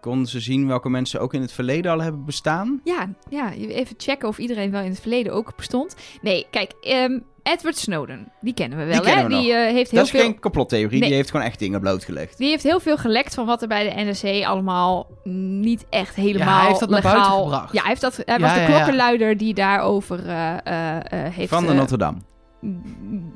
konden 0.02 0.28
ze 0.28 0.40
zien 0.40 0.68
welke 0.68 0.90
mensen 0.90 1.22
ook 1.22 1.34
in 1.34 1.42
het 1.42 1.52
verleden 1.52 1.92
al 1.92 2.02
hebben 2.02 2.26
bestaan. 2.26 2.82
Ja, 2.84 3.10
ja, 3.30 3.54
even 3.54 3.96
checken 3.98 4.28
of 4.28 4.38
iedereen 4.38 4.72
wel 4.72 4.82
in 4.82 4.90
het 4.90 5.00
verleden 5.00 5.34
ook 5.34 5.56
bestond. 5.56 5.96
Nee, 6.22 6.48
kijk, 6.50 6.72
ehm, 6.82 7.20
Edward 7.44 7.78
Snowden, 7.78 8.32
die 8.42 8.54
kennen 8.54 8.78
we 8.78 8.84
wel, 8.86 8.94
Die 8.94 9.04
kennen 9.04 9.32
hè? 9.32 9.38
we 9.38 9.44
Die 9.44 9.54
eh, 9.54 9.72
heeft 9.74 9.92
heel 9.92 10.00
Dat 10.00 10.14
is 10.14 10.20
veel... 10.20 10.22
geen 10.30 10.40
complottheorie, 10.40 11.00
Nee. 11.00 11.08
die 11.08 11.18
heeft 11.18 11.32
gewoon 11.32 11.46
echt 11.46 11.60
dingen 11.60 11.80
blootgelegd. 11.80 12.38
Die 12.38 12.50
heeft 12.50 12.64
heel 12.64 12.80
veel 12.80 12.98
gelekt 12.98 13.34
van 13.34 13.46
wat 13.46 13.62
er 13.62 13.68
bij 13.68 13.90
de 13.90 14.12
NSC 14.12 14.46
allemaal 14.46 15.08
niet 15.24 15.86
echt 15.90 16.16
helemaal 16.16 16.58
hij 16.58 16.68
heeft 16.68 16.80
dat 16.80 16.90
naar 16.90 17.02
buiten 17.02 17.32
gebracht. 17.34 17.74
Ja, 17.74 17.80
hij, 17.80 17.90
heeft 17.90 18.02
dat, 18.02 18.16
hij 18.26 18.36
Ja, 18.38 18.42
was 18.42 18.54
de 18.54 18.60
ja, 18.60 18.68
ja. 18.68 18.74
klokkenluider 18.74 19.38
die 19.38 19.54
daarover 19.54 20.28
eh, 20.28 20.58
eh, 20.64 20.98
eh, 20.98 21.34
heeft... 21.34 21.50
Van 21.50 21.66
de 21.66 21.74
Notre 21.74 21.98
Dame. 21.98 22.18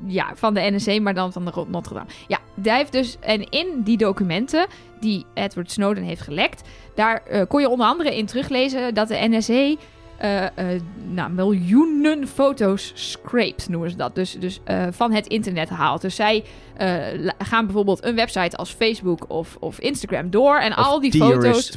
Ja, 0.06 0.32
van 0.34 0.54
de 0.54 0.60
NSC, 0.60 1.00
maar 1.00 1.14
dan 1.14 1.32
van 1.32 1.44
de 1.44 1.64
Notre 1.68 1.94
Dame. 1.94 2.06
Ja, 2.28 2.38
hij 2.62 2.76
heeft 2.76 2.92
dus... 2.92 3.16
En 3.20 3.50
in 3.50 3.82
die 3.84 3.96
documenten 3.96 4.66
die 5.00 5.26
Edward 5.34 5.70
Snowden 5.70 6.04
heeft 6.04 6.20
gelekt... 6.20 6.68
daar 6.94 7.22
eh, 7.22 7.42
kon 7.48 7.60
je 7.60 7.68
onder 7.68 7.86
andere 7.86 8.16
in 8.16 8.26
teruglezen 8.26 8.94
dat 8.94 9.08
de 9.08 9.28
NSC... 9.28 9.48
eh, 9.48 10.44
eh, 10.44 10.82
nou, 11.08 11.30
miljoenen 11.30 12.28
foto's 12.28 12.92
scraped, 12.94 13.68
noemen 13.68 13.90
ze 13.90 13.96
dat. 13.96 14.14
Dus, 14.14 14.32
dus 14.32 14.60
van 14.90 15.12
het 15.12 15.26
internet 15.26 15.68
haalt. 15.68 16.00
Dus 16.00 16.14
zij 16.14 16.44
gaan 17.38 17.64
bijvoorbeeld 17.64 18.04
een 18.04 18.14
website 18.14 18.56
als 18.56 18.70
Facebook 18.70 19.24
of, 19.28 19.56
of 19.60 19.78
Instagram 19.78 20.30
door. 20.30 20.58
En 20.58 20.72
al 20.72 21.00
die 21.00 21.16
foto's... 21.16 21.76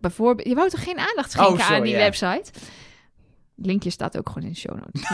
Bijvoorbeeld... 0.00 0.48
Je 0.48 0.54
wou 0.54 0.68
toch 0.68 0.84
geen 0.84 0.98
aandacht 0.98 1.30
schenken 1.30 1.54
Oh, 1.54 1.60
sorry, 1.60 1.76
aan 1.76 1.82
die 1.82 1.96
website? 1.96 2.50
Linkje 3.56 3.90
staat 3.90 4.18
ook 4.18 4.28
gewoon 4.28 4.48
in 4.48 4.52
de 4.52 4.58
show 4.58 4.78
notes. 4.78 5.02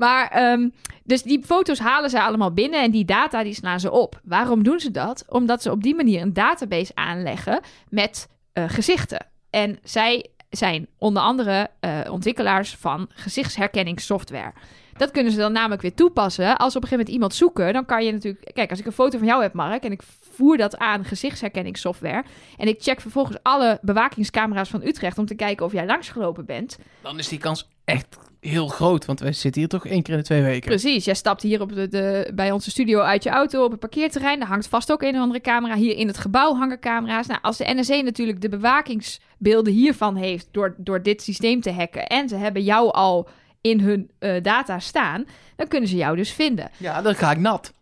Maar, 0.00 0.28
ehm, 0.28 0.68
dus 1.04 1.22
die 1.22 1.44
foto's 1.44 1.78
halen 1.78 2.10
ze 2.10 2.22
allemaal 2.22 2.52
binnen 2.52 2.82
en 2.82 2.90
die 2.90 3.04
data 3.04 3.42
die 3.42 3.54
slaan 3.54 3.80
ze 3.80 3.90
op. 3.90 4.20
Waarom 4.24 4.62
doen 4.62 4.80
ze 4.80 4.90
dat? 4.90 5.24
Omdat 5.28 5.62
ze 5.62 5.70
op 5.70 5.82
die 5.82 5.94
manier 5.94 6.22
een 6.22 6.32
database 6.32 6.92
aanleggen 6.94 7.60
met 7.88 8.28
eh, 8.52 8.64
gezichten. 8.68 9.26
En 9.50 9.78
zij 9.82 10.26
zijn 10.50 10.86
onder 10.98 11.22
andere 11.22 11.70
eh, 11.80 12.00
ontwikkelaars 12.10 12.76
van 12.76 13.08
gezichtsherkenningssoftware. 13.14 14.52
Dat 14.96 15.10
kunnen 15.10 15.32
ze 15.32 15.38
dan 15.38 15.52
namelijk 15.52 15.82
weer 15.82 15.94
toepassen. 15.94 16.56
Als 16.56 16.76
op 16.76 16.82
een 16.82 16.88
gegeven 16.88 16.96
moment 16.96 17.14
iemand 17.14 17.34
zoeken, 17.34 17.72
dan 17.72 17.86
kan 17.86 18.04
je 18.04 18.12
natuurlijk... 18.12 18.50
Kijk, 18.52 18.70
als 18.70 18.78
ik 18.78 18.86
een 18.86 18.92
foto 18.92 19.18
van 19.18 19.26
jou 19.26 19.42
heb, 19.42 19.52
Mark, 19.52 19.84
en 19.84 19.92
ik 19.92 20.02
voer 20.40 20.56
dat 20.56 20.78
aan 20.78 21.04
gezichtsherkenningssoftware... 21.04 22.24
en 22.56 22.68
ik 22.68 22.82
check 22.82 23.00
vervolgens 23.00 23.36
alle 23.42 23.78
bewakingscamera's 23.82 24.68
van 24.68 24.82
Utrecht... 24.82 25.18
om 25.18 25.26
te 25.26 25.34
kijken 25.34 25.66
of 25.66 25.72
jij 25.72 25.86
langsgelopen 25.86 26.44
bent. 26.44 26.78
Dan 27.02 27.18
is 27.18 27.28
die 27.28 27.38
kans 27.38 27.68
echt 27.84 28.18
heel 28.40 28.68
groot, 28.68 29.04
want 29.04 29.20
wij 29.20 29.32
zitten 29.32 29.60
hier 29.60 29.70
toch 29.70 29.86
één 29.86 30.02
keer 30.02 30.14
in 30.14 30.20
de 30.20 30.26
twee 30.26 30.42
weken. 30.42 30.68
Precies, 30.68 31.04
jij 31.04 31.14
stapt 31.14 31.42
hier 31.42 31.60
op 31.60 31.74
de, 31.74 31.88
de, 31.88 32.30
bij 32.34 32.50
onze 32.50 32.70
studio 32.70 33.00
uit 33.00 33.22
je 33.22 33.30
auto 33.30 33.64
op 33.64 33.70
het 33.70 33.80
parkeerterrein. 33.80 34.38
Daar 34.38 34.48
hangt 34.48 34.68
vast 34.68 34.92
ook 34.92 35.02
een 35.02 35.14
of 35.14 35.20
andere 35.20 35.40
camera. 35.40 35.74
Hier 35.76 35.96
in 35.96 36.06
het 36.06 36.18
gebouw 36.18 36.54
hangen 36.54 36.80
camera's. 36.80 37.26
Nou, 37.26 37.40
als 37.42 37.56
de 37.56 37.74
NSA 37.74 38.00
natuurlijk 38.00 38.40
de 38.40 38.48
bewakingsbeelden 38.48 39.72
hiervan 39.72 40.16
heeft... 40.16 40.48
door, 40.50 40.74
door 40.76 41.02
dit 41.02 41.22
systeem 41.22 41.60
te 41.60 41.72
hacken... 41.72 42.06
en 42.06 42.28
ze 42.28 42.36
hebben 42.36 42.62
jou 42.62 42.92
al 42.92 43.28
in 43.60 43.80
hun 43.80 44.10
eh, 44.18 44.42
data 44.42 44.78
staan... 44.78 45.24
dan 45.56 45.68
kunnen 45.68 45.88
ze 45.88 45.96
jou 45.96 46.16
dus 46.16 46.32
vinden. 46.32 46.70
Ja, 46.76 47.02
dan 47.02 47.14
ga 47.14 47.30
ik 47.30 47.38
nat. 47.38 47.72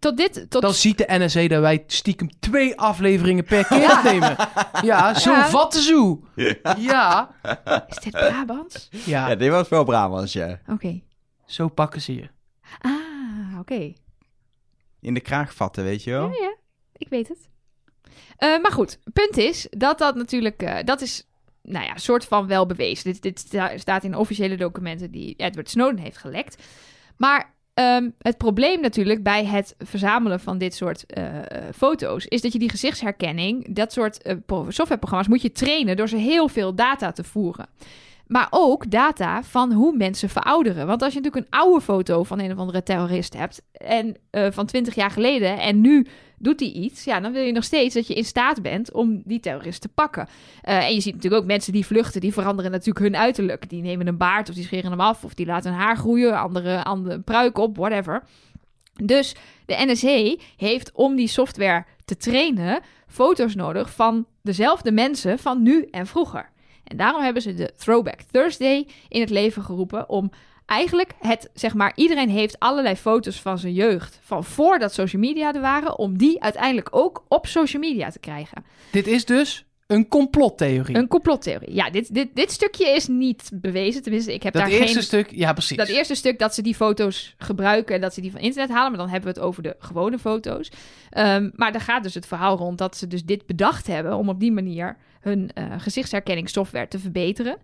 Tot 0.00 0.16
dit... 0.16 0.46
Tot 0.50 0.62
Dan 0.62 0.74
ziet 0.74 0.98
de 0.98 1.04
NSA 1.08 1.48
dat 1.48 1.60
wij 1.60 1.84
stiekem 1.86 2.28
twee 2.40 2.78
afleveringen 2.80 3.44
per 3.44 3.66
keer. 3.66 3.80
Ja, 4.82 5.14
zo 5.14 5.30
Ja. 5.32 5.48
vatten 5.48 5.82
zo. 5.82 6.20
Ja. 6.78 7.30
Is 7.88 7.96
dit 7.98 8.10
Brabants? 8.12 8.88
Ja, 8.90 9.28
Ja, 9.28 9.34
dit 9.34 9.50
was 9.50 9.68
wel 9.68 9.84
Brabants, 9.84 10.32
ja. 10.32 10.60
Oké. 10.68 11.00
zo 11.46 11.68
pakken 11.68 12.00
ze 12.00 12.14
je. 12.14 12.28
Ah, 12.80 13.58
oké. 13.58 13.92
In 15.00 15.14
de 15.14 15.20
kraag 15.20 15.54
vatten, 15.54 15.84
weet 15.84 16.04
je 16.04 16.10
wel? 16.10 16.28
Ja, 16.28 16.34
ja, 16.40 16.56
ik 16.96 17.08
weet 17.08 17.28
het. 17.28 17.48
Eh, 18.36 18.60
maar 18.62 18.72
goed, 18.72 18.98
punt 19.12 19.36
is 19.36 19.66
dat 19.70 19.98
dat 19.98 20.14
natuurlijk, 20.14 20.62
eh, 20.62 20.84
dat 20.84 21.00
is, 21.00 21.26
nou 21.62 21.84
ja, 21.84 21.96
soort 21.96 22.24
van 22.24 22.46
wel 22.46 22.66
bewezen. 22.66 23.12
Dit, 23.12 23.22
dit 23.22 23.38
sta- 23.38 23.78
staat 23.78 24.04
in 24.04 24.14
officiële 24.14 24.56
documenten 24.56 25.10
die 25.10 25.34
Edward 25.36 25.70
Snowden 25.70 25.98
heeft 25.98 26.16
gelekt. 26.18 26.62
Maar 27.16 27.54
ehm, 27.74 28.10
het 28.18 28.38
probleem 28.38 28.80
natuurlijk 28.80 29.22
bij 29.22 29.44
het 29.44 29.74
verzamelen 29.78 30.40
van 30.40 30.58
dit 30.58 30.74
soort 30.74 31.06
eh, 31.06 31.38
eh, 31.38 31.44
foto's 31.74 32.26
is 32.26 32.40
dat 32.40 32.52
je 32.52 32.58
die 32.58 32.70
gezichtsherkenning, 32.70 33.74
dat 33.74 33.92
soort 33.92 34.22
eh, 34.22 34.36
pro- 34.46 34.70
softwareprogramma's, 34.70 35.28
moet 35.28 35.42
je 35.42 35.52
trainen 35.52 35.96
door 35.96 36.08
ze 36.08 36.16
heel 36.16 36.48
veel 36.48 36.74
data 36.74 37.12
te 37.12 37.24
voeren. 37.24 37.68
Maar 38.30 38.46
ook 38.50 38.90
data 38.90 39.42
van 39.42 39.72
hoe 39.72 39.96
mensen 39.96 40.28
verouderen. 40.28 40.86
Want 40.86 41.02
als 41.02 41.12
je 41.12 41.20
natuurlijk 41.20 41.46
een 41.46 41.58
oude 41.58 41.80
foto 41.80 42.22
van 42.22 42.40
een 42.40 42.52
of 42.52 42.58
andere 42.58 42.82
terrorist 42.82 43.36
hebt. 43.36 43.62
En 43.72 44.16
eh, 44.30 44.46
van 44.50 44.66
20 44.66 44.94
jaar 44.94 45.10
geleden. 45.10 45.58
En 45.58 45.80
nu 45.80 46.06
doet 46.38 46.60
hij 46.60 46.68
iets. 46.68 47.04
Ja, 47.04 47.20
dan 47.20 47.32
wil 47.32 47.42
je 47.42 47.52
nog 47.52 47.64
steeds 47.64 47.94
dat 47.94 48.06
je 48.06 48.14
in 48.14 48.24
staat 48.24 48.62
bent 48.62 48.92
om 48.92 49.22
die 49.24 49.40
terrorist 49.40 49.80
te 49.80 49.88
pakken. 49.88 50.28
Eh, 50.62 50.86
en 50.86 50.94
je 50.94 51.00
ziet 51.00 51.14
natuurlijk 51.14 51.42
ook 51.42 51.48
mensen 51.48 51.72
die 51.72 51.86
vluchten. 51.86 52.20
Die 52.20 52.32
veranderen 52.32 52.70
natuurlijk 52.70 52.98
hun 52.98 53.16
uiterlijk. 53.16 53.68
Die 53.68 53.82
nemen 53.82 54.06
een 54.06 54.16
baard 54.16 54.48
of 54.48 54.54
die 54.54 54.64
scheren 54.64 54.90
hem 54.90 55.00
af. 55.00 55.24
Of 55.24 55.34
die 55.34 55.46
laten 55.46 55.70
hun 55.70 55.80
haar 55.80 55.96
groeien. 55.96 56.38
Andere, 56.38 56.84
andere 56.84 57.20
pruik 57.20 57.58
op, 57.58 57.76
whatever. 57.76 58.22
Dus 59.04 59.34
de 59.66 59.74
NSA 59.86 60.42
heeft 60.56 60.92
om 60.92 61.16
die 61.16 61.28
software 61.28 61.84
te 62.04 62.16
trainen 62.16 62.80
foto's 63.06 63.54
nodig 63.54 63.94
van 63.94 64.26
dezelfde 64.42 64.92
mensen 64.92 65.38
van 65.38 65.62
nu 65.62 65.86
en 65.90 66.06
vroeger. 66.06 66.50
En 66.90 66.96
daarom 66.96 67.22
hebben 67.22 67.42
ze 67.42 67.54
de 67.54 67.72
Throwback 67.76 68.20
Thursday 68.30 68.86
in 69.08 69.20
het 69.20 69.30
leven 69.30 69.62
geroepen 69.62 70.08
om 70.08 70.30
eigenlijk 70.66 71.12
het, 71.18 71.50
zeg 71.54 71.74
maar, 71.74 71.92
iedereen 71.94 72.28
heeft 72.28 72.58
allerlei 72.58 72.96
foto's 72.96 73.40
van 73.40 73.58
zijn 73.58 73.72
jeugd, 73.72 74.18
van 74.22 74.44
voordat 74.44 74.92
social 74.92 75.22
media 75.22 75.54
er 75.54 75.60
waren, 75.60 75.98
om 75.98 76.18
die 76.18 76.42
uiteindelijk 76.42 76.88
ook 76.90 77.24
op 77.28 77.46
social 77.46 77.82
media 77.82 78.10
te 78.10 78.18
krijgen. 78.18 78.64
Dit 78.92 79.06
is 79.06 79.24
dus 79.24 79.64
een 79.90 80.08
complottheorie. 80.08 80.96
Een 80.96 81.08
complottheorie. 81.08 81.74
Ja, 81.74 81.90
dit, 81.90 82.14
dit, 82.14 82.28
dit 82.34 82.50
stukje 82.50 82.88
is 82.88 83.06
niet 83.06 83.50
bewezen, 83.54 84.02
tenminste, 84.02 84.34
ik 84.34 84.42
heb 84.42 84.52
dat 84.52 84.62
daar 84.62 84.70
eerste 84.70 84.92
geen... 84.92 85.02
stuk, 85.02 85.30
ja 85.30 85.52
precies. 85.52 85.76
Dat 85.76 85.88
eerste 85.88 86.14
stuk 86.14 86.38
dat 86.38 86.54
ze 86.54 86.62
die 86.62 86.74
foto's 86.74 87.34
gebruiken 87.38 87.94
en 87.94 88.00
dat 88.00 88.14
ze 88.14 88.20
die 88.20 88.30
van 88.30 88.40
internet 88.40 88.70
halen, 88.70 88.90
maar 88.90 89.00
dan 89.00 89.08
hebben 89.08 89.32
we 89.32 89.38
het 89.38 89.48
over 89.48 89.62
de 89.62 89.76
gewone 89.78 90.18
foto's. 90.18 90.70
Ehm, 91.10 91.50
maar 91.54 91.72
daar 91.72 91.80
gaat 91.80 92.02
dus 92.02 92.14
het 92.14 92.26
verhaal 92.26 92.56
rond 92.56 92.78
dat 92.78 92.96
ze 92.96 93.06
dus 93.06 93.24
dit 93.24 93.46
bedacht 93.46 93.86
hebben 93.86 94.16
om 94.16 94.28
op 94.28 94.40
die 94.40 94.52
manier 94.52 94.96
hun 95.20 95.50
eh, 95.54 95.64
gezichtsherkenningssoftware 95.78 96.88
te 96.88 96.98
verbeteren. 96.98 97.56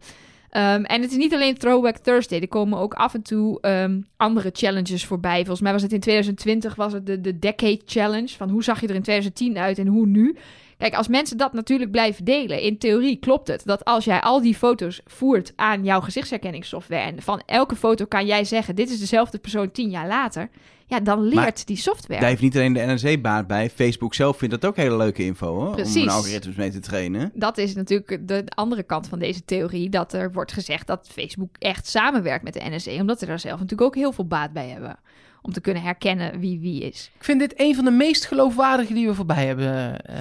Ehm, 0.51 0.83
en 0.83 1.03
het 1.03 1.11
is 1.11 1.17
niet 1.17 1.35
alleen 1.35 1.59
Throwback 1.59 1.97
Thursday. 1.97 2.41
Er 2.41 2.49
komen 2.49 2.79
ook 2.79 2.95
af 2.95 3.15
en 3.15 3.23
toe 3.23 3.61
ehm, 3.61 4.01
andere 4.17 4.51
challenges 4.53 5.05
voorbij. 5.05 5.39
Volgens 5.39 5.61
mij 5.61 5.73
was 5.73 5.83
het 5.83 5.93
in 5.93 6.01
2020 6.01 6.75
was 6.75 6.93
het 6.93 7.07
de, 7.07 7.21
de 7.21 7.39
Decade 7.39 7.81
Challenge. 7.87 8.29
Van 8.29 8.51
hoe 8.51 8.65
zag 8.65 8.81
je 8.81 8.89
er 8.89 8.95
in 8.95 9.03
2010 9.03 9.59
uit 9.59 9.79
en 9.79 9.87
hoe 9.87 10.07
nu? 10.07 10.37
Kijk, 10.79 10.95
als 10.95 11.09
mensen 11.09 11.37
dat 11.37 11.53
natuurlijk 11.53 11.91
blijven 11.91 12.25
delen, 12.25 12.61
in 12.61 12.79
theorie 12.79 13.17
klopt 13.17 13.49
het 13.49 13.63
dat 13.65 13.85
als 13.85 14.05
jij 14.05 14.21
al 14.21 14.41
die 14.41 14.55
foto's 14.55 15.01
voert 15.05 15.53
aan 15.57 15.85
jouw 15.85 16.01
gezichtsherkenningssoftware 16.01 17.03
en 17.03 17.23
van 17.23 17.43
elke 17.47 17.77
foto 17.77 18.05
kan 18.05 18.27
jij 18.27 18.45
zeggen, 18.45 18.75
dit 18.75 18.91
is 18.91 18.99
dezelfde 18.99 19.39
persoon 19.39 19.71
tien 19.71 19.91
jaar 19.91 20.07
later, 20.07 20.49
ja, 20.87 21.01
dan 21.01 21.23
leert 21.23 21.35
Maar 21.35 21.53
die 21.65 21.77
software. 21.77 22.21
Daar 22.21 22.29
heeft 22.29 22.43
niet 22.43 22.57
alleen 22.57 22.73
de 22.73 22.81
NRC 22.81 23.23
baat 23.23 23.47
bij. 23.47 23.71
Facebook 23.71 24.15
zelf 24.15 24.39
vindt 24.39 24.61
dat 24.61 24.71
ook 24.71 24.77
hele 24.77 24.97
leuke 24.97 25.25
info, 25.25 25.55
hoor. 25.55 25.75
Precies. 25.75 26.03
Om 26.03 26.09
algoritmes 26.09 26.55
mee 26.55 26.71
te 26.71 26.81
trainen. 26.81 27.31
Dat 27.35 27.59
is 27.59 27.75
natuurlijk 27.75 28.29
de 28.29 28.45
andere 28.55 28.83
kant 28.83 29.09
van 29.09 29.19
deze 29.19 29.45
theorie, 29.45 29.89
dat 29.89 30.13
er 30.13 30.33
wordt 30.33 30.53
gezegd 30.53 30.87
dat 30.87 31.09
Facebook 31.13 31.57
echt 31.59 31.87
samenwerkt 31.87 32.45
met 32.45 32.53
de 32.53 32.63
NSA, 32.71 33.01
omdat 33.01 33.19
ze 33.19 33.27
daar 33.27 33.39
zelf 33.39 33.61
natuurlijk 33.61 33.89
ook 33.89 33.95
heel 33.95 34.13
veel 34.13 34.27
baat 34.27 34.53
bij 34.53 34.69
hebben. 34.69 34.99
Om 35.43 35.53
te 35.53 35.61
kunnen 35.61 35.83
herkennen 35.83 36.41
wie 36.41 36.61
wie 36.61 36.83
is. 36.83 37.11
Ik 37.19 37.25
vind 37.25 37.41
dit 37.41 37.55
een 37.57 37.75
van 37.75 37.85
de 37.85 37.91
meest 37.91 38.25
geloofwaardige 38.25 38.95
die 38.95 39.07
we 39.07 39.15
voorbij 39.15 39.47
hebben. 39.47 40.01
eh, 40.01 40.17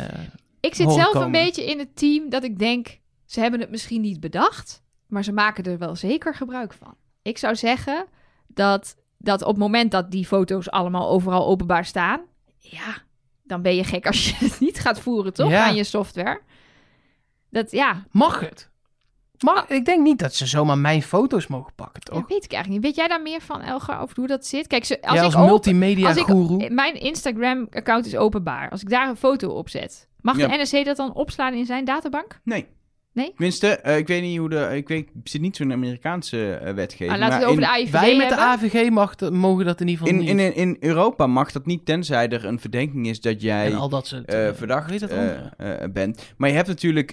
Ik 0.65 0.75
zit 0.75 0.91
zelf 0.91 1.13
een 1.13 1.31
beetje 1.31 1.65
in 1.65 1.79
het 1.79 1.95
team 1.95 2.29
dat 2.29 2.43
ik 2.43 2.59
denk, 2.59 2.99
ze 3.25 3.39
hebben 3.39 3.59
het 3.59 3.69
misschien 3.69 4.01
niet 4.01 4.19
bedacht, 4.19 4.83
maar 5.07 5.23
ze 5.23 5.31
maken 5.31 5.63
er 5.63 5.77
wel 5.77 5.95
zeker 5.95 6.35
gebruik 6.35 6.73
van. 6.73 6.95
Ik 7.21 7.37
zou 7.37 7.55
zeggen 7.55 8.05
dat, 8.47 8.95
dat 9.17 9.41
op 9.41 9.47
het 9.47 9.57
moment 9.57 9.91
dat 9.91 10.11
die 10.11 10.25
foto's 10.25 10.69
allemaal 10.69 11.09
overal 11.09 11.45
openbaar 11.45 11.85
staan, 11.85 12.21
ja, 12.59 12.97
dan 13.43 13.61
ben 13.61 13.75
je 13.75 13.83
gek 13.83 14.07
als 14.07 14.29
je 14.29 14.35
het 14.45 14.59
niet 14.59 14.79
gaat 14.79 14.99
voeren, 14.99 15.33
toch? 15.33 15.49
Ja. 15.49 15.65
Aan 15.65 15.75
je 15.75 15.83
software. 15.83 16.41
Dat 17.49 17.71
ja, 17.71 18.05
mag 18.11 18.39
het? 18.39 18.69
Maar 19.43 19.71
ik 19.71 19.85
denk 19.85 20.03
niet 20.03 20.19
dat 20.19 20.35
ze 20.35 20.45
zomaar 20.45 20.77
mijn 20.77 21.01
foto's 21.01 21.47
mogen 21.47 21.73
pakken, 21.75 22.01
ja, 22.05 22.11
toch? 22.11 22.27
weet 22.27 22.43
ik 22.43 22.51
eigenlijk 22.51 22.67
niet. 22.69 22.81
Weet 22.81 22.95
jij 22.95 23.07
daar 23.07 23.21
meer 23.21 23.41
van, 23.41 23.61
Elga, 23.61 23.99
over 23.99 24.15
hoe 24.15 24.27
dat 24.27 24.45
zit? 24.45 24.67
Kijk, 24.67 24.81
als 24.81 25.19
als 25.19 25.19
ik 25.19 25.25
open- 25.25 25.45
multimedia 25.45 26.07
als 26.07 26.17
ik-. 26.17 26.71
Mijn 26.71 26.99
Instagram-account 26.99 28.05
is 28.05 28.15
openbaar. 28.15 28.69
Als 28.69 28.81
ik 28.81 28.89
daar 28.89 29.09
een 29.09 29.15
foto 29.15 29.49
op 29.49 29.69
zet, 29.69 30.07
mag 30.25 30.37
Ja. 30.37 30.47
de 30.47 30.61
NSC 30.61 30.85
dat 30.85 30.97
dan 30.97 31.13
opslaan 31.13 31.53
in 31.53 31.65
zijn 31.65 31.85
databank? 31.85 32.39
Nee. 32.43 32.65
Nee? 33.13 33.29
Tenminste, 33.29 33.67
eh, 33.67 33.97
ik 33.97 34.07
weet 34.07 34.21
niet 34.21 34.37
hoe 34.37 34.49
de... 34.49 34.69
Ik 34.73 34.87
weet, 34.87 35.09
zit 35.23 35.41
niet 35.41 35.55
zo'n 35.55 35.71
Amerikaanse 35.71 36.53
eh, 36.53 36.73
wetgeving. 36.73 37.11
Ah, 37.11 37.17
laten 37.17 37.35
we 37.37 37.43
maar 37.43 37.51
over 37.51 37.61
de 37.61 37.69
AIVD 37.69 37.91
Wij 37.91 38.17
met 38.17 38.29
de. 38.29 38.35
AVG 38.35 38.89
mag, 38.89 39.15
mogen 39.29 39.65
dat 39.65 39.81
in 39.81 39.87
ieder 39.87 40.07
geval 40.07 40.19
in, 40.19 40.35
niet. 40.35 40.39
in, 40.39 40.55
in 40.55 40.77
Europa 40.79 41.27
mag 41.27 41.51
dat 41.51 41.65
niet, 41.65 41.85
tenzij 41.85 42.29
er 42.29 42.45
een 42.45 42.59
verdenking 42.59 43.07
is 43.07 43.21
dat 43.21 43.41
jij... 43.41 43.65
en 43.65 43.75
al 43.75 43.89
dat 43.89 44.07
soort 44.07 44.25
eh, 44.25 44.53
verdacht 44.53 45.07
bent. 45.93 46.33
Maar 46.37 46.49
je 46.49 46.55
hebt 46.55 46.67
natuurlijk 46.67 47.11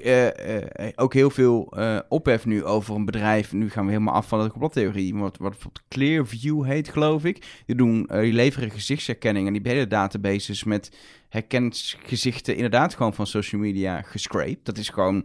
ook 0.95 1.15
heel 1.15 1.31
veel 1.31 1.73
ophef 2.09 2.47
nu 2.47 2.65
over 2.65 2.95
een 2.95 3.05
bedrijf. 3.05 3.53
Nu 3.53 3.71
gaan 3.71 3.85
we 3.85 3.93
helemaal 3.93 4.15
af 4.15 4.29
van 4.29 4.43
de 4.43 4.51
complottheorie. 4.51 5.15
Wat, 5.15 5.37
wat 5.39 5.51
bijvoorbeeld 5.51 5.85
Clearview 5.89 6.65
heet, 6.65 6.89
geloof 6.89 7.25
ik. 7.25 7.63
Die, 7.67 7.77
doen, 7.77 8.09
die 8.13 8.33
leveren 8.33 8.71
gezichtsherkenning 8.71 9.47
en 9.47 9.53
die 9.53 9.73
hele 9.73 9.87
databases 9.87 10.65
met 10.65 10.91
herkend 11.33 11.97
gezichten 12.07 12.55
inderdaad 12.55 12.95
gewoon 12.95 13.15
van 13.15 13.27
social 13.27 13.61
media 13.61 14.03
gescraped. 14.03 14.65
Dat 14.65 14.79
is 14.79 14.89
gewoon... 14.89 15.25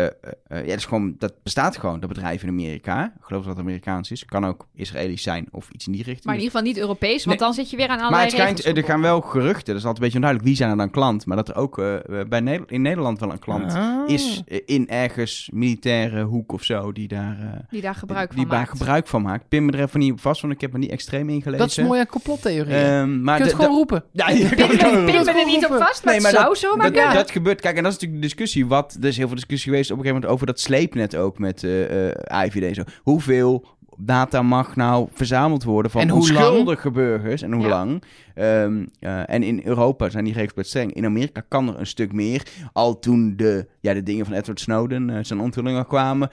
eh, 0.00 0.06
ja, 0.48 0.62
dat, 0.66 0.76
is 0.76 0.84
gewoon, 0.84 1.14
dat 1.18 1.32
bestaat 1.42 1.76
gewoon, 1.76 2.00
dat 2.00 2.08
bedrijf 2.08 2.42
in 2.42 2.48
Amerika. 2.48 3.04
Ik 3.04 3.24
geloof 3.24 3.44
dat 3.44 3.56
het 3.56 3.64
Amerikaans 3.64 4.10
is. 4.10 4.24
Kan 4.24 4.46
ook 4.46 4.66
Israëlisch 4.74 5.22
zijn 5.22 5.46
of 5.50 5.68
iets 5.72 5.86
in 5.86 5.92
die 5.92 6.02
richting. 6.02 6.24
Maar 6.24 6.34
in 6.34 6.40
ieder 6.40 6.56
geval 6.56 6.72
niet 6.72 6.80
Europees, 6.82 7.24
want 7.24 7.38
Nee. 7.38 7.46
dan 7.48 7.54
zit 7.54 7.70
je 7.70 7.76
weer 7.76 7.88
aan 7.88 7.96
Maar 7.96 8.04
allerlei 8.04 8.26
het 8.28 8.34
schijnt, 8.40 8.58
regels 8.60 8.82
er 8.82 8.84
gaan 8.88 9.00
wel 9.00 9.20
geruchten. 9.20 9.64
Dat 9.66 9.76
is 9.76 9.84
altijd 9.84 9.96
een 9.96 10.02
beetje 10.02 10.14
onduidelijk. 10.14 10.48
Wie 10.48 10.56
zijn 10.56 10.70
er 10.70 10.76
dan 10.76 10.90
klant? 10.90 11.26
Maar 11.26 11.36
dat 11.36 11.48
er 11.48 11.56
ook 11.56 11.78
eh, 11.78 11.94
bij 12.28 12.60
in 12.66 12.82
Nederland 12.82 13.20
wel 13.20 13.30
een 13.32 13.38
klant 13.38 13.74
Ah. 13.74 14.08
is 14.10 14.42
in 14.66 14.88
ergens 14.88 15.50
militaire 15.52 16.22
hoek 16.22 16.52
of 16.52 16.62
zo 16.62 16.92
die 16.92 17.08
daar, 17.08 17.38
eh, 17.40 17.58
die 17.70 17.80
daar 17.80 17.94
gebruik 17.94 18.28
die 18.30 18.38
van 18.40 18.48
daar 18.48 18.58
maakt. 18.58 18.70
gebruik 18.70 19.06
van 19.06 19.22
maakt. 19.22 19.48
Pin 19.48 19.64
me 19.64 19.72
er 19.72 19.80
even 19.80 20.00
niet 20.00 20.12
op 20.12 20.20
vast, 20.20 20.40
want 20.40 20.52
ik 20.52 20.60
heb 20.60 20.72
me 20.72 20.78
niet 20.78 20.90
extreem 20.90 21.28
ingelezen. 21.28 21.58
Dat 21.66 21.68
is 21.78 21.84
mooi 21.84 22.00
aan 22.00 22.06
complottheorieën. 22.06 22.76
Ehm, 22.76 23.22
maar 23.22 23.34
je 23.38 23.40
kunt 23.40 23.52
het 23.52 23.60
gewoon 23.62 23.76
roepen. 23.76 24.04
Ja, 24.12 24.28
je 24.28 24.34
Pin, 24.36 24.46
het 24.48 24.60
gewoon 24.60 24.68
pin, 24.70 24.78
pin 25.04 25.14
roepen. 25.14 25.34
me 25.34 25.40
er 25.40 25.46
niet 25.46 25.66
op 25.66 25.76
vast, 25.76 26.04
maar, 26.04 26.14
Nee, 26.14 26.22
het 26.24 26.32
maar 26.32 26.42
zou 26.42 26.56
zomaar 26.56 26.86
dat, 26.86 26.92
kunnen. 26.96 27.14
dat 27.14 27.30
gebeurt. 27.30 27.60
Kijk, 27.60 27.76
en 27.76 27.82
dat 27.82 27.92
is 27.92 27.98
natuurlijk 27.98 28.22
de 28.22 28.28
discussie. 28.28 28.66
Wat, 28.66 28.96
er 29.00 29.08
is 29.08 29.16
heel 29.16 29.26
veel 29.26 29.36
discussie 29.36 29.70
geweest 29.70 29.81
op 29.90 29.98
een 29.98 30.02
gegeven 30.04 30.20
moment 30.22 30.32
over 30.32 30.46
dat 30.46 30.60
sleepnet 30.60 31.16
ook 31.16 31.38
met 31.38 31.64
eh 31.64 32.08
eh 32.08 32.46
IVD 32.46 32.62
en 32.62 32.74
zo. 32.74 32.82
Hoeveel 33.02 33.66
data 33.96 34.42
mag 34.42 34.76
nou 34.76 35.08
verzameld 35.12 35.64
worden 35.64 35.90
van 35.90 36.00
En 36.00 36.08
hoe 36.08 36.32
lang? 36.32 36.46
onschuldige 36.46 36.90
burgers 36.90 37.42
en 37.42 37.52
hoe 37.52 37.62
Ja. 37.62 37.68
lang. 37.68 38.02
Ehm, 38.34 38.84
eh, 39.00 39.30
en 39.30 39.42
in 39.42 39.60
Europa 39.64 40.08
zijn 40.08 40.24
die 40.24 40.32
regels 40.34 40.54
best 40.54 40.68
streng. 40.68 40.92
In 40.94 41.04
Amerika 41.04 41.42
kan 41.48 41.68
er 41.68 41.78
een 41.78 41.86
stuk 41.86 42.12
meer. 42.12 42.42
Al 42.72 42.98
toen 42.98 43.36
de, 43.36 43.66
ja, 43.80 43.94
de 43.94 44.02
dingen 44.02 44.24
van 44.26 44.34
Edward 44.34 44.60
Snowden, 44.60 45.26
zijn 45.26 45.40
onthullingen 45.40 45.86
kwamen, 45.86 46.28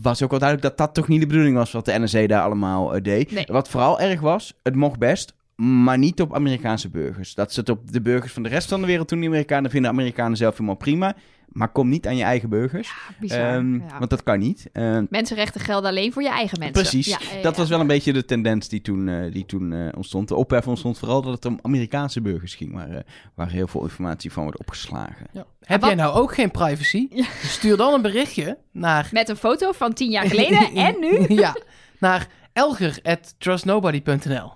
was 0.00 0.22
ook 0.22 0.30
wel 0.30 0.38
duidelijk 0.38 0.68
dat 0.68 0.86
dat 0.86 0.94
toch 0.94 1.08
niet 1.08 1.20
de 1.20 1.26
bedoeling 1.26 1.56
was 1.56 1.72
wat 1.72 1.84
de 1.84 1.98
NSA 1.98 2.26
daar 2.26 2.42
allemaal 2.42 3.02
deed. 3.02 3.30
Nee. 3.32 3.44
Wat 3.46 3.68
vooral 3.68 4.00
erg 4.00 4.20
was, 4.20 4.54
het 4.62 4.74
mocht 4.74 4.98
best, 4.98 5.34
maar 5.56 5.98
niet 5.98 6.20
op 6.20 6.34
Amerikaanse 6.34 6.90
burgers. 6.90 7.34
Dat 7.34 7.54
het 7.54 7.68
op 7.68 7.92
de 7.92 8.00
burgers 8.00 8.32
van 8.32 8.42
de 8.42 8.48
rest 8.48 8.68
van 8.68 8.80
de 8.80 8.86
wereld 8.86 9.08
doen. 9.08 9.18
Die 9.20 9.28
Amerikanen 9.28 9.70
vinden 9.70 9.90
Amerikanen 9.90 10.36
zelf 10.36 10.52
helemaal 10.52 10.76
prima. 10.76 11.14
Maar 11.54 11.68
kom 11.68 11.88
niet 11.88 12.06
aan 12.06 12.16
je 12.16 12.22
eigen 12.22 12.48
burgers. 12.48 12.92
Bizar. 13.20 13.54
Ehm, 13.54 13.74
ja. 13.74 13.98
Want 13.98 14.10
dat 14.10 14.22
kan 14.22 14.38
niet. 14.38 14.68
Ehm, 14.72 15.04
Mensenrechten 15.10 15.60
gelden 15.60 15.90
alleen 15.90 16.12
voor 16.12 16.22
je 16.22 16.28
eigen 16.28 16.58
mensen. 16.58 16.82
Precies. 16.82 17.06
Ja, 17.06 17.18
ja, 17.20 17.42
dat 17.42 17.54
ja. 17.54 17.60
was 17.60 17.68
wel 17.68 17.80
een 17.80 17.86
beetje 17.86 18.12
de 18.12 18.24
tendens 18.24 18.68
die 18.68 18.80
toen, 18.80 19.08
eh, 19.08 19.32
die 19.32 19.46
toen 19.46 19.72
eh, 19.72 19.88
ontstond. 19.96 20.28
De 20.28 20.34
ophef 20.34 20.68
ontstond 20.68 20.98
vooral 20.98 21.22
dat 21.22 21.32
het 21.32 21.44
om 21.44 21.58
Amerikaanse 21.62 22.20
burgers 22.20 22.54
ging, 22.54 22.72
waar, 22.72 22.90
eh, 22.90 23.00
waar 23.34 23.50
heel 23.50 23.66
veel 23.66 23.82
informatie 23.82 24.32
van 24.32 24.42
wordt 24.42 24.58
opgeslagen. 24.58 25.26
Heb 25.60 25.82
jij 25.82 25.94
nou 25.94 26.14
ook 26.14 26.34
geen 26.34 26.50
privacy? 26.50 27.06
Ja. 27.10 27.26
Stuur 27.42 27.76
dan 27.76 27.94
een 27.94 28.02
berichtje 28.02 28.58
naar... 28.72 29.08
Met 29.12 29.28
een 29.28 29.36
foto 29.36 29.72
van 29.72 29.92
tien 29.92 30.10
jaar 30.10 30.26
geleden 30.26 30.74
en 30.86 30.96
nu. 31.00 31.24
ja, 31.28 31.56
naar 31.98 32.28
elger.trustnobody.nl. 32.52 34.52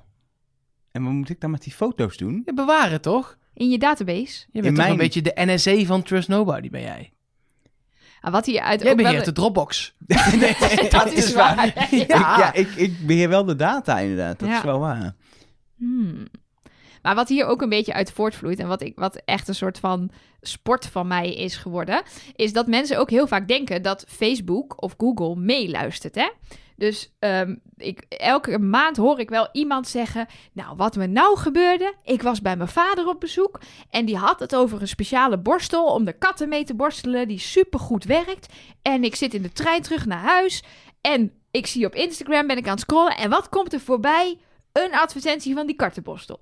En 0.90 1.04
wat 1.04 1.12
moet 1.12 1.30
ik 1.30 1.40
dan 1.40 1.50
met 1.50 1.62
die 1.62 1.72
foto's 1.72 2.16
doen? 2.16 2.42
Je 2.44 2.54
bewaar 2.54 2.90
het 2.90 3.02
toch? 3.02 3.36
In 3.58 3.70
je 3.70 3.78
database. 3.78 4.44
Je 4.52 4.62
bent 4.62 4.76
mijn- 4.76 4.90
een 4.90 4.96
beetje 4.96 5.22
de 5.22 5.32
NSA 5.34 5.84
van 5.84 6.02
Trust 6.02 6.28
Nobody, 6.28 6.70
ben 6.70 6.80
jij? 6.80 7.12
Ah, 8.20 8.32
wat 8.32 8.46
hier 8.46 8.60
uit 8.60 8.82
Jij 8.82 8.94
wel- 8.96 9.04
beheert 9.04 9.24
de 9.24 9.32
Dropbox. 9.32 9.94
dat 10.90 11.12
is 11.12 11.32
waar. 11.32 11.88
Ja, 12.08 12.52
ik, 12.52 12.68
ik 12.76 13.06
beheer 13.06 13.28
wel 13.28 13.44
de 13.44 13.56
data 13.56 13.98
inderdaad. 13.98 14.38
Dat 14.38 14.48
Ja. 14.48 14.56
is 14.56 14.62
wel 14.64 14.78
waar. 14.78 15.14
Hmm. 15.76 16.26
Maar 17.02 17.14
wat 17.14 17.28
hier 17.28 17.46
ook 17.46 17.62
een 17.62 17.68
beetje 17.68 17.92
uit 17.92 18.12
voortvloeit 18.12 18.58
en 18.58 18.68
wat, 18.68 18.82
ik, 18.82 18.92
wat 18.96 19.22
echt 19.24 19.48
een 19.48 19.54
soort 19.54 19.78
van 19.78 20.10
sport 20.40 20.86
van 20.86 21.06
mij 21.06 21.34
is 21.34 21.56
geworden, 21.56 22.02
is 22.34 22.52
dat 22.52 22.66
mensen 22.66 22.98
ook 22.98 23.10
heel 23.10 23.26
vaak 23.26 23.48
denken 23.48 23.82
dat 23.82 24.04
Facebook 24.08 24.82
of 24.82 24.94
Google 24.98 25.36
meeluistert. 25.36 26.14
Hè? 26.14 26.28
Dus 26.78 27.14
ehm, 27.18 27.54
ik, 27.76 28.00
elke 28.08 28.58
maand 28.58 28.96
hoor 28.96 29.20
ik 29.20 29.28
wel 29.28 29.48
iemand 29.52 29.88
zeggen: 29.88 30.26
Nou, 30.52 30.76
wat 30.76 30.96
me 30.96 31.06
nou 31.06 31.38
gebeurde, 31.38 31.94
ik 32.04 32.22
was 32.22 32.40
bij 32.40 32.56
mijn 32.56 32.68
vader 32.68 33.08
op 33.08 33.20
bezoek 33.20 33.60
en 33.90 34.04
die 34.04 34.16
had 34.16 34.40
het 34.40 34.54
over 34.54 34.80
een 34.80 34.88
speciale 34.88 35.38
borstel 35.38 35.84
om 35.84 36.04
de 36.04 36.12
katten 36.12 36.48
mee 36.48 36.64
te 36.64 36.74
borstelen, 36.74 37.28
die 37.28 37.38
supergoed 37.38 38.04
werkt. 38.04 38.54
En 38.82 39.04
ik 39.04 39.14
zit 39.14 39.34
in 39.34 39.42
de 39.42 39.52
trein 39.52 39.82
terug 39.82 40.06
naar 40.06 40.22
huis 40.22 40.62
en 41.00 41.32
ik 41.50 41.66
zie 41.66 41.86
op 41.86 41.94
Instagram, 41.94 42.46
ben 42.46 42.56
ik 42.56 42.66
aan 42.66 42.70
het 42.70 42.80
scrollen 42.80 43.16
en 43.16 43.30
wat 43.30 43.48
komt 43.48 43.72
er 43.72 43.80
voorbij? 43.80 44.38
Een 44.72 44.94
advertentie 44.94 45.54
van 45.54 45.66
die 45.66 45.76
kattenborstel. 45.76 46.40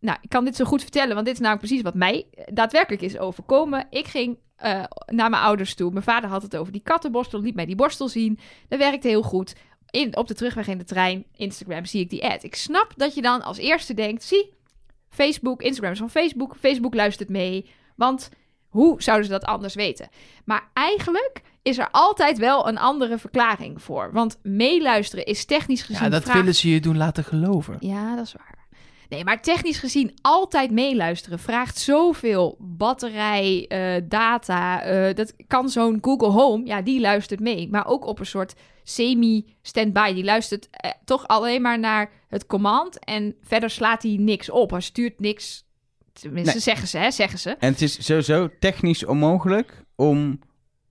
Nou, 0.00 0.18
ik 0.20 0.28
kan 0.28 0.44
dit 0.44 0.56
zo 0.56 0.64
goed 0.64 0.82
vertellen, 0.82 1.14
want 1.14 1.26
dit 1.26 1.34
is 1.34 1.40
namelijk 1.40 1.66
precies 1.66 1.84
wat 1.84 1.94
mij 1.94 2.26
daadwerkelijk 2.52 3.02
is 3.02 3.18
overkomen. 3.18 3.86
Ik 3.90 4.06
ging 4.06 4.38
eh, 4.58 4.84
naar 5.06 5.30
mijn 5.30 5.42
ouders 5.42 5.74
toe. 5.74 5.90
Mijn 5.90 6.04
vader 6.04 6.30
had 6.30 6.42
het 6.42 6.56
over 6.56 6.72
die 6.72 6.82
kattenborstel, 6.82 7.40
liet 7.40 7.54
mij 7.54 7.66
die 7.66 7.76
borstel 7.76 8.08
zien. 8.08 8.38
Dat 8.68 8.78
werkte 8.78 9.08
heel 9.08 9.22
goed. 9.22 9.54
In, 9.90 10.16
op 10.16 10.28
de 10.28 10.34
terugweg 10.34 10.66
in 10.66 10.78
de 10.78 10.84
trein, 10.84 11.24
Instagram, 11.36 11.84
zie 11.84 12.00
ik 12.00 12.10
die 12.10 12.24
ad. 12.24 12.42
Ik 12.42 12.54
snap 12.54 12.92
dat 12.96 13.14
je 13.14 13.22
dan 13.22 13.42
als 13.42 13.58
eerste 13.58 13.94
denkt, 13.94 14.22
zie, 14.22 14.52
Facebook, 15.08 15.62
Instagram 15.62 15.92
is 15.92 15.98
van 15.98 16.10
Facebook. 16.10 16.56
Facebook 16.60 16.94
luistert 16.94 17.28
mee, 17.28 17.70
want 17.96 18.28
hoe 18.68 19.02
zouden 19.02 19.26
ze 19.26 19.32
dat 19.32 19.44
anders 19.44 19.74
weten? 19.74 20.08
Maar 20.44 20.70
eigenlijk 20.72 21.42
is 21.62 21.78
er 21.78 21.88
altijd 21.90 22.38
wel 22.38 22.68
een 22.68 22.78
andere 22.78 23.18
verklaring 23.18 23.82
voor. 23.82 24.12
Want 24.12 24.38
meeluisteren 24.42 25.24
is 25.24 25.44
technisch 25.44 25.82
gezien... 25.82 26.02
Ja, 26.02 26.08
dat 26.08 26.22
vraag- 26.22 26.36
willen 26.36 26.54
ze 26.54 26.70
je 26.70 26.80
doen 26.80 26.96
laten 26.96 27.24
geloven. 27.24 27.76
ja, 27.80 28.16
dat 28.16 28.24
is 28.24 28.32
waar. 28.32 28.57
Nee, 29.08 29.24
maar 29.24 29.42
technisch 29.42 29.78
gezien 29.78 30.12
altijd 30.20 30.70
meeluisteren 30.70 31.38
vraagt 31.38 31.78
zoveel 31.78 32.56
batterij, 32.58 33.66
eh, 33.68 34.02
data. 34.08 34.82
eh, 34.82 35.14
dat 35.14 35.34
kan 35.46 35.68
zo'n 35.68 35.98
Google 36.00 36.28
Home, 36.30 36.66
ja, 36.66 36.82
die 36.82 37.00
luistert 37.00 37.40
mee. 37.40 37.68
Maar 37.70 37.86
ook 37.86 38.06
op 38.06 38.18
een 38.18 38.26
soort 38.26 38.54
semi-standby. 38.82 40.12
Die 40.14 40.24
luistert 40.24 40.68
eh, 40.70 40.90
toch 41.04 41.26
alleen 41.26 41.62
maar 41.62 41.78
naar 41.78 42.10
het 42.28 42.46
command. 42.46 43.04
En 43.04 43.34
verder 43.42 43.70
slaat 43.70 44.02
hij 44.02 44.16
niks 44.18 44.50
op. 44.50 44.70
Hij 44.70 44.80
stuurt 44.80 45.20
niks. 45.20 45.66
Tenminste, 46.12 46.52
Nee. 46.52 46.62
zeggen 46.62 46.88
ze, 46.88 46.98
hè? 46.98 47.10
Zeggen 47.10 47.38
ze. 47.38 47.50
En 47.50 47.72
het 47.72 47.82
is 47.82 48.04
sowieso 48.04 48.48
technisch 48.58 49.04
onmogelijk 49.04 49.84
om, 49.96 50.18
in 50.28 50.38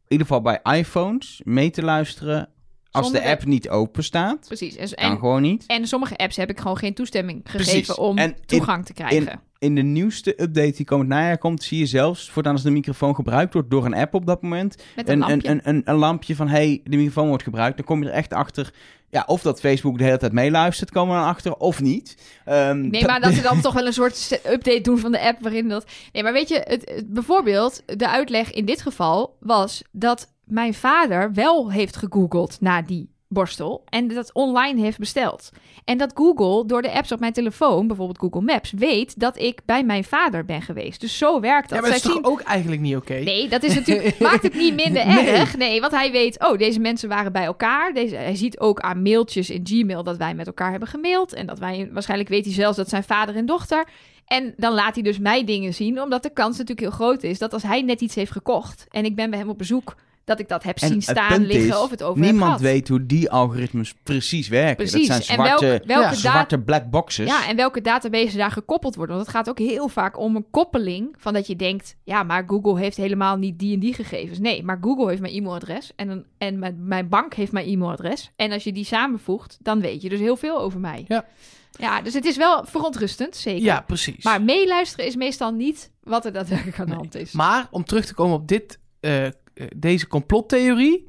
ieder 0.07 0.28
geval 0.28 0.41
bij 0.41 0.59
iPhones, 0.78 1.41
mee 1.43 1.70
te 1.70 1.84
luisteren 1.84 2.49
als 2.92 3.12
de 3.12 3.24
app 3.30 3.46
niet 3.46 3.70
open 3.70 4.04
staat. 4.04 4.46
Precies. 4.48 4.76
En, 4.76 4.90
Kan 4.96 5.12
en, 5.12 5.18
gewoon 5.18 5.42
niet. 5.42 5.64
en 5.68 5.88
sommige 5.88 6.16
apps 6.18 6.36
heb 6.36 6.50
ik 6.50 6.60
gewoon 6.60 6.78
geen 6.78 6.94
toestemming 6.94 7.42
gegeven 7.44 7.66
Precies. 7.72 7.96
om 7.96 8.18
En 8.18 8.30
in- 8.30 8.36
toegang 8.46 8.86
te 8.86 8.94
krijgen. 8.94 9.42
In 9.60 9.76
de 9.76 9.82
nieuwste 9.82 10.42
update 10.42 10.72
die 10.76 10.86
komend 10.86 11.10
najaar 11.10 11.38
komt, 11.38 11.64
zie 11.64 11.80
je 11.80 11.86
zelfs, 11.86 12.30
voortaan 12.30 12.54
als 12.54 12.64
de 12.64 12.70
microfoon 12.70 13.16
gebruikt 13.16 13.54
wordt 13.54 13.70
door 13.70 13.86
een 13.86 13.94
app 13.94 14.14
op 14.14 14.26
dat 14.26 14.42
moment, 14.42 14.76
met 14.96 15.08
een, 15.10 15.22
een, 15.22 15.28
lampje. 15.30 15.50
een, 15.50 15.60
een, 15.64 15.76
een, 15.76 15.82
een 15.86 15.96
lampje 15.96 16.36
van, 16.36 16.48
hey, 16.48 16.82
de 16.84 16.98
microfoon 16.98 17.28
wordt 17.28 17.44
gebruikt. 17.44 17.78
Dan 17.78 17.86
kom 17.86 18.04
je 18.04 18.10
er 18.10 18.16
echt 18.16 18.34
achter, 18.34 18.74
ja, 19.10 19.24
of 19.28 19.42
dat 19.42 19.60
Facebook 19.60 19.98
de 19.98 20.04
hele 20.04 20.18
tijd 20.18 20.32
meeluistert, 20.32 20.92
komen 20.92 21.16
we 21.16 21.22
dan 21.22 21.30
achter, 21.30 21.56
of 21.56 21.82
niet. 21.82 22.18
Ehm, 22.46 22.88
Nee, 22.90 23.06
maar 23.06 23.22
dat 23.22 23.34
ze 23.34 23.42
dan 23.42 23.62
toch 23.68 23.74
wel 23.74 23.86
een 23.86 23.94
soort 23.94 24.40
update 24.52 24.82
doen 24.82 24.98
van 24.98 25.12
de 25.12 25.20
app 25.22 25.42
waarin 25.42 25.68
dat. 25.70 25.86
Nee, 26.14 26.24
maar 26.24 26.34
weet 26.34 26.50
je, 26.50 26.62
het, 26.64 26.92
het- 26.96 27.14
bijvoorbeeld, 27.14 27.84
de 27.86 28.10
uitleg 28.10 28.52
in 28.52 28.66
dit 28.66 28.82
geval 28.82 29.36
was 29.40 29.82
dat 29.92 30.36
mijn 30.48 30.74
vader 30.74 31.34
wel 31.34 31.72
heeft 31.72 31.95
gegoogeld 31.95 32.58
naar 32.62 32.86
die 32.86 33.10
borstel 33.30 33.84
en 33.89 34.08
dat 34.08 34.34
online 34.34 34.82
heeft 34.82 34.98
besteld. 35.00 35.50
En 35.86 35.98
dat 35.98 36.12
Google 36.16 36.66
door 36.66 36.82
de 36.82 36.91
apps 36.91 37.12
op 37.12 37.20
mijn 37.20 37.34
telefoon, 37.34 37.88
bijvoorbeeld 37.88 38.20
Google 38.20 38.41
Maps, 38.41 38.72
weet 38.72 39.20
dat 39.20 39.38
ik 39.39 39.62
bij 39.66 39.84
mijn 39.84 40.04
vader 40.04 40.45
ben 40.45 40.62
geweest. 40.62 41.02
Dus 41.02 41.18
zo 41.18 41.39
werkt 41.39 41.70
dat. 41.70 41.78
Ja, 41.78 41.82
maar 41.84 41.91
dat 41.91 42.00
is 42.00 42.06
Zij 42.06 42.14
toch 42.14 42.24
zien- 42.26 42.32
ook 42.34 42.41
eigenlijk 42.41 42.82
niet 42.82 42.95
oké? 42.95 43.14
Nee, 43.14 43.50
dat 43.50 43.64
is 43.64 43.76
natuurlijk, 43.76 44.20
maakt 44.30 44.43
het 44.43 44.54
niet 44.54 44.74
minder 44.76 45.06
Nee. 45.08 45.26
erg. 45.30 45.58
Nee, 45.58 45.80
want 45.82 45.91
hij 45.93 46.12
weet, 46.12 46.43
oh, 46.45 46.58
deze 46.58 46.80
mensen 46.80 47.10
waren 47.10 47.32
bij 47.32 47.43
elkaar. 47.43 47.93
Deze, 47.93 48.16
hij 48.16 48.36
ziet 48.36 48.60
ook 48.60 48.80
aan 48.80 49.02
mailtjes 49.02 49.50
in 49.50 49.62
Gmail 49.64 50.04
dat 50.04 50.18
wij 50.18 50.34
met 50.36 50.48
elkaar 50.48 50.70
hebben 50.72 50.89
gemaild. 50.89 51.34
En 51.34 51.45
dat 51.45 51.60
wij, 51.60 51.89
waarschijnlijk 51.91 52.30
weet 52.30 52.45
hij 52.45 52.54
zelfs 52.54 52.78
dat 52.78 52.89
zijn 52.89 53.04
vader 53.04 53.36
en 53.36 53.45
dochter. 53.45 53.88
En 54.26 54.54
dan 54.58 54.74
laat 54.74 54.93
hij 54.93 55.04
dus 55.04 55.20
mij 55.20 55.43
dingen 55.43 55.74
zien, 55.74 56.02
omdat 56.02 56.24
de 56.24 56.34
kans 56.34 56.52
natuurlijk 56.58 56.80
heel 56.88 57.06
groot 57.06 57.24
is 57.24 57.39
dat 57.39 57.54
als 57.54 57.64
hij 57.64 57.82
net 57.82 58.02
iets 58.02 58.16
heeft 58.16 58.32
gekocht 58.32 58.86
en 58.89 59.06
ik 59.06 59.16
ben 59.16 59.30
bij 59.30 59.39
hem 59.39 59.50
op 59.50 59.58
bezoek, 59.58 59.95
dat 60.28 60.39
ik 60.39 60.47
dat 60.47 60.63
heb 60.63 60.78
En 60.80 60.88
zien 60.88 61.01
staan, 61.01 61.45
liggen 61.45 61.67
is, 61.67 61.78
of 61.78 61.89
het 61.89 62.03
over 62.03 62.21
Niemand 62.21 62.59
weet 62.59 62.88
hoe 62.88 63.05
die 63.05 63.30
algoritmes 63.30 63.93
precies 64.03 64.47
werken. 64.47 64.75
Precies. 64.75 65.07
Dat 65.07 65.23
zijn 65.23 65.39
en 65.39 65.45
welke, 65.45 65.65
zwarte, 65.65 65.88
welke 65.88 66.03
ja, 66.03 66.13
zwarte 66.13 66.59
black 66.59 66.89
boxes. 66.89 67.28
ja, 67.28 67.47
en 67.47 67.55
welke 67.55 67.82
databases 67.82 68.34
daar 68.34 68.51
gekoppeld 68.51 68.95
worden. 68.95 69.15
Want 69.15 69.28
het 69.28 69.36
gaat 69.36 69.49
ook 69.49 69.59
heel 69.59 69.88
vaak 69.88 70.19
om 70.19 70.36
een 70.36 70.45
koppeling 70.51 71.15
van 71.17 71.34
dat 71.34 71.47
je 71.47 71.55
denkt, 71.55 71.95
ja, 72.03 72.23
maar 72.23 72.43
Google 72.47 72.80
heeft 72.80 72.97
helemaal 72.97 73.38
niet 73.38 73.59
die 73.59 73.73
en 73.73 73.80
die 73.80 73.93
gegevens. 73.93 74.39
Nee, 74.39 74.63
maar 74.63 74.78
Google 74.82 75.09
heeft 75.09 75.21
mijn 75.21 75.34
e-mailadres 75.34 75.91
en, 75.95 76.09
een, 76.09 76.25
en 76.38 76.59
mijn, 76.59 76.88
mijn 76.88 77.09
bank 77.09 77.34
heeft 77.34 77.51
mijn 77.51 77.67
e-mailadres. 77.67 78.32
En 78.36 78.51
als 78.51 78.63
je 78.63 78.71
die 78.71 78.86
samenvoegt, 78.86 79.57
dan 79.61 79.82
weet 79.82 80.01
je 80.01 80.09
dus 80.09 80.19
heel 80.19 80.38
veel 80.38 80.59
over 80.59 80.80
mij. 80.80 81.05
Ja. 81.07 81.25
Ja, 81.71 82.01
dus 82.01 82.13
het 82.13 82.25
is 82.25 82.38
wel 82.38 82.65
verontrustend, 82.65 83.36
zeker. 83.36 83.63
Ja, 83.63 83.82
precies. 83.82 84.23
Maar 84.23 84.41
meeluisteren 84.41 85.05
is 85.05 85.15
meestal 85.15 85.51
niet 85.51 85.91
wat 86.03 86.25
er 86.25 86.34
daadwerkelijk 86.34 86.80
aan 86.80 86.86
de 86.86 86.93
hand 86.93 87.15
is. 87.15 87.32
Maar 87.32 87.67
om 87.71 87.84
terug 87.84 88.05
te 88.05 88.13
komen 88.13 88.36
op 88.36 88.47
dit, 88.47 88.80
eh, 88.99 89.28
deze 89.76 90.08
complottheorie. 90.08 91.08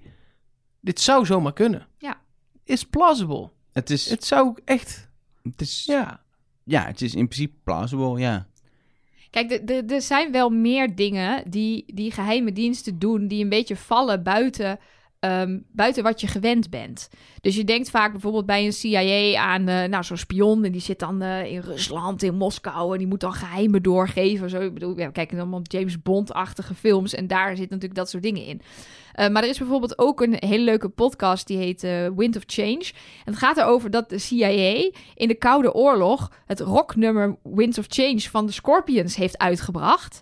Dit 0.80 1.00
zou 1.00 1.26
zomaar 1.26 1.52
kunnen. 1.52 1.86
Ja. 1.98 2.20
Is 2.64 2.84
plausible. 2.84 3.50
Het 3.72 3.90
is, 3.90 4.10
Het 4.10 4.24
zou 4.24 4.54
echt... 4.64 5.08
het 5.42 5.60
is, 5.60 5.84
ja. 5.84 6.22
Ja. 6.64 6.86
het 6.86 7.00
is 7.02 7.14
in 7.14 7.28
principe 7.28 7.56
plausible, 7.64 8.18
ja. 8.18 8.46
Kijk, 9.30 9.48
de- 9.48 9.64
de- 9.84 9.94
er 9.94 10.02
zijn 10.02 10.32
wel 10.32 10.50
meer 10.50 10.94
dingen 10.94 11.50
die, 11.50 11.84
die 11.94 12.10
geheime 12.12 12.52
diensten 12.52 12.98
doen 12.98 13.28
die 13.28 13.42
een 13.42 13.48
beetje 13.48 13.76
vallen 13.76 14.22
buiten, 14.22 14.78
ehm, 15.18 15.58
buiten 15.72 16.02
wat 16.02 16.20
je 16.20 16.26
gewend 16.26 16.70
bent. 16.70 17.08
Dus 17.40 17.56
je 17.56 17.64
denkt 17.64 17.90
vaak 17.90 18.12
bijvoorbeeld 18.12 18.46
bij 18.46 18.64
een 18.64 18.72
CIA 18.72 19.40
aan 19.40 19.68
eh, 19.68 19.88
nou, 19.88 20.04
zo'n 20.04 20.16
spion 20.16 20.64
en 20.64 20.72
die 20.72 20.80
zit 20.80 20.98
dan 20.98 21.22
eh, 21.22 21.52
in 21.52 21.60
Rusland, 21.60 22.22
in 22.22 22.34
Moskou 22.34 22.92
en 22.92 22.98
die 22.98 23.06
moet 23.06 23.20
dan 23.20 23.32
geheimen 23.32 23.82
doorgeven. 23.82 24.50
Zo, 24.50 24.60
ik 24.60 24.74
bedoel, 24.74 24.98
ja, 24.98 25.06
we 25.06 25.12
kijken 25.12 25.38
allemaal 25.38 25.60
James 25.62 26.02
Bond-achtige 26.02 26.74
films 26.74 27.14
en 27.14 27.26
daar 27.26 27.48
zit 27.56 27.70
natuurlijk 27.70 27.94
dat 27.94 28.10
soort 28.10 28.22
dingen 28.22 28.44
in. 28.44 28.60
Eh, 29.12 29.28
maar 29.28 29.42
er 29.42 29.48
is 29.48 29.58
bijvoorbeeld 29.58 29.98
ook 29.98 30.20
een 30.20 30.36
hele 30.38 30.64
leuke 30.64 30.88
podcast 30.88 31.46
die 31.46 31.56
heet 31.56 31.80
Wind 32.16 32.36
of 32.36 32.42
Change. 32.46 32.90
En 33.24 33.32
het 33.32 33.36
gaat 33.36 33.56
erover 33.56 33.90
dat 33.90 34.08
de 34.08 34.18
CIA 34.18 34.90
in 35.14 35.28
de 35.28 35.38
Koude 35.38 35.74
Oorlog 35.74 36.32
het 36.46 36.60
rocknummer 36.60 37.36
Winds 37.42 37.78
of 37.78 37.86
Change 37.88 38.20
van 38.20 38.46
de 38.46 38.52
Scorpions 38.52 39.16
heeft 39.16 39.38
uitgebracht. 39.38 40.20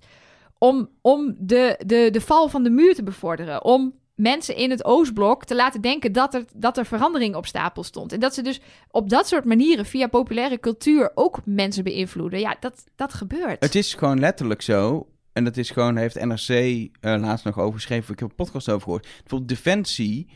Om, 0.58 0.88
om 1.00 1.34
de, 1.38 1.82
de, 1.86 2.08
de 2.12 2.20
val 2.20 2.48
van 2.48 2.62
de 2.62 2.70
muur 2.70 2.94
te 2.94 3.02
bevorderen. 3.02 3.64
Om 3.64 3.94
mensen 4.16 4.56
in 4.56 4.70
het 4.70 4.84
Oostblok 4.84 5.44
te 5.44 5.54
laten 5.54 5.80
denken 5.80 6.12
dat 6.12 6.34
er, 6.34 6.44
dat 6.54 6.78
er 6.78 6.86
verandering 6.86 7.34
op 7.34 7.46
stapel 7.46 7.82
stond. 7.82 8.12
En 8.12 8.20
dat 8.20 8.34
ze 8.34 8.42
dus 8.42 8.60
op 8.90 9.08
dat 9.08 9.28
soort 9.28 9.44
manieren 9.44 9.86
via 9.86 10.06
populaire 10.06 10.60
cultuur 10.60 11.10
ook 11.14 11.40
mensen 11.44 11.84
beïnvloeden. 11.84 12.40
Ja, 12.40 12.56
dat, 12.60 12.84
dat 12.96 13.14
gebeurt. 13.14 13.62
Het 13.62 13.74
is 13.74 13.94
gewoon 13.94 14.18
letterlijk 14.20 14.62
zo. 14.62 15.06
En 15.32 15.44
dat 15.44 15.56
is 15.56 15.70
gewoon, 15.70 15.96
heeft 15.96 16.24
NRC 16.24 16.48
eh, 16.48 16.88
laatst 17.00 17.44
nog 17.44 17.58
over 17.58 17.74
geschreven. 17.74 18.12
Ik 18.12 18.18
heb 18.18 18.28
een 18.28 18.34
podcast 18.34 18.68
over 18.68 18.82
gehoord. 18.82 19.02
Bijvoorbeeld 19.02 19.48
Defensie 19.48 20.28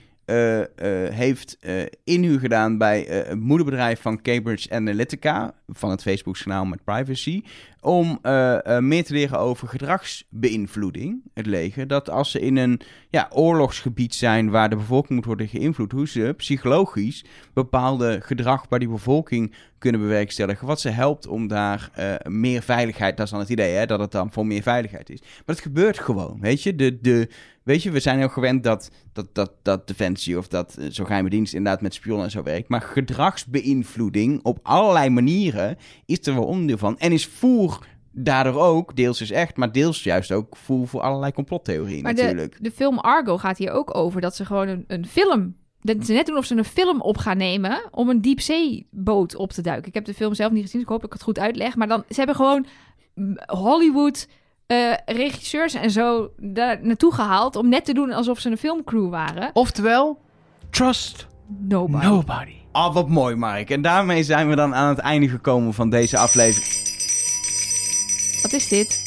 heeft 1.12 1.57
eh, 1.61 1.82
inhuur 2.05 2.40
gedaan 2.40 2.78
bij 2.78 3.07
eh, 3.07 3.28
het 3.28 3.40
moederbedrijf 3.40 4.01
van 4.01 4.23
Cambridge 4.23 4.70
Analytica, 4.70 5.55
van 5.69 5.90
het 5.90 6.02
Facebook-kanaal 6.02 6.65
met 6.65 6.85
privacy, 6.85 7.43
om 7.81 8.19
eh, 8.23 8.77
eh, 8.77 8.82
meer 8.82 9.05
te 9.05 9.12
leren 9.12 9.39
over 9.39 9.69
gedragsbeïnvloeding, 9.69 11.23
het 11.35 11.47
leger. 11.47 11.86
Dat 11.86 12.11
als 12.11 12.31
ze 12.31 12.40
in 12.40 12.57
een 12.57 12.81
ja, 13.11 13.28
oorlogsgebied 13.32 14.15
zijn 14.15 14.51
waar 14.51 14.70
de 14.70 14.77
bevolking 14.77 15.12
moet 15.15 15.24
worden 15.24 15.48
geïnvloed, 15.48 15.93
hoe 15.93 16.09
ze 16.09 16.35
psychologisch 16.36 17.24
bepaalde 17.52 18.20
gedrag 18.23 18.69
bij 18.69 18.78
die 18.78 18.89
bevolking 18.89 19.55
kunnen 19.78 20.01
bewerkstelligen, 20.01 20.66
wat 20.66 20.81
ze 20.81 20.89
helpt 20.89 21.27
om 21.27 21.48
daar 21.48 21.90
eh, 21.94 22.15
meer 22.32 22.62
veiligheid, 22.62 23.16
dat 23.16 23.27
is 23.27 23.32
dan 23.32 23.40
het 23.40 23.48
idee, 23.48 23.74
hè, 23.74 23.86
dat 23.86 24.01
het 24.01 24.12
dan 24.12 24.32
voor 24.32 24.47
meer 24.47 24.62
veiligheid 24.62 25.11
is. 25.11 25.20
Maar 25.20 25.55
het 25.55 25.61
gebeurt 25.61 25.98
gewoon, 25.98 26.39
weet 26.40 26.62
je. 26.62 26.77
De, 26.77 27.01
de, 27.01 27.28
weet 27.71 27.83
je, 27.83 27.91
we 27.91 28.01
zijn 28.01 28.19
heel 28.19 28.29
gewend 28.29 28.65
dat, 28.65 28.91
dat, 29.13 29.27
dat, 29.33 29.53
dat 29.63 29.87
Defensie 29.87 30.39
of 30.39 30.49
dat 30.49 30.77
eh, 30.77 30.87
zo'n 30.89 31.07
geheime 31.07 31.31
dienst 31.31 31.55
inderdaad 31.55 31.81
met 31.81 31.95
spionnen 31.95 32.25
en 32.25 32.31
zo 32.31 32.43
werkt. 32.43 32.69
Maar 32.69 32.81
gedragsbeïnvloeding 32.81 34.43
op 34.43 34.59
allerlei 34.63 35.11
manieren 35.11 35.77
is 36.07 36.27
er 36.27 36.35
wel 36.35 36.45
onderdeel 36.45 36.79
van. 36.79 36.99
En 36.99 37.13
is 37.13 37.27
voer 37.27 37.87
daardoor 38.13 38.63
ook, 38.63 38.97
deels 38.97 39.19
dus 39.19 39.31
echt, 39.31 39.57
maar 39.57 39.73
deels 39.73 40.03
juist 40.03 40.33
ook 40.33 40.57
voer 40.57 40.89
voor 40.89 41.01
allerlei 41.01 41.33
complottheorieën 41.33 42.03
Maar 42.03 42.15
natuurlijk. 42.15 42.57
de, 42.57 42.63
de 42.63 42.71
film 42.71 42.99
Argo 42.99 43.39
gaat 43.39 43.59
hier 43.59 43.71
ook 43.71 43.97
over 43.97 44.21
dat 44.21 44.37
ze 44.37 44.45
gewoon 44.45 44.69
een, 44.69 44.85
een 44.87 45.07
film. 45.07 45.59
Dat 45.81 46.07
ze 46.07 46.13
net 46.13 46.27
doen 46.27 46.37
of 46.37 46.45
ze 46.45 46.57
een 46.57 46.65
film 46.65 47.01
op 47.01 47.17
gaan 47.17 47.37
nemen 47.37 47.89
om 47.91 48.09
een 48.09 48.21
diepzeeboot 48.21 49.37
op 49.37 49.53
te 49.53 49.63
duiken. 49.63 49.89
Ik 49.89 49.95
heb 49.95 50.05
de 50.05 50.15
film 50.15 50.35
zelf 50.35 50.53
niet 50.53 50.63
gezien, 50.63 50.81
dus 50.81 50.89
ik 50.89 50.93
hoop 50.93 51.01
dat 51.01 51.13
ik 51.13 51.17
het 51.17 51.23
goed 51.23 51.39
uitleg. 51.39 51.77
Maar 51.77 51.89
dan, 51.89 52.05
ze 52.09 52.15
hebben 52.17 52.37
gewoon 52.37 52.67
Hollywood 53.47 54.27
eh, 54.71 54.93
regisseurs 55.07 55.75
en 55.75 55.91
zo 55.91 56.31
daar 56.37 56.79
naartoe 56.83 57.15
gehaald 57.15 57.57
om 57.57 57.69
net 57.69 57.85
te 57.85 57.95
doen 57.95 58.13
alsof 58.13 58.39
ze 58.39 58.51
een 58.51 58.57
filmcrew 58.59 59.09
waren. 59.11 59.51
Oftewel, 59.53 60.19
trust 60.71 61.27
Nobody. 61.59 62.05
nobody. 62.07 62.53
Ah, 62.73 62.95
wat 62.95 63.09
mooi, 63.09 63.35
Mark. 63.35 63.71
En 63.71 63.83
daarmee 63.83 64.23
zijn 64.23 64.49
we 64.49 64.55
dan 64.57 64.75
aan 64.75 64.89
het 64.89 64.99
einde 64.99 65.29
gekomen 65.29 65.75
van 65.75 65.91
deze 65.91 66.19
aflevering. 66.19 66.73
Wat 68.43 68.53
is 68.53 68.69
dit? 68.69 69.01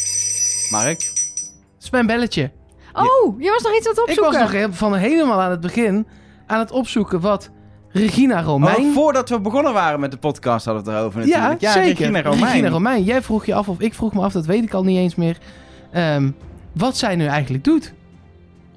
Mark? 0.72 0.99
Dat 0.99 1.84
is 1.84 1.90
mijn 1.90 2.06
belletje. 2.07 2.52
Oh, 2.94 3.41
je 3.41 3.49
was 3.49 3.61
nog 3.64 3.76
iets 3.77 3.88
aan 3.88 3.94
het 3.95 4.02
Ik 4.10 4.23
opzoeken. 4.23 4.52
was 4.52 4.61
nog 4.69 4.76
van 4.77 4.94
helemaal 4.95 5.41
aan 5.41 5.52
het 5.52 5.61
begin 5.61 6.07
aan 6.48 6.60
het 6.60 6.72
opzoeken 6.72 7.19
wat 7.19 7.49
Regina 7.94 8.41
Romein... 8.41 8.76
Oh, 8.76 8.94
voordat 8.94 9.30
we 9.30 9.40
begonnen 9.40 9.74
waren 9.74 9.99
met 9.99 10.11
de 10.11 10.18
podcast 10.18 10.65
hadden 10.65 10.84
we 10.84 10.90
het 10.90 10.99
erover 10.99 11.20
natuurlijk. 11.20 11.61
ja, 11.61 11.72
zeker. 11.72 11.88
Regina 11.98 12.22
Romein. 12.22 12.44
Regina 12.44 12.70
Romein. 12.70 13.03
Jij 13.03 13.22
vroeg 13.22 13.45
je 13.45 13.53
af, 13.53 13.70
of 13.70 13.80
ik 13.80 13.94
vroeg 13.94 14.14
me 14.14 14.22
af, 14.22 14.34
dat 14.34 14.45
weet 14.45 14.64
ik 14.64 14.74
al 14.74 14.84
niet 14.84 14.98
eens 14.98 15.15
meer. 15.15 15.38
ehm, 15.91 16.30
wat 16.74 16.98
zij 16.98 17.15
nu 17.15 17.26
eigenlijk 17.26 17.64
doet. 17.64 17.94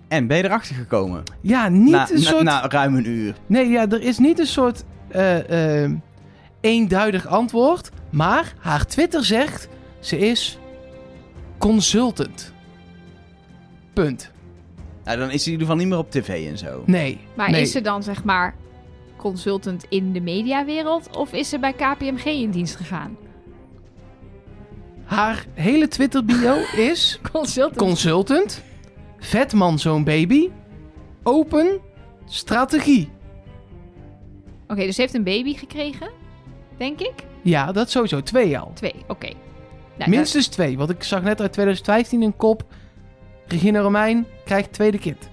En 0.08 0.26
ben 0.26 0.36
je 0.36 0.44
erachter 0.44 0.74
gekomen? 0.74 1.22
Ja, 1.40 1.68
niet 1.68 1.90
na, 1.90 2.10
een 2.10 2.14
na- 2.14 2.20
soort... 2.20 2.42
na 2.42 2.68
ruim 2.68 2.94
een 2.94 3.08
uur. 3.08 3.34
Nee, 3.46 3.68
ja, 3.68 3.88
er 3.90 4.02
is 4.02 4.18
niet 4.18 4.38
een 4.38 4.46
soort 4.46 4.84
eh, 5.08 5.82
ehm, 5.82 5.94
eenduidig 6.60 7.26
antwoord. 7.26 7.90
Maar 8.10 8.54
haar 8.58 8.86
Twitter 8.86 9.24
zegt, 9.24 9.68
ze 10.00 10.18
is 10.18 10.58
consultant. 11.58 12.52
Punt. 13.92 14.30
Nou, 15.04 15.18
dan 15.18 15.30
is 15.30 15.44
hij 15.44 15.52
in 15.52 15.60
ieder 15.60 15.66
geval 15.66 15.76
niet 15.76 15.88
meer 15.88 15.98
op 15.98 16.10
tv 16.10 16.48
en 16.50 16.58
zo. 16.58 16.82
Nee. 16.86 17.18
Maar 17.34 17.50
nee. 17.50 17.60
is 17.60 17.72
ze 17.72 17.80
dan 17.80 18.02
zeg 18.02 18.24
maar 18.24 18.54
consultant 19.16 19.86
in 19.88 20.12
de 20.12 20.20
mediawereld 20.20 21.16
of 21.16 21.32
is 21.32 21.48
ze 21.48 21.58
bij 21.58 21.72
KPMG 21.72 22.24
in 22.24 22.50
dienst 22.50 22.76
gegaan? 22.76 23.16
Haar 25.04 25.44
hele 25.54 25.88
Twitter 25.88 26.24
bio 26.24 26.54
is 26.90 27.20
Consultant. 27.32 27.76
consultant, 27.76 28.62
vetman 29.18 29.78
zo'n 29.78 30.04
baby, 30.04 30.48
open, 31.22 31.80
strategie. 32.24 33.08
Oké, 34.68 34.84
dus 34.84 34.94
ze 34.94 35.00
heeft 35.00 35.14
een 35.14 35.24
baby 35.24 35.54
gekregen, 35.54 36.10
denk 36.76 37.00
ik. 37.00 37.14
Ja, 37.42 37.72
dat 37.72 37.90
sowieso. 37.90 38.22
Twee 38.22 38.58
al. 38.58 38.70
Twee, 38.74 38.94
oké. 39.06 39.28
Nou, 39.98 40.10
Minstens 40.10 40.46
twee. 40.46 40.76
Want 40.78 40.90
ik 40.90 41.02
zag 41.02 41.22
net 41.22 41.40
uit 41.40 41.52
2015 41.52 42.22
een 42.22 42.36
kop. 42.36 42.64
Regina 43.46 43.80
Romein 43.80 44.26
krijgt 44.44 44.72
tweede 44.72 44.98
kind. 44.98 45.28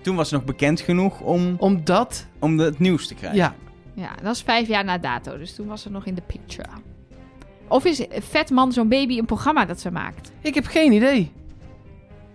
Toen 0.00 0.16
was 0.16 0.28
ze 0.28 0.34
nog 0.34 0.44
bekend 0.44 0.80
genoeg 0.80 1.20
om, 1.20 1.54
Omdat, 1.58 2.26
om 2.38 2.56
de- 2.56 2.62
het 2.64 2.78
nieuws 2.78 3.06
te 3.06 3.14
krijgen. 3.14 3.38
ja, 3.38 3.48
dat- 3.94 4.04
Ja, 4.04 4.10
dat 4.22 4.34
is 4.34 4.42
vijf 4.42 4.68
jaar 4.68 4.84
na 4.84 4.98
dato, 4.98 5.38
dus 5.38 5.54
toen 5.54 5.66
was 5.66 5.82
ze 5.82 5.90
nog 5.90 6.06
in 6.06 6.14
de 6.14 6.22
picture. 6.26 6.68
Of 7.68 7.84
is 7.84 8.06
Vetman 8.10 8.72
zo'n 8.72 8.88
baby 8.88 9.18
een 9.18 9.24
programma 9.24 9.64
dat 9.64 9.80
ze 9.80 9.90
maakt? 9.90 10.32
ik 10.40 10.54
heb 10.54 10.66
geen 10.66 10.92
idee. 10.92 11.32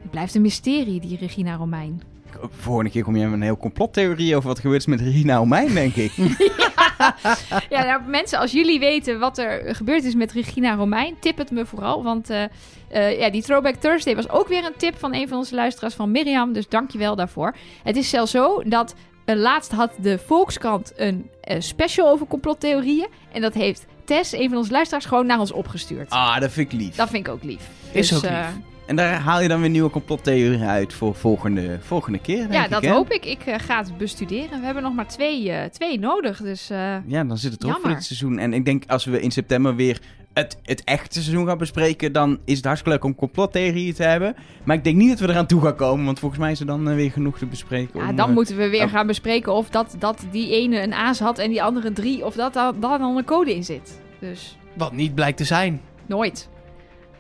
Het 0.01 0.11
blijft 0.11 0.35
een 0.35 0.41
mysterie, 0.41 0.99
die 0.99 1.17
Regina 1.17 1.55
Romein. 1.55 2.01
Vorige 2.49 2.91
keer 2.91 3.03
kom 3.03 3.15
je 3.15 3.23
met 3.25 3.33
een 3.33 3.41
heel 3.41 3.57
complottheorie 3.57 4.35
over 4.35 4.47
wat 4.49 4.59
gebeurd 4.59 4.79
is 4.79 4.85
met 4.87 5.01
Regina 5.01 5.39
Omijn, 5.41 5.73
denk 5.73 5.95
ik. 5.95 6.11
Ja, 7.69 7.83
nou, 7.83 8.01
mensen, 8.07 8.39
als 8.39 8.51
jullie 8.51 8.79
weten 8.79 9.19
wat 9.19 9.37
er 9.37 9.75
gebeurd 9.75 10.03
is 10.03 10.15
met 10.15 10.31
Regina 10.31 10.75
Romein, 10.75 11.15
tip 11.19 11.37
het 11.37 11.51
me 11.51 11.65
vooral. 11.65 12.03
Want 12.03 12.29
eh, 12.29 12.43
eh, 12.87 13.19
ja, 13.19 13.29
die 13.29 13.41
Throwback 13.41 13.75
Thursday 13.75 14.15
was 14.15 14.29
ook 14.29 14.47
weer 14.47 14.65
een 14.65 14.77
tip 14.77 14.99
van 14.99 15.13
een 15.13 15.27
van 15.27 15.37
onze 15.37 15.55
luisteraars 15.55 15.93
van 15.93 16.11
Mirjam. 16.11 16.53
Dus 16.53 16.67
dankjewel 16.67 17.15
daarvoor. 17.15 17.55
Het 17.83 17.95
is 17.95 18.09
zelfs 18.09 18.31
zo 18.31 18.63
dat 18.65 18.95
eh, 19.25 19.35
laatst 19.35 19.71
had 19.71 19.91
de 19.97 20.19
Volkskrant 20.25 20.93
een 20.95 21.29
special 21.59 22.09
over 22.09 22.27
complottheorieën. 22.27 23.07
En 23.31 23.41
dat 23.41 23.53
heeft 23.53 23.85
Tess, 24.05 24.31
een 24.31 24.49
van 24.49 24.57
onze 24.57 24.71
luisteraars, 24.71 25.05
gewoon 25.05 25.25
naar 25.25 25.39
ons 25.39 25.51
opgestuurd. 25.51 26.09
Ah, 26.09 26.39
dat 26.39 26.51
vind 26.51 26.73
ik 26.73 26.79
lief. 26.79 26.95
Dat 26.95 27.09
vind 27.09 27.27
ik 27.27 27.33
ook 27.33 27.43
lief. 27.43 27.61
Is 27.91 28.07
Dus, 28.07 28.17
ook 28.17 28.29
lief. 28.31 28.74
En 28.85 28.95
daar 28.95 29.19
haal 29.19 29.41
je 29.41 29.47
dan 29.47 29.61
weer 29.61 29.69
nieuwe 29.69 29.89
complottheorieën 29.89 30.63
uit 30.63 30.93
voor 30.93 31.15
volgende, 31.15 31.77
volgende 31.81 32.19
keer, 32.19 32.37
denk 32.37 32.53
ja, 32.53 32.63
ik, 32.63 32.69
dat 32.69 32.81
hè? 32.81 32.91
hoop 32.91 33.11
ik. 33.11 33.25
Ik 33.25 33.41
eh, 33.45 33.59
ga 33.59 33.77
het 33.77 33.97
bestuderen. 33.97 34.59
We 34.59 34.65
hebben 34.65 34.83
nog 34.83 34.93
maar 34.93 35.07
twee, 35.07 35.51
eh, 35.51 35.69
twee 35.69 35.99
nodig. 35.99 36.41
Dus 36.41 36.69
eh, 36.69 36.95
Ja, 37.05 37.23
dan 37.23 37.37
zit 37.37 37.51
het 37.51 37.63
erop 37.63 37.79
voor 37.81 37.89
dit 37.89 38.03
seizoen. 38.03 38.39
En 38.39 38.53
ik 38.53 38.65
denk 38.65 38.83
als 38.87 39.05
we 39.05 39.21
in 39.21 39.31
september 39.31 39.75
weer 39.75 40.01
het, 40.33 40.57
het 40.63 40.83
echte 40.83 41.21
seizoen 41.21 41.47
gaan 41.47 41.57
bespreken, 41.57 42.11
dan 42.11 42.39
is 42.45 42.55
het 42.55 42.65
hartstikke 42.65 42.97
leuk 42.97 43.05
om 43.05 43.15
complottheorieën 43.15 43.93
te 43.93 44.03
hebben. 44.03 44.35
Maar 44.63 44.75
ik 44.75 44.83
denk 44.83 44.95
niet 44.95 45.09
dat 45.09 45.19
we 45.19 45.29
eraan 45.29 45.45
toe 45.45 45.61
gaan 45.61 45.75
komen, 45.75 46.05
want 46.05 46.19
volgens 46.19 46.41
mij 46.41 46.51
is 46.51 46.59
er 46.59 46.65
dan 46.65 46.95
weer 46.95 47.11
genoeg 47.11 47.37
te 47.37 47.45
bespreken. 47.45 47.99
Ja, 47.99 48.09
om, 48.09 48.15
dan 48.15 48.33
moeten 48.33 48.57
we 48.57 48.69
weer 48.69 48.83
oh. 48.83 48.91
gaan 48.91 49.07
bespreken 49.07 49.53
of 49.53 49.69
dat, 49.69 49.95
dat 49.99 50.25
die 50.31 50.51
ene 50.51 50.81
een 50.81 50.93
aas 50.93 51.19
had 51.19 51.39
en 51.39 51.49
die 51.49 51.63
andere 51.63 51.93
drie, 51.93 52.25
of 52.25 52.35
dat 52.35 52.53
daar 52.53 52.73
dan 52.79 53.17
een 53.17 53.25
code 53.25 53.55
in 53.55 53.63
zit. 53.63 53.99
Dus 54.19 54.57
Wat 54.73 54.93
niet 54.93 55.15
blijkt 55.15 55.37
te 55.37 55.45
zijn. 55.45 55.81
nooit. 56.05 56.49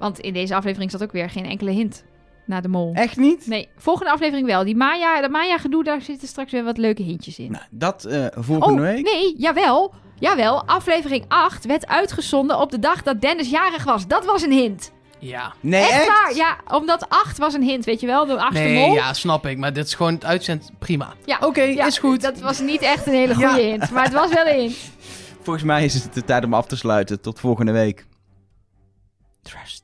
Want 0.05 0.19
in 0.19 0.33
deze 0.33 0.55
aflevering 0.55 0.91
zat 0.91 1.03
ook 1.03 1.11
weer 1.11 1.29
geen 1.29 1.45
enkele 1.45 1.71
hint 1.71 2.03
naar 2.45 2.61
de 2.61 2.67
mol. 2.67 2.93
Echt 2.93 3.17
niet? 3.17 3.47
Nee, 3.47 3.69
volgende 3.77 4.11
aflevering 4.11 4.47
wel. 4.47 4.63
Die 4.63 4.75
Maya, 4.75 5.21
dat 5.21 5.31
Maya-gedoe, 5.31 5.83
daar 5.83 6.01
zitten 6.01 6.27
straks 6.27 6.51
weer 6.51 6.63
wat 6.63 6.77
leuke 6.77 7.01
hintjes 7.03 7.39
in. 7.39 7.51
Nou, 7.51 7.63
dat 7.69 8.05
eh, 8.05 8.25
volgende 8.35 8.81
oh, 8.81 8.87
week. 8.87 9.03
nee, 9.03 9.33
jawel. 9.37 9.93
Jawel, 10.19 10.65
aflevering 10.65 11.25
8 11.27 11.65
werd 11.65 11.87
uitgezonden 11.87 12.59
op 12.59 12.71
de 12.71 12.79
dag 12.79 13.03
dat 13.03 13.21
Dennis 13.21 13.49
jarig 13.49 13.83
was. 13.83 14.07
Dat 14.07 14.25
was 14.25 14.41
een 14.41 14.51
hint. 14.51 14.91
Ja. 15.19 15.53
Nee, 15.59 15.81
echt, 15.81 15.91
echt? 15.91 16.07
waar, 16.07 16.35
ja. 16.35 16.57
Omdat 16.77 17.09
8 17.09 17.37
was 17.37 17.53
een 17.53 17.63
hint, 17.63 17.85
weet 17.85 17.99
je 17.99 18.07
wel. 18.07 18.25
De 18.25 18.39
achtste 18.39 18.63
Nee, 18.63 18.85
mol. 18.87 18.93
ja, 18.93 19.13
snap 19.13 19.45
ik. 19.45 19.57
Maar 19.57 19.73
dit 19.73 19.85
is 19.85 19.93
gewoon 19.93 20.13
het 20.13 20.25
uitzend. 20.25 20.71
Prima. 20.79 21.13
Ja, 21.25 21.37
Oké, 21.41 21.61
ja, 21.61 21.85
is 21.85 21.97
goed. 21.97 22.21
Dat 22.21 22.39
was 22.39 22.59
niet 22.59 22.81
echt 22.81 23.07
een 23.07 23.13
hele 23.13 23.33
goede 23.35 23.49
Ja. 23.61 23.69
hint, 23.69 23.89
maar 23.91 24.03
het 24.03 24.13
was 24.13 24.33
wel 24.33 24.45
een 24.47 24.59
hint. 24.59 24.75
Volgens 25.43 25.65
mij 25.65 25.83
is 25.85 25.93
het 25.93 26.13
de 26.13 26.23
tijd 26.23 26.43
om 26.43 26.53
af 26.53 26.65
te 26.65 26.75
sluiten. 26.75 27.21
Tot 27.21 27.39
volgende 27.39 27.71
week. 27.71 28.05
Trust 29.41 29.74